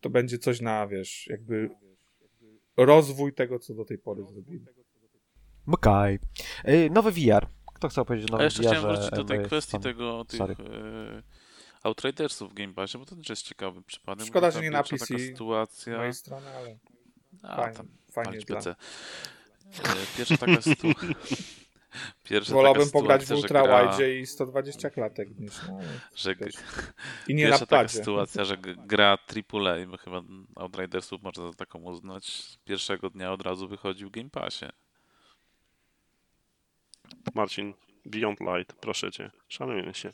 to 0.01 0.09
będzie 0.09 0.37
coś 0.37 0.61
na, 0.61 0.87
wiesz, 0.87 1.27
jakby 1.27 1.69
rozwój 2.77 3.33
tego, 3.33 3.59
co 3.59 3.73
do 3.73 3.85
tej 3.85 3.97
pory 3.97 4.23
zrobili. 4.25 4.65
Okej. 5.67 6.19
Y, 6.67 6.89
Nowy 6.89 7.11
VR. 7.11 7.47
Kto 7.75 7.89
chce 7.89 8.05
powiedzieć 8.05 8.29
o 8.29 8.31
nowym 8.31 8.45
jeszcze 8.45 8.63
VR? 8.63 8.69
chciałem 8.69 8.95
wrócić 8.95 9.11
do 9.11 9.23
tej 9.23 9.45
kwestii 9.45 9.79
tego, 9.79 10.25
tych 10.25 10.37
sorry. 10.37 10.55
Outridersów 11.83 12.51
w 12.51 12.53
Game 12.53 12.73
Passie, 12.73 12.97
bo 12.97 13.05
to 13.05 13.15
też 13.15 13.29
jest 13.29 13.41
ciekawy 13.41 13.81
przypadek. 13.81 14.27
Szkoda, 14.27 14.51
że 14.51 14.61
nie 14.61 14.71
na 14.71 14.83
PC. 14.83 14.97
taka 14.97 15.05
Z 15.05 15.07
sytuacja... 15.07 15.97
mojej 15.97 16.13
strony, 16.13 16.49
ale 16.49 16.77
A, 17.43 17.55
fajnie, 17.55 17.77
tam 17.77 17.87
fajnie 18.11 18.39
dla... 18.39 18.55
PC. 18.55 18.69
E, 18.69 18.75
Pierwsza 20.17 20.37
taka 20.37 20.61
sytuacja... 20.71 21.07
Pierwsza 22.23 22.53
Wolałbym 22.53 22.83
taka 22.83 22.93
pograć 22.93 23.25
w 23.25 23.31
Ultra 23.31 23.63
gra, 23.63 23.91
Wide 23.91 24.19
i 24.19 24.25
120 24.25 24.89
klatek 24.89 25.39
niż 25.39 25.53
no, 25.67 25.79
że. 26.15 26.57
I 27.27 27.35
nie 27.35 27.43
na 27.43 27.49
Pierwsza 27.49 27.65
taka 27.65 27.87
sytuacja, 27.87 28.43
że 28.43 28.57
gra 28.57 29.17
AAA, 29.53 29.87
bo 29.87 29.97
chyba 29.97 30.21
Outridersów 30.55 31.21
można 31.21 31.47
za 31.47 31.53
taką 31.53 31.79
uznać, 31.79 32.57
pierwszego 32.65 33.09
dnia 33.09 33.31
od 33.31 33.41
razu 33.41 33.67
wychodzi 33.67 34.05
w 34.05 34.09
Game 34.09 34.29
Passie. 34.29 34.65
Marcin, 37.35 37.73
Beyond 38.05 38.39
Light, 38.39 38.73
proszę 38.73 39.11
cię, 39.11 39.31
szanujmy 39.47 39.93
się. 39.93 40.11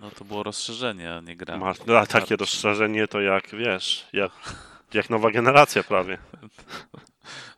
No 0.00 0.10
to 0.10 0.24
było 0.24 0.42
rozszerzenie, 0.42 1.14
a 1.14 1.20
nie 1.20 1.36
gra. 1.36 1.58
Ma, 1.58 1.70
a, 1.70 1.74
takie 2.06 2.18
Marcin. 2.20 2.36
rozszerzenie 2.36 3.08
to 3.08 3.20
jak, 3.20 3.50
wiesz, 3.50 4.08
jak, 4.12 4.32
jak 4.94 5.10
nowa 5.10 5.30
generacja 5.30 5.82
prawie. 5.82 6.18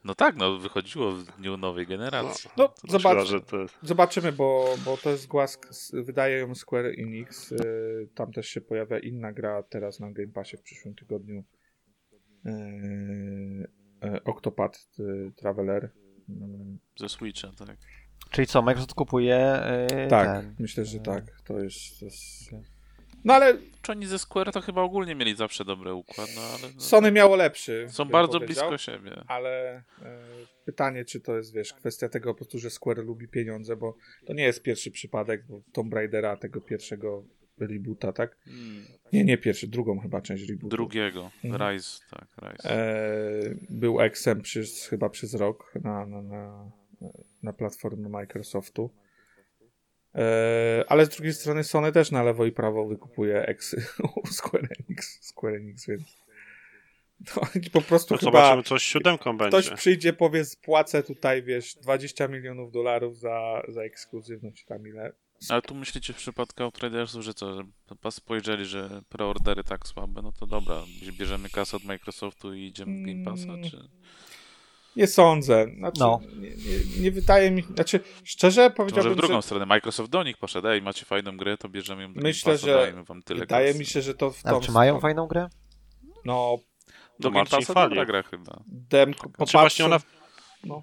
No 0.05 0.15
tak, 0.15 0.37
no 0.37 0.59
wychodziło 0.59 1.13
w 1.13 1.25
dniu 1.25 1.57
nowej 1.57 1.87
generacji. 1.87 2.51
No, 2.57 2.69
To 2.69 2.75
zobacz, 2.89 3.27
szkoda, 3.29 3.41
to, 3.47 3.57
zobaczymy, 3.83 4.33
bo, 4.33 4.75
bo 4.85 4.97
to 4.97 5.11
jest 5.11 5.29
gra, 5.29 5.45
sk- 5.47 6.05
wydaje 6.05 6.39
ją 6.39 6.55
Square 6.55 6.87
Enix. 6.99 7.53
y, 7.53 8.09
Tam 8.15 8.33
też 8.33 8.49
się 8.49 8.61
pojawia 8.61 8.99
inna 8.99 9.33
gra 9.33 9.63
teraz 9.63 10.01
na 10.01 10.11
Game 10.13 10.29
Passie 10.33 10.57
w 10.57 10.63
przyszłym 10.63 10.95
tygodniu. 10.95 11.45
Yy, 12.45 12.53
yy, 14.03 14.25
Octopath 14.25 14.79
y, 15.01 15.33
Traveler. 15.37 15.91
Ze 16.97 17.09
Switcha, 17.09 17.49
tak. 17.67 17.77
Czyli 18.31 18.47
co, 18.47 18.63
Microsoft 18.63 18.95
kupuje 18.95 19.61
y, 20.07 20.09
Tak, 20.09 20.29
ten... 20.43 20.55
myślę, 20.59 20.85
że 20.85 20.99
e, 20.99 21.01
tak. 21.01 21.25
To 21.45 21.59
jest. 21.61 21.99
To 21.99 22.05
jest... 22.05 22.51
No 23.25 23.35
ale 23.35 23.59
Czy 23.83 23.93
oni 23.93 24.07
ze 24.07 24.19
Square 24.19 24.53
to 24.53 24.61
chyba 24.61 24.83
ogólnie 24.83 25.15
mieli 25.15 25.37
zawsze 25.37 25.65
dobry 25.65 25.95
układ, 25.95 26.29
no 26.37 26.43
ale 26.43 26.75
no, 26.75 26.81
Sony 26.81 27.13
miało 27.13 27.37
lepszy. 27.37 27.87
są 27.91 28.05
bardzo 28.05 28.41
blisko 28.41 28.79
siebie. 28.79 29.25
ale 29.29 29.77
e, 29.77 29.83
pytanie, 30.65 31.05
czy 31.05 31.21
to 31.21 31.37
jest, 31.37 31.55
wiesz, 31.55 31.73
kwestia 31.73 32.09
tego 32.09 32.31
po 32.35 32.39
prostu, 32.39 32.59
że 32.59 32.71
Square 32.71 32.99
lubi 33.05 33.29
pieniądze, 33.29 33.77
bo 33.77 33.95
to 34.27 34.33
nie 34.33 34.43
jest 34.45 34.63
pierwszy 34.63 34.91
przypadek, 34.91 35.47
bo 35.49 35.61
Tomb 35.73 35.95
Raidera, 35.95 36.37
tego 36.37 36.61
pierwszego 36.61 37.25
reboota, 37.59 38.13
tak? 38.13 38.37
Mm, 38.47 38.85
Nie, 39.13 39.25
nie 39.25 39.39
pierwszy, 39.39 39.69
drugą 39.69 39.99
chyba 40.01 40.21
część 40.23 40.49
rebootu. 40.49 40.69
Drugiego. 40.69 41.31
Mhm. 41.45 41.73
Rise, 41.73 42.01
tak, 42.11 42.29
Rise. 42.43 42.71
E, 42.71 43.55
był 43.71 44.01
XM 44.01 44.41
przez, 44.43 44.87
chyba 44.87 45.09
przez 45.09 45.35
rok 45.35 45.73
na, 45.85 46.07
na, 46.07 46.23
na, 46.23 46.71
na 47.43 47.53
platformie 47.53 48.09
Microsoftu. 48.09 48.91
E, 50.15 50.85
ale 50.89 51.07
z 51.07 51.09
drugiej 51.09 51.33
strony 51.33 51.65
Sony 51.65 51.93
też 51.93 52.11
na 52.11 52.23
lewo 52.23 52.47
i 52.47 52.53
prawo 52.53 52.87
wykupuje 52.87 53.55
u 54.23 54.27
Square 54.37 54.69
Enix, 54.79 55.19
Square 55.27 55.55
Enix 55.55 55.87
więc 55.87 56.21
to 57.27 57.41
oni 57.41 57.71
po 57.71 57.83
prostu 57.83 58.15
no 58.15 58.19
chyba 58.19 58.31
zobaczymy, 58.31 58.63
coś 58.63 58.83
z 58.83 58.85
siódemką 58.85 59.39
będzie. 59.39 59.59
Ktoś 59.59 59.79
przyjdzie, 59.79 60.13
powie, 60.13 60.45
spłacę 60.45 61.03
tutaj, 61.03 61.43
wiesz, 61.43 61.75
20 61.75 62.29
milionów 62.29 62.73
dolarów 62.73 63.19
za, 63.19 63.63
za 63.69 63.83
ekskluzywność 63.83 64.65
tam 64.65 64.87
ile. 64.89 65.13
Ale 65.49 65.63
tu 65.63 65.75
myślicie 65.75 66.13
w 66.13 66.17
przypadku 66.17 66.63
Outridersów, 66.63 67.23
że 67.23 67.35
co, 67.35 67.55
że 67.55 67.63
pas 68.01 68.15
spojrzeli, 68.15 68.65
że 68.65 69.03
preordery 69.09 69.65
tak 69.65 69.87
słabe, 69.87 70.23
no 70.23 70.33
to 70.33 70.47
dobra, 70.47 70.83
bierzemy 71.19 71.49
kasę 71.49 71.77
od 71.77 71.85
Microsoftu 71.85 72.55
i 72.55 72.63
idziemy 72.63 73.03
w 73.03 73.07
Game 73.07 73.25
Passa, 73.25 73.71
czy... 73.71 73.89
Nie 74.97 75.07
sądzę. 75.07 75.67
Znaczy, 75.79 76.01
No. 76.01 76.21
nie, 76.37 76.49
nie, 76.51 77.01
nie 77.03 77.11
wydaje 77.11 77.51
mi 77.51 77.63
znaczy, 77.63 78.01
szczerze 78.25 78.61
Może 78.63 78.71
w 78.73 78.77
powiedziałbym, 78.77 79.15
drugą 79.17 79.35
że 79.35 79.43
stronę, 79.43 79.67
Microsoft 79.67 80.11
do 80.11 80.23
nich 80.23 80.37
poszedł, 80.37 80.69
ej, 80.69 80.83
macie 80.83 81.05
fajną 81.07 81.37
grę, 81.37 81.57
to 81.59 81.69
bierzemy 81.69 82.03
ją 82.03 82.13
do 82.15 82.21
Myślę, 82.21 82.59
że 82.59 82.75
dajemy 82.75 83.05
wam 83.05 83.23
tyle 83.23 83.41
wydaje 83.41 83.67
kasy. 83.67 83.79
mi 83.79 83.87
się, 83.87 84.03
że 84.03 84.15
to 84.15 84.31
w 84.31 84.47
A 84.47 84.51
tą 84.51 84.61
czy 84.61 84.73
mają 84.73 85.01
fajną 85.01 85.27
grę? 85.27 85.49
No, 86.25 86.59
Do 87.21 87.31
To 87.31 87.45
Passa 87.45 87.61
chwali. 87.73 87.89
dobra 87.91 88.05
gra 88.05 88.23
chyba. 88.23 88.63
demko, 88.67 89.31
Czy 89.47 89.53
właśnie 89.53 89.85
ona, 89.85 89.99
no. 90.65 90.83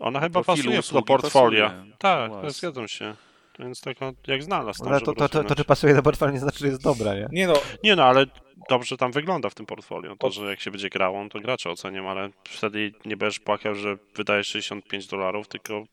Ona 0.00 0.20
chyba 0.20 0.44
pasuje 0.44 0.72
do 0.74 0.78
usługi 0.80 1.04
portfolio. 1.04 1.68
pasuje. 1.68 1.92
Tak, 1.98 2.28
No 2.30 2.34
to 2.34 2.40
właśnie. 2.40 2.58
zgadzam 2.58 2.88
się. 2.88 3.14
Więc 3.58 3.80
taka 3.80 4.12
jak 4.26 4.42
znalazł 4.42 4.84
Ale 4.84 4.98
żeby 4.98 5.06
to, 5.06 5.14
to, 5.14 5.28
to, 5.28 5.44
to, 5.44 5.54
czy 5.54 5.64
pasuje 5.64 5.94
do 5.94 6.02
portfela 6.02 6.32
nie 6.32 6.38
znaczy, 6.38 6.58
że 6.58 6.66
jest 6.66 6.82
dobra, 6.82 7.14
nie? 7.14 7.26
Nie 7.32 7.46
no, 7.46 7.54
Nie 7.84 7.96
no, 7.96 8.04
ale 8.04 8.26
dobrze 8.68 8.96
tam 8.96 9.12
wygląda 9.12 9.50
w 9.50 9.54
tym 9.54 9.66
portfolio. 9.66 10.16
To, 10.16 10.30
że 10.30 10.50
jak 10.50 10.60
się 10.60 10.70
będzie 10.70 10.88
grało, 10.88 11.28
to 11.28 11.40
gracze 11.40 11.70
ocenią, 11.70 12.10
ale 12.10 12.30
wtedy 12.44 12.92
nie 13.04 13.16
będziesz 13.16 13.40
płakał, 13.40 13.74
że 13.74 13.96
wydajesz 14.16 14.46
65 14.46 15.06
dolarów, 15.06 15.48
tylko 15.48 15.84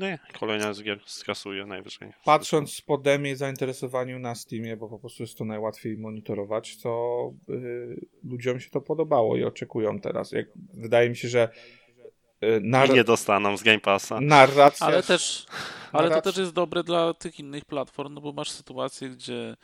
nie, 0.00 0.18
kolejna 0.38 0.72
z 0.72 0.82
gier 0.82 1.00
skasuje 1.06 1.66
najwyżej. 1.66 2.12
patrząc 2.24 2.80
po 2.80 2.98
demie 2.98 3.30
i 3.30 3.36
zainteresowaniu 3.36 4.18
na 4.18 4.34
Steamie, 4.34 4.76
bo 4.76 4.88
po 4.88 4.98
prostu 4.98 5.22
jest 5.22 5.38
to 5.38 5.44
najłatwiej 5.44 5.98
monitorować, 5.98 6.78
to 6.82 7.32
y, 7.50 8.06
ludziom 8.24 8.60
się 8.60 8.70
to 8.70 8.80
podobało 8.80 9.36
i 9.36 9.44
oczekują 9.44 10.00
teraz. 10.00 10.32
Jak, 10.32 10.46
wydaje 10.74 11.10
mi 11.10 11.16
się, 11.16 11.28
że 11.28 11.48
nar- 12.60 12.90
I 12.90 12.92
nie 12.92 13.04
dostaną 13.04 13.56
z 13.56 13.62
Game 13.62 13.80
Passa. 13.80 14.20
narracja... 14.20 14.86
Ale 14.86 15.02
też, 15.02 15.46
ale 15.92 16.10
to 16.10 16.22
też 16.22 16.36
jest 16.36 16.52
dobre 16.52 16.84
dla 16.84 17.14
tych 17.14 17.40
innych 17.40 17.64
platform, 17.64 18.14
no 18.14 18.20
bo 18.20 18.32
masz 18.32 18.50
sytuację, 18.50 19.08
gdzie 19.08 19.56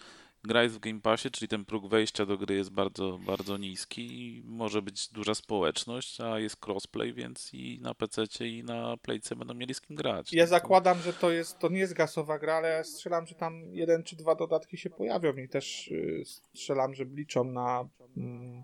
gra 0.45 0.63
jest 0.63 0.75
w 0.75 0.79
Game 0.79 1.01
Passie, 1.01 1.31
czyli 1.31 1.49
ten 1.49 1.65
próg 1.65 1.89
wejścia 1.89 2.27
do 2.27 2.39
gry 2.39 2.55
jest 2.55 2.71
bardzo, 2.71 3.19
bardzo 3.27 3.57
niski 3.57 4.37
i 4.37 4.43
może 4.45 4.83
być 4.83 5.09
duża 5.09 5.35
społeczność, 5.35 6.21
a 6.21 6.39
jest 6.39 6.67
crossplay, 6.67 7.13
więc 7.13 7.55
i 7.55 7.79
na 7.83 7.95
PC 7.95 8.23
i 8.49 8.65
na 8.65 8.97
Playce 8.97 9.37
będą 9.37 9.55
mieli 9.55 9.75
z 9.75 9.81
kim 9.81 9.97
grać. 9.97 10.33
Ja 10.33 10.43
No 10.43 10.49
zakładam, 10.49 10.99
że 10.99 11.13
to 11.13 11.31
jest, 11.31 11.59
to 11.59 11.69
nie 11.69 11.79
jest 11.79 11.93
gasowa 11.93 12.39
gra, 12.39 12.55
ale 12.55 12.69
ja 12.69 12.85
strzelam, 12.85 13.27
że 13.27 13.35
tam 13.35 13.63
jeden 13.73 14.03
czy 14.03 14.17
dwa 14.17 14.35
dodatki 14.35 14.79
się 14.79 14.91
pojawią 14.91 15.33
i 15.37 15.49
też 15.49 15.89
y, 15.89 16.23
strzelam, 16.25 16.95
że 16.95 17.05
liczą 17.05 17.45
na, 17.45 17.89
mm, 18.17 18.63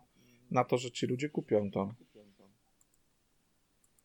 na 0.51 0.65
to, 0.65 0.79
że 0.79 0.91
ci 0.91 1.07
ludzie 1.07 1.29
kupią 1.29 1.71
to. 1.71 1.95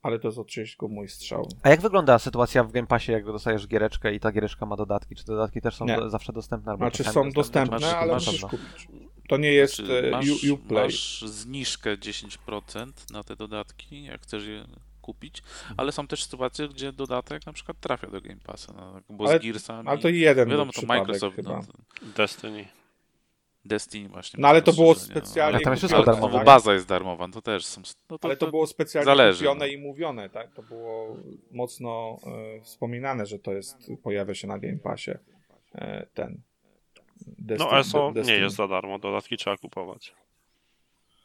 Ale 0.06 0.20
to 0.20 0.28
jest 0.28 0.38
oczywiście 0.38 0.88
mój 0.88 1.10
strzał. 1.10 1.50
A 1.64 1.70
jak 1.70 1.82
wygląda 1.82 2.20
sytuacja 2.20 2.64
w 2.64 2.72
Game 2.72 2.88
Passie, 2.88 3.12
jak 3.12 3.26
dostajesz 3.26 3.68
giereczkę 3.68 4.14
i 4.14 4.20
ta 4.20 4.32
giereczka 4.32 4.66
ma 4.66 4.76
dodatki? 4.76 5.16
Czy 5.16 5.26
te 5.26 5.32
dodatki 5.32 5.62
też 5.62 5.76
są 5.76 5.86
do, 5.86 6.10
zawsze 6.10 6.34
dostępne? 6.34 6.72
Albo 6.72 6.86
Znaczy 6.86 7.04
są 7.04 7.32
dostępne, 7.32 7.78
masz- 7.80 7.94
ale 7.94 8.14
masz- 8.14 8.26
musisz 8.26 8.42
kupić. 8.42 8.88
To 9.30 9.38
nie 9.38 9.54
jest 9.54 9.76
Znaczy, 9.76 10.08
e, 10.08 10.12
masz, 10.12 10.44
Uplay. 10.44 10.84
masz 10.84 11.22
zniżkę 11.22 11.98
10% 11.98 13.12
na 13.12 13.24
te 13.24 13.36
dodatki, 13.36 14.04
jak 14.04 14.22
chcesz 14.22 14.46
je 14.46 14.66
kupić, 15.02 15.44
ale 15.78 15.92
są 15.92 16.08
też 16.08 16.24
sytuacje, 16.24 16.68
gdzie 16.70 16.94
dodatek 16.94 17.46
na 17.46 17.54
przykład 17.54 17.80
trafia 17.80 18.08
do 18.08 18.22
Game 18.22 18.40
Passa, 18.46 18.74
no, 18.74 19.02
bo 19.10 19.30
Ale- 19.30 19.40
z 19.40 19.42
Gearsami. 19.44 19.90
Ale 19.90 19.98
to 19.98 20.10
jeden 20.10 20.50
Wiadomo, 20.50 20.72
to 20.74 20.82
Microsoft, 20.86 21.36
chyba. 21.36 21.50
no, 21.56 21.62
to 21.64 22.06
Destiny. 22.18 22.66
Destiny 23.66 24.10
właśnie. 24.10 24.42
No 24.42 24.48
ale 24.48 24.62
to 24.62 24.74
było 24.74 24.88
no. 24.94 25.00
specjalnie 25.00 25.56
Ale 25.56 25.64
tam 25.64 25.74
jest 25.74 25.82
wszystko 25.82 25.98
Ale 25.98 26.06
kupione, 26.06 26.22
darmowe. 26.22 26.32
to 26.32 26.38
tak? 26.38 26.46
baza 26.46 26.74
jest 26.74 26.88
darmowa, 26.88 27.28
to 27.28 27.42
też 27.42 27.66
są. 27.66 27.82
No 28.10 28.18
Ale 28.22 28.38
to 28.38 28.48
było 28.48 28.68
specjalnie 28.68 29.06
zależy, 29.06 29.40
kupione 29.40 29.60
no. 29.60 29.66
i 29.66 29.78
mówione, 29.78 30.30
tak? 30.30 30.54
To 30.54 30.64
było 30.64 31.18
mocno 31.52 32.18
e, 32.58 32.62
wspominane, 32.62 33.26
że 33.26 33.40
to 33.40 33.54
jest, 33.54 33.78
pojawia 34.04 34.34
się 34.34 34.48
na 34.48 34.60
Game 34.60 34.78
Passie 34.78 35.12
e, 35.76 36.06
ten. 36.14 36.42
Destiny, 37.28 37.70
No 37.72 37.80
ESO 37.80 38.00
De- 38.00 38.06
nie 38.08 38.14
Destiny. 38.14 38.40
jest 38.40 38.56
za 38.56 38.68
darmo, 38.68 39.00
dodatki 39.00 39.38
trzeba 39.38 39.58
kupować. 39.58 40.16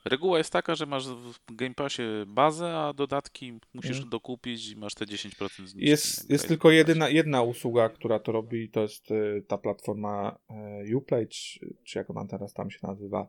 Reguła 0.04 0.38
jest 0.38 0.52
taka, 0.52 0.74
że 0.74 0.86
masz 0.86 1.06
w 1.08 1.54
Game 1.54 1.74
Passie 1.74 2.02
bazę, 2.26 2.76
a 2.78 2.92
dodatki 2.92 3.58
musisz 3.74 3.90
Mhm. 3.90 4.08
dokupić 4.10 4.68
i 4.68 4.76
masz 4.76 4.94
te 4.94 5.04
10% 5.06 5.66
zniżki. 5.66 5.90
Jest, 5.90 6.30
jest 6.30 6.48
tylko 6.48 6.70
jedyna, 6.70 7.08
jedna 7.08 7.42
usługa, 7.42 7.88
która 7.88 8.18
to 8.18 8.32
robi, 8.32 8.70
to 8.70 8.80
jest 8.80 9.10
e, 9.10 9.14
ta 9.42 9.58
platforma 9.58 10.38
e, 10.50 10.96
Uplay, 10.96 11.28
czy, 11.28 11.74
czy 11.84 11.98
jak 11.98 12.10
ona 12.10 12.26
teraz 12.26 12.52
tam 12.54 12.70
się 12.70 12.78
nazywa. 12.82 13.28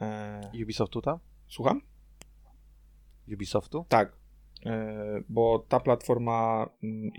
E, 0.00 0.50
Ubisoftu 0.62 1.02
tam? 1.02 1.18
słucham? 1.48 1.80
Ubisoftu? 3.32 3.86
Tak, 3.88 4.16
e, 4.66 5.22
bo 5.28 5.66
ta 5.68 5.80
platforma 5.80 6.68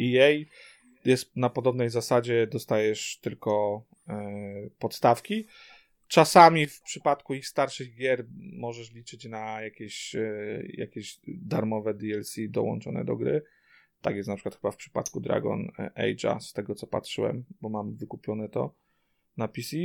EA 0.01 0.45
jest 1.05 1.35
na 1.35 1.49
podobnej 1.49 1.89
zasadzie, 1.89 2.47
dostajesz 2.47 3.19
tylko 3.21 3.83
e, 4.07 4.23
podstawki. 4.79 5.47
Czasami 6.09 6.67
w 6.67 6.81
przypadku 6.81 7.33
ich 7.33 7.47
starszych 7.47 7.95
gier 7.95 8.25
możesz 8.35 8.91
liczyć 8.91 9.25
na 9.25 9.61
jakieś, 9.61 10.15
e, 10.15 10.63
jakieś 10.73 11.19
darmowe 11.27 11.93
DLC 11.93 12.35
dołączone 12.49 13.05
do 13.05 13.15
gry. 13.15 13.43
Tak 14.01 14.15
jest 14.15 14.29
na 14.29 14.35
przykład 14.35 14.55
chyba 14.55 14.71
w 14.71 14.77
przypadku 14.77 15.19
Dragon 15.19 15.67
Age'a, 15.97 16.39
z 16.39 16.53
tego 16.53 16.75
co 16.75 16.87
patrzyłem, 16.87 17.45
bo 17.61 17.69
mam 17.69 17.95
wykupione 17.95 18.49
to 18.49 18.75
na 19.37 19.47
PC. 19.47 19.77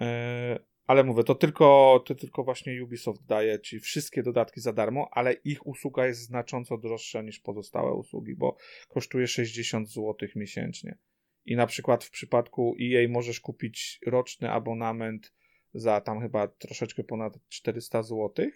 E, 0.00 0.58
ale 0.86 1.04
mówię, 1.04 1.24
to 1.24 1.34
tylko, 1.34 2.02
to 2.06 2.14
tylko 2.14 2.44
właśnie 2.44 2.84
Ubisoft 2.84 3.26
daje 3.26 3.60
ci 3.60 3.80
wszystkie 3.80 4.22
dodatki 4.22 4.60
za 4.60 4.72
darmo, 4.72 5.08
ale 5.12 5.32
ich 5.32 5.66
usługa 5.66 6.06
jest 6.06 6.20
znacząco 6.20 6.78
droższa 6.78 7.22
niż 7.22 7.40
pozostałe 7.40 7.92
usługi, 7.92 8.34
bo 8.34 8.56
kosztuje 8.88 9.26
60 9.26 9.88
zł 9.88 10.28
miesięcznie. 10.36 10.98
I 11.46 11.56
na 11.56 11.66
przykład 11.66 12.04
w 12.04 12.10
przypadku 12.10 12.76
EA 12.82 13.08
możesz 13.08 13.40
kupić 13.40 14.00
roczny 14.06 14.50
abonament 14.50 15.32
za 15.80 16.00
tam 16.00 16.20
chyba 16.20 16.48
troszeczkę 16.48 17.04
ponad 17.04 17.38
400 17.48 18.02
zł. 18.02 18.46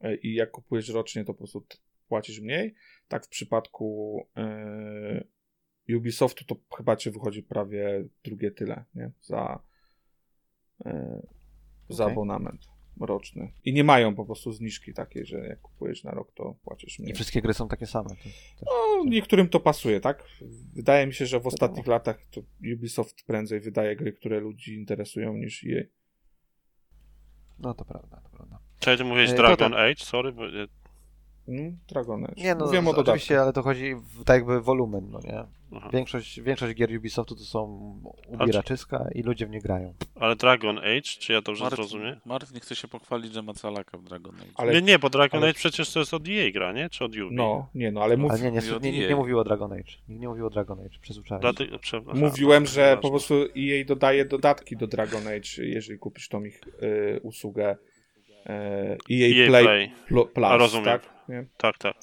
E, 0.00 0.14
I 0.16 0.34
jak 0.34 0.50
kupujesz 0.50 0.88
rocznie, 0.88 1.24
to 1.24 1.34
po 1.34 1.38
prostu 1.38 1.66
płacisz 2.08 2.40
mniej. 2.40 2.74
Tak 3.08 3.26
w 3.26 3.28
przypadku 3.28 4.18
e, 4.36 5.24
Ubisoftu 5.96 6.44
to 6.44 6.56
chyba 6.76 6.96
ci 6.96 7.10
wychodzi 7.10 7.42
prawie 7.42 8.04
drugie 8.24 8.50
tyle, 8.50 8.84
nie? 8.94 9.10
Za, 9.20 9.62
e, 10.84 11.22
za 11.88 12.06
abonament 12.06 12.60
roczny. 13.00 13.52
I 13.64 13.72
nie 13.72 13.84
mają 13.84 14.14
po 14.14 14.24
prostu 14.24 14.52
zniżki 14.52 14.94
takiej, 14.94 15.26
że 15.26 15.38
jak 15.38 15.60
kupujesz 15.60 16.04
na 16.04 16.10
rok, 16.10 16.32
to 16.32 16.56
płacisz 16.62 16.98
I 16.98 17.02
mniej. 17.02 17.14
wszystkie 17.14 17.42
gry 17.42 17.54
są 17.54 17.68
takie 17.68 17.86
same. 17.86 18.08
To, 18.08 18.14
też. 18.14 18.50
No, 18.66 19.04
niektórym 19.04 19.48
to 19.48 19.60
pasuje, 19.60 20.00
tak? 20.00 20.24
Wydaje 20.74 21.06
mi 21.06 21.14
się, 21.14 21.26
że 21.26 21.40
w 21.40 21.46
ostatnich 21.46 21.86
latach 21.86 22.26
to 22.30 22.40
Ubisoft 22.74 23.24
prędzej 23.26 23.60
wydaje 23.60 23.96
gry, 23.96 24.12
które 24.12 24.40
ludzi 24.40 24.74
interesują 24.74 25.36
niż 25.36 25.64
EA. 25.64 25.84
No 27.60 27.74
to 27.74 27.84
prawda, 27.84 28.16
to 28.16 28.30
prawda. 28.30 28.58
Czy 28.78 28.96
ty 28.96 29.04
mówisz 29.04 29.30
E, 29.30 29.34
to 29.34 29.42
Dragon 29.42 29.72
tak. 29.72 29.80
Age? 29.80 30.04
Sorry, 30.04 30.32
bo... 30.32 30.42
e, 31.50 31.60
Mm, 31.60 31.78
Dragon 31.88 32.24
Age. 32.24 32.34
Nie 32.36 32.54
no, 32.54 32.64
Mówiłem 32.64 32.88
o 32.88 32.90
dodatku. 32.92 33.10
oczywiście, 33.10 33.40
ale 33.40 33.52
to 33.52 33.62
chodzi 33.62 33.94
w 33.94 34.24
tak 34.24 34.36
jakby 34.36 34.60
wolumen, 34.60 35.10
no 35.10 35.20
nie? 35.24 35.44
Aha. 35.76 35.90
Większość, 35.92 36.40
większość 36.40 36.74
gier 36.74 36.96
Ubisoftu 36.96 37.34
to 37.36 37.40
są 37.42 37.94
ubieraczyska 38.28 39.08
i 39.14 39.22
ludzie 39.22 39.46
w 39.46 39.50
nie 39.50 39.60
grają. 39.60 39.94
Ale 40.14 40.36
Dragon 40.36 40.78
Age, 40.78 41.00
czy 41.02 41.32
ja 41.32 41.40
dobrze 41.42 41.64
Martin, 41.64 41.76
zrozumiem? 41.76 42.20
Martin 42.24 42.54
nie 42.54 42.60
chce 42.60 42.76
się 42.76 42.88
pochwalić, 42.88 43.32
że 43.34 43.42
ma 43.42 43.54
calaka 43.54 43.98
w 43.98 44.02
Dragon 44.04 44.34
Age. 44.34 44.44
Ale- 44.54 44.72
Nie, 44.72 44.82
nie, 44.82 44.98
bo 44.98 45.10
Dragon 45.10 45.40
ale- 45.40 45.50
Age 45.50 45.58
przecież 45.58 45.92
to 45.92 45.98
jest 45.98 46.14
od 46.14 46.28
EA 46.28 46.50
gra, 46.52 46.72
nie? 46.72 46.90
Czy 46.90 47.04
od 47.04 47.12
Ubi? 47.16 47.36
No, 47.36 47.68
nie 47.74 47.92
no, 47.92 48.02
ale 48.02 48.16
mów, 48.16 48.30
Ale 48.30 48.40
nie, 48.40 48.50
nie, 48.50 48.60
nie, 48.80 48.90
nikt 48.92 49.04
EA. 49.04 49.08
nie 49.08 49.16
mówił 49.16 49.38
o 49.38 49.44
Dragon 49.44 49.72
Age. 49.72 49.92
Nikt 50.08 50.20
nie 50.20 50.28
mówił 50.28 50.46
o 50.46 50.50
Dragon 50.50 50.80
Age, 50.80 50.98
przyzwyczaiłem 51.00 51.54
prze... 51.80 52.00
mówiłem, 52.00 52.66
że 52.66 52.98
po 53.02 53.10
prostu 53.10 53.34
EA 53.34 53.84
dodaje 53.86 54.24
dodatki 54.24 54.76
do 54.76 54.86
Dragon 54.86 55.26
Age, 55.26 55.64
jeżeli 55.64 55.98
kupisz 55.98 56.28
tą 56.28 56.44
ich 56.44 56.60
y, 56.82 57.20
usługę 57.22 57.76
EA, 58.46 59.44
EA 59.44 59.46
Play, 59.48 59.64
Play. 59.64 59.92
Plu- 60.10 60.26
Plus, 60.28 60.46
A, 60.46 60.56
rozumiem. 60.56 60.84
tak? 60.84 61.02
Nie? 61.28 61.44
Tak, 61.56 61.78
tak. 61.78 61.96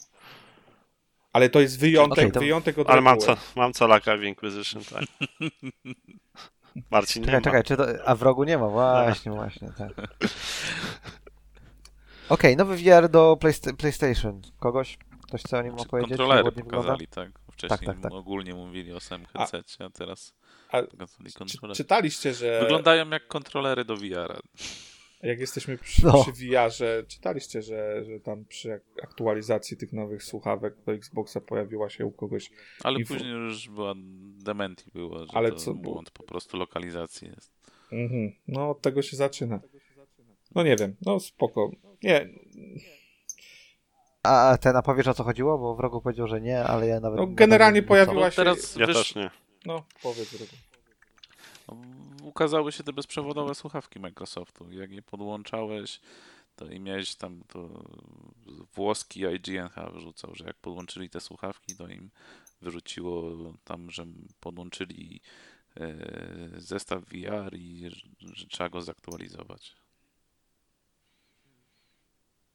Ale 1.34 1.50
to 1.50 1.60
jest 1.60 1.80
wyjątek, 1.80 2.18
Okej, 2.20 2.32
to- 2.32 2.40
wyjątek 2.40 2.78
od 2.78 2.90
Ale 2.90 3.02
mam, 3.02 3.20
ca, 3.20 3.38
mam 3.56 3.74
calaka 3.74 4.18
w 4.18 4.24
Inquisition, 4.24 4.84
tak. 4.84 5.04
Marcin 6.92 7.22
nie 7.22 7.26
Czekaj, 7.26 7.40
ma. 7.40 7.44
czekaj, 7.44 7.64
czy 7.64 7.78
to, 7.78 7.86
a 8.08 8.16
w 8.16 8.22
rogu 8.22 8.44
nie 8.44 8.58
ma, 8.58 8.68
właśnie, 8.68 9.32
właśnie, 9.32 9.70
tak. 9.78 9.92
Okej, 12.30 12.58
nowy 12.58 12.76
VR 12.78 13.10
do 13.10 13.38
Playsta- 13.42 13.74
PlayStation. 13.76 14.42
Kogoś? 14.60 14.98
Ktoś 15.28 15.42
chce 15.44 15.60
o 15.60 15.62
nim 15.62 15.72
Znaczy, 15.72 15.88
opowiedzieć? 15.88 16.10
kontrolery 16.18 16.52
pokazali, 16.52 17.08
tak? 17.08 17.30
Wcześniej 17.52 17.88
tak, 17.88 18.00
tak. 18.00 18.12
ogólnie 18.14 18.54
mówili 18.54 18.94
o 18.94 19.00
samym 19.00 19.28
A- 19.34 19.40
headsetie, 19.40 19.86
a 19.86 19.90
teraz 19.90 20.34
A 20.72 20.82
pokazali 20.82 21.32
Czy, 21.50 21.74
czytaliście, 21.76 22.34
że 22.34 22.60
Wyglądają 22.60 23.10
jak 23.10 23.28
kontrolery 23.28 23.86
do 23.86 23.96
VR-a. 23.98 24.40
Jak 25.24 25.40
jesteśmy 25.40 25.78
przy, 25.78 26.06
No. 26.06 26.22
przy 26.24 26.32
VR-ze, 26.32 27.04
czytaliście, 27.08 27.62
że, 27.62 28.04
że 28.06 28.20
tam 28.20 28.46
przy 28.46 28.74
ak- 28.74 29.04
aktualizacji 29.04 29.78
tych 29.78 29.94
nowych 29.94 30.24
słuchawek 30.24 30.76
do 30.86 30.94
Xboxa 30.94 31.42
pojawiła 31.42 31.90
się 31.90 32.06
u 32.06 32.12
kogoś 32.12 32.52
Ale 32.84 33.00
Info- 33.00 33.08
później 33.08 33.32
już 33.32 33.70
była 33.70 33.94
dementi 34.44 34.92
było, 34.94 35.20
że 35.20 35.26
Ale 35.34 35.50
to 35.52 35.56
co 35.58 35.74
było? 35.74 35.94
błąd 35.94 36.12
po 36.12 36.24
prostu 36.24 36.58
lokalizacji 36.58 37.28
jest. 37.28 37.54
Mhm. 37.92 38.32
No, 38.48 38.70
od 38.70 38.82
tego 38.82 39.02
się 39.02 39.18
zaczyna. 39.18 39.60
No 40.56 40.64
nie 40.64 40.76
wiem, 40.76 40.96
no 41.06 41.20
spoko. 41.20 41.72
Nie, 42.04 42.30
A 44.24 44.58
ten, 44.62 44.76
a 44.76 44.82
powiesz 44.82 45.08
o 45.08 45.14
co 45.14 45.24
chodziło? 45.24 45.58
Bo 45.58 45.76
w 45.76 45.80
rogu 45.80 46.02
powiedział, 46.02 46.28
że 46.28 46.42
nie, 46.42 46.64
ale 46.64 46.88
ja 46.88 47.00
nawet... 47.00 47.20
no 47.20 47.28
generalnie 47.28 47.84
pojawiła 47.84 48.26
No 48.26 48.30
się... 48.32 48.36
teraz 48.36 48.76
Ja 48.76 48.86
wysz... 48.86 48.96
też 48.98 49.16
nie. 49.16 49.30
No, 49.66 49.86
powiedz 50.04 50.38
drogo. 50.38 50.52
Ukazały 52.38 52.72
się 52.72 52.84
te 52.84 52.94
bezprzewodowe 52.94 53.56
słuchawki 53.56 54.00
Microsoftu. 54.00 54.72
Jak 54.72 54.92
je 54.92 55.02
podłączałeś, 55.02 56.00
to 56.56 56.66
i 56.66 56.80
miałeś 56.80 57.16
tam 57.16 57.44
to 57.48 57.70
włoski 58.76 59.20
IGN 59.22 59.70
chyba 59.70 59.90
wyrzucał, 59.90 60.36
że 60.36 60.46
jak 60.46 60.56
podłączyli 60.58 61.10
te 61.10 61.20
słuchawki, 61.20 61.76
to 61.76 61.88
im 61.88 62.12
wyrzuciło 62.62 63.32
tam, 63.64 63.92
że 63.92 64.06
podłączyli 64.40 65.22
e, 65.78 65.96
zestaw 66.58 67.04
VR 67.04 67.56
i 67.56 67.90
że 68.34 68.46
trzeba 68.48 68.70
go 68.70 68.82
zaktualizować. 68.82 69.76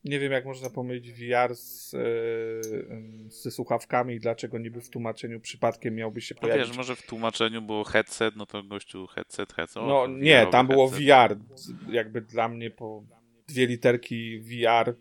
Nie 0.05 0.19
wiem, 0.19 0.33
jak 0.33 0.45
można 0.45 0.71
pomylić 0.71 1.13
VR 1.13 1.55
z, 1.57 1.93
yy, 1.93 3.31
ze 3.31 3.51
słuchawkami 3.51 4.15
i 4.15 4.21
dlaczego 4.21 4.59
niby 4.59 4.81
w 4.81 4.91
tłumaczeniu 4.91 5.41
przypadkiem 5.41 5.95
miałby 5.95 6.21
się 6.21 6.35
No 6.35 6.41
pojawić. 6.41 6.67
wiesz, 6.67 6.77
może 6.77 6.97
w 6.97 7.07
tłumaczeniu 7.07 7.63
było 7.63 7.85
headset, 7.85 8.37
no 8.37 8.47
to 8.47 8.63
gościu 8.63 9.07
headset, 9.07 9.53
headset. 9.53 9.83
no 9.83 10.07
nie, 10.07 10.47
tam 10.47 10.67
było 10.67 10.89
headset. 10.89 11.39
VR. 11.39 11.93
Jakby 11.93 12.21
dla 12.21 12.49
mnie 12.49 12.71
po 12.71 13.03
dwie 13.49 13.67
literki 13.67 14.41
VR 14.41 14.95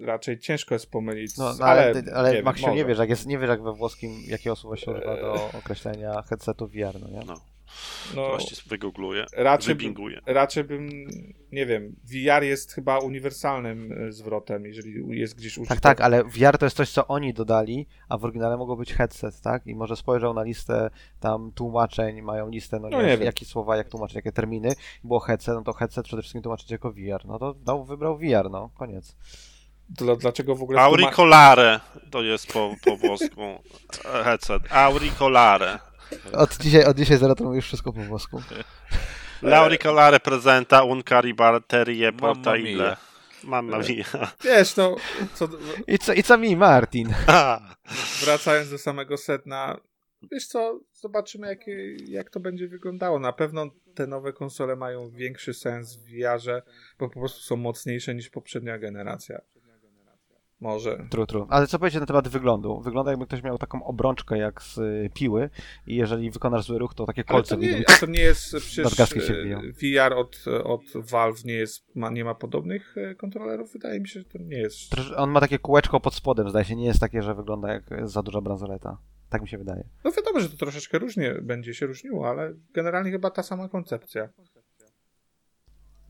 raczej 0.00 0.38
ciężko 0.38 0.74
jest 0.74 0.90
pomylić. 0.90 1.36
No, 1.36 1.54
no 1.60 1.66
ale, 1.66 1.82
ale, 1.82 2.02
ale 2.14 2.34
nie 2.34 2.42
Maxiu, 2.42 2.74
nie 2.74 2.84
wiesz, 2.84 2.98
jak 2.98 3.08
jest, 3.10 3.26
nie 3.26 3.38
wiesz, 3.38 3.48
jak 3.48 3.62
we 3.62 3.72
włoskim, 3.72 4.10
jakiego 4.26 4.56
słowa 4.56 4.76
się 4.76 4.90
używa 4.90 5.16
do 5.16 5.50
określenia 5.58 6.22
headsetu 6.22 6.66
VR, 6.66 7.00
no 7.00 7.08
nie? 7.08 7.20
No, 7.26 7.34
No, 8.14 8.28
właśnie 8.28 8.56
wygoogluję, 8.66 9.26
raczej, 9.36 9.74
bym, 9.74 9.78
wybinguję. 9.78 10.20
raczej 10.26 10.64
bym, 10.64 10.88
nie 11.52 11.66
wiem, 11.66 11.96
VR 12.04 12.42
jest 12.42 12.72
chyba 12.72 12.98
uniwersalnym 12.98 13.92
e, 13.92 14.12
zwrotem, 14.12 14.66
jeżeli 14.66 15.18
jest 15.18 15.36
gdzieś 15.36 15.58
użyty. 15.58 15.68
Tak, 15.74 15.80
tak, 15.80 16.00
ale 16.00 16.24
VR 16.24 16.58
to 16.58 16.66
jest 16.66 16.76
coś, 16.76 16.90
co 16.90 17.06
oni 17.06 17.34
dodali, 17.34 17.86
a 18.08 18.18
w 18.18 18.24
oryginale 18.24 18.56
mogło 18.56 18.76
być 18.76 18.92
headset, 18.94 19.40
tak? 19.40 19.66
I 19.66 19.74
może 19.74 19.96
spojrzał 19.96 20.34
na 20.34 20.42
listę 20.42 20.90
tam 21.20 21.52
tłumaczeń, 21.54 22.22
mają 22.22 22.48
listę, 22.48 22.80
no 22.80 22.88
nie, 22.88 22.96
No 22.96 23.02
nie 23.02 23.08
wiem, 23.08 23.18
wiem. 23.18 23.26
jakie 23.26 23.44
słowa, 23.44 23.76
jak 23.76 23.88
tłumaczyć, 23.88 24.16
jakie 24.16 24.32
terminy. 24.32 24.72
Było 25.04 25.20
headset, 25.20 25.54
no 25.54 25.62
to 25.62 25.72
headset 25.72 26.06
przede 26.06 26.22
wszystkim 26.22 26.42
tłumaczyć 26.42 26.70
jako 26.70 26.92
VR. 26.92 27.24
No 27.24 27.38
to 27.38 27.54
dał, 27.54 27.84
wybrał 27.84 28.18
VR, 28.18 28.50
no, 28.50 28.70
koniec. 28.78 29.16
Dla, 29.88 30.16
dlaczego 30.16 30.54
w 30.54 30.62
ogóle... 30.62 30.80
Auricolare 30.80 31.80
to 32.10 32.22
jest 32.22 32.52
po, 32.52 32.74
po 32.84 32.96
włosku 32.96 33.42
e, 33.42 34.24
headset. 34.24 34.62
Auricolare. 34.72 35.78
Od 36.32 36.56
dzisiaj, 36.56 36.84
od 36.84 36.96
dzisiaj 36.96 37.18
zaraz 37.18 37.36
to 37.36 37.44
mówisz 37.44 37.64
wszystko 37.64 37.92
po 37.92 38.00
włosku. 38.00 38.42
L'auricolare 39.42 40.20
presenta 40.20 40.82
un 40.82 41.02
caribatterie 41.02 42.12
Mamma 42.12 42.34
portaile. 42.34 42.84
mia. 42.84 42.96
Mamma 43.44 43.78
mia. 43.78 44.04
Wiesz, 44.44 44.76
no, 44.76 44.96
co, 45.34 45.48
I 45.86 45.98
co, 45.98 46.12
i 46.12 46.22
co 46.22 46.38
mi, 46.38 46.56
Martin? 46.56 47.14
wracając 48.24 48.70
do 48.70 48.78
samego 48.78 49.16
sedna, 49.16 49.80
wiesz 50.32 50.46
co, 50.46 50.80
zobaczymy 50.92 51.46
jakie, 51.46 51.96
jak 52.08 52.30
to 52.30 52.40
będzie 52.40 52.68
wyglądało. 52.68 53.18
Na 53.18 53.32
pewno 53.32 53.70
te 53.94 54.06
nowe 54.06 54.32
konsole 54.32 54.76
mają 54.76 55.10
większy 55.10 55.54
sens 55.54 55.96
w 55.96 56.04
VR-ze, 56.04 56.62
bo 56.98 57.08
po 57.08 57.20
prostu 57.20 57.40
są 57.40 57.56
mocniejsze 57.56 58.14
niż 58.14 58.30
poprzednia 58.30 58.78
generacja. 58.78 59.40
Może. 60.60 61.06
True, 61.10 61.26
true. 61.26 61.46
Ale 61.50 61.66
co 61.66 61.78
powiedzieć 61.78 62.00
na 62.00 62.06
temat 62.06 62.28
wyglądu? 62.28 62.80
Wygląda 62.80 63.10
jakby 63.10 63.26
ktoś 63.26 63.42
miał 63.42 63.58
taką 63.58 63.84
obrączkę 63.84 64.38
jak 64.38 64.62
z 64.62 64.78
y, 64.78 65.10
piły 65.14 65.50
i 65.86 65.96
jeżeli 65.96 66.30
wykonasz 66.30 66.64
zły 66.64 66.78
ruch, 66.78 66.94
to 66.94 67.06
takie 67.06 67.24
Ale 67.26 67.36
kolce 67.36 67.54
to 67.54 67.60
nie, 67.60 67.68
widzą. 67.68 67.84
a 67.96 68.00
to 68.00 68.06
nie 68.06 68.20
jest 68.20 68.56
przecież 68.56 69.26
się 69.26 69.34
e, 69.34 69.44
biją. 69.44 69.60
VR 69.60 70.12
od, 70.12 70.44
od 70.64 70.82
Valve 70.94 71.44
nie 71.44 71.54
jest, 71.54 71.96
ma, 71.96 72.10
nie 72.10 72.24
ma 72.24 72.34
podobnych 72.34 72.94
e, 72.98 73.14
kontrolerów? 73.14 73.72
Wydaje 73.72 74.00
mi 74.00 74.08
się, 74.08 74.20
że 74.20 74.26
to 74.26 74.38
nie 74.38 74.56
jest. 74.58 74.94
On 75.16 75.30
ma 75.30 75.40
takie 75.40 75.58
kółeczko 75.58 76.00
pod 76.00 76.14
spodem, 76.14 76.50
zdaje 76.50 76.64
się, 76.64 76.76
nie 76.76 76.86
jest 76.86 77.00
takie, 77.00 77.22
że 77.22 77.34
wygląda 77.34 77.72
jak 77.72 78.08
za 78.08 78.22
duża 78.22 78.40
bransoleta. 78.40 78.98
Tak 79.30 79.42
mi 79.42 79.48
się 79.48 79.58
wydaje. 79.58 79.84
No 80.04 80.10
wiadomo, 80.12 80.40
że 80.40 80.48
to 80.50 80.56
troszeczkę 80.56 80.98
różnie 80.98 81.34
będzie 81.42 81.74
się 81.74 81.86
różniło, 81.86 82.28
ale 82.28 82.54
generalnie 82.74 83.10
chyba 83.10 83.30
ta 83.30 83.42
sama 83.42 83.68
koncepcja. 83.68 84.28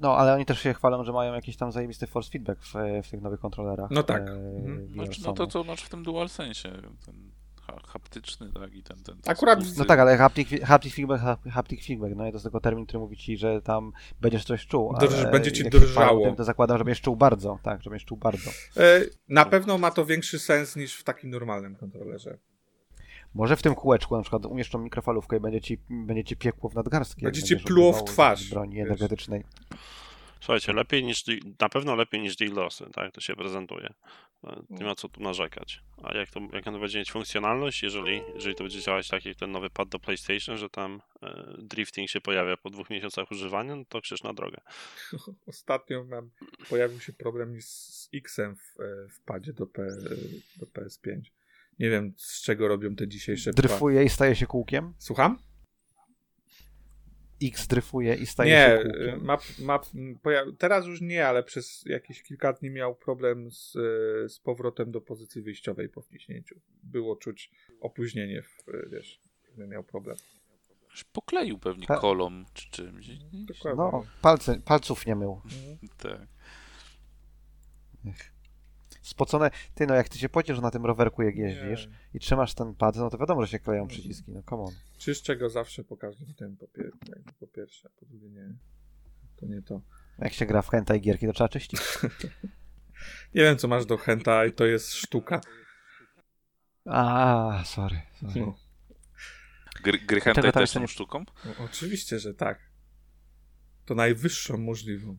No, 0.00 0.16
ale 0.16 0.34
oni 0.34 0.46
też 0.46 0.60
się 0.60 0.74
chwalą, 0.74 1.04
że 1.04 1.12
mają 1.12 1.34
jakiś 1.34 1.56
tam 1.56 1.72
zajebisty 1.72 2.06
force 2.06 2.30
feedback 2.30 2.60
w, 2.62 2.74
w 3.06 3.10
tych 3.10 3.20
nowych 3.22 3.40
kontrolerach. 3.40 3.90
No 3.90 4.02
tak. 4.02 4.22
e, 4.22 4.32
Mhm. 4.32 4.88
Znaczy, 4.92 5.20
no 5.24 5.32
to 5.32 5.46
co 5.46 5.64
masz 5.64 5.82
w 5.82 5.88
tym 5.88 6.02
dual 6.02 6.28
sensie, 6.28 6.72
ten 7.06 7.14
ha- 7.60 7.80
haptyczny, 7.86 8.52
tak, 8.52 8.74
i 8.74 8.82
ten, 8.82 8.96
ten, 9.02 9.16
ten 9.22 9.32
Akurat- 9.34 9.60
spusty. 9.60 9.78
No 9.78 9.84
tak, 9.84 9.98
ale 9.98 10.16
haptic, 10.16 10.48
haptic, 10.62 10.94
feedback, 10.94 11.22
hap- 11.24 11.50
haptic 11.50 11.86
feedback, 11.86 12.12
no 12.16 12.26
i 12.26 12.30
to 12.30 12.34
jest 12.36 12.44
tylko 12.44 12.60
termin, 12.60 12.86
który 12.86 12.98
mówi 12.98 13.16
ci, 13.16 13.36
że 13.36 13.62
tam 13.62 13.92
będziesz 14.20 14.44
coś 14.44 14.66
czuł. 14.66 14.92
Drż- 14.92 15.18
ale 15.18 15.30
będzie 15.30 15.52
ci 15.52 15.70
drżało. 15.70 16.24
Tym, 16.26 16.36
to 16.36 16.44
zakładam, 16.44 16.78
że 16.78 16.84
będziesz 16.84 17.00
czuł 17.02 17.16
bardzo, 17.16 17.58
tak, 17.62 17.82
że 17.82 17.90
będziesz 17.90 18.06
czuł 18.06 18.18
bardzo. 18.18 18.50
E, 18.76 19.00
Na 19.28 19.44
pewno 19.44 19.78
ma 19.78 19.90
to 19.90 20.04
większy 20.06 20.38
sens 20.38 20.76
niż 20.76 20.94
w 20.96 21.04
takim 21.04 21.30
normalnym 21.30 21.76
kontrolerze. 21.76 22.38
Może 23.36 23.56
w 23.56 23.62
tym 23.62 23.74
kółeczku 23.74 24.16
na 24.16 24.22
przykład 24.22 24.46
umieszczą 24.46 24.78
mikrofalówkę 24.78 25.36
i 25.36 25.40
będzie 25.40 25.60
ci, 25.60 25.78
będzie 25.90 26.24
ci 26.24 26.36
piekło 26.36 26.70
w 26.70 26.74
nadgarstki. 26.74 27.24
Będzie 27.24 27.42
ci 27.42 27.56
pluło 27.56 27.92
w 27.92 28.04
twarz, 28.04 28.50
broni 28.50 28.76
wiesz. 28.76 28.86
energetycznej. 28.86 29.44
Słuchajcie, 30.40 30.72
lepiej 30.72 31.04
niż, 31.04 31.24
na 31.60 31.68
pewno 31.68 31.96
lepiej 31.96 32.20
niż 32.20 32.36
DDoSy, 32.36 32.84
tak, 32.94 33.12
to 33.12 33.20
się 33.20 33.36
prezentuje. 33.36 33.94
E, 34.44 34.62
Nie 34.70 34.84
ma 34.84 34.94
co 34.94 35.08
tu 35.08 35.22
narzekać. 35.22 35.82
A 36.02 36.16
jak 36.16 36.30
to, 36.30 36.40
jak 36.52 36.66
on 36.66 36.80
będzie 36.80 36.98
mieć 36.98 37.12
funkcjonalność, 37.12 37.82
jeżeli, 37.82 38.22
jeżeli 38.34 38.54
to 38.54 38.64
będzie 38.64 38.80
działać 38.80 39.08
tak 39.08 39.24
jak 39.24 39.36
ten 39.36 39.50
nowy 39.50 39.70
pad 39.70 39.88
do 39.88 39.98
PlayStation, 39.98 40.56
że 40.56 40.70
tam 40.70 41.02
e, 41.22 41.54
drifting 41.58 42.10
się 42.10 42.20
pojawia 42.20 42.56
po 42.56 42.70
dwóch 42.70 42.90
miesiącach 42.90 43.30
używania, 43.30 43.76
no 43.76 43.84
to 43.88 44.00
krzyż 44.00 44.22
na 44.22 44.32
drogę. 44.32 44.60
Ostatnio 45.46 46.04
nam 46.04 46.30
pojawił 46.68 47.00
się 47.00 47.12
problem 47.12 47.62
z, 47.62 47.66
z 47.66 48.08
X-em 48.14 48.56
w, 48.56 48.80
e, 48.80 49.08
w 49.08 49.20
padzie 49.20 49.52
do, 49.52 49.66
P, 49.66 49.82
do 50.56 50.66
PS5. 50.66 51.20
Nie 51.78 51.90
wiem, 51.90 52.14
z 52.16 52.42
czego 52.42 52.68
robią 52.68 52.96
te 52.96 53.08
dzisiejsze... 53.08 53.50
pa- 53.50 53.62
Dryfuje 53.62 54.04
i 54.04 54.08
staje 54.08 54.34
się 54.36 54.46
kółkiem? 54.46 54.94
Słucham? 54.98 55.38
X 57.42 57.66
dryfuje 57.66 58.14
i 58.14 58.26
staje 58.26 58.50
Nie, 58.50 58.78
się 58.82 58.90
kółkiem. 58.90 59.24
ma, 59.24 59.38
ma, 59.58 59.78
poja- 60.22 60.56
teraz 60.58 60.86
już 60.86 61.00
nie, 61.00 61.26
ale 61.26 61.42
przez 61.42 61.82
jakieś 61.86 62.22
kilka 62.22 62.52
dni 62.52 62.70
miał 62.70 62.94
problem 62.94 63.50
z, 63.50 63.76
e, 63.76 64.28
z 64.28 64.40
powrotem 64.40 64.90
do 64.90 65.00
pozycji 65.00 65.42
wyjściowej 65.42 65.88
po 65.88 66.02
wciśnięciu. 66.02 66.60
Było 66.82 67.16
czuć 67.16 67.50
opóźnienie, 67.80 68.42
w, 68.42 68.68
e, 68.68 68.88
wiesz, 68.90 69.20
miał 69.56 69.84
problem. 69.84 70.16
Już 70.90 71.04
Pokleił 71.04 71.58
pewnie 71.58 71.86
kolą 71.86 72.44
czy 72.54 72.70
czymś. 72.70 73.08
Dokładnie. 73.32 73.76
No, 73.92 74.06
palce, 74.22 74.60
palców 74.64 75.06
nie 75.06 75.16
mył. 75.16 75.40
Mhm. 75.44 75.78
Tak. 75.98 76.28
Spocone. 79.06 79.50
Ty, 79.74 79.86
no 79.86 79.94
jak 79.94 80.08
ty 80.08 80.18
się 80.18 80.28
pociesz 80.28 80.60
na 80.60 80.70
tym 80.70 80.86
rowerku, 80.86 81.22
jak 81.22 81.36
jeździsz 81.36 81.86
Nie. 81.86 81.92
i 82.14 82.20
trzymasz 82.20 82.54
ten 82.54 82.74
pad, 82.74 82.96
no 82.96 83.10
to 83.10 83.18
wiadomo, 83.18 83.42
że 83.42 83.48
się 83.48 83.58
kleją 83.58 83.86
przyciski. 83.88 84.32
No 84.32 84.42
come 84.50 84.62
on. 84.62 84.74
Czyszczę 84.98 85.36
go 85.36 85.50
zawsze 85.50 85.84
po 85.84 85.96
każdym 85.96 86.34
tym, 86.34 86.56
po, 86.56 86.66
pier- 86.66 87.32
po 87.40 87.46
pierwsze, 87.46 87.88
po 88.00 88.06
drugie 88.06 88.28
nie. 88.30 88.54
To 89.36 89.46
nie 89.46 89.62
to. 89.62 89.80
Jak 90.18 90.32
się 90.32 90.46
gra 90.46 90.62
w 90.62 90.68
hentai 90.68 91.00
gierki, 91.00 91.26
to 91.26 91.32
trzeba 91.32 91.48
czyścić. 91.48 91.80
Nie 93.34 93.42
wiem, 93.42 93.56
co 93.58 93.68
masz 93.68 93.86
do 93.86 93.96
hentai, 93.96 94.52
to 94.52 94.66
jest 94.66 94.94
sztuka. 94.94 95.40
A, 96.84 97.62
sorry. 97.64 98.00
sorry. 98.20 98.40
No, 98.40 98.54
Gry, 99.82 99.98
gry 99.98 100.20
Czego 100.20 100.24
hentai 100.34 100.52
tam 100.52 100.62
też 100.62 100.70
są 100.70 100.80
nie- 100.80 100.88
sztuką? 100.88 101.24
no, 101.44 101.64
oczywiście, 101.64 102.18
że 102.18 102.34
tak. 102.34 102.58
To 103.84 103.94
najwyższą 103.94 104.58
możliwą. 104.58 105.18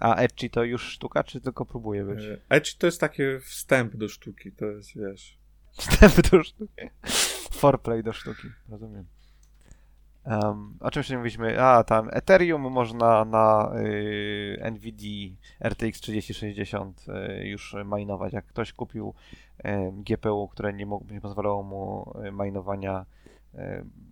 A 0.00 0.14
Edgy 0.14 0.50
to 0.50 0.64
już 0.64 0.82
sztuka, 0.82 1.24
czy 1.24 1.40
tylko 1.40 1.66
próbuje 1.66 2.04
być? 2.04 2.24
E, 2.24 2.40
Edge 2.48 2.74
to 2.74 2.86
jest 2.86 3.00
taki 3.00 3.22
wstęp 3.42 3.96
do 3.96 4.08
sztuki, 4.08 4.52
to 4.52 4.66
jest, 4.66 4.96
wiesz... 4.96 5.38
Wstęp 5.72 6.30
do 6.30 6.42
sztuki. 6.42 6.90
Foreplay 7.52 8.02
do 8.02 8.12
sztuki, 8.12 8.48
rozumiem. 8.68 9.06
Um, 10.26 10.76
o 10.80 10.90
czym 10.90 11.00
jeszcze 11.00 11.16
mówiliśmy? 11.16 11.62
A, 11.62 11.84
tam 11.84 12.08
Ethereum 12.12 12.62
można 12.62 13.24
na 13.24 13.72
y, 13.76 14.70
NVIDIA 14.70 15.36
RTX 15.64 16.00
3060 16.00 17.06
y, 17.40 17.46
już 17.46 17.76
minować. 17.96 18.32
Jak 18.32 18.46
ktoś 18.46 18.72
kupił 18.72 19.14
y, 19.58 19.62
GPU, 19.92 20.48
które 20.48 20.72
nie, 20.72 20.86
mógł, 20.86 21.12
nie 21.12 21.20
pozwalało 21.20 21.62
mu 21.62 22.12
y, 22.24 22.32
minowania 22.32 23.06
y, 23.54 23.58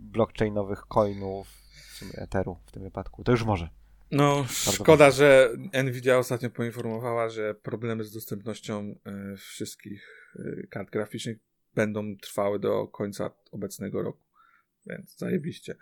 blockchainowych 0.00 0.86
coinów, 0.86 1.48
w 1.88 1.96
sumie 1.96 2.12
Etheru 2.12 2.56
w 2.66 2.72
tym 2.72 2.82
wypadku, 2.82 3.24
to 3.24 3.32
już 3.32 3.44
może. 3.44 3.68
No, 4.10 4.47
szkoda, 4.48 5.10
że 5.10 5.51
Nvidia 5.85 6.18
ostatnio 6.18 6.51
poinformowała, 6.51 7.28
że 7.28 7.55
problemy 7.55 8.05
z 8.05 8.12
dostępnością 8.12 8.94
e, 9.05 9.36
wszystkich 9.36 10.32
e, 10.39 10.66
kart 10.66 10.90
graficznych 10.90 11.39
będą 11.74 12.16
trwały 12.16 12.59
do 12.59 12.86
końca 12.86 13.30
obecnego 13.52 14.02
roku. 14.02 14.22
Więc 14.86 15.16
zajebiście. 15.16 15.74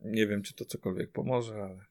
Nie 0.00 0.26
wiem, 0.26 0.42
czy 0.42 0.54
to 0.54 0.64
cokolwiek 0.64 1.12
pomoże, 1.12 1.54
ale... 1.54 1.84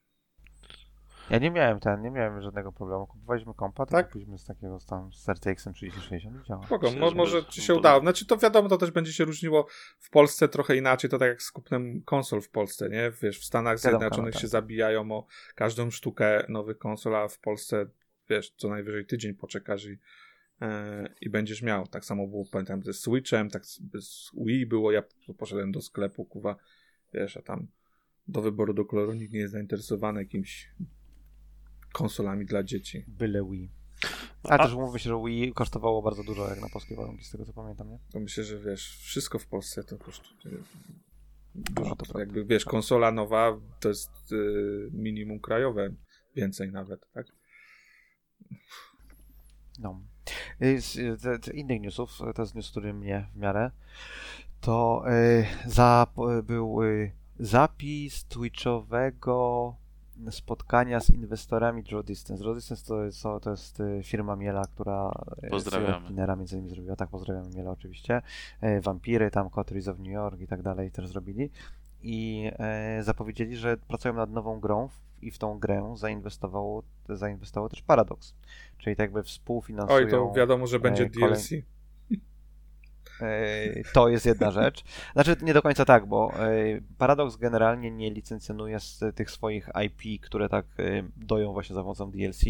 Ja 1.29 1.39
nie 1.39 1.51
miałem 1.51 1.79
ten, 1.79 2.01
nie 2.01 2.11
miałem 2.11 2.41
żadnego 2.41 2.71
problemu. 2.71 3.07
Kupowaliśmy 3.07 3.53
kompa, 3.53 3.85
Tak? 3.85 4.07
kupiliśmy 4.07 4.37
z 4.37 4.45
takiego 4.45 4.79
tam 4.87 5.13
z 5.13 5.29
RTX-em 5.29 5.73
3060 5.73 6.43
i 6.43 6.47
działa. 6.47 6.65
Spoko, 6.65 6.89
że 6.89 7.15
może 7.15 7.45
ci 7.45 7.61
się 7.61 7.75
udało. 7.75 8.01
Znaczy 8.01 8.25
to 8.25 8.37
wiadomo, 8.37 8.69
to 8.69 8.77
też 8.77 8.91
będzie 8.91 9.13
się 9.13 9.25
różniło 9.25 9.67
w 9.99 10.09
Polsce 10.09 10.47
trochę 10.47 10.75
inaczej, 10.75 11.09
to 11.09 11.17
tak 11.17 11.27
jak 11.27 11.41
z 11.41 11.51
kupnem 11.51 12.01
konsol 12.01 12.41
w 12.41 12.49
Polsce, 12.49 12.89
nie? 12.89 13.11
Wiesz, 13.21 13.39
w 13.39 13.45
Stanach 13.45 13.79
Zjednoczonych 13.79 14.33
tak. 14.33 14.41
się 14.41 14.47
zabijają 14.47 15.11
o 15.11 15.25
każdą 15.55 15.91
sztukę 15.91 16.45
nowych 16.49 16.77
konsol, 16.77 17.15
a 17.15 17.27
w 17.27 17.39
Polsce, 17.39 17.85
wiesz, 18.29 18.53
co 18.57 18.69
najwyżej 18.69 19.05
tydzień 19.05 19.33
poczekasz 19.33 19.85
i, 19.85 19.97
e, 20.61 21.09
i 21.21 21.29
będziesz 21.29 21.61
miał. 21.61 21.87
Tak 21.87 22.05
samo 22.05 22.27
było, 22.27 22.45
pamiętam, 22.51 22.83
ze 22.83 22.93
Switchem, 22.93 23.49
tak 23.49 23.65
z, 23.65 24.31
Wii 24.45 24.65
było, 24.65 24.91
ja 24.91 25.03
poszedłem 25.37 25.71
do 25.71 25.81
sklepu, 25.81 26.25
kuwa, 26.25 26.55
wiesz, 27.13 27.37
a 27.37 27.41
tam 27.41 27.67
do 28.27 28.41
wyboru 28.41 28.73
do 28.73 28.85
koloru 28.85 29.13
nikt 29.13 29.33
nie 29.33 29.39
jest 29.39 29.53
zainteresowany 29.53 30.19
jakimiś 30.21 30.69
konsolami 31.98 32.45
dla 32.45 32.64
dzieci. 32.64 33.03
Byle 33.07 33.44
Wii. 33.52 33.72
A, 34.44 34.49
A- 34.49 34.57
też 34.57 34.74
umówmy 34.74 34.99
się, 34.99 35.10
że 35.10 35.22
Wii 35.26 35.53
kosztowało 35.53 36.02
bardzo 36.02 36.24
dużo 36.24 36.49
jak 36.49 36.61
na 36.61 36.69
polskie 36.69 36.95
warunki, 36.95 37.24
z 37.24 37.32
tego 37.32 37.45
co 37.45 37.53
pamiętam, 37.53 37.90
nie? 37.90 37.99
To 38.11 38.19
myślę, 38.19 38.44
że 38.44 38.60
wiesz, 38.60 38.98
wszystko 39.02 39.40
w 39.40 39.48
Polsce 39.48 39.84
to 39.84 39.98
kosztuje. 39.98 40.57
Dużo, 41.56 41.90
No, 41.90 41.95
to 41.95 42.06
prawda. 42.06 42.19
jakby 42.19 42.45
wiesz, 42.45 42.65
konsola 42.65 43.11
nowa 43.11 43.57
to 43.80 43.90
jest 43.90 44.32
y, 44.32 44.90
minimum 44.94 45.40
krajowe, 45.40 45.90
więcej 46.36 46.72
nawet, 46.72 47.07
tak? 47.14 47.26
No. 49.80 50.02
Y, 50.61 50.82
Z, 50.82 50.94
z, 51.22 51.45
z 51.45 51.48
innych 51.53 51.82
newsów, 51.82 52.18
to 52.36 52.41
jest 52.41 52.56
news, 52.56 52.72
który 52.72 52.94
mnie 52.94 53.28
w 53.34 53.38
miarę, 53.38 53.72
to 54.61 55.03
y, 55.11 55.45
za, 55.65 56.07
był 56.44 56.84
y, 56.84 57.11
zapis 57.40 58.26
Twitchowego 58.26 59.76
spotkania 60.30 60.99
z 60.99 61.10
inwestorami 61.10 61.84
Draw 61.84 62.06
Distance. 62.06 62.44
Draw 62.44 62.56
Distance 62.56 62.85
to 62.85 63.03
jest, 63.03 63.23
to 63.41 63.52
jest 63.52 63.80
y, 63.80 64.02
firma 64.03 64.35
Miela, 64.35 64.61
która 64.65 65.11
y, 65.44 65.49
Cleanera 66.06 66.35
między 66.35 66.56
innymi 66.56 66.69
zrobiła. 66.69 66.95
Tak, 66.95 67.10
pozdrawiamy 67.10 67.49
Miela 67.56 67.72
oczywiście. 67.72 68.22
Y, 68.64 68.81
Vampiry, 68.81 69.31
tam 69.31 69.49
Coteries 69.49 69.88
of 69.88 69.99
New 69.99 70.14
York 70.14 70.39
i 70.39 70.48
tak 70.48 70.61
dalej 70.61 70.91
też 70.91 71.07
zrobili. 71.07 71.49
I 72.02 72.52
e, 72.60 73.03
zapowiedzieli, 73.03 73.56
że 73.56 73.77
pracują 73.77 74.14
nad 74.14 74.31
nową 74.31 74.60
grą 74.60 74.89
i 75.22 75.31
w 75.31 75.38
tą 75.38 75.60
grę 75.60 75.94
zainwestowało, 75.98 76.84
zainwestowało 77.10 77.69
też 77.69 77.81
Paradox. 77.81 78.35
Czyli 78.77 78.95
tak 78.95 79.03
jakby 79.03 79.23
współfinansują... 79.23 79.98
Oj, 79.98 80.11
to 80.11 80.31
wiadomo, 80.31 80.68
że 80.68 80.80
będzie 80.80 81.03
e, 81.03 81.10
kolej- 81.10 81.30
DLC. 81.30 81.49
To 83.94 84.10
jest 84.10 84.26
jedna 84.26 84.52
rzecz. 84.52 84.84
Znaczy, 85.14 85.35
nie 85.41 85.53
do 85.53 85.61
końca 85.61 85.85
tak, 85.85 86.06
bo 86.06 86.34
Paradox 86.98 87.35
generalnie 87.35 87.91
nie 87.91 88.11
licencjonuje 88.11 88.80
z 88.80 89.03
tych 89.15 89.31
swoich 89.31 89.69
IP, 89.85 90.22
które 90.22 90.49
tak 90.49 90.65
doją 91.18 91.53
właśnie 91.53 91.76
za 91.76 91.81
pomocą 91.81 92.11
DLC, 92.11 92.41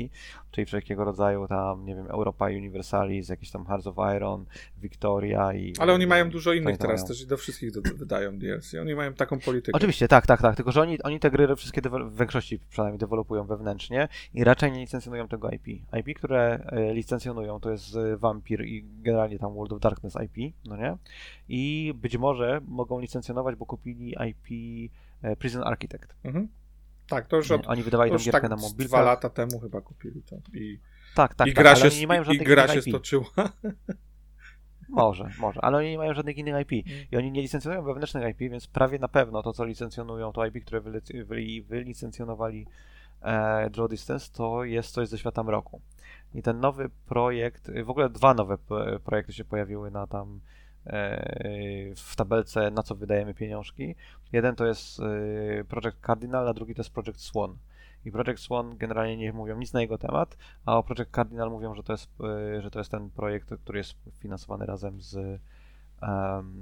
czyli 0.52 0.65
wszelkiego 0.65 1.03
rodzaju 1.03 1.48
tam, 1.48 1.85
nie 1.85 1.95
wiem, 1.95 2.07
Europa 2.07 2.45
Universalis, 2.45 3.30
jakieś 3.30 3.52
tam 3.52 3.65
Hearts 3.65 3.88
of 3.88 3.95
Iron, 4.15 4.45
Victoria 4.77 5.53
i... 5.53 5.73
Ale 5.80 5.94
oni 5.94 6.07
mają 6.07 6.30
dużo 6.30 6.53
innych 6.53 6.77
teraz 6.77 7.02
mają? 7.02 7.07
też 7.07 7.22
i 7.22 7.27
do 7.27 7.38
wszystkich 7.38 7.72
do, 7.72 7.81
wydają 7.81 8.39
DLC. 8.39 8.73
Oni 8.81 8.95
mają 8.95 9.14
taką 9.14 9.39
politykę. 9.39 9.76
Oczywiście, 9.76 10.07
tak, 10.07 10.27
tak, 10.27 10.41
tak. 10.41 10.56
Tylko, 10.56 10.72
że 10.72 10.81
oni, 10.81 11.02
oni 11.03 11.19
te 11.19 11.31
gry 11.31 11.56
wszystkie 11.56 11.81
w 11.81 12.18
większości 12.18 12.60
przynajmniej 12.69 12.99
dewelopują 12.99 13.44
wewnętrznie 13.44 14.07
i 14.34 14.44
raczej 14.44 14.72
nie 14.72 14.80
licencjonują 14.80 15.27
tego 15.27 15.49
IP. 15.49 15.68
IP, 15.68 16.18
które 16.18 16.60
e, 16.65 16.94
licencjonują, 16.94 17.60
to 17.60 17.72
jest 17.72 17.95
e, 17.95 18.18
Vampir 18.18 18.65
i 18.65 18.85
generalnie 19.02 19.39
tam 19.39 19.53
World 19.53 19.73
of 19.73 19.80
Darkness 19.80 20.18
IP, 20.26 20.56
no 20.65 20.77
nie? 20.77 20.97
I 21.49 21.93
być 21.95 22.17
może 22.17 22.61
mogą 22.67 22.99
licencjonować, 22.99 23.55
bo 23.55 23.65
kupili 23.65 24.15
IP 24.29 24.47
e, 25.21 25.35
Prison 25.35 25.63
Architect. 25.63 26.15
Mhm. 26.23 26.47
Tak, 27.09 27.27
to 27.27 27.35
już 27.38 27.51
od 27.51 27.67
Oni 27.67 27.84
wydawali 27.84 28.11
tą 28.11 28.17
gierkę 28.17 28.31
tak 28.41 28.49
na 28.49 28.57
z 28.57 28.61
mobilkach. 28.61 28.88
dwa 28.88 29.01
lata 29.01 29.29
temu 29.29 29.59
chyba 29.59 29.81
kupili 29.81 30.21
to. 30.23 30.35
I, 30.53 30.79
Tak, 31.15 31.35
tak, 31.35 31.47
i 31.47 31.53
tak, 31.53 31.63
gra, 31.63 31.71
ale 31.71 31.91
się, 31.91 31.99
nie 32.01 32.07
mają 32.07 32.23
i 32.23 32.38
gra 32.38 32.67
się 32.67 32.79
IP. 32.79 32.84
stoczyła. 32.89 33.25
Może, 34.89 35.29
może, 35.39 35.61
ale 35.61 35.77
oni 35.77 35.89
nie 35.89 35.97
mają 35.97 36.13
żadnych 36.13 36.38
innych 36.38 36.67
IP. 36.71 36.88
Mm. 36.88 37.05
I 37.11 37.17
oni 37.17 37.31
nie 37.31 37.41
licencjonują 37.41 37.84
wewnętrznych 37.84 38.29
IP, 38.29 38.38
więc 38.39 38.67
prawie 38.67 38.99
na 38.99 39.07
pewno 39.07 39.43
to, 39.43 39.53
co 39.53 39.65
licencjonują, 39.65 40.31
to 40.34 40.45
IP, 40.45 40.65
które 40.65 40.81
wylic- 40.81 41.25
wyli- 41.25 41.63
wylicencjonowali 41.65 42.67
e, 43.27 43.69
Draw 43.69 43.89
Distance, 43.89 44.29
to 44.33 44.63
jest 44.63 44.91
coś 44.91 45.07
ze 45.07 45.17
świata 45.17 45.43
mroku. 45.43 45.81
I 46.33 46.41
ten 46.41 46.59
nowy 46.59 46.89
projekt, 47.05 47.71
w 47.83 47.89
ogóle 47.89 48.09
dwa 48.09 48.33
nowe 48.33 48.57
projekty 49.03 49.33
się 49.33 49.45
pojawiły 49.45 49.91
na 49.91 50.07
tam 50.07 50.39
e, 50.85 51.95
w 51.95 52.15
tabelce, 52.15 52.71
na 52.71 52.83
co 52.83 52.95
wydajemy 52.95 53.33
pieniążki. 53.33 53.95
Jeden 54.33 54.55
to 54.55 54.65
jest 54.65 54.99
e, 54.99 55.63
Project 55.63 55.97
Cardinal, 56.05 56.47
a 56.47 56.53
drugi 56.53 56.75
to 56.75 56.79
jest 56.79 56.93
Project 56.93 57.21
Swan. 57.21 57.57
I 58.05 58.11
Project 58.11 58.39
Swan 58.39 58.77
generalnie 58.77 59.17
nie 59.17 59.33
mówią 59.33 59.57
nic 59.57 59.73
na 59.73 59.81
jego 59.81 59.97
temat, 59.97 60.37
a 60.65 60.77
o 60.77 60.83
Project 60.83 61.11
Cardinal 61.11 61.49
mówią, 61.49 61.75
że 61.75 61.83
to 61.83 61.93
jest, 61.93 62.09
e, 62.21 62.61
że 62.61 62.71
to 62.71 62.79
jest 62.79 62.91
ten 62.91 63.09
projekt, 63.09 63.53
który 63.63 63.77
jest 63.77 63.95
finansowany 64.19 64.65
razem 64.65 65.01
z, 65.01 65.41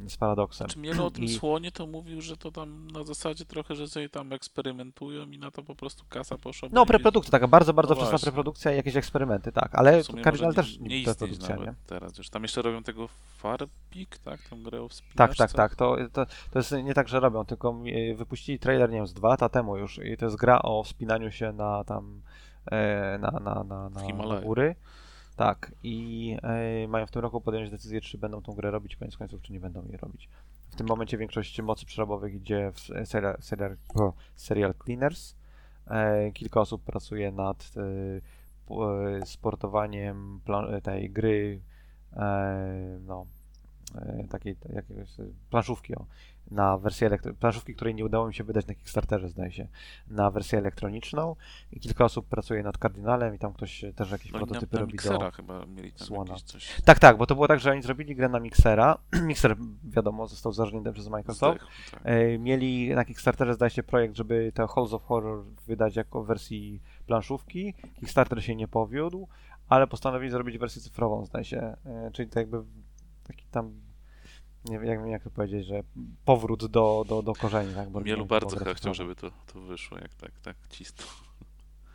z 0.08 0.18
Paradoxem. 0.18 0.68
Czy 0.68 0.80
Mielo 0.80 1.06
o 1.06 1.12
tym 1.12 1.24
I- 1.24 1.30
słonie 1.30 1.72
to 1.72 1.88
mówił, 1.88 2.22
że 2.22 2.38
to 2.38 2.52
tam 2.52 2.88
na 2.88 3.04
zasadzie 3.04 3.46
trochę, 3.46 3.76
że 3.76 3.88
sobie 3.88 4.10
tam 4.10 4.34
eksperymentują 4.34 5.26
i 5.32 5.38
na 5.38 5.52
to 5.52 5.64
po 5.64 5.76
prostu 5.76 6.04
kasa 6.10 6.38
poszła. 6.38 6.70
No, 6.72 6.86
preprodukcja, 6.86 7.32
taka 7.32 7.48
bardzo, 7.48 7.74
bardzo 7.74 7.96
No 7.96 8.02
wczesna 8.02 8.20
preprodukcja 8.20 8.74
i 8.74 8.76
jakieś 8.76 8.96
eksperymenty, 8.96 9.52
tak, 9.52 9.76
ale 9.76 10.02
może 10.26 10.54
też 10.54 10.80
nie, 10.80 11.00
nie 11.00 11.06
preprodukcja, 11.06 11.56
nie? 11.56 11.74
teraz 11.88 12.18
już. 12.18 12.30
Tam 12.30 12.42
jeszcze 12.42 12.62
robią 12.62 12.84
tego 12.84 13.08
Farbik, 13.38 14.18
tak? 14.18 14.42
Tą 14.50 14.64
grę 14.64 14.82
o 14.82 14.88
Tak, 15.16 15.36
tak, 15.36 15.54
tak. 15.54 15.76
To, 15.76 15.98
to, 16.14 16.26
to 16.26 16.60
jest 16.60 16.72
nie 16.72 16.94
tak, 16.94 17.08
że 17.08 17.20
robią, 17.20 17.46
tylko 17.46 17.76
e, 17.86 18.16
wypuścili 18.16 18.60
trailer, 18.60 18.90
nie 18.90 18.98
wiem, 18.98 19.08
z 19.08 19.14
dwa 19.14 19.30
lata 19.30 19.50
temu 19.50 19.78
już 19.78 20.00
i 20.04 20.18
to 20.18 20.26
jest 20.26 20.38
gra 20.38 20.62
o 20.62 20.84
wspinaniu 20.84 21.32
się 21.32 21.52
na 21.52 21.84
tam 21.84 22.22
e, 22.72 23.18
na, 23.18 23.32
na, 23.32 23.64
na, 23.64 23.90
na, 23.90 24.08
na 24.28 24.42
góry. 24.42 24.76
Tak, 25.36 25.72
i 25.84 26.38
e, 26.44 26.88
mają 26.88 27.06
w 27.06 27.12
tym 27.12 27.22
roku 27.22 27.42
podjąć 27.42 27.70
decyzję, 27.70 28.02
czy 28.02 28.18
będą 28.18 28.42
tą 28.42 28.54
grę 28.54 28.72
robić 28.72 28.96
koniec 28.96 29.18
końców, 29.18 29.42
czy 29.42 29.54
nie 29.54 29.60
będą 29.60 29.86
jej 29.86 29.98
robić. 29.98 30.30
W 30.72 30.76
tym 30.76 30.88
momencie 30.88 31.18
większość 31.18 31.62
mocy 31.62 31.86
przerobowych 31.86 32.34
idzie 32.34 32.72
w 32.72 33.08
serial, 33.08 33.38
serial, 33.40 33.78
serial 34.36 34.74
Cleaners. 34.84 35.36
E, 35.88 36.32
kilka 36.32 36.62
osób 36.62 36.84
pracuje 36.84 37.32
nad 37.32 37.72
e, 37.78 37.82
e, 39.22 39.26
sportowaniem 39.26 40.42
plan- 40.46 40.82
tej 40.82 41.10
gry 41.10 41.62
e, 42.14 43.00
no, 43.02 43.26
e, 43.96 44.28
takiej 44.30 44.56
jakiegoś 44.74 45.20
e, 45.20 45.24
planszówki 45.50 45.96
o, 45.96 46.06
na 46.52 46.78
wersję 46.78 47.10
elektro- 47.10 47.34
planszówki, 47.34 47.76
której 47.76 47.96
nie 47.96 48.06
udało 48.06 48.28
mi 48.28 48.34
się 48.34 48.44
wydać 48.44 48.68
na 48.68 48.74
Kickstarterze, 48.76 49.30
zdaje 49.30 49.52
się, 49.52 49.68
na 50.08 50.32
wersję 50.32 50.60
elektroniczną 50.60 51.36
i 51.72 51.80
kilka 51.80 52.06
osób 52.06 52.28
pracuje 52.28 52.64
nad 52.64 52.78
Kardynalem 52.78 53.36
i 53.36 53.40
tam 53.40 53.54
ktoś 53.54 53.86
też 53.96 54.12
jakieś 54.12 54.32
No 54.32 54.38
i 54.38 54.42
na, 54.42 54.48
prototypy 54.48 54.76
na 54.76 54.82
robi 54.82 54.98
do... 54.98 55.32
chyba 55.32 55.66
mieli 55.66 55.92
tam 55.92 56.08
Słona. 56.08 56.36
coś. 56.36 56.82
Tak, 56.86 57.00
tak, 57.00 57.18
bo 57.18 57.26
to 57.26 57.36
było 57.36 57.48
tak, 57.48 57.60
że 57.60 57.72
oni 57.72 57.82
zrobili 57.82 58.16
grę 58.16 58.30
na 58.30 58.40
Mixera, 58.40 58.98
Mixer 59.28 59.56
wiadomo 59.84 60.28
został 60.28 60.52
zarżnięty 60.52 60.92
przez 60.94 61.08
Microsoft, 61.08 61.60
zdechł, 61.62 61.72
tak. 61.92 62.02
E, 62.06 62.38
Mieli 62.40 62.90
na 62.96 63.06
Kickstarterze, 63.06 63.54
zdaje 63.54 63.70
się, 63.70 63.84
projekt, 63.84 64.16
żeby 64.16 64.52
te 64.56 64.68
Halls 64.68 64.94
of 64.94 65.04
Horror 65.04 65.44
wydać 65.68 65.96
jako 65.96 66.24
wersji 66.24 66.82
planszówki. 67.08 67.74
Kickstarter 68.00 68.44
się 68.44 68.56
nie 68.56 68.68
powiódł, 68.68 69.28
ale 69.70 69.88
postanowili 69.88 70.32
zrobić 70.32 70.58
wersję 70.58 70.82
cyfrową, 70.82 71.26
zdaje 71.26 71.46
się. 71.46 71.76
E, 71.86 72.10
Czyli 72.14 72.30
to 72.30 72.40
jakby 72.40 72.64
taki 73.24 73.46
tam, 73.52 73.74
nie 74.70 74.80
wiem 74.80 74.88
jak, 74.88 75.08
jak 75.08 75.24
to 75.24 75.30
powiedzieć, 75.30 75.66
że 75.68 75.84
powrót 76.26 76.66
do, 76.66 77.06
do, 77.08 77.22
do 77.22 77.34
korzeni. 77.34 77.74
Tak, 77.74 77.90
bo 77.90 78.02
Mielu 78.02 78.26
bardzo 78.26 78.58
chyba 78.58 78.74
chciał, 78.74 78.94
żeby 78.94 79.16
to, 79.16 79.32
to 79.54 79.62
wyszło, 79.62 79.98
jak 79.98 80.14
tak, 80.14 80.32
tak 80.40 80.56
cisnął. 80.70 81.08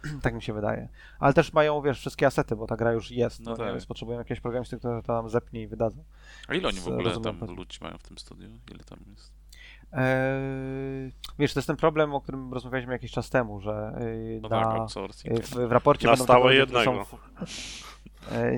Tak 0.22 0.34
mi 0.34 0.42
się 0.42 0.52
wydaje. 0.52 0.88
Ale 1.18 1.34
też 1.34 1.52
mają, 1.52 1.82
wiesz, 1.82 1.98
wszystkie 1.98 2.26
asety, 2.26 2.56
bo 2.56 2.66
ta 2.66 2.76
gra 2.76 2.92
już 2.92 3.10
jest, 3.10 3.40
No 3.40 3.50
no, 3.50 3.56
tak. 3.56 3.72
więc 3.72 3.86
potrzebują 3.86 4.18
jakiegoś 4.18 4.40
programisty, 4.40 4.78
który 4.78 5.02
to 5.02 5.12
nam 5.12 5.28
zepnie 5.28 5.62
i 5.62 5.66
wydadzą. 5.66 6.04
A 6.48 6.54
ile 6.54 6.68
oni 6.68 6.80
w 6.80 6.88
ogóle 6.88 7.04
rozumiem, 7.04 7.38
tam 7.38 7.56
ludzi 7.56 7.78
mają 7.80 7.98
w 7.98 8.02
tym 8.02 8.18
studiu? 8.18 8.48
Ile 8.70 8.84
tam 8.84 8.98
jest? 9.10 9.32
Eee, 9.92 11.12
wiesz, 11.38 11.54
to 11.54 11.60
jest 11.60 11.66
ten 11.66 11.76
problem, 11.76 12.14
o 12.14 12.20
którym 12.20 12.52
rozmawialiśmy 12.52 12.92
jakiś 12.92 13.10
czas 13.10 13.30
temu, 13.30 13.60
że 13.60 13.98
yy, 14.00 14.40
No 14.42 14.48
na, 14.48 14.64
tak, 14.64 14.88
w, 15.42 15.68
w 15.68 15.72
raporcie 15.72 16.06
Na 16.06 16.12
będą 16.12 16.24
stałe 16.24 16.54
jednego. 16.54 17.04
Są, 17.04 17.16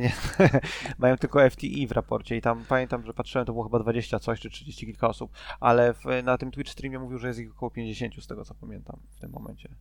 nie, 0.01 0.13
mają 0.99 1.17
tylko 1.17 1.51
FTI 1.51 1.87
w 1.87 1.93
raporcie 1.93 2.37
i 2.37 2.41
tam 2.41 2.65
pamiętam, 2.69 3.07
że 3.07 3.15
patrzyłem, 3.15 3.47
to 3.47 3.53
było 3.53 3.65
chyba 3.65 3.79
20 3.79 4.19
coś, 4.19 4.41
czy 4.41 4.51
30 4.51 4.87
kilka 4.87 5.09
osób, 5.09 5.33
ale 5.61 5.95
w, 5.95 6.05
na 6.25 6.39
tym 6.39 6.51
Twitch 6.51 6.73
streamie 6.73 6.99
mówił, 6.99 7.19
że 7.19 7.29
jest 7.29 7.41
ich 7.41 7.51
około 7.51 7.71
50 7.71 8.15
z 8.25 8.27
tego 8.27 8.45
co 8.45 8.55
pamiętam 8.55 9.01
w 9.17 9.21
tym 9.21 9.31
momencie. 9.31 9.75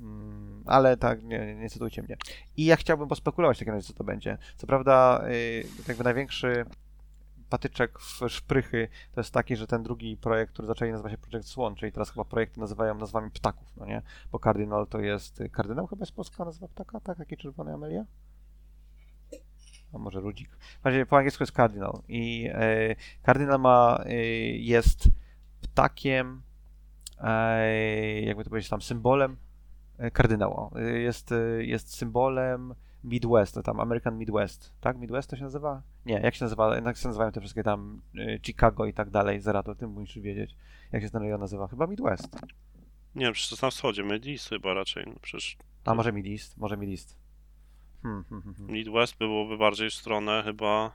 Mm, 0.00 0.62
ale 0.66 0.96
tak, 0.96 1.22
nie, 1.22 1.54
nie, 1.54 1.70
cytujcie 1.70 2.02
mnie. 2.02 2.16
I 2.56 2.64
ja 2.64 2.76
chciałbym 2.76 3.08
pospekulować 3.08 3.56
w 3.56 3.60
takim 3.60 3.74
razie, 3.74 3.86
co 3.86 3.92
to 3.92 4.04
będzie. 4.04 4.38
Co 4.56 4.66
prawda, 4.66 5.24
y, 5.28 5.66
jakby 5.88 6.04
największy 6.04 6.64
patyczek 7.48 7.98
w 7.98 8.28
szprychy 8.28 8.88
to 9.12 9.20
jest 9.20 9.30
taki, 9.30 9.56
że 9.56 9.66
ten 9.66 9.82
drugi 9.82 10.16
projekt, 10.16 10.52
który 10.52 10.68
zaczęli 10.68 10.92
nazywa 10.92 11.10
się 11.10 11.18
Project 11.18 11.48
Swan, 11.48 11.74
czyli 11.74 11.92
teraz 11.92 12.10
chyba 12.10 12.24
projekty 12.24 12.60
nazywają 12.60 12.94
nazwami 12.94 13.30
ptaków, 13.30 13.76
no 13.76 13.86
nie? 13.86 14.02
Bo 14.32 14.38
Cardinal 14.38 14.86
to 14.86 15.00
jest... 15.00 15.42
Kardynał 15.52 15.86
chyba 15.86 16.02
jest 16.02 16.12
polska 16.12 16.44
nazwa 16.44 16.68
ptaka, 16.68 17.00
tak? 17.00 17.18
Taki 17.18 17.36
czerwony 17.36 17.74
Amelia? 17.74 18.04
A 19.94 19.98
może 19.98 20.20
ludzik. 20.20 20.56
W 20.82 20.84
razie 20.86 21.06
po 21.06 21.16
angielsku 21.16 21.42
jest 21.42 21.52
Cardinal 21.56 22.02
i 22.08 22.48
e, 22.52 22.96
Cardinal 23.26 23.60
ma, 23.60 24.00
e, 24.06 24.14
jest 24.46 25.08
ptakiem, 25.62 26.42
e, 27.20 28.20
jakby 28.20 28.44
to 28.44 28.50
powiedzieć 28.50 28.70
tam, 28.70 28.82
symbolem 28.82 29.36
e, 29.98 30.10
kardynała. 30.10 30.70
E, 30.76 30.82
Jest, 30.98 31.32
e, 31.32 31.64
jest 31.64 31.94
symbolem 31.96 32.74
Midwest, 33.04 33.58
tam 33.64 33.80
American 33.80 34.18
Midwest, 34.18 34.72
tak? 34.80 34.98
Midwest 34.98 35.30
to 35.30 35.36
się 35.36 35.42
nazywa? 35.42 35.82
Nie, 36.06 36.14
jak 36.14 36.34
się 36.34 36.44
nazywa, 36.44 36.76
jak 36.76 36.96
się 36.96 37.08
nazywają 37.08 37.32
te 37.32 37.40
wszystkie 37.40 37.62
tam 37.62 38.00
Chicago 38.42 38.86
i 38.86 38.92
tak 38.94 39.10
dalej, 39.10 39.40
Zerato, 39.40 39.74
ty 39.74 39.86
musisz 39.86 40.22
wiedzieć, 40.22 40.56
jak 40.92 41.02
się 41.02 41.10
ten 41.10 41.22
rejon 41.22 41.40
nazywa, 41.40 41.68
chyba 41.68 41.86
Midwest. 41.86 42.28
Nie 43.14 43.24
wiem, 43.24 43.32
przecież 43.32 43.48
to 43.48 43.54
jest 43.54 43.62
na 43.62 43.70
wschodzie, 43.70 44.02
Midwest 44.02 44.48
chyba 44.48 44.74
raczej. 44.74 45.04
No 45.06 45.14
przecież 45.22 45.56
A 45.84 45.94
może 45.94 46.12
Midwest, 46.12 46.56
może 46.58 46.76
Midwest. 46.76 47.23
Hmm, 48.04 48.24
hmm, 48.24 48.42
hmm, 48.42 48.54
hmm. 48.56 48.72
Midwest 48.72 49.16
byłoby 49.18 49.58
bardziej 49.58 49.90
w 49.90 49.94
stronę 49.94 50.42
chyba 50.44 50.90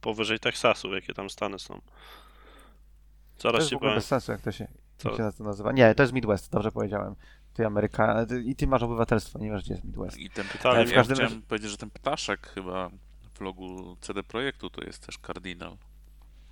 powyżej 0.00 0.38
Teksasu, 0.40 0.94
jakie 0.94 1.14
tam 1.14 1.30
stany 1.30 1.58
są. 1.58 1.74
To 1.74 3.42
Zaraz 3.42 3.58
jest 3.58 3.66
w 3.68 3.70
się 3.70 3.76
ogóle 3.76 3.90
powiem. 3.90 3.98
bez 3.98 4.06
sensu, 4.06 4.32
jak 4.32 4.40
to 4.40 4.52
się, 4.52 4.68
Co? 4.96 5.08
jak 5.08 5.18
się 5.18 5.38
to 5.38 5.44
nazywa. 5.44 5.72
Nie, 5.72 5.94
to 5.94 6.02
jest 6.02 6.12
Midwest, 6.12 6.52
dobrze 6.52 6.72
powiedziałem. 6.72 7.14
Ty 7.54 7.66
Ameryka, 7.66 8.26
i 8.44 8.56
ty 8.56 8.66
masz 8.66 8.82
obywatelstwo, 8.82 9.38
nie 9.38 9.50
wiesz, 9.50 9.62
gdzie 9.64 9.74
jest 9.74 9.84
Midwest. 9.84 10.18
I 10.18 10.30
ten 10.30 10.46
Ale 10.46 10.58
ptaszek, 10.58 10.86
w 10.88 10.90
ja 10.90 10.96
każdym 10.96 11.14
chciałem 11.16 11.32
razie- 11.32 11.46
powiedzieć, 11.46 11.70
że 11.70 11.76
ten 11.76 11.90
ptaszek 11.90 12.46
chyba 12.46 12.90
w 13.34 13.40
logu 13.40 13.96
CD 14.00 14.22
Projektu 14.22 14.70
to 14.70 14.84
jest 14.84 15.06
też 15.06 15.18
kardynał. 15.18 15.76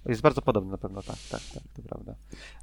Jest 0.06 0.22
bardzo 0.22 0.42
podobny 0.42 0.70
na 0.70 0.78
pewno, 0.78 1.02
tak, 1.02 1.16
tak, 1.30 1.40
tak, 1.54 1.62
to 1.76 1.82
prawda. 1.82 2.14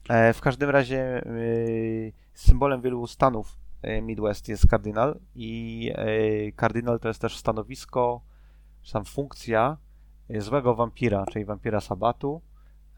E, 0.09 0.33
w 0.33 0.41
każdym 0.41 0.69
razie 0.69 1.25
y, 1.27 2.13
symbolem 2.33 2.81
wielu 2.81 3.07
stanów 3.07 3.57
Midwest 4.01 4.47
jest 4.47 4.67
kardynal 4.67 5.19
i 5.35 5.91
y, 6.47 6.53
kardynal 6.55 6.99
to 6.99 7.07
jest 7.07 7.21
też 7.21 7.37
stanowisko 7.37 8.21
czy 8.81 8.93
tam 8.93 9.05
funkcja 9.05 9.77
e, 10.29 10.41
złego 10.41 10.75
wampira, 10.75 11.25
czyli 11.25 11.45
wampira 11.45 11.81
Sabatu 11.81 12.41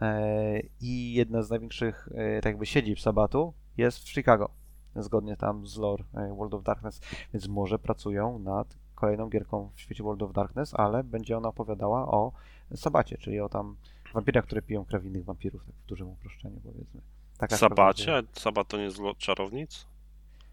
e, 0.01 0.59
i 0.81 1.13
jedna 1.13 1.43
z 1.43 1.49
największych 1.49 2.09
e, 2.15 2.41
tak 2.41 2.45
jakby 2.45 2.65
siedzib 2.65 2.99
Sabatu 2.99 3.53
jest 3.77 3.99
w 3.99 4.09
Chicago, 4.09 4.49
zgodnie 4.95 5.37
tam 5.37 5.67
z 5.67 5.77
lore 5.77 6.03
e, 6.13 6.35
World 6.35 6.53
of 6.53 6.63
Darkness, 6.63 7.01
więc 7.33 7.47
może 7.47 7.79
pracują 7.79 8.39
nad 8.39 8.77
kolejną 8.95 9.29
gierką 9.29 9.69
w 9.75 9.79
świecie 9.79 10.03
World 10.03 10.23
of 10.23 10.33
Darkness, 10.33 10.73
ale 10.73 11.03
będzie 11.03 11.37
ona 11.37 11.49
opowiadała 11.49 12.11
o 12.11 12.31
Sabacie, 12.75 13.17
czyli 13.17 13.39
o 13.39 13.49
tam 13.49 13.75
wampirach, 14.13 14.45
które 14.45 14.61
piją 14.61 14.85
krew 14.85 15.05
innych 15.05 15.25
wampirów, 15.25 15.65
tak 15.65 15.75
w 15.75 15.85
dużym 15.85 16.07
uproszczeniu 16.07 16.59
powiedzmy. 16.63 17.01
Taka 17.37 17.57
Sabacie? 17.57 18.23
Sabat 18.33 18.67
to 18.67 18.77
nie 18.77 18.83
jest 18.83 18.99
lot 18.99 19.17
czarownic? 19.17 19.90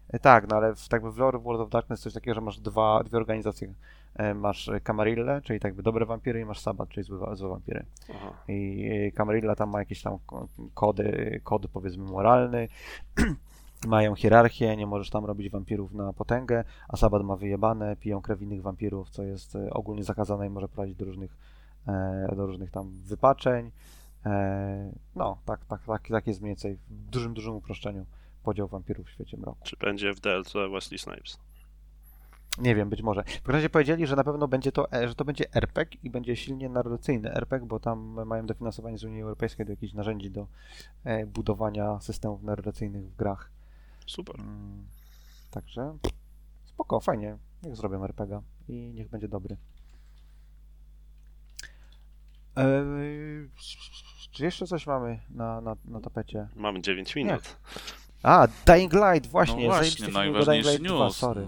E, 0.09 0.19
Tak, 0.19 0.47
no 0.49 0.55
ale 0.55 0.75
w, 0.75 0.87
tak 0.87 1.07
w 1.11 1.17
lore 1.17 1.39
World 1.39 1.61
of 1.61 1.69
Darkness 1.69 2.01
coś 2.01 2.13
takiego, 2.13 2.35
że 2.35 2.41
masz 2.41 2.59
dwa, 2.59 3.03
dwie 3.03 3.17
organizacje. 3.17 3.73
E, 4.15 4.33
Masz 4.33 4.69
e, 4.69 4.79
Camarille, 4.79 5.41
czyli 5.41 5.59
tak 5.59 5.69
jakby 5.69 5.83
dobre 5.83 6.05
wampiry 6.05 6.39
i 6.41 6.45
masz 6.45 6.59
Sabat, 6.59 6.89
czyli 6.89 7.03
złe, 7.03 7.35
złe 7.35 7.49
wampiry. 7.49 7.85
Aha. 8.15 8.33
I 8.47 9.11
Camarilla 9.15 9.55
tam 9.55 9.69
ma 9.69 9.79
jakieś 9.79 10.01
tam 10.01 10.17
ko- 10.25 10.47
kody, 10.73 11.41
kody 11.43 11.67
powiedzmy 11.67 12.03
moralny, 12.03 12.67
mają 13.87 14.15
hierarchię, 14.15 14.77
nie 14.77 14.87
możesz 14.87 15.09
tam 15.09 15.25
robić 15.25 15.49
wampirów 15.49 15.93
na 15.93 16.13
potęgę, 16.13 16.63
a 16.87 16.97
Sabat 16.97 17.23
ma 17.23 17.35
wyjebane, 17.35 17.95
piją 17.95 18.21
krew 18.21 18.41
innych 18.41 18.61
wampirów, 18.61 19.09
co 19.09 19.23
jest 19.23 19.57
ogólnie 19.71 20.03
zakazane 20.03 20.47
i 20.47 20.49
może 20.49 20.67
prowadzić 20.67 20.95
do 20.95 21.05
różnych, 21.05 21.37
do 22.35 22.45
różnych 22.45 22.71
tam 22.71 22.89
wypaczeń. 22.91 23.71
No, 25.15 25.37
tak, 25.45 25.65
tak, 25.65 25.81
tak, 25.87 26.07
tak 26.07 26.27
jest 26.27 26.41
mniej 26.41 26.49
więcej 26.49 26.75
w 26.75 27.09
dużym, 27.09 27.33
dużym 27.33 27.55
uproszczeniu 27.55 28.05
podział 28.43 28.67
wampirów 28.67 29.07
w 29.07 29.09
świecie 29.09 29.37
mroku. 29.37 29.59
Czy 29.63 29.77
będzie 29.77 30.13
w 30.13 30.19
DLC 30.19 30.53
Wesley 30.73 30.99
Snipes? 30.99 31.39
Nie 32.57 32.75
wiem, 32.75 32.89
być 32.89 33.01
może. 33.01 33.23
W 33.23 33.25
każdym 33.25 33.55
razie 33.55 33.69
powiedzieli, 33.69 34.07
że 34.07 34.15
na 34.15 34.23
pewno 34.23 34.47
będzie 34.47 34.71
to, 34.71 34.91
e, 34.91 35.07
że 35.07 35.15
to 35.15 35.25
będzie 35.25 35.53
RPG 35.53 35.99
i 36.03 36.09
będzie 36.09 36.35
silnie 36.35 36.69
narracyjny 36.69 37.33
RPG, 37.33 37.67
bo 37.67 37.79
tam 37.79 37.99
mają 38.25 38.45
dofinansowanie 38.45 38.97
z 38.97 39.03
Unii 39.03 39.21
Europejskiej 39.21 39.65
do 39.65 39.71
jakichś 39.71 39.93
narzędzi 39.93 40.31
do 40.31 40.47
e, 41.03 41.25
budowania 41.25 41.99
systemów 41.99 42.43
narracyjnych 42.43 43.05
w 43.05 43.15
grach. 43.15 43.51
Super. 44.05 44.39
Mm, 44.39 44.87
Także 45.51 45.97
spoko, 46.65 46.99
fajnie. 46.99 47.37
Niech 47.63 47.75
zrobią 47.75 48.03
RPG 48.03 48.41
i 48.67 48.73
niech 48.93 49.09
będzie 49.09 49.27
dobry. 49.27 49.57
Eee, 52.55 53.49
czy 54.31 54.43
jeszcze 54.43 54.67
coś 54.67 54.87
mamy 54.87 55.19
na, 55.29 55.61
na, 55.61 55.75
na 55.85 56.01
tapecie? 56.01 56.47
Mamy 56.55 56.81
9 56.81 57.15
minut. 57.15 57.57
A, 58.23 58.47
Dying 58.65 58.93
Light, 58.93 59.27
właśnie. 59.31 59.55
no 59.67 59.73
właśnie, 59.73 60.05
był 60.05 60.13
Dying 60.13 60.13
najważniejszy 60.33 60.69
Light 60.69 60.83
2, 60.85 61.05
news. 61.05 61.17
sorry. 61.17 61.47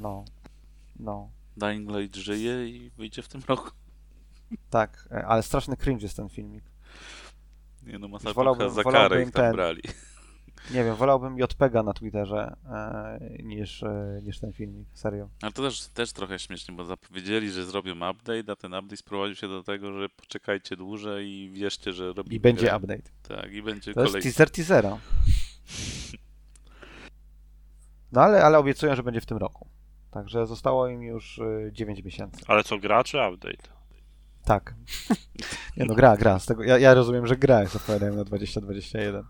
No, 0.00 0.24
no. 1.00 1.30
Dying 1.56 1.90
Light 1.90 2.16
żyje 2.16 2.68
i 2.68 2.90
wyjdzie 2.90 3.22
w 3.22 3.28
tym 3.28 3.40
roku. 3.48 3.70
Tak, 4.70 5.08
e, 5.12 5.26
ale 5.26 5.42
straszny 5.42 5.76
cringe 5.76 6.02
jest 6.02 6.16
ten 6.16 6.28
filmik. 6.28 6.64
Nie 7.82 7.98
no, 7.98 8.08
masakra 8.08 8.32
Wolałbym- 8.34 8.70
za 8.70 8.82
karę 8.82 9.22
ich 9.22 9.30
tam 9.30 9.42
ten- 9.44 9.52
brali. 9.52 9.82
Nie 10.74 10.84
wiem, 10.84 10.96
wolałbym 10.96 11.38
JPEGa 11.38 11.82
na 11.82 11.92
Twitterze 11.92 12.56
e, 12.70 13.18
niż, 13.42 13.82
e, 13.82 14.20
niż 14.22 14.38
ten 14.38 14.52
filmik, 14.52 14.88
serio. 14.94 15.28
Ale 15.42 15.52
to 15.52 15.62
też, 15.62 15.86
też 15.88 16.12
trochę 16.12 16.38
śmiesznie, 16.38 16.74
bo 16.74 16.84
zapowiedzieli, 16.84 17.50
że 17.50 17.64
zrobią 17.64 17.92
update, 18.10 18.52
a 18.52 18.56
ten 18.56 18.74
update 18.74 18.96
sprowadził 18.96 19.36
się 19.36 19.48
do 19.48 19.62
tego, 19.62 19.92
że 20.00 20.08
poczekajcie 20.08 20.76
dłużej 20.76 21.28
i 21.28 21.50
wierzcie, 21.50 21.92
że 21.92 22.12
robi 22.12 22.36
I 22.36 22.40
będzie 22.40 22.76
update. 22.76 23.02
Tak, 23.28 23.52
i 23.52 23.62
będzie 23.62 23.94
To 23.94 24.00
jest 24.00 24.12
kolej. 24.12 24.22
teaser 24.22 24.50
teasera. 24.50 24.98
No 28.12 28.20
ale, 28.20 28.44
ale 28.44 28.58
obiecują, 28.58 28.94
że 28.94 29.02
będzie 29.02 29.20
w 29.20 29.26
tym 29.26 29.38
roku. 29.38 29.68
Także 30.10 30.46
zostało 30.46 30.88
im 30.88 31.02
już 31.02 31.38
e, 31.38 31.72
9 31.72 32.02
miesięcy. 32.02 32.44
Ale 32.48 32.64
co, 32.64 32.78
gra 32.78 33.04
czy 33.04 33.18
update? 33.28 33.68
Tak. 34.44 34.74
Nie 35.76 35.84
no, 35.84 35.94
gra, 35.94 36.16
gra. 36.16 36.38
Z 36.38 36.46
tego, 36.46 36.64
ja, 36.64 36.78
ja 36.78 36.94
rozumiem, 36.94 37.26
że 37.26 37.36
gra 37.36 37.60
jest 37.60 37.76
opowiadają 37.76 38.14
na 38.14 38.24
2021. 38.24 39.24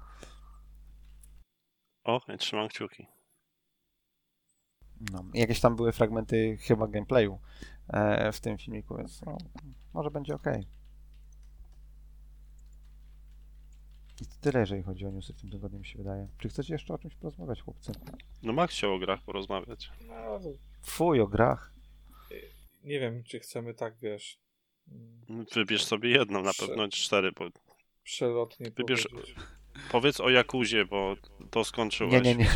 O, 2.04 2.20
ja 2.28 2.36
trzymam 2.36 2.68
kciuki. 2.68 3.06
No. 5.12 5.24
Jakieś 5.34 5.60
tam 5.60 5.76
były 5.76 5.92
fragmenty 5.92 6.56
chyba 6.60 6.86
gameplayu 6.86 7.38
e, 7.88 8.32
w 8.32 8.40
tym 8.40 8.58
filmiku, 8.58 8.96
więc 8.96 9.22
no, 9.22 9.38
może 9.94 10.10
będzie 10.10 10.34
ok. 10.34 10.46
I 14.20 14.24
tyle, 14.40 14.60
jeżeli 14.60 14.82
chodzi 14.82 15.06
o 15.06 15.10
newsy 15.10 15.32
w 15.32 15.40
tym 15.40 15.50
tygodniu, 15.50 15.78
mi 15.78 15.86
się 15.86 15.98
wydaje. 15.98 16.28
Czy 16.38 16.48
chcecie 16.48 16.72
jeszcze 16.74 16.94
o 16.94 16.98
czymś 16.98 17.14
porozmawiać, 17.14 17.62
chłopcy? 17.62 17.92
No 18.42 18.52
Max 18.52 18.74
chciał 18.74 18.94
o 18.94 18.98
grach 18.98 19.22
porozmawiać. 19.22 19.90
No, 20.06 20.40
Fuj, 20.82 21.20
o 21.20 21.26
grach. 21.26 21.72
nie 22.84 23.00
wiem, 23.00 23.22
czy 23.24 23.40
chcemy 23.40 23.74
tak, 23.74 23.94
wiesz, 24.02 24.38
mm, 25.28 25.46
Wybierz 25.54 25.84
sobie 25.84 26.10
jedną, 26.10 26.42
na 26.42 26.50
Prze- 26.50 26.66
pewno 26.66 26.88
cztery. 26.88 27.32
Bo... 27.32 27.44
przelotnie 28.02 28.70
Wybierz- 28.70 29.08
powiedzieć. 29.10 29.34
Powiedz 29.92 30.20
o 30.20 30.30
Jakuzie, 30.30 30.84
bo 30.84 31.14
to 31.50 31.64
skończyłeś. 31.64 32.12
Nie, 32.12 32.20
nie, 32.20 32.34
nie. 32.34 32.50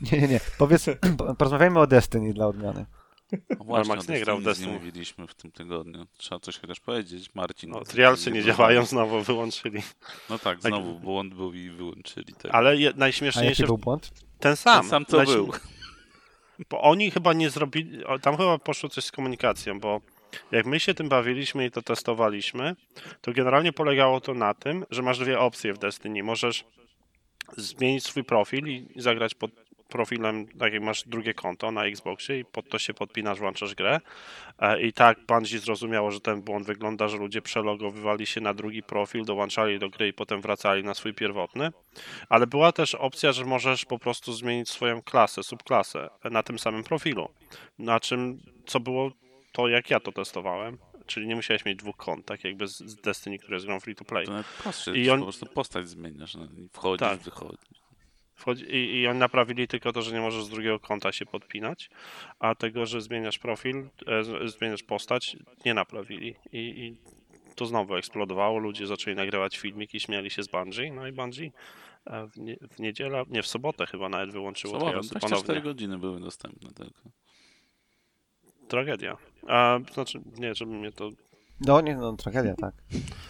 nie, 0.12 0.20
nie, 0.20 0.28
nie. 0.28 0.40
Powiedz, 0.58 0.86
porozmawiajmy 1.38 1.80
o 1.80 1.86
Destiny 1.86 2.32
dla 2.32 2.46
odmiany. 2.46 2.86
No 3.32 3.64
właśnie, 3.64 3.94
Max 3.94 4.08
nie 4.08 4.20
grał 4.20 4.38
w 4.38 4.42
Destiny. 4.42 4.68
Nie 4.72 4.74
mówiliśmy 4.78 5.26
w 5.26 5.34
tym 5.34 5.52
tygodniu. 5.52 6.06
Trzeba 6.16 6.40
coś 6.40 6.58
chociaż 6.58 6.80
powiedzieć. 6.80 7.34
Marcin. 7.34 7.70
No, 7.70 7.80
trialsy 7.84 8.30
nie 8.30 8.42
działają, 8.42 8.84
znowu 8.84 9.20
wyłączyli. 9.22 9.82
No 10.30 10.38
tak, 10.38 10.60
Tak. 10.60 10.72
znowu 10.72 10.98
błąd 10.98 11.34
był 11.34 11.54
i 11.54 11.70
wyłączyli. 11.70 12.34
Tak. 12.42 12.54
Ale 12.54 12.76
je, 12.76 12.86
A 12.86 12.88
jaki 12.88 12.98
najśmieszniejsze... 12.98 13.66
był 13.66 13.78
błąd? 13.78 14.10
Ten 14.40 14.56
sam. 14.56 14.80
Ten 14.80 14.90
sam 14.90 15.06
co 15.06 15.16
Najśm- 15.18 15.32
był. 15.34 15.52
Bo 16.70 16.80
oni 16.80 17.10
chyba 17.10 17.32
nie 17.32 17.50
zrobili. 17.50 18.02
Tam 18.22 18.36
chyba 18.36 18.58
poszło 18.58 18.88
coś 18.88 19.04
z 19.04 19.12
komunikacją, 19.12 19.80
bo 19.80 20.00
jak 20.52 20.66
my 20.66 20.80
się 20.80 20.94
tym 20.94 21.08
bawiliśmy 21.08 21.66
i 21.66 21.70
to 21.70 21.82
testowaliśmy, 21.82 22.76
to 23.20 23.32
generalnie 23.32 23.72
polegało 23.72 24.20
to 24.20 24.34
na 24.34 24.54
tym, 24.54 24.86
że 24.90 25.02
masz 25.02 25.18
dwie 25.18 25.38
opcje 25.38 25.72
w 25.74 25.78
Destiny. 25.78 26.22
Możesz 26.22 26.64
zmienić 27.56 28.04
swój 28.04 28.24
profil 28.24 28.66
i 28.68 28.88
zagrać 28.96 29.34
pod 29.34 29.50
profilem, 29.88 30.46
tak 30.58 30.72
jak 30.72 30.82
masz 30.82 31.02
drugie 31.08 31.34
konto 31.34 31.70
na 31.72 31.84
Xboxie 31.84 32.38
i 32.38 32.44
pod 32.44 32.68
to 32.68 32.78
się 32.78 32.94
podpinasz, 32.94 33.38
włączasz 33.38 33.74
grę. 33.74 34.00
E, 34.58 34.82
I 34.82 34.92
tak 34.92 35.18
Bungie 35.26 35.58
zrozumiało, 35.58 36.10
że 36.10 36.20
ten 36.20 36.42
błąd 36.42 36.66
wygląda, 36.66 37.08
że 37.08 37.16
ludzie 37.16 37.42
przelogowywali 37.42 38.26
się 38.26 38.40
na 38.40 38.54
drugi 38.54 38.82
profil, 38.82 39.24
dołączali 39.24 39.78
do 39.78 39.88
gry 39.90 40.08
i 40.08 40.12
potem 40.12 40.40
wracali 40.40 40.84
na 40.84 40.94
swój 40.94 41.14
pierwotny. 41.14 41.70
Ale 42.28 42.46
była 42.46 42.72
też 42.72 42.94
opcja, 42.94 43.32
że 43.32 43.44
możesz 43.44 43.84
po 43.84 43.98
prostu 43.98 44.32
zmienić 44.32 44.68
swoją 44.70 45.02
klasę, 45.02 45.42
subklasę 45.42 46.08
na 46.30 46.42
tym 46.42 46.58
samym 46.58 46.84
profilu. 46.84 47.28
Na 47.78 48.00
czym, 48.00 48.40
co 48.66 48.80
było 48.80 49.10
to, 49.52 49.68
jak 49.68 49.90
ja 49.90 50.00
to 50.00 50.12
testowałem. 50.12 50.78
Czyli 51.06 51.26
nie 51.26 51.36
musiałeś 51.36 51.64
mieć 51.64 51.78
dwóch 51.78 51.96
kont, 51.96 52.26
tak 52.26 52.44
jakby 52.44 52.68
z, 52.68 52.96
Destiny, 52.96 53.38
które 53.38 53.56
jest 53.56 53.66
grą 53.66 53.80
free 53.80 53.94
to 53.94 54.04
play. 54.04 54.26
To 54.86 54.94
I 54.94 55.10
on- 55.10 55.18
po 55.18 55.24
prostu 55.24 55.46
postać 55.46 55.88
zmieniasz. 55.88 56.34
No, 56.34 56.48
wchodzisz, 56.72 57.08
Tak. 57.08 57.18
wychodzisz. 57.20 57.78
Wchodzi, 58.38 58.64
i, 58.64 59.00
I 59.00 59.06
oni 59.08 59.18
naprawili 59.18 59.68
tylko 59.68 59.92
to, 59.92 60.02
że 60.02 60.12
nie 60.12 60.20
możesz 60.20 60.44
z 60.44 60.48
drugiego 60.48 60.80
konta 60.80 61.12
się 61.12 61.26
podpinać, 61.26 61.90
a 62.38 62.54
tego, 62.54 62.86
że 62.86 63.00
zmieniasz 63.00 63.38
profil, 63.38 63.88
e, 64.06 64.48
zmieniasz 64.48 64.82
postać, 64.82 65.36
nie 65.64 65.74
naprawili. 65.74 66.34
I, 66.52 66.58
I 66.58 66.96
to 67.54 67.66
znowu 67.66 67.96
eksplodowało, 67.96 68.58
ludzie 68.58 68.86
zaczęli 68.86 69.16
nagrywać 69.16 69.58
filmiki, 69.58 70.00
śmiali 70.00 70.30
się 70.30 70.42
z 70.42 70.48
Bungie, 70.48 70.92
no 70.92 71.06
i 71.06 71.12
Bungie 71.12 71.50
e, 72.06 72.26
w, 72.26 72.36
nie, 72.36 72.56
w 72.70 72.78
niedzielę, 72.78 73.24
nie, 73.28 73.42
w 73.42 73.46
sobotę 73.46 73.86
chyba 73.86 74.08
nawet 74.08 74.30
wyłączyło 74.30 74.72
Sobotę, 74.72 74.90
trialsy 74.90 75.10
24 75.10 75.46
ponownie. 75.46 75.70
godziny 75.70 75.98
były 75.98 76.20
dostępne 76.20 76.70
tylko. 76.70 77.10
Tragedia. 78.68 79.16
A, 79.46 79.78
znaczy, 79.92 80.20
nie, 80.38 80.54
żeby 80.54 80.72
mnie 80.72 80.92
to 80.92 81.10
No 81.60 81.80
nie, 81.80 81.96
no 81.96 82.12
tragedia, 82.16 82.54
tak. 82.54 82.74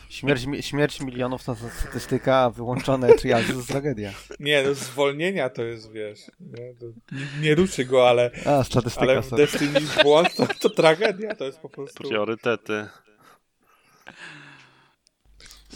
Śmierć, 0.09 0.47
mi- 0.47 0.63
śmierć 0.63 1.01
milionów 1.01 1.45
to 1.45 1.57
statystyka, 1.81 2.37
a 2.37 2.51
wyłączone 2.51 3.15
triazy 3.19 3.49
to 3.49 3.55
jest 3.55 3.69
tragedia. 3.69 4.13
Nie, 4.41 4.63
no 4.63 4.75
zwolnienia 4.75 5.49
to 5.51 5.63
jest, 5.63 5.93
wiesz, 5.93 6.19
nie, 6.41 6.75
to 6.75 6.87
nie, 7.13 7.27
nie 7.49 7.55
ruszy 7.55 7.85
go, 7.85 8.09
ale, 8.09 8.31
A, 8.47 8.65
statystyka, 8.65 9.03
ale 9.13 9.23
w 9.23 9.27
sorry. 9.27 9.47
Destiny 9.47 9.81
błąd 10.03 10.35
to, 10.37 10.47
to 10.61 10.71
tragedia, 10.71 11.35
to 11.35 11.45
jest 11.45 11.59
po 11.59 11.69
prostu... 11.69 12.09
priorytety, 12.09 12.87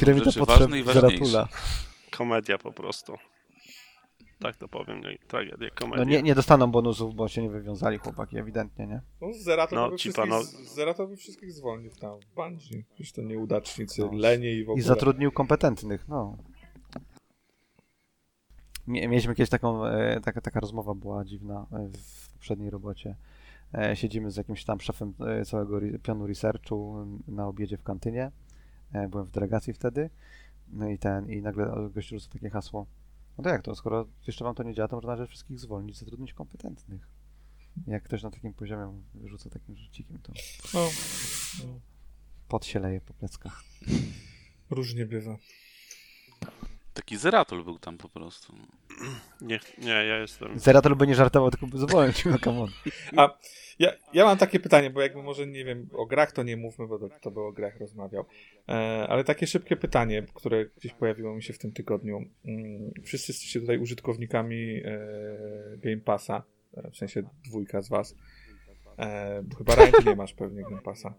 Piramida 0.01 0.33
potrzeb. 0.33 0.71
Zaratula. 0.93 1.49
komedia 2.11 2.59
po 2.59 2.73
prostu. 2.73 3.19
Tak 4.43 4.57
to 4.57 4.69
powiem, 4.69 5.01
nie, 5.01 5.19
tragedia, 5.29 5.69
No 5.97 6.05
nie, 6.05 6.23
nie 6.23 6.35
dostaną 6.35 6.71
bonusów, 6.71 7.15
bo 7.15 7.29
się 7.29 7.43
nie 7.43 7.51
wywiązali 7.51 7.99
chłopaki, 7.99 8.39
ewidentnie, 8.39 8.87
nie? 8.87 9.01
No, 9.21 9.29
Zera 9.33 9.67
to, 9.67 9.77
No, 9.77 9.91
by 9.91 9.97
wszystkich, 9.99 10.25
pano- 10.25 10.43
Zera 10.75 10.95
to 10.95 11.07
by 11.07 11.17
wszystkich 11.17 11.53
zwolnił 11.53 11.91
tam 11.91 12.21
w 12.21 12.35
Bungie. 12.35 12.83
Przecież 12.95 13.13
to 13.13 13.23
nieudacznicy, 13.23 14.03
No. 14.03 14.11
lenie 14.13 14.53
i 14.53 14.57
w 14.65 14.67
I 14.67 14.71
ogóle. 14.71 14.83
zatrudnił 14.83 15.33
kompetentnych, 15.33 16.09
no. 16.09 16.37
Mie- 18.87 19.09
Mieliśmy 19.09 19.35
kiedyś 19.35 19.51
taką, 19.51 19.87
e, 19.87 20.21
taka, 20.21 20.41
taka 20.41 20.61
rozmowa 20.61 20.95
była 20.95 21.25
dziwna 21.25 21.67
e, 21.73 21.89
w 21.99 22.33
poprzedniej 22.33 22.71
robocie. 22.71 23.17
E, 23.75 23.97
Siedzimy 23.97 24.31
z 24.31 24.37
jakimś 24.37 24.65
tam 24.65 24.81
szefem 24.81 25.15
całego 25.45 25.77
re- 25.77 25.99
pionu 25.99 26.27
researchu 26.27 27.07
na 27.29 27.47
obiedzie 27.47 27.77
w 27.77 27.83
kantynie. 27.83 28.31
Byłem 29.09 29.27
w 29.27 29.31
delegacji 29.31 29.73
wtedy. 29.73 30.11
No 30.73 30.89
i 30.89 30.99
ten, 30.99 31.31
i 31.31 31.43
nagle 31.43 31.89
gość 31.95 32.09
rzuca 32.09 32.29
takie 32.33 32.51
hasło. 32.51 32.87
No 33.39 33.45
to 33.45 33.51
jak 33.51 33.63
to, 33.63 33.75
skoro 33.75 34.07
jeszcze 34.27 34.45
wam 34.45 34.55
to 34.55 34.63
nie 34.63 34.75
działa, 34.75 34.89
to 34.89 34.97
można 34.97 35.17
rzecz 35.17 35.31
wszystkich 35.31 35.61
zwolnić, 35.61 35.99
zatrudnić 35.99 36.33
kompetentnych. 36.33 37.09
Jak 37.87 38.03
ktoś 38.03 38.23
na 38.23 38.31
takim 38.31 38.55
poziomie 38.55 39.03
rzuca 39.25 39.51
takim 39.51 39.77
rzucikiem, 39.77 40.19
to 40.19 40.33
No, 40.75 40.89
pot 42.49 42.67
się 42.67 42.81
leje 42.81 43.01
po 43.01 43.15
pleckach. 43.15 43.63
różnie 44.71 45.07
bywa. 45.07 45.37
Taki 46.95 47.17
Zeratol 47.17 47.65
był 47.65 47.79
tam 47.79 47.99
po 47.99 48.09
prostu. 48.09 48.55
Nie, 49.41 49.61
nie, 49.79 49.91
ja 49.91 50.19
jestem. 50.19 50.59
Zeratel 50.59 50.97
by 50.97 51.07
nie 51.07 51.15
żartował, 51.15 51.51
tylko 51.51 51.67
ci, 52.13 52.29
no 52.29 52.39
come 52.39 52.61
on. 52.61 52.71
A 53.17 53.39
ja, 53.79 53.93
ja 54.13 54.25
mam 54.25 54.39
takie 54.39 54.61
pytanie, 54.61 54.91
bo 54.91 55.01
jakby 55.01 55.23
może 55.23 55.47
nie 55.47 55.65
wiem, 55.65 55.89
o 55.93 56.07
grach 56.07 56.33
to 56.33 56.43
nie 56.43 56.57
mówmy, 56.57 56.87
bo 56.87 56.99
to, 56.99 57.09
to 57.21 57.31
by 57.31 57.41
o 57.41 57.53
grach 57.53 57.81
rozmawiał. 57.81 58.25
E, 58.69 58.73
ale 59.09 59.25
takie 59.25 59.47
szybkie 59.47 59.77
pytanie, 59.77 60.27
które 60.35 60.67
gdzieś 60.67 60.93
pojawiło 60.93 61.35
mi 61.35 61.43
się 61.43 61.53
w 61.53 61.59
tym 61.59 61.73
tygodniu. 61.73 62.25
Mm, 62.45 62.93
wszyscy 63.05 63.33
jesteście 63.33 63.61
tutaj 63.61 63.79
użytkownikami 63.79 64.83
e, 64.85 64.99
Game 65.77 66.01
Passa, 66.01 66.43
e, 66.75 66.91
w 66.91 66.97
sensie 66.97 67.23
dwójka 67.45 67.83
z 67.83 67.89
was. 67.89 68.15
E, 68.99 69.43
bo 69.43 69.57
chyba 69.57 69.75
Ryan, 69.75 70.05
nie 70.07 70.17
masz 70.17 70.35
pewnie 70.35 70.63
Game 70.63 70.83
Passa. 70.83 71.15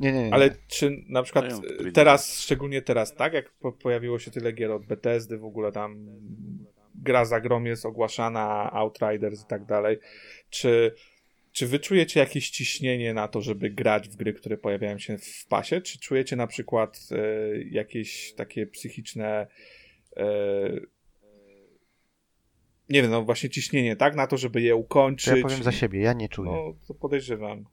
Nie, 0.00 0.12
nie, 0.12 0.24
nie. 0.24 0.34
Ale 0.34 0.50
czy 0.68 1.04
na 1.08 1.22
przykład 1.22 1.60
gry. 1.78 1.92
teraz, 1.92 2.40
szczególnie 2.40 2.82
teraz, 2.82 3.14
tak? 3.14 3.32
Jak 3.32 3.50
po, 3.50 3.72
pojawiło 3.72 4.18
się 4.18 4.30
tyle 4.30 4.52
gier 4.52 4.70
od 4.70 4.86
Bethesdy, 4.86 5.38
w 5.38 5.44
ogóle 5.44 5.72
tam 5.72 6.06
gra 6.94 7.24
za 7.24 7.40
grom 7.40 7.66
jest 7.66 7.86
ogłaszana, 7.86 8.72
Outriders 8.72 9.42
i 9.42 9.46
tak 9.46 9.64
dalej. 9.64 9.98
Czy, 10.50 10.94
czy 11.52 11.66
wy 11.66 11.78
czujecie 11.78 12.20
jakieś 12.20 12.50
ciśnienie 12.50 13.14
na 13.14 13.28
to, 13.28 13.40
żeby 13.40 13.70
grać 13.70 14.08
w 14.08 14.16
gry, 14.16 14.32
które 14.32 14.58
pojawiają 14.58 14.98
się 14.98 15.18
w 15.18 15.46
pasie? 15.48 15.80
Czy 15.80 15.98
czujecie 15.98 16.36
na 16.36 16.46
przykład 16.46 17.00
e, 17.10 17.18
jakieś 17.70 18.34
takie 18.34 18.66
psychiczne 18.66 19.46
e, 20.16 20.26
nie 22.88 23.02
wiem, 23.02 23.10
no 23.10 23.22
właśnie 23.22 23.50
ciśnienie, 23.50 23.96
tak? 23.96 24.16
Na 24.16 24.26
to, 24.26 24.36
żeby 24.36 24.60
je 24.62 24.70
To 24.70 24.76
ukończyć. 24.76 25.26
ja 25.26 25.42
powiem 25.42 25.62
za 25.62 25.72
siebie, 25.72 26.00
ja 26.00 26.12
nie 26.12 26.28
czuję. 26.28 26.50
No, 26.50 26.74
to 26.88 26.94
podejrzewam. 26.94 27.64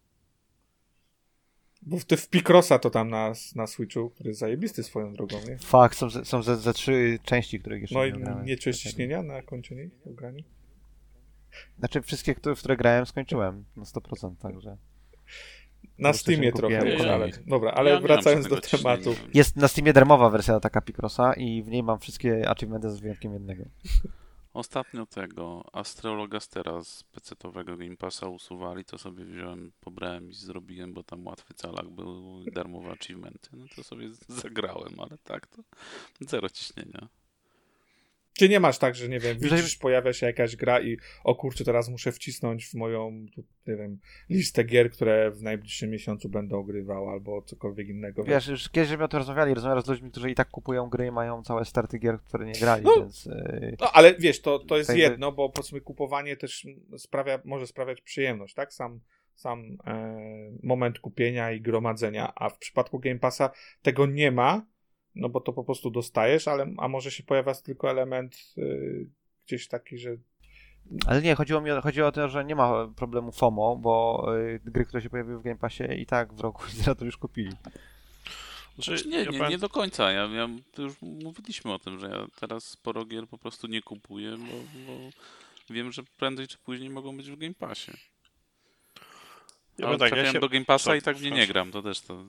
Bo 1.85 1.97
ty 2.07 2.17
w 2.17 2.29
Picrossa 2.29 2.79
to 2.79 2.89
tam 2.89 3.09
na, 3.09 3.33
na 3.55 3.67
Switchu, 3.67 4.09
który 4.09 4.29
jest 4.29 4.39
zajebisty 4.39 4.83
swoją 4.83 5.13
drogą, 5.13 5.37
nie? 5.49 5.57
Fakt, 5.57 5.97
są, 5.97 6.09
ze- 6.09 6.25
są 6.25 6.43
ze, 6.43 6.57
ze 6.57 6.73
trzy 6.73 7.19
części, 7.23 7.59
których 7.59 7.81
jeszcze 7.81 7.95
No 7.95 8.05
nie 8.05 8.09
i 8.09 8.13
grałem. 8.13 8.45
nie 8.45 8.57
czujesz 8.57 8.79
ciśnienia 8.79 9.23
na 9.23 9.41
kończeniu 9.41 9.89
w 10.05 10.15
graniu? 10.15 10.43
Znaczy 11.79 12.01
wszystkie, 12.01 12.35
które, 12.35 12.55
w 12.55 12.59
które 12.59 12.77
grałem, 12.77 13.05
skończyłem 13.05 13.65
na 13.77 13.83
100%, 13.83 14.35
także... 14.39 14.77
Na 15.99 16.13
Steamie 16.13 16.51
trochę, 16.51 16.79
ale, 17.13 17.29
dobra, 17.47 17.71
ale 17.71 17.89
Ja 17.91 17.99
wracając 17.99 18.47
do 18.47 18.61
tematu. 18.61 19.03
ciśnienia. 19.13 19.31
Jest 19.33 19.55
na 19.55 19.67
Steamie 19.67 19.93
darmowa 19.93 20.29
wersja 20.29 20.59
taka 20.59 20.81
Picrossa 20.81 21.33
i 21.33 21.63
w 21.63 21.67
niej 21.67 21.83
mam 21.83 21.99
wszystkie 21.99 22.49
achievementy 22.49 22.89
z 22.91 22.99
wyjątkiem 22.99 23.33
jednego. 23.33 23.63
Ostatnio 24.55 25.05
tego 25.05 25.63
Astrologastera 25.73 26.83
z 26.83 27.03
PC-owego 27.03 27.77
Game 27.77 27.97
Passa 27.97 28.27
usuwali, 28.27 28.85
to 28.85 28.97
sobie 28.97 29.25
wziąłem, 29.25 29.71
pobrałem 29.79 30.29
i 30.29 30.33
zrobiłem, 30.33 30.93
bo 30.93 31.03
tam 31.03 31.27
łatwy 31.27 31.53
calak 31.53 31.89
był, 31.89 32.43
darmowe 32.53 32.91
achievementy. 32.91 33.49
No 33.53 33.65
to 33.75 33.83
sobie 33.83 34.09
zagrałem, 34.27 34.99
ale 34.99 35.17
tak 35.23 35.47
to 35.47 35.63
zero 36.21 36.49
ciśnienia. 36.49 37.07
Czy 38.37 38.49
nie 38.49 38.59
masz 38.59 38.77
tak, 38.77 38.95
że 38.95 39.09
nie 39.09 39.19
wiem, 39.19 39.37
widzisz, 39.39 39.77
pojawia 39.77 40.13
się 40.13 40.25
jakaś 40.25 40.55
gra 40.55 40.81
i 40.81 40.97
o 41.23 41.35
kurczę, 41.35 41.63
teraz 41.63 41.89
muszę 41.89 42.11
wcisnąć 42.11 42.65
w 42.65 42.73
moją, 42.73 43.11
nie 43.67 43.75
wiem, 43.75 43.99
listę 44.29 44.63
gier, 44.63 44.91
które 44.91 45.31
w 45.31 45.41
najbliższym 45.41 45.89
miesiącu 45.89 46.29
będę 46.29 46.55
ogrywał, 46.55 47.09
albo 47.09 47.41
cokolwiek 47.41 47.87
innego. 47.87 48.23
Wiesz, 48.23 48.47
już 48.47 48.69
kiedyś 48.69 48.89
żeśmy 48.89 49.03
o 49.03 49.07
tym 49.07 49.17
rozmawiali, 49.17 49.53
rozmawiałem 49.53 49.83
z 49.83 49.87
ludźmi, 49.87 50.11
którzy 50.11 50.31
i 50.31 50.35
tak 50.35 50.49
kupują 50.49 50.89
gry 50.89 51.05
i 51.05 51.11
mają 51.11 51.43
całe 51.43 51.65
starty 51.65 51.99
gier, 51.99 52.21
które 52.21 52.45
nie 52.45 52.53
grali, 52.53 52.83
No. 52.83 52.95
więc... 52.95 53.25
Yy, 53.25 53.75
No, 53.79 53.91
ale 53.91 54.15
wiesz, 54.15 54.41
to, 54.41 54.59
to 54.59 54.77
jest 54.77 54.95
jedno, 54.95 55.31
bo 55.31 55.49
powiedzmy 55.49 55.81
kupowanie 55.81 56.37
też 56.37 56.67
sprawia, 56.97 57.39
może 57.45 57.67
sprawiać 57.67 58.01
przyjemność, 58.01 58.53
tak? 58.53 58.73
Sam, 58.73 58.99
sam 59.35 59.77
e, 59.87 60.17
moment 60.63 60.99
kupienia 60.99 61.51
i 61.51 61.61
gromadzenia, 61.61 62.33
a 62.35 62.49
w 62.49 62.57
przypadku 62.57 62.99
Game 62.99 63.19
Passa 63.19 63.49
tego 63.81 64.05
nie 64.05 64.31
ma, 64.31 64.65
no 65.15 65.29
bo 65.29 65.41
to 65.41 65.53
po 65.53 65.63
prostu 65.63 65.91
dostajesz, 65.91 66.47
ale 66.47 66.73
a 66.77 66.87
może 66.87 67.11
się 67.11 67.23
pojawia 67.23 67.53
tylko 67.53 67.89
element 67.89 68.53
y, 68.57 69.09
gdzieś 69.45 69.67
taki, 69.67 69.97
że 69.97 70.17
Ale 71.07 71.21
nie, 71.21 71.35
chodziło 71.35 71.61
mi 71.61 71.71
o, 71.71 71.81
chodziło 71.81 72.07
o 72.07 72.11
to, 72.11 72.29
że 72.29 72.45
nie 72.45 72.55
ma 72.55 72.87
problemu 72.87 73.31
FOMO, 73.31 73.75
bo 73.75 74.25
yy, 74.37 74.59
gry, 74.65 74.85
które 74.85 75.01
się 75.01 75.09
pojawiły 75.09 75.39
w 75.39 75.43
Game 75.43 75.57
Passie 75.57 75.83
i 75.97 76.05
tak 76.05 76.33
w 76.33 76.39
roku 76.39 76.63
to 76.99 77.05
już 77.05 77.17
kupili. 77.17 77.51
Znaczy, 78.75 79.07
nie, 79.07 79.17
ja 79.17 79.31
nie, 79.31 79.37
powiem- 79.37 79.51
nie 79.51 79.57
do 79.57 79.69
końca. 79.69 80.11
Ja, 80.11 80.25
ja 80.25 80.49
to 80.73 80.81
już 80.81 80.93
mówiliśmy 81.01 81.73
o 81.73 81.79
tym, 81.79 81.99
że 81.99 82.09
ja 82.09 82.27
teraz 82.39 82.63
sporo 82.63 83.05
gier 83.05 83.27
po 83.27 83.37
prostu 83.37 83.67
nie 83.67 83.81
kupuję, 83.81 84.37
bo, 84.37 84.83
bo 84.87 84.93
wiem, 85.69 85.91
że 85.91 86.03
prędzej 86.17 86.47
czy 86.47 86.57
później 86.57 86.89
mogą 86.89 87.17
być 87.17 87.31
w 87.31 87.37
Game 87.37 87.53
Passie. 87.53 87.91
Ja 89.77 89.85
tak, 89.85 89.91
ja 89.91 89.97
trafiałem 89.97 90.33
się... 90.33 90.39
do 90.39 90.49
Game 90.49 90.65
Passa 90.65 90.85
Co? 90.85 90.95
i 90.95 91.01
tak 91.01 91.17
w 91.17 91.21
nie 91.21 91.31
nie 91.31 91.47
gram, 91.47 91.71
to 91.71 91.81
też 91.81 92.01
to... 92.01 92.23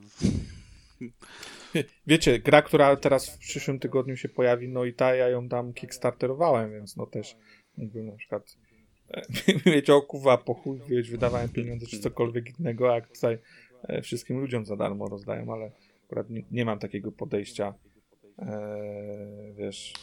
wiecie, 2.07 2.39
gra, 2.39 2.61
która 2.61 2.95
teraz 2.95 3.29
w 3.29 3.37
przyszłym 3.37 3.79
tygodniu 3.79 4.17
się 4.17 4.29
pojawi, 4.29 4.69
no 4.69 4.85
i 4.85 4.93
ta, 4.93 5.15
ja 5.15 5.29
ją 5.29 5.49
tam 5.49 5.73
kickstarterowałem, 5.73 6.71
więc 6.71 6.97
no 6.97 7.05
też 7.05 7.37
mógłbym 7.77 8.05
na 8.05 8.15
przykład 8.15 8.57
mieć 9.65 9.89
okuwa 9.89 10.37
po 10.37 10.53
chuj, 10.53 10.79
wydawałem 11.11 11.49
pieniądze 11.49 11.85
czy 11.85 11.99
cokolwiek 11.99 12.59
innego, 12.59 12.95
a 12.95 13.01
tutaj 13.01 13.37
e, 13.83 14.01
wszystkim 14.01 14.39
ludziom 14.39 14.65
za 14.65 14.75
darmo 14.75 15.07
rozdają, 15.07 15.53
ale 15.53 15.71
akurat 16.05 16.29
nie, 16.29 16.43
nie 16.51 16.65
mam 16.65 16.79
takiego 16.79 17.11
podejścia 17.11 17.73
e, 18.39 19.53
wiesz, 19.57 19.93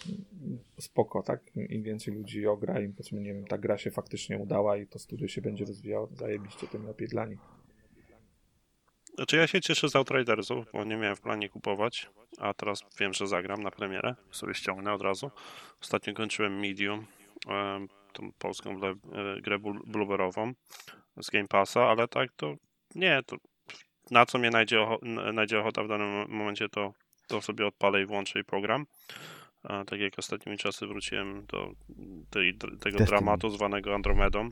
spoko, 0.80 1.22
tak? 1.22 1.40
Im 1.56 1.82
więcej 1.82 2.14
ludzi 2.14 2.46
ogra, 2.46 2.80
im 2.80 2.92
powiedzmy, 2.92 3.20
nie 3.20 3.34
wiem, 3.34 3.46
ta 3.46 3.58
gra 3.58 3.78
się 3.78 3.90
faktycznie 3.90 4.38
udała 4.38 4.76
i 4.76 4.86
to 4.86 4.98
studio 4.98 5.28
się 5.28 5.42
będzie 5.42 5.64
rozwijało, 5.64 6.08
zajebiście, 6.12 6.66
tym 6.66 6.86
lepiej 6.86 7.08
dla 7.08 7.26
nich. 7.26 7.63
Znaczy 9.14 9.36
ja 9.36 9.46
się 9.46 9.60
cieszę 9.60 9.88
z 9.88 9.96
Outridersów, 9.96 10.66
bo 10.72 10.84
nie 10.84 10.96
miałem 10.96 11.16
w 11.16 11.20
planie 11.20 11.48
kupować, 11.48 12.10
a 12.38 12.54
teraz 12.54 12.80
wiem, 13.00 13.14
że 13.14 13.26
zagram 13.26 13.62
na 13.62 13.70
premierę, 13.70 14.14
sobie 14.30 14.54
ściągnę 14.54 14.92
od 14.92 15.02
razu. 15.02 15.30
Ostatnio 15.82 16.14
kończyłem 16.14 16.60
Medium, 16.60 17.06
tą 18.12 18.32
polską 18.38 18.70
e, 18.70 18.94
grę 19.40 19.58
blueberową 19.86 20.52
z 21.16 21.30
Game 21.30 21.48
Passa, 21.48 21.86
ale 21.86 22.08
tak 22.08 22.32
to 22.36 22.54
nie, 22.94 23.22
to 23.26 23.36
na 24.10 24.26
co 24.26 24.38
mnie 24.38 24.50
najdzie, 24.50 24.76
ocho- 24.78 25.32
najdzie 25.32 25.60
ochota 25.60 25.84
w 25.84 25.88
danym 25.88 26.08
mo- 26.08 26.26
momencie, 26.28 26.68
to, 26.68 26.92
to 27.28 27.42
sobie 27.42 27.66
odpalę 27.66 28.02
i 28.02 28.06
włączę 28.06 28.40
i 28.40 28.44
program. 28.44 28.86
A 29.62 29.84
tak 29.84 30.00
jak 30.00 30.18
ostatnimi 30.18 30.58
czasy 30.58 30.86
wróciłem 30.86 31.46
do 31.46 31.70
tej, 32.30 32.54
tego 32.58 32.76
Destiny. 32.78 33.06
dramatu 33.06 33.50
zwanego 33.50 33.94
Andromedą, 33.94 34.50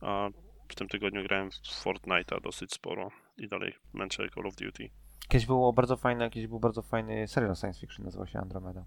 a 0.00 0.28
w 0.68 0.74
tym 0.74 0.88
tygodniu 0.88 1.22
grałem 1.22 1.50
w 1.50 1.84
Fortnite'a 1.84 2.40
dosyć 2.40 2.72
sporo 2.72 3.10
i 3.36 3.48
dalej 3.48 3.74
męczę 3.92 4.28
Call 4.34 4.46
of 4.46 4.56
Duty. 4.56 4.90
Kiedyś 5.28 5.46
było 5.46 5.72
bardzo 5.72 5.96
fajne, 5.96 6.30
kiedyś 6.30 6.48
był 6.48 6.60
bardzo 6.60 6.82
fajny 6.82 7.28
serial 7.28 7.56
science 7.56 7.80
fiction, 7.80 8.04
nazywał 8.04 8.26
się 8.26 8.38
Andromeda. 8.38 8.84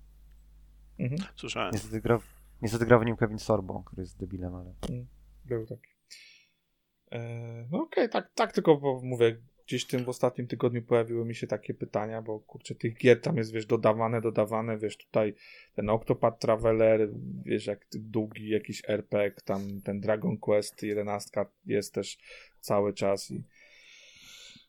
Mhm. 1.00 1.22
Słyszałem. 1.36 1.72
Niestety 1.74 2.02
grał, 2.02 2.20
niestety 2.62 2.86
grał 2.86 3.00
w 3.00 3.06
nim 3.06 3.16
Kevin 3.16 3.40
Sorbo, 3.40 3.84
który 3.84 4.02
jest 4.02 4.20
debilem, 4.20 4.56
ale... 4.56 4.74
Był 5.46 5.66
taki. 5.66 5.90
E, 7.12 7.68
no 7.72 7.82
okej, 7.82 8.10
tak, 8.10 8.32
tak 8.36 8.54
tylko 8.54 8.78
bo 8.78 9.02
mówię, 9.04 9.38
gdzieś 9.68 9.84
w 9.84 9.88
tym 9.88 10.06
w 10.06 10.10
ostatnim 10.10 10.48
tygodniu 10.48 10.82
pojawiły 10.82 11.26
mi 11.26 11.36
się 11.36 11.48
takie 11.48 11.74
pytania, 11.74 12.22
bo 12.22 12.40
kurczę, 12.40 12.76
tych 12.76 12.98
gier 12.98 13.22
tam 13.22 13.38
jest, 13.38 13.54
wiesz, 13.54 13.66
dodawane, 13.66 14.22
dodawane, 14.22 14.78
wiesz, 14.78 14.98
tutaj 14.98 15.34
ten 15.76 15.90
Octopath 15.90 16.40
Traveler, 16.40 17.10
wiesz, 17.46 17.68
jak 17.68 17.86
długi 17.92 18.50
jakiś 18.50 18.82
RPG, 18.88 19.42
tam 19.46 19.82
ten 19.82 20.00
Dragon 20.00 20.38
Quest 20.38 20.84
11 20.84 21.46
jest 21.66 21.94
też 21.94 22.18
cały 22.60 22.94
czas 22.94 23.32
i 23.32 23.44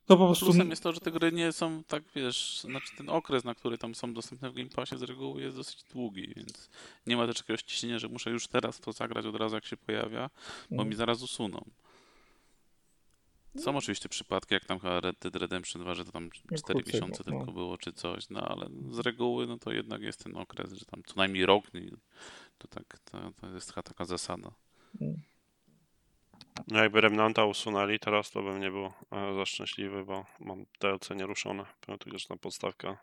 no 0.09 0.17
po 0.17 0.27
prostu 0.27 0.45
Plusem 0.45 0.71
jest 0.71 0.83
to, 0.83 0.93
że 0.93 1.01
te 1.01 1.13
gry 1.13 1.33
nie 1.33 1.53
są 1.53 1.85
tak, 1.85 2.03
wiesz, 2.15 2.61
znaczy 2.61 2.97
ten 2.97 3.09
okres, 3.09 3.45
na 3.45 3.55
który 3.55 3.79
tam 3.79 3.95
są 3.95 4.15
dostępne 4.15 4.51
w 4.51 4.55
Game 4.55 4.69
Passie 4.69 4.99
z 4.99 5.03
reguły 5.03 5.43
jest 5.43 5.57
dosyć 5.57 5.83
długi, 5.93 6.33
więc 6.37 6.71
nie 7.07 7.17
ma 7.17 7.27
też 7.27 7.39
jakiegoś 7.39 7.63
ciśnienia, 7.63 7.99
że 7.99 8.09
muszę 8.09 8.31
już 8.31 8.49
teraz 8.49 8.81
to 8.81 8.93
zagrać 8.93 9.27
od 9.27 9.37
razu 9.37 9.55
jak 9.55 9.65
się 9.65 9.77
pojawia, 9.77 10.31
bo 10.71 10.75
Mhm. 10.75 10.89
mi 10.89 10.95
zaraz 10.95 11.23
usuną. 11.23 11.65
Są 13.59 13.77
oczywiście 13.77 14.09
przypadki, 14.09 14.55
jak 14.55 14.65
tam 14.65 14.79
chyba 14.79 15.01
Red 15.01 15.17
Dead 15.21 15.37
Redemption 15.37 15.83
2, 15.83 15.95
że 15.95 16.05
to 16.05 16.13
tam 16.13 16.31
4 16.31 16.61
krócej, 16.61 16.95
miesiące 16.95 17.23
no. 17.27 17.39
tylko 17.39 17.53
było, 17.53 17.79
czy 17.79 17.93
coś, 17.93 18.31
no 18.31 18.41
ale 18.41 18.69
z 18.91 18.99
reguły, 18.99 19.47
no 19.47 19.59
to 19.59 19.73
jednak 19.73 20.03
jest 20.03 20.25
ten 20.25 20.37
okres, 20.37 20.73
że 20.73 20.85
tam 20.85 21.03
co 21.07 21.15
najmniej 21.17 21.47
rok, 21.47 21.75
nie, 21.75 21.91
to 22.59 22.69
tak, 22.69 22.99
to, 22.99 23.33
to 23.41 23.49
jest 23.49 23.73
chyba 23.73 23.83
taka 23.83 24.05
zasada. 24.05 24.51
No 26.69 26.83
jakby 26.83 27.01
Remnanta 27.01 27.45
usunęli 27.45 27.99
teraz, 27.99 28.31
to 28.31 28.43
bym 28.43 28.61
nie 28.61 28.71
był 28.71 28.85
e, 28.87 29.35
za 29.35 29.47
szczęśliwy, 29.47 30.05
bo 30.05 30.25
mam 30.41 30.67
DLC 30.81 31.11
nieruszone, 31.11 31.65
pomimo 31.81 31.99
tego, 32.05 32.19
że 32.19 32.27
tam 32.29 32.39
podstawka. 32.39 32.99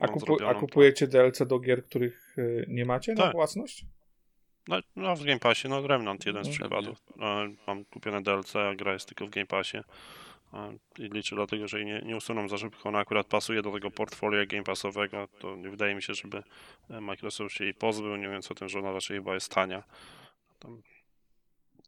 a, 0.00 0.08
kupu, 0.08 0.36
a 0.46 0.54
kupujecie 0.54 1.06
DLC 1.06 1.38
do 1.46 1.58
gier, 1.58 1.84
których 1.84 2.36
e, 2.38 2.42
nie 2.68 2.84
macie 2.84 3.14
na 3.14 3.22
Tak. 3.22 3.32
własność? 3.32 3.84
No, 4.68 4.78
no 4.96 5.16
w 5.16 5.24
Game 5.24 5.38
Passie, 5.38 5.68
no 5.68 5.86
Remnant 5.86 6.26
jeden 6.26 6.44
z 6.44 6.48
Mhm. 6.48 6.60
przykładów. 6.60 6.98
E, 7.20 7.54
Mam 7.66 7.84
kupione 7.84 8.22
DLC, 8.22 8.56
a 8.56 8.74
gra 8.74 8.92
jest 8.92 9.08
tylko 9.08 9.26
w 9.26 9.30
Game 9.30 9.46
Passie. 9.46 9.78
I 10.98 11.02
liczę 11.02 11.36
dlatego, 11.36 11.68
że 11.68 11.78
jej 11.78 11.86
nie, 11.86 12.02
nie 12.04 12.16
usuną 12.16 12.48
za 12.48 12.58
szybko. 12.58 12.88
Ona 12.88 12.98
akurat 12.98 13.26
pasuje 13.26 13.62
do 13.62 13.72
tego 13.72 13.90
portfolio 13.90 14.46
Game 14.46 14.62
Passowego. 14.64 15.28
To 15.38 15.56
nie 15.56 15.70
wydaje 15.70 15.94
mi 15.94 16.02
się, 16.02 16.14
żeby 16.14 16.42
Microsoft 16.88 17.54
się 17.54 17.64
jej 17.64 17.74
pozbył, 17.74 18.16
nie 18.16 18.26
mówiąc 18.26 18.50
o 18.50 18.54
tym, 18.54 18.68
że 18.68 18.78
ona 18.78 18.92
raczej 18.92 19.16
chyba 19.16 19.34
jest 19.34 19.52
tania. 19.54 19.82
Tam 20.58 20.82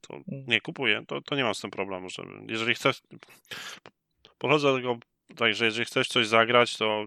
to 0.00 0.14
Mm. 0.14 0.44
nie 0.46 0.60
kupuję, 0.60 1.04
to, 1.06 1.20
to 1.20 1.36
nie 1.36 1.44
mam 1.44 1.54
z 1.54 1.60
tym 1.60 1.70
problemu, 1.70 2.10
żeby, 2.10 2.30
jeżeli 2.48 2.74
chcesz, 2.74 3.02
podchodzę 4.38 4.68
do 4.68 4.76
tego 4.76 4.98
tak, 5.36 5.54
że 5.54 5.64
jeżeli 5.64 5.84
chcesz 5.84 6.08
coś 6.08 6.26
zagrać, 6.26 6.76
to 6.76 7.06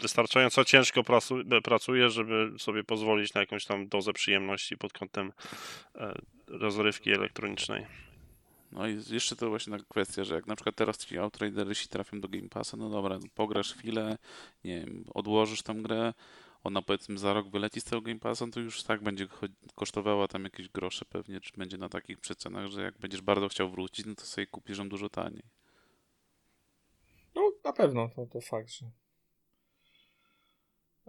wystarczająco 0.00 0.64
ciężko 0.64 1.02
pracu, 1.02 1.36
pracujesz, 1.64 2.12
żeby 2.12 2.52
sobie 2.58 2.84
pozwolić 2.84 3.34
na 3.34 3.40
jakąś 3.40 3.64
tam 3.64 3.88
dozę 3.88 4.12
przyjemności 4.12 4.76
pod 4.76 4.92
kątem 4.92 5.32
e, 5.94 6.14
rozrywki 6.46 7.12
elektronicznej. 7.12 7.86
No 8.72 8.88
i 8.88 9.00
jeszcze 9.10 9.36
to 9.36 9.48
właśnie 9.48 9.72
taka 9.72 9.84
kwestia, 9.88 10.24
że 10.24 10.34
jak 10.34 10.46
na 10.46 10.56
przykład 10.56 10.76
teraz 10.76 11.06
ci 11.06 11.18
Outriderysi 11.18 11.88
trafią 11.88 12.20
do 12.20 12.28
Game 12.28 12.48
Passa, 12.48 12.76
no 12.76 12.90
dobra, 12.90 13.18
pograsz 13.34 13.74
chwilę, 13.74 14.18
nie 14.64 14.80
wiem, 14.80 15.04
odłożysz 15.14 15.62
tam 15.62 15.82
grę, 15.82 16.12
ona 16.64 16.82
powiedzmy 16.82 17.18
za 17.18 17.32
rok 17.32 17.50
wyleci 17.50 17.80
z 17.80 17.84
tego 17.84 18.02
Game 18.02 18.20
Passa, 18.20 18.46
to 18.52 18.60
już 18.60 18.82
tak 18.82 19.02
będzie 19.02 19.26
kosztowała 19.74 20.28
tam 20.28 20.44
jakieś 20.44 20.68
grosze 20.68 21.04
pewnie, 21.04 21.40
czy 21.40 21.52
będzie 21.56 21.78
na 21.78 21.88
takich 21.88 22.20
przecenach, 22.20 22.66
że 22.66 22.82
jak 22.82 22.98
będziesz 22.98 23.20
bardzo 23.20 23.48
chciał 23.48 23.70
wrócić, 23.70 24.06
no 24.06 24.14
to 24.14 24.22
sobie 24.22 24.46
kupisz 24.46 24.78
ją 24.78 24.88
dużo 24.88 25.08
taniej. 25.08 25.44
No, 27.34 27.52
na 27.64 27.72
pewno, 27.72 28.08
to, 28.08 28.26
to 28.26 28.40
fakt, 28.40 28.70
że. 28.70 28.90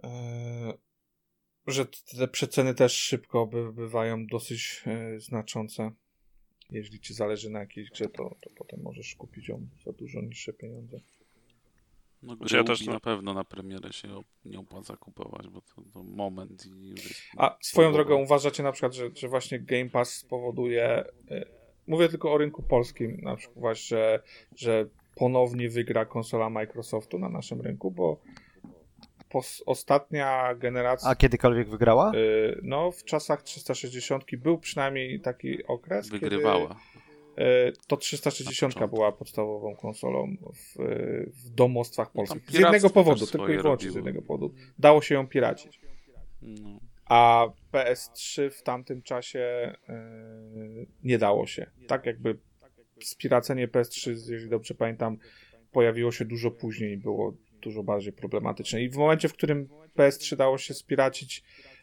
Eee, 0.02 0.74
że 1.66 1.86
te 1.86 2.28
przeceny 2.28 2.74
też 2.74 2.92
szybko 2.92 3.46
by, 3.46 3.72
bywają 3.72 4.26
dosyć 4.26 4.82
e, 4.86 5.20
znaczące. 5.20 5.92
Jeśli 6.70 7.00
ci 7.00 7.14
zależy 7.14 7.50
na 7.50 7.60
jakiejś 7.60 7.90
grze, 7.90 8.08
to, 8.08 8.36
to 8.40 8.50
potem 8.56 8.82
możesz 8.82 9.14
kupić 9.14 9.48
ją 9.48 9.68
za 9.86 9.92
dużo 9.92 10.20
niższe 10.20 10.52
pieniądze. 10.52 11.00
No 12.24 12.36
Znaczy 12.36 12.48
gry 12.48 12.56
ja 12.56 12.62
Ubi 12.62 12.68
też 12.68 12.86
na 12.86 13.00
pewno 13.00 13.34
na 13.34 13.44
premierę 13.44 13.92
się 13.92 14.08
nie 14.44 14.58
opłaca 14.58 14.96
kupować, 14.96 15.48
bo 15.48 15.60
to, 15.60 15.82
to 15.92 16.02
moment 16.02 16.66
i 16.66 16.88
już 16.88 17.04
jest 17.08 17.20
A 17.36 17.56
swoją 17.62 17.92
drogą 17.92 18.22
uważacie 18.22 18.62
na 18.62 18.72
przykład, 18.72 18.94
że, 18.94 19.10
że 19.14 19.28
właśnie 19.28 19.60
Game 19.60 19.90
Pass 19.90 20.12
spowoduje. 20.16 20.84
e, 21.30 21.44
Mówię 21.86 22.08
tylko 22.08 22.32
o 22.32 22.38
rynku 22.38 22.62
polskim, 22.62 23.20
na 23.22 23.36
przykład, 23.36 23.78
że, 23.78 24.22
że 24.56 24.86
ponownie 25.16 25.68
wygra 25.68 26.04
konsola 26.04 26.50
Microsoftu 26.50 27.18
na 27.18 27.28
naszym 27.28 27.60
rynku, 27.60 27.90
bo 27.90 28.20
ostatnia 29.66 30.54
generacja. 30.54 31.08
A 31.10 31.14
kiedykolwiek 31.16 31.68
wygrała? 31.68 32.12
Y, 32.14 32.60
No, 32.62 32.90
w 32.90 33.04
czasach 33.04 33.42
360 33.42 34.24
był 34.36 34.58
przynajmniej 34.58 35.20
taki 35.20 35.66
okres, 35.66 36.08
Wygrywała. 36.08 36.68
kiedy 36.68 36.74
y, 36.93 36.93
to 37.86 37.96
360 37.96 38.74
początku. 38.74 38.96
była 38.96 39.12
podstawową 39.12 39.76
konsolą 39.76 40.36
w, 40.52 40.76
w 41.26 41.50
domostwach 41.50 42.12
polskich. 42.12 42.50
z 42.50 42.54
jednego 42.54 42.90
powodu, 42.90 43.26
tylko 43.26 43.48
i 43.48 43.58
wyłącznie 43.58 43.90
z 43.90 43.94
jednego 43.94 44.22
powodu. 44.22 44.54
Dało 44.78 45.02
się 45.02 45.14
ją 45.14 45.26
piracić. 45.26 45.80
No. 46.42 46.80
A 47.04 47.46
PS3 47.72 48.50
w 48.50 48.62
tamtym 48.62 49.02
czasie 49.02 49.74
y, 49.88 50.86
nie 51.04 51.18
dało 51.18 51.46
się. 51.46 51.70
Tak 51.86 52.06
jakby 52.06 52.38
spiracenie 53.02 53.68
PS3, 53.68 54.10
jeżeli 54.10 54.50
dobrze 54.50 54.74
pamiętam, 54.74 55.18
pojawiło 55.72 56.12
się 56.12 56.24
dużo 56.24 56.50
później 56.50 56.92
i 56.92 56.96
było 56.96 57.34
dużo 57.62 57.82
bardziej 57.82 58.12
problematyczne. 58.12 58.82
I 58.82 58.88
w 58.88 58.96
momencie, 58.96 59.28
w 59.28 59.32
którym 59.32 59.68
PS3 59.96 60.36
dało 60.36 60.58
się 60.58 60.74
spiracić, 60.74 61.42
e, 61.42 61.73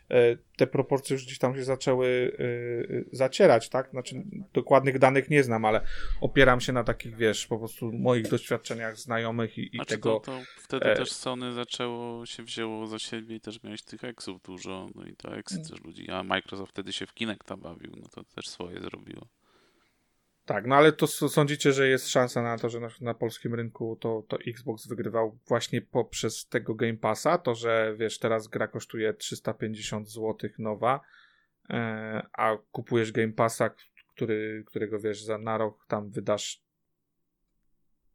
te 0.56 0.68
proporcje 0.68 1.14
już 1.14 1.26
gdzieś 1.26 1.38
tam 1.38 1.56
się 1.56 1.64
zaczęły 1.64 2.32
e, 2.40 2.44
e, 2.44 3.04
zacierać, 3.12 3.70
tak? 3.70 3.90
Znaczy, 3.90 4.24
dokładnych 4.54 5.00
danych 5.00 5.30
nie 5.30 5.44
znam, 5.44 5.66
ale 5.66 5.82
opieram 6.22 6.62
się 6.62 6.74
na 6.74 6.84
takich, 6.84 7.16
wiesz, 7.16 7.48
po 7.48 7.58
prostu 7.60 7.92
moich 7.92 8.28
doświadczeniach 8.30 8.98
znajomych 8.98 9.58
i, 9.58 9.76
i 9.76 9.78
Znaczy 9.78 9.90
tego. 9.90 10.20
to, 10.20 10.32
to 10.32 10.40
wtedy 10.58 10.86
e, 10.86 10.96
też 10.96 11.12
Sony 11.12 11.54
zaczęło 11.54 12.26
się 12.26 12.44
wzięło 12.44 12.88
za 12.88 13.00
siebie 13.00 13.36
i 13.36 13.40
też 13.42 13.64
miałeś 13.64 13.82
tych 13.82 14.04
eksów 14.04 14.42
dużo, 14.42 14.90
no 14.96 15.06
i 15.06 15.16
to 15.16 15.36
eksy 15.36 15.56
Mm. 15.56 15.70
też 15.70 15.84
ludzi, 15.84 16.10
a 16.10 16.24
Microsoft 16.24 16.72
wtedy 16.72 16.94
się 16.94 17.08
w 17.08 17.14
Kinecta 17.14 17.58
bawił, 17.58 17.92
no 17.98 18.08
to 18.08 18.24
też 18.24 18.50
swoje 18.50 18.82
zrobiło. 18.82 19.28
Tak, 20.52 20.68
no 20.68 20.76
ale 20.76 20.92
to 20.92 21.08
sądzicie, 21.08 21.74
że 21.74 21.88
jest 21.88 22.10
szansa 22.10 22.42
na 22.42 22.58
to, 22.58 22.70
że 22.70 22.80
na, 22.80 22.90
na 23.02 23.14
polskim 23.14 23.56
rynku 23.56 23.96
to, 23.96 24.24
to 24.28 24.38
Xbox 24.48 24.88
wygrywał 24.88 25.40
właśnie 25.48 25.82
poprzez 25.82 26.48
tego 26.48 26.76
Game 26.76 26.98
Passa, 26.98 27.38
to, 27.38 27.56
że 27.56 27.96
wiesz, 27.98 28.20
teraz 28.20 28.48
gra 28.48 28.68
kosztuje 28.68 29.14
350 29.14 30.10
zł 30.10 30.50
nowa, 30.60 31.02
e, 31.70 32.28
a 32.34 32.58
kupujesz 32.72 33.12
Game 33.12 33.34
Passa, 33.34 33.70
który, 34.16 34.64
którego 34.68 35.00
wiesz, 35.00 35.24
za 35.24 35.38
na 35.38 35.58
rok 35.58 35.86
tam 35.88 36.10
wydasz 36.10 36.64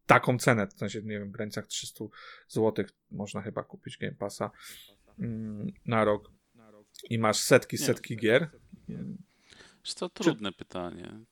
taką 0.06 0.38
cenę, 0.38 0.66
w 0.66 0.72
sensie, 0.72 1.02
nie 1.02 1.18
wiem, 1.18 1.28
w 1.28 1.32
granicach 1.32 1.66
300 1.66 2.04
zł 2.48 2.84
można 3.10 3.42
chyba 3.42 3.62
kupić 3.62 3.98
Game 3.98 4.14
Passa 4.14 4.50
mm, 5.18 5.72
na 5.86 6.04
rok 6.04 6.30
i 7.10 7.18
masz 7.18 7.38
setki, 7.38 7.76
Nie. 7.76 7.84
setki 7.86 8.16
gier. 8.16 8.50
Czy 9.82 9.94
to 9.94 10.08
trudne 10.08 10.52
pytanie. 10.52 11.24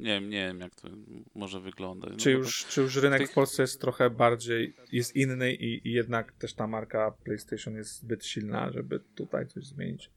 Nie 0.00 0.20
wiem, 0.20 0.30
nie 0.30 0.46
wiem 0.46 0.60
jak 0.60 0.74
to 0.74 0.88
może 1.34 1.60
wyglądać. 1.60 2.10
No 2.10 2.18
Czy 2.18 2.30
już, 2.30 2.66
czy 2.66 2.80
już 2.80 2.96
rynek 2.96 3.20
tych- 3.20 3.30
w 3.30 3.34
Polsce 3.34 3.62
jest 3.62 3.80
trochę 3.80 4.10
bardziej, 4.10 4.74
jest 4.92 5.16
inny 5.16 5.54
i, 5.54 5.88
i 5.88 5.92
jednak 5.92 6.32
też 6.32 6.54
ta 6.54 6.66
marka 6.66 7.10
PlayStation 7.24 7.74
jest 7.74 7.96
zbyt 7.96 8.26
silna, 8.26 8.72
żeby 8.72 9.00
tutaj 9.14 9.46
coś 9.46 9.64
zmienić? 9.64 10.06
To, 10.06 10.12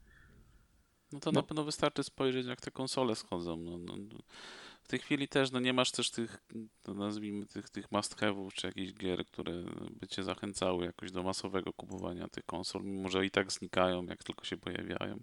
no 1.12 1.20
to 1.20 1.32
no. 1.32 1.40
na 1.40 1.46
pewno 1.46 1.64
wystarczy 1.64 2.02
spojrzeć 2.04 2.46
jak 2.46 2.60
te 2.60 2.70
konsole 2.70 3.14
schodzą. 3.14 3.56
No, 3.56 3.78
no, 3.78 3.96
no. 3.96 4.18
W 4.82 4.88
tej 4.88 4.98
chwili 4.98 5.28
też 5.28 5.50
no, 5.50 5.60
nie 5.60 5.72
masz 5.72 5.90
też 5.90 6.10
tych, 6.10 6.44
no, 6.88 6.94
nazwijmy 6.94 7.46
tych, 7.46 7.70
tych 7.70 7.92
must 7.92 8.16
have'ów 8.16 8.52
czy 8.52 8.66
jakichś 8.66 8.92
gier, 8.92 9.26
które 9.26 9.64
by 9.90 10.06
cię 10.06 10.22
zachęcały 10.22 10.84
jakoś 10.84 11.12
do 11.12 11.22
masowego 11.22 11.72
kupowania 11.72 12.28
tych 12.28 12.44
konsol, 12.44 12.82
mimo 12.82 13.08
że 13.08 13.26
i 13.26 13.30
tak 13.30 13.52
znikają, 13.52 14.04
jak 14.04 14.24
tylko 14.24 14.44
się 14.44 14.56
pojawiają. 14.56 15.20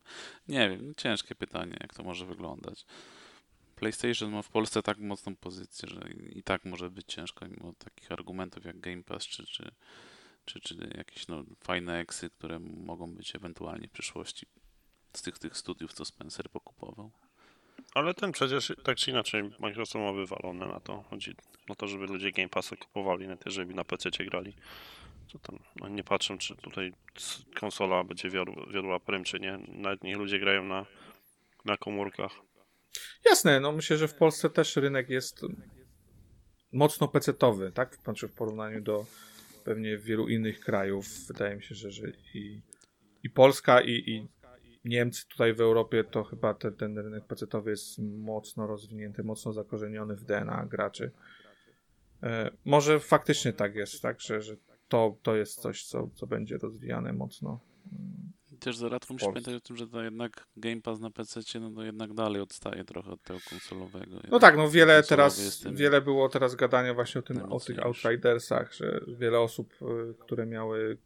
Nie 0.47 0.69
wiem, 0.69 0.87
no, 0.87 0.93
ciężkie 0.93 1.35
pytanie, 1.35 1.77
jak 1.79 1.93
to 1.93 2.03
może 2.03 2.25
wyglądać. 2.25 2.85
PlayStation 3.81 4.31
ma 4.31 4.41
w 4.41 4.49
Polsce 4.49 4.83
tak 4.83 4.97
mocną 4.97 5.35
pozycję, 5.35 5.89
że 5.89 6.09
i 6.29 6.43
tak 6.43 6.65
może 6.65 6.89
być 6.89 7.05
ciężko, 7.07 7.45
mimo 7.47 7.73
takich 7.73 8.11
argumentów 8.11 8.65
jak 8.65 8.79
Game 8.79 9.03
Pass 9.03 9.27
czy, 9.27 9.45
czy, 9.45 9.71
czy, 10.45 10.59
czy 10.59 10.75
jakieś 10.97 11.27
no, 11.27 11.43
fajne 11.63 11.99
eksy, 11.99 12.29
które 12.29 12.59
mogą 12.59 13.15
być 13.15 13.35
ewentualnie 13.35 13.87
w 13.87 13.91
przyszłości 13.91 14.45
z 15.13 15.21
tych, 15.21 15.39
tych 15.39 15.57
studiów, 15.57 15.93
co 15.93 16.05
Spencer 16.05 16.49
pokupował. 16.49 17.11
Ale 17.93 18.13
ten 18.13 18.31
przecież 18.31 18.73
tak 18.83 18.97
czy 18.97 19.11
inaczej 19.11 19.43
Microsoft 19.59 20.05
ma 20.05 20.13
wywalone 20.13 20.67
na 20.67 20.79
to. 20.79 21.03
Chodzi 21.09 21.35
o 21.69 21.75
to, 21.75 21.87
żeby 21.87 22.05
ludzie 22.05 22.31
Game 22.31 22.49
Passa 22.49 22.75
kupowali, 22.75 23.27
nawet 23.27 23.45
jeżeli 23.45 23.75
na 23.75 23.83
PC 23.83 24.09
grali. 24.09 24.53
To 25.33 25.39
tam 25.39 25.59
no 25.75 25.87
nie 25.87 26.03
patrzę, 26.03 26.37
czy 26.37 26.55
tutaj 26.55 26.93
konsola 27.59 28.03
będzie 28.03 28.29
wiodła 28.73 28.99
prym, 28.99 29.23
czy 29.23 29.39
nie. 29.39 29.59
Nawet 29.67 30.03
niech 30.03 30.17
ludzie 30.17 30.39
grają 30.39 30.63
na, 30.63 30.85
na 31.65 31.77
komórkach. 31.77 32.50
Jasne, 33.25 33.59
no 33.59 33.71
myślę, 33.71 33.97
że 33.97 34.07
w 34.07 34.13
Polsce 34.13 34.49
też 34.49 34.75
rynek 34.75 35.09
jest 35.09 35.41
mocno 36.71 37.07
pecetowy, 37.07 37.71
tak? 37.71 37.97
Znaczy 38.03 38.27
w 38.27 38.33
porównaniu 38.33 38.81
do 38.81 39.05
pewnie 39.63 39.97
wielu 39.97 40.27
innych 40.27 40.59
krajów. 40.59 41.05
Wydaje 41.27 41.55
mi 41.55 41.63
się, 41.63 41.75
że, 41.75 41.91
że 41.91 42.07
i, 42.33 42.61
i 43.23 43.29
Polska, 43.29 43.81
i, 43.81 43.91
i 43.91 44.27
Niemcy 44.85 45.27
tutaj 45.27 45.53
w 45.53 45.61
Europie, 45.61 46.03
to 46.03 46.23
chyba 46.23 46.53
te, 46.53 46.71
ten 46.71 46.97
rynek 46.97 47.25
pecetowy 47.25 47.69
jest 47.69 47.99
mocno 47.99 48.67
rozwinięty, 48.67 49.23
mocno 49.23 49.53
zakorzeniony 49.53 50.15
w 50.15 50.23
DNA 50.23 50.65
graczy. 50.65 51.11
E, 52.23 52.51
może 52.65 52.99
faktycznie 52.99 53.53
tak 53.53 53.75
jest, 53.75 54.01
tak? 54.01 54.21
Że, 54.21 54.41
że 54.41 54.57
to, 54.87 55.17
to 55.21 55.35
jest 55.35 55.61
coś, 55.61 55.85
co, 55.85 56.09
co 56.15 56.27
będzie 56.27 56.57
rozwijane 56.57 57.13
mocno. 57.13 57.59
I 58.61 58.63
też 58.63 58.77
zaraz 58.77 59.09
musisz 59.09 59.27
pamiętać 59.27 59.53
o 59.53 59.59
tym, 59.59 59.75
że 59.75 59.87
to 59.87 60.03
jednak 60.03 60.47
Game 60.57 60.81
Pass 60.81 60.99
na 60.99 61.11
PC 61.11 61.59
no 61.59 61.71
to 61.71 61.83
jednak 61.83 62.13
dalej 62.13 62.41
odstaje 62.41 62.83
trochę 62.83 63.11
od 63.11 63.21
tego 63.21 63.39
konsolowego. 63.49 64.19
No 64.29 64.39
tak, 64.39 64.57
no 64.57 64.69
wiele 64.69 65.03
teraz, 65.03 65.63
wiele 65.73 66.01
było 66.01 66.29
teraz 66.29 66.55
gadania 66.55 66.93
właśnie 66.93 67.19
o 67.19 67.21
tym, 67.21 67.51
o 67.51 67.59
tych. 67.59 67.79
Outridersach, 67.79 68.73
że 68.73 69.01
wiele 69.07 69.39
osób, 69.39 69.73
y, 69.81 70.13
które 70.19 70.45
miały, 70.45 70.97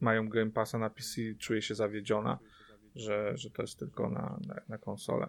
mają 0.00 0.28
Game 0.28 0.50
Passa 0.50 0.78
na 0.78 0.90
PC 0.90 1.22
czuje 1.38 1.62
się 1.62 1.74
zawiedziona, 1.74 2.38
że, 2.94 3.36
że 3.36 3.50
to 3.50 3.62
jest 3.62 3.78
tylko 3.78 4.10
na, 4.10 4.38
na, 4.46 4.60
na 4.68 4.78
konsolę. 4.78 5.28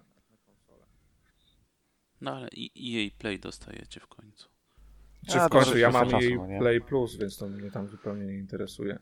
No 2.22 2.36
ale 2.36 2.48
i 2.52 2.98
EA 2.98 3.20
Play 3.20 3.40
dostajecie 3.40 4.00
w 4.00 4.08
końcu. 4.08 4.50
Czy 5.30 5.42
A, 5.42 5.48
w 5.48 5.52
końcu, 5.52 5.78
ja 5.78 5.92
mam 5.92 6.10
jej 6.10 6.36
no? 6.36 6.60
Play 6.60 6.82
Plus, 6.82 7.16
więc 7.16 7.38
to 7.38 7.48
mnie 7.48 7.72
tam 7.72 7.88
zupełnie 7.88 8.26
nie 8.26 8.38
interesuje. 8.38 9.00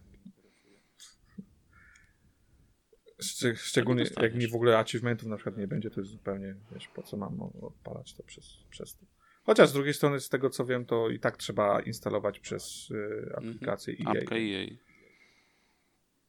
Szczeg- 3.26 3.56
szczególnie 3.56 4.04
jak 4.22 4.36
mi 4.36 4.48
w 4.48 4.56
ogóle 4.56 4.78
achievementów 4.78 5.28
na 5.30 5.36
przykład 5.36 5.58
nie 5.58 5.68
będzie, 5.68 5.90
to 5.90 6.00
jest 6.02 6.12
zupełnie, 6.12 6.56
wiesz, 6.74 6.88
po 6.88 7.04
co 7.04 7.18
mam 7.18 7.42
odpalać 7.62 8.14
to 8.14 8.24
przez, 8.24 8.58
przez 8.70 8.98
to. 8.98 9.06
Chociaż 9.46 9.70
z 9.70 9.74
drugiej 9.74 9.94
strony, 9.94 10.20
z 10.20 10.30
tego 10.30 10.50
co 10.50 10.66
wiem, 10.66 10.86
to 10.86 11.10
i 11.10 11.20
tak 11.20 11.38
trzeba 11.38 11.82
instalować 11.82 12.40
przez 12.40 12.92
y, 12.92 13.32
aplikację 13.38 13.96
EA. 14.06 14.10
Apka 14.12 14.36
EA. 14.36 14.68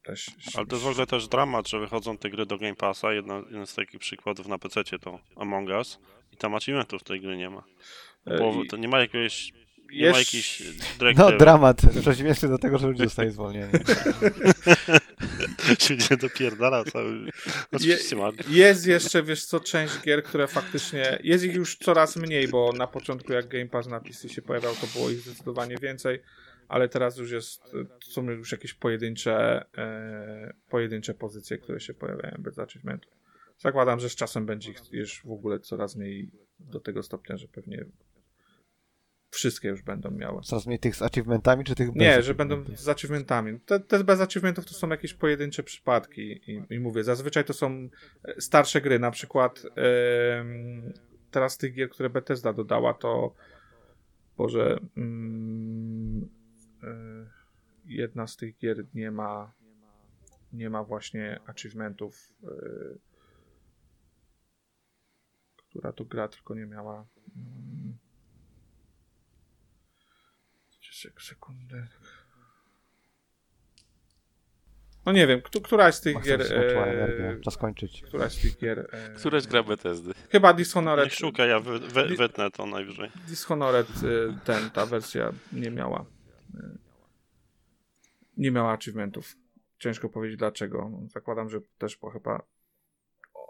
Też, 0.05 0.31
Ale 0.55 0.67
to 0.67 0.77
jest 0.77 0.85
w 0.87 0.89
ogóle 0.89 1.07
też 1.07 1.29
dramat, 1.29 1.69
że 1.69 1.81
wychodzą 1.81 2.19
te 2.19 2.31
gry 2.31 2.47
do 2.47 2.59
Game 2.59 2.75
Passa. 2.75 3.13
Jedna, 3.13 3.37
jeden 3.47 3.67
z 3.67 3.75
takich 3.75 4.01
przykładów 4.01 4.49
na 4.49 4.59
PC 4.59 4.85
to 5.01 5.19
Among 5.37 5.69
Us 5.69 5.99
i 6.33 6.37
tam 6.37 6.55
achievementów 6.55 7.03
tej 7.03 7.21
gry 7.21 7.37
nie 7.37 7.51
ma. 7.51 7.65
E, 8.27 8.39
Bo 8.39 8.63
i- 8.65 8.67
to 8.69 8.77
nie 8.77 8.89
ma 8.89 9.01
jakiegoś 9.01 9.53
Nie 9.93 10.11
ma 10.11 10.17
Jesz- 10.17 10.19
jakichś 10.19 10.63
dyrektyw. 10.99 11.25
No, 11.25 11.39
dramat. 11.39 11.83
Przeciwieństwie 12.01 12.49
do 12.49 12.59
tego, 12.59 12.79
że 12.79 12.87
ludzie 12.87 13.05
zostali 13.05 13.31
zwolnieni. 13.31 13.73
się 15.79 15.97
nie 15.97 16.17
dopierdala 16.17 16.85
cały. 16.85 17.29
Oczywiście 17.73 18.17
ma. 18.17 18.31
Jest 18.49 18.87
jeszcze, 18.87 19.23
wiesz 19.23 19.45
co, 19.45 19.61
część 19.61 20.01
gier, 20.01 20.23
które 20.23 20.47
faktycznie, 20.47 21.19
jest 21.23 21.45
ich 21.45 21.55
już 21.55 21.77
coraz 21.77 22.17
mniej, 22.17 22.49
bo 22.49 22.73
na 22.73 22.87
początku 22.87 23.33
jak 23.33 23.49
Game 23.49 23.67
Pass 23.67 23.87
na 23.87 24.01
PC 24.01 24.29
się 24.29 24.43
pojawiał, 24.43 24.75
to 24.75 24.87
było 24.87 25.11
ich 25.11 25.21
zdecydowanie 25.21 25.77
więcej, 25.77 26.23
ale 26.69 26.89
teraz 26.89 27.19
już 27.19 27.31
jest, 27.31 27.63
są 28.05 28.31
już 28.31 28.53
jakieś 28.53 28.75
pojedyncze, 28.75 29.65
e, 29.79 30.55
pojedyncze 30.69 31.15
pozycje, 31.15 31.59
które 31.59 31.81
się 31.81 31.95
pojawiają 31.95 32.37
bez 32.39 32.59
achievementów. 32.59 33.13
Zakładam, 33.59 34.01
że 34.01 34.09
z 34.09 34.15
czasem 34.15 34.47
będzie 34.47 34.71
ich 34.71 34.93
już 34.93 35.23
w 35.25 35.31
ogóle 35.31 35.61
coraz 35.61 35.97
mniej 35.97 36.31
do 36.59 36.81
tego 36.81 37.03
stopnia, 37.03 37.37
że 37.37 37.49
pewnie 37.49 37.85
wszystkie 39.35 39.69
już 39.69 39.83
będą 39.83 40.11
miały. 40.11 40.43
Coraz 40.43 40.67
mniej 40.67 40.79
tych 40.79 40.97
z 40.97 41.03
achievementami, 41.03 41.65
czy 41.65 41.75
tych 41.75 41.89
bez 41.89 41.97
Nie, 41.97 42.23
że 42.23 42.35
będą 42.35 42.65
z 42.75 42.89
achievementami. 42.89 43.61
Te, 43.61 43.81
te 43.81 44.05
bez 44.05 44.21
achievementów 44.21 44.67
to 44.67 44.75
są 44.75 44.89
jakieś 44.89 45.15
pojedyncze 45.15 45.63
przypadki 45.63 46.53
i, 46.53 46.63
i 46.71 46.81
mówię, 46.81 47.05
zazwyczaj 47.05 47.45
to 47.45 47.53
są 47.53 47.89
e, 48.25 48.41
starsze 48.41 48.81
gry, 48.81 48.99
na 48.99 49.11
przykład 49.11 49.63
em, 49.77 50.93
teraz 51.31 51.59
tych 51.59 51.75
gier, 51.75 51.91
które 51.91 52.11
Bethesda 52.11 52.53
dodała, 52.53 52.95
to 52.95 53.35
Boże 54.37 54.79
mm, 54.97 56.29
e, 56.83 56.87
jedna 57.85 58.27
z 58.27 58.37
tych 58.37 58.59
gier 58.59 58.85
nie 58.95 59.11
ma 59.11 59.53
nie 60.53 60.71
ma 60.71 60.85
właśnie 60.85 61.41
achievementów 61.47 62.33
e, 62.45 62.49
która 65.75 65.93
to 65.93 66.05
gra 66.05 66.29
tylko 66.29 66.55
nie 66.55 66.67
miała 66.67 67.07
mm, 67.37 67.97
sekundę 71.21 71.87
no 75.07 75.13
nie 75.13 75.27
wiem, 75.27 75.43
któ- 75.43 75.61
któraś 75.61 75.95
z 75.95 76.01
tych 76.01 76.23
gier 76.23 76.43
e, 76.43 76.85
energię. 76.93 77.41
Czas 77.45 77.57
kończyć. 77.57 78.03
któraś 78.03 78.33
z 78.33 78.41
tych 78.41 78.59
gier 78.59 78.89
e, 78.93 79.15
Któraś 79.15 79.47
gra 79.47 79.63
Bethesdy. 79.63 80.13
chyba 80.31 80.53
Dishonored 80.55 81.05
Niech 81.05 81.15
szuka, 81.15 81.47
ja 81.47 81.61
wytnę 82.19 82.51
to 82.51 82.67
najwyżej. 82.67 83.11
Dishonored 83.29 83.89
y, 84.03 84.35
ten, 84.45 84.71
ta 84.71 84.87
wersja 84.87 85.33
nie 85.53 85.71
miała 85.71 86.05
y, 86.55 86.59
nie 88.37 88.51
miała 88.51 88.73
achievementów. 88.73 89.37
Ciężko 89.79 90.09
powiedzieć 90.09 90.39
dlaczego. 90.39 90.91
Zakładam, 91.09 91.51
że 91.51 91.61
też 91.79 91.97
po 91.97 92.11
chyba 92.11 92.43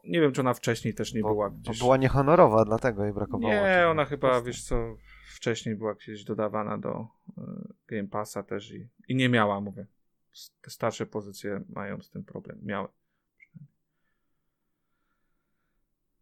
nie 0.04 0.20
wiem, 0.20 0.32
czy 0.32 0.40
ona 0.40 0.54
wcześniej 0.54 0.94
też 0.94 1.14
nie 1.14 1.22
Bo, 1.22 1.28
była 1.28 1.50
bo 1.50 1.56
gdzieś... 1.56 1.78
była 1.78 1.96
niehonorowa, 1.96 2.64
dlatego 2.64 3.04
jej 3.04 3.12
brakowało. 3.12 3.52
Nie, 3.54 3.86
ona 3.88 4.04
chyba, 4.04 4.42
wiesz 4.42 4.62
co, 4.62 4.96
wcześniej 5.26 5.74
była 5.74 5.94
gdzieś 5.94 6.24
dodawana 6.24 6.78
do 6.78 7.06
y, 7.28 7.42
Game 7.86 8.08
Passa 8.08 8.42
też 8.42 8.72
i, 8.72 8.88
i 9.08 9.14
nie 9.14 9.28
miała, 9.28 9.60
mówię. 9.60 9.86
Te 10.60 10.70
starsze 10.70 11.06
pozycje 11.06 11.64
mają 11.68 12.02
z 12.02 12.10
tym 12.10 12.24
problem. 12.24 12.58
Miały. 12.62 12.88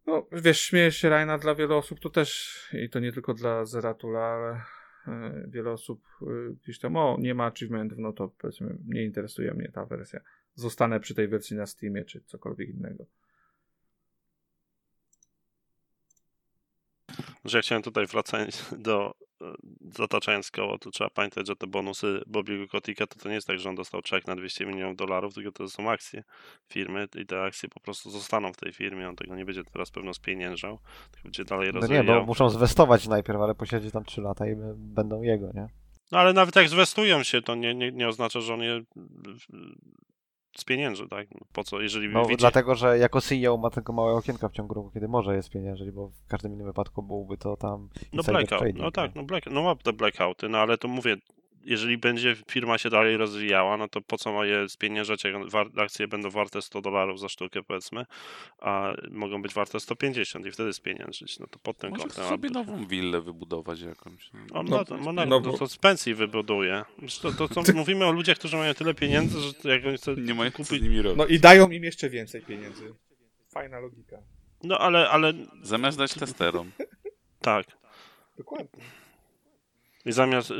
No, 0.05 0.27
wiesz, 0.31 0.61
śmieje 0.61 0.91
się 0.91 1.09
Rajna 1.09 1.37
dla 1.37 1.55
wielu 1.55 1.77
osób, 1.77 1.99
to 1.99 2.09
też, 2.09 2.59
i 2.73 2.89
to 2.89 2.99
nie 2.99 3.11
tylko 3.11 3.33
dla 3.33 3.65
Zeratula, 3.65 4.21
ale 4.21 4.61
e, 5.07 5.47
wiele 5.47 5.71
osób 5.71 6.03
e, 6.21 6.25
gdzieś 6.63 6.79
tam, 6.79 6.95
o, 6.95 7.17
nie 7.19 7.35
ma 7.35 7.45
achievementów, 7.45 7.97
no 7.97 8.13
to 8.13 8.27
powiedzmy, 8.27 8.77
nie 8.85 9.03
interesuje 9.03 9.53
mnie 9.53 9.71
ta 9.73 9.85
wersja. 9.85 10.19
Zostanę 10.55 10.99
przy 10.99 11.15
tej 11.15 11.27
wersji 11.27 11.57
na 11.57 11.65
Steamie, 11.65 12.05
czy 12.05 12.21
cokolwiek 12.21 12.69
innego. 12.69 13.05
Że 17.45 17.57
ja 17.57 17.61
chciałem 17.61 17.81
tutaj 17.83 18.05
wracając 18.05 18.69
do 18.87 19.13
e, 19.41 19.45
zataczając 19.91 20.51
koło, 20.51 20.77
to 20.77 20.91
trzeba 20.91 21.09
pamiętać, 21.09 21.47
że 21.47 21.55
te 21.55 21.67
bonusy 21.67 22.21
Bobiego 22.27 22.67
Kotika 22.67 23.07
to, 23.07 23.19
to 23.19 23.29
nie 23.29 23.35
jest 23.35 23.47
tak, 23.47 23.59
że 23.59 23.69
on 23.69 23.75
dostał 23.75 24.01
czek 24.01 24.27
na 24.27 24.35
200 24.35 24.65
milionów 24.65 24.95
dolarów, 24.97 25.33
tylko 25.33 25.51
to 25.51 25.69
są 25.69 25.91
akcje 25.91 26.23
firmy 26.69 27.07
i 27.15 27.25
te 27.25 27.41
akcje 27.43 27.69
po 27.69 27.79
prostu 27.79 28.09
zostaną 28.09 28.53
w 28.53 28.57
tej 28.57 28.73
firmie, 28.73 29.09
on 29.09 29.15
tego 29.15 29.35
nie 29.35 29.45
będzie 29.45 29.63
teraz 29.63 29.91
pewno 29.91 30.13
spieniężał, 30.13 30.79
tylko 31.11 31.23
będzie 31.23 31.45
dalej 31.45 31.67
No 31.67 31.73
nie, 31.73 31.81
rozwijał. 31.81 32.05
bo 32.19 32.25
muszą 32.25 32.49
zwestować 32.49 33.07
najpierw, 33.07 33.39
ale 33.39 33.55
posiedzi 33.55 33.91
tam 33.91 34.03
3 34.05 34.21
lata 34.21 34.47
i 34.47 34.55
będą 34.75 35.21
jego, 35.21 35.51
nie? 35.53 35.67
No 36.11 36.19
ale 36.19 36.33
nawet 36.33 36.55
jak 36.55 36.69
zwestują 36.69 37.23
się, 37.23 37.41
to 37.41 37.55
nie, 37.55 37.75
nie, 37.75 37.91
nie 37.91 38.07
oznacza, 38.07 38.41
że 38.41 38.53
on 38.53 38.61
je 38.61 38.81
y, 40.57 40.61
spienięży, 40.61 41.07
tak? 41.07 41.27
Po 41.53 41.63
co, 41.63 41.81
jeżeli 41.81 42.09
No 42.09 42.25
widzi... 42.25 42.37
dlatego, 42.37 42.75
że 42.75 42.97
jako 42.97 43.21
CEO 43.21 43.57
ma 43.57 43.69
tylko 43.69 43.93
małe 43.93 44.13
okienka 44.13 44.49
w 44.49 44.51
ciągu 44.51 44.73
roku, 44.73 44.91
kiedy 44.91 45.07
może 45.07 45.35
je 45.35 45.43
spieniężyć, 45.43 45.91
bo 45.91 46.07
w 46.07 46.27
każdym 46.27 46.53
innym 46.53 46.67
wypadku 46.67 47.03
byłby 47.03 47.37
to 47.37 47.57
tam 47.57 47.89
No 48.13 48.23
blackout, 48.23 48.59
trading, 48.59 48.79
no 48.83 48.91
tak, 48.91 49.15
no, 49.15 49.23
black, 49.23 49.45
no 49.51 49.63
ma 49.63 49.75
te 49.75 49.93
blackouty, 49.93 50.49
no 50.49 50.57
ale 50.57 50.77
to 50.77 50.87
mówię, 50.87 51.17
jeżeli 51.65 51.97
będzie 51.97 52.35
firma 52.51 52.77
się 52.77 52.89
dalej 52.89 53.17
rozwijała, 53.17 53.77
no 53.77 53.87
to 53.87 54.01
po 54.01 54.17
co 54.17 54.33
ma 54.33 54.45
je 54.45 54.69
spieniężać, 54.69 55.23
jak 55.23 55.33
akcje 55.77 56.07
będą 56.07 56.29
warte 56.29 56.61
100 56.61 56.81
dolarów 56.81 57.19
za 57.19 57.29
sztukę 57.29 57.63
powiedzmy, 57.63 58.05
a 58.61 58.93
mogą 59.11 59.41
być 59.41 59.53
warte 59.53 59.79
150 59.79 60.45
i 60.45 60.51
wtedy 60.51 60.73
spieniężyć, 60.73 61.39
no 61.39 61.47
to 61.47 61.59
pod 61.59 61.77
tym 61.77 61.89
Może 61.89 62.01
kątem. 62.03 62.23
sobie 62.23 62.33
aby- 62.33 62.49
nową 62.49 62.85
willę 62.85 63.21
wybudować 63.21 63.81
jakąś. 63.81 64.29
On 64.53 64.65
No, 64.65 64.83
na, 65.13 65.13
no 65.13 65.25
no, 65.25 65.39
bo- 65.41 65.57
to 65.57 65.67
z 65.67 65.77
pensji 65.77 66.13
wybuduje. 66.13 66.85
To, 67.21 67.31
to, 67.31 67.47
to 67.63 67.73
mówimy 67.73 68.05
o 68.05 68.11
ludziach, 68.11 68.37
którzy 68.37 68.57
mają 68.57 68.73
tyle 68.73 68.93
pieniędzy, 68.93 69.39
że 69.39 69.53
to 69.53 69.69
jak 69.69 69.85
oni 69.85 69.97
chcą 69.97 70.13
Nie 70.15 70.33
mają 70.33 70.51
kupić... 70.51 70.67
z 70.67 70.81
nimi 70.81 71.01
robić. 71.01 71.17
No 71.17 71.25
i 71.25 71.39
dają 71.39 71.69
im 71.69 71.83
jeszcze 71.83 72.09
więcej 72.09 72.41
pieniędzy. 72.41 72.93
Fajna 73.53 73.79
logika. 73.79 74.17
No 74.63 74.77
ale, 74.77 75.09
ale 75.09 75.33
Zamiast 75.61 75.97
dać 75.97 76.13
testerom. 76.13 76.71
tak. 77.41 77.65
Dokładnie. 78.37 78.83
I 80.05 80.11
zamiast 80.11 80.51
y, 80.51 80.55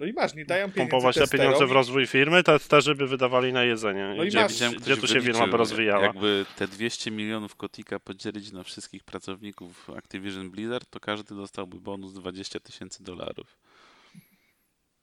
No 0.00 0.06
i 0.06 0.12
masz, 0.12 0.34
nie 0.34 0.44
dają 0.44 0.70
pompować 0.72 1.16
te 1.16 1.28
pieniądze 1.28 1.66
w 1.66 1.72
rozwój 1.72 2.06
firmy, 2.06 2.42
to 2.42 2.58
też 2.58 2.94
by 2.94 3.06
wydawali 3.06 3.52
na 3.52 3.64
jedzenie. 3.64 4.14
No 4.16 4.24
i 4.24 4.28
gdzie, 4.28 4.38
masz- 4.40 4.52
gdzie 4.52 4.76
ktoś 4.76 5.00
tu 5.00 5.06
się 5.06 5.20
firma 5.20 5.46
by 5.46 5.56
rozwijała. 5.56 6.02
Jakby 6.04 6.46
te 6.56 6.68
200 6.68 7.10
milionów 7.10 7.56
kotika 7.56 8.00
podzielić 8.00 8.52
na 8.52 8.62
wszystkich 8.62 9.04
pracowników 9.04 9.90
Activision 9.90 10.50
Blizzard, 10.50 10.90
to 10.90 11.00
każdy 11.00 11.34
dostałby 11.34 11.80
bonus 11.80 12.12
20 12.14 12.60
tysięcy 12.60 13.02
dolarów. 13.04 13.58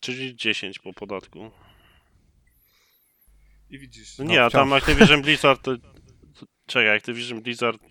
Czyli 0.01 0.35
10 0.35 0.79
po 0.79 0.93
podatku. 0.93 1.51
I 3.69 3.79
widzisz. 3.79 4.17
No 4.17 4.23
No, 4.25 4.31
nie, 4.31 4.43
a 4.43 4.49
wciąż. 4.49 4.59
tam 4.61 4.73
Activision 4.73 5.21
Blizzard 5.21 5.61
to... 5.61 5.77
to- 5.77 6.45
Czekaj, 6.67 6.97
Activision 6.97 7.41
Blizzard... 7.41 7.81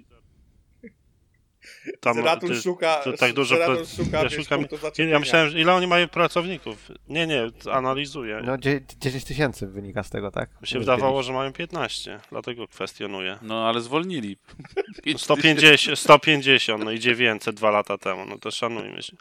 Tam 2.00 2.14
Zeratul 2.14 2.50
jest- 2.50 2.62
szuka, 2.62 2.96
to 3.04 3.12
tak 3.12 3.32
dużo 3.32 3.56
pra- 3.56 3.96
szuka, 4.04 4.22
ja 4.22 4.28
szukam- 4.30 4.64
ja 5.10 5.18
myślałem, 5.18 5.48
że 5.50 5.60
ile 5.60 5.74
oni 5.74 5.86
mają 5.86 6.08
pracowników. 6.08 6.88
Nie, 7.08 7.26
nie, 7.26 7.46
analizuję. 7.72 8.40
No 8.44 8.58
dzie- 8.58 8.80
10 9.00 9.24
tysięcy 9.24 9.66
wynika 9.66 10.02
z 10.02 10.10
tego, 10.10 10.30
tak? 10.30 10.50
Mi 10.62 10.66
się 10.68 10.78
wydawało, 10.78 11.22
że 11.22 11.32
mają 11.32 11.52
15, 11.52 12.20
dlatego 12.30 12.68
kwestionuję. 12.68 13.38
No 13.42 13.68
ale 13.68 13.80
zwolnili. 13.80 14.36
150, 15.16 15.98
150, 15.98 16.84
no 16.84 16.90
i 16.90 17.00
900 17.00 17.56
dwa 17.56 17.70
lata 17.70 17.98
temu, 17.98 18.26
no 18.26 18.38
to 18.38 18.50
szanujmy 18.50 19.02
się. 19.02 19.16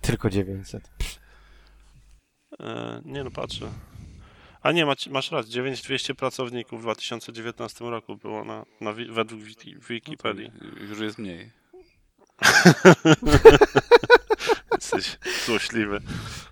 Tylko 0.00 0.30
900. 0.30 0.90
E, 2.60 3.00
nie 3.04 3.24
no, 3.24 3.30
patrzę. 3.30 3.66
A 4.66 4.72
nie, 4.72 4.86
masz, 4.86 5.06
masz 5.06 5.30
rację, 5.30 5.52
9200 5.52 6.14
pracowników 6.14 6.80
w 6.80 6.82
2019 6.82 7.84
roku 7.84 8.16
było 8.16 8.44
na, 8.44 8.64
na, 8.80 8.92
wi- 8.92 9.12
według 9.12 9.42
wiki, 9.42 9.74
No 9.74 9.80
Wikipedii. 9.88 10.50
już 10.88 10.98
jest 11.00 11.18
mniej. 11.18 11.50
Jesteś 14.72 15.18
złośliwy. 15.46 16.00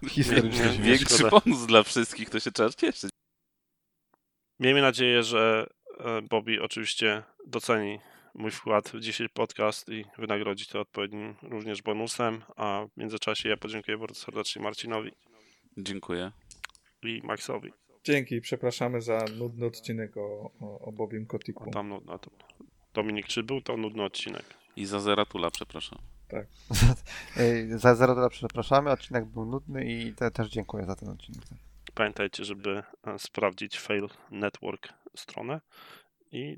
Historycznie. 0.09 0.69
Większy 0.69 1.25
bonus 1.31 1.67
dla 1.67 1.83
wszystkich, 1.83 2.31
to 2.31 2.41
się 2.41 2.53
trzeba 2.53 2.71
cieszyć. 2.71 3.11
Miejmy 4.61 4.83
nadzieję, 4.83 5.23
że 5.23 5.67
e, 5.99 6.23
Bobby 6.23 6.63
oczywiście 6.63 7.23
doceni 7.47 8.01
mój 8.35 8.51
wkład 8.51 8.89
w 8.89 9.01
dzisiejszy 9.01 9.33
podcast 9.35 9.89
i 9.89 10.05
wynagrodzi 10.19 10.67
to 10.67 10.81
odpowiednim 10.81 11.35
również 11.43 11.83
bonusem, 11.83 12.43
a 12.57 12.87
w 12.95 12.97
międzyczasie 12.97 13.49
ja 13.49 13.57
podziękuję 13.57 13.99
bardzo 13.99 14.15
serdecznie 14.15 14.63
Marcinowi 14.63 15.11
Dziękuję. 15.79 16.33
i 17.03 17.21
Maxowi. 17.25 17.73
Dzięki, 18.05 18.41
przepraszamy 18.41 19.01
za 19.01 19.25
nudny 19.39 19.67
odcinek 19.67 20.17
o, 20.17 20.51
o, 20.61 20.81
o 20.81 20.93
Bobim 20.93 21.27
Kotiku. 21.27 21.71
Tam, 21.71 21.89
no, 21.89 22.01
na 22.01 22.19
to. 22.19 22.31
Dominik, 22.95 23.27
czy 23.27 23.43
był 23.43 23.61
to 23.61 23.77
nudny 23.77 24.03
odcinek? 24.03 24.45
I 24.77 24.87
za 24.87 25.01
Zeratula, 25.01 25.51
przepraszam. 25.51 25.99
Ej, 27.37 27.79
Za 27.79 27.95
zero 27.95 28.15
dola 28.15 28.29
przepraszamy, 28.29 28.91
odcinek 28.91 29.25
był 29.25 29.45
nudny 29.45 29.85
i 29.85 30.13
te, 30.13 30.31
też 30.31 30.49
dziękuję 30.49 30.87
za 30.87 30.97
ten 30.97 31.09
odcinek. 31.09 31.45
Pamiętajcie, 31.95 32.45
żeby 32.45 32.83
e, 33.07 33.19
sprawdzić 33.19 33.79
Fail 33.79 34.09
Network 34.31 34.89
stronę 35.17 35.61
i 36.33 36.57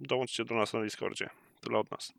dołączcie 0.00 0.44
do 0.44 0.54
nas 0.54 0.72
na 0.72 0.82
Discordzie. 0.82 1.28
Tyle 1.60 1.78
od 1.78 1.90
nas. 1.90 2.12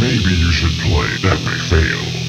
Maybe 0.00 0.30
you 0.42 0.52
should 0.52 0.76
play 0.82 2.25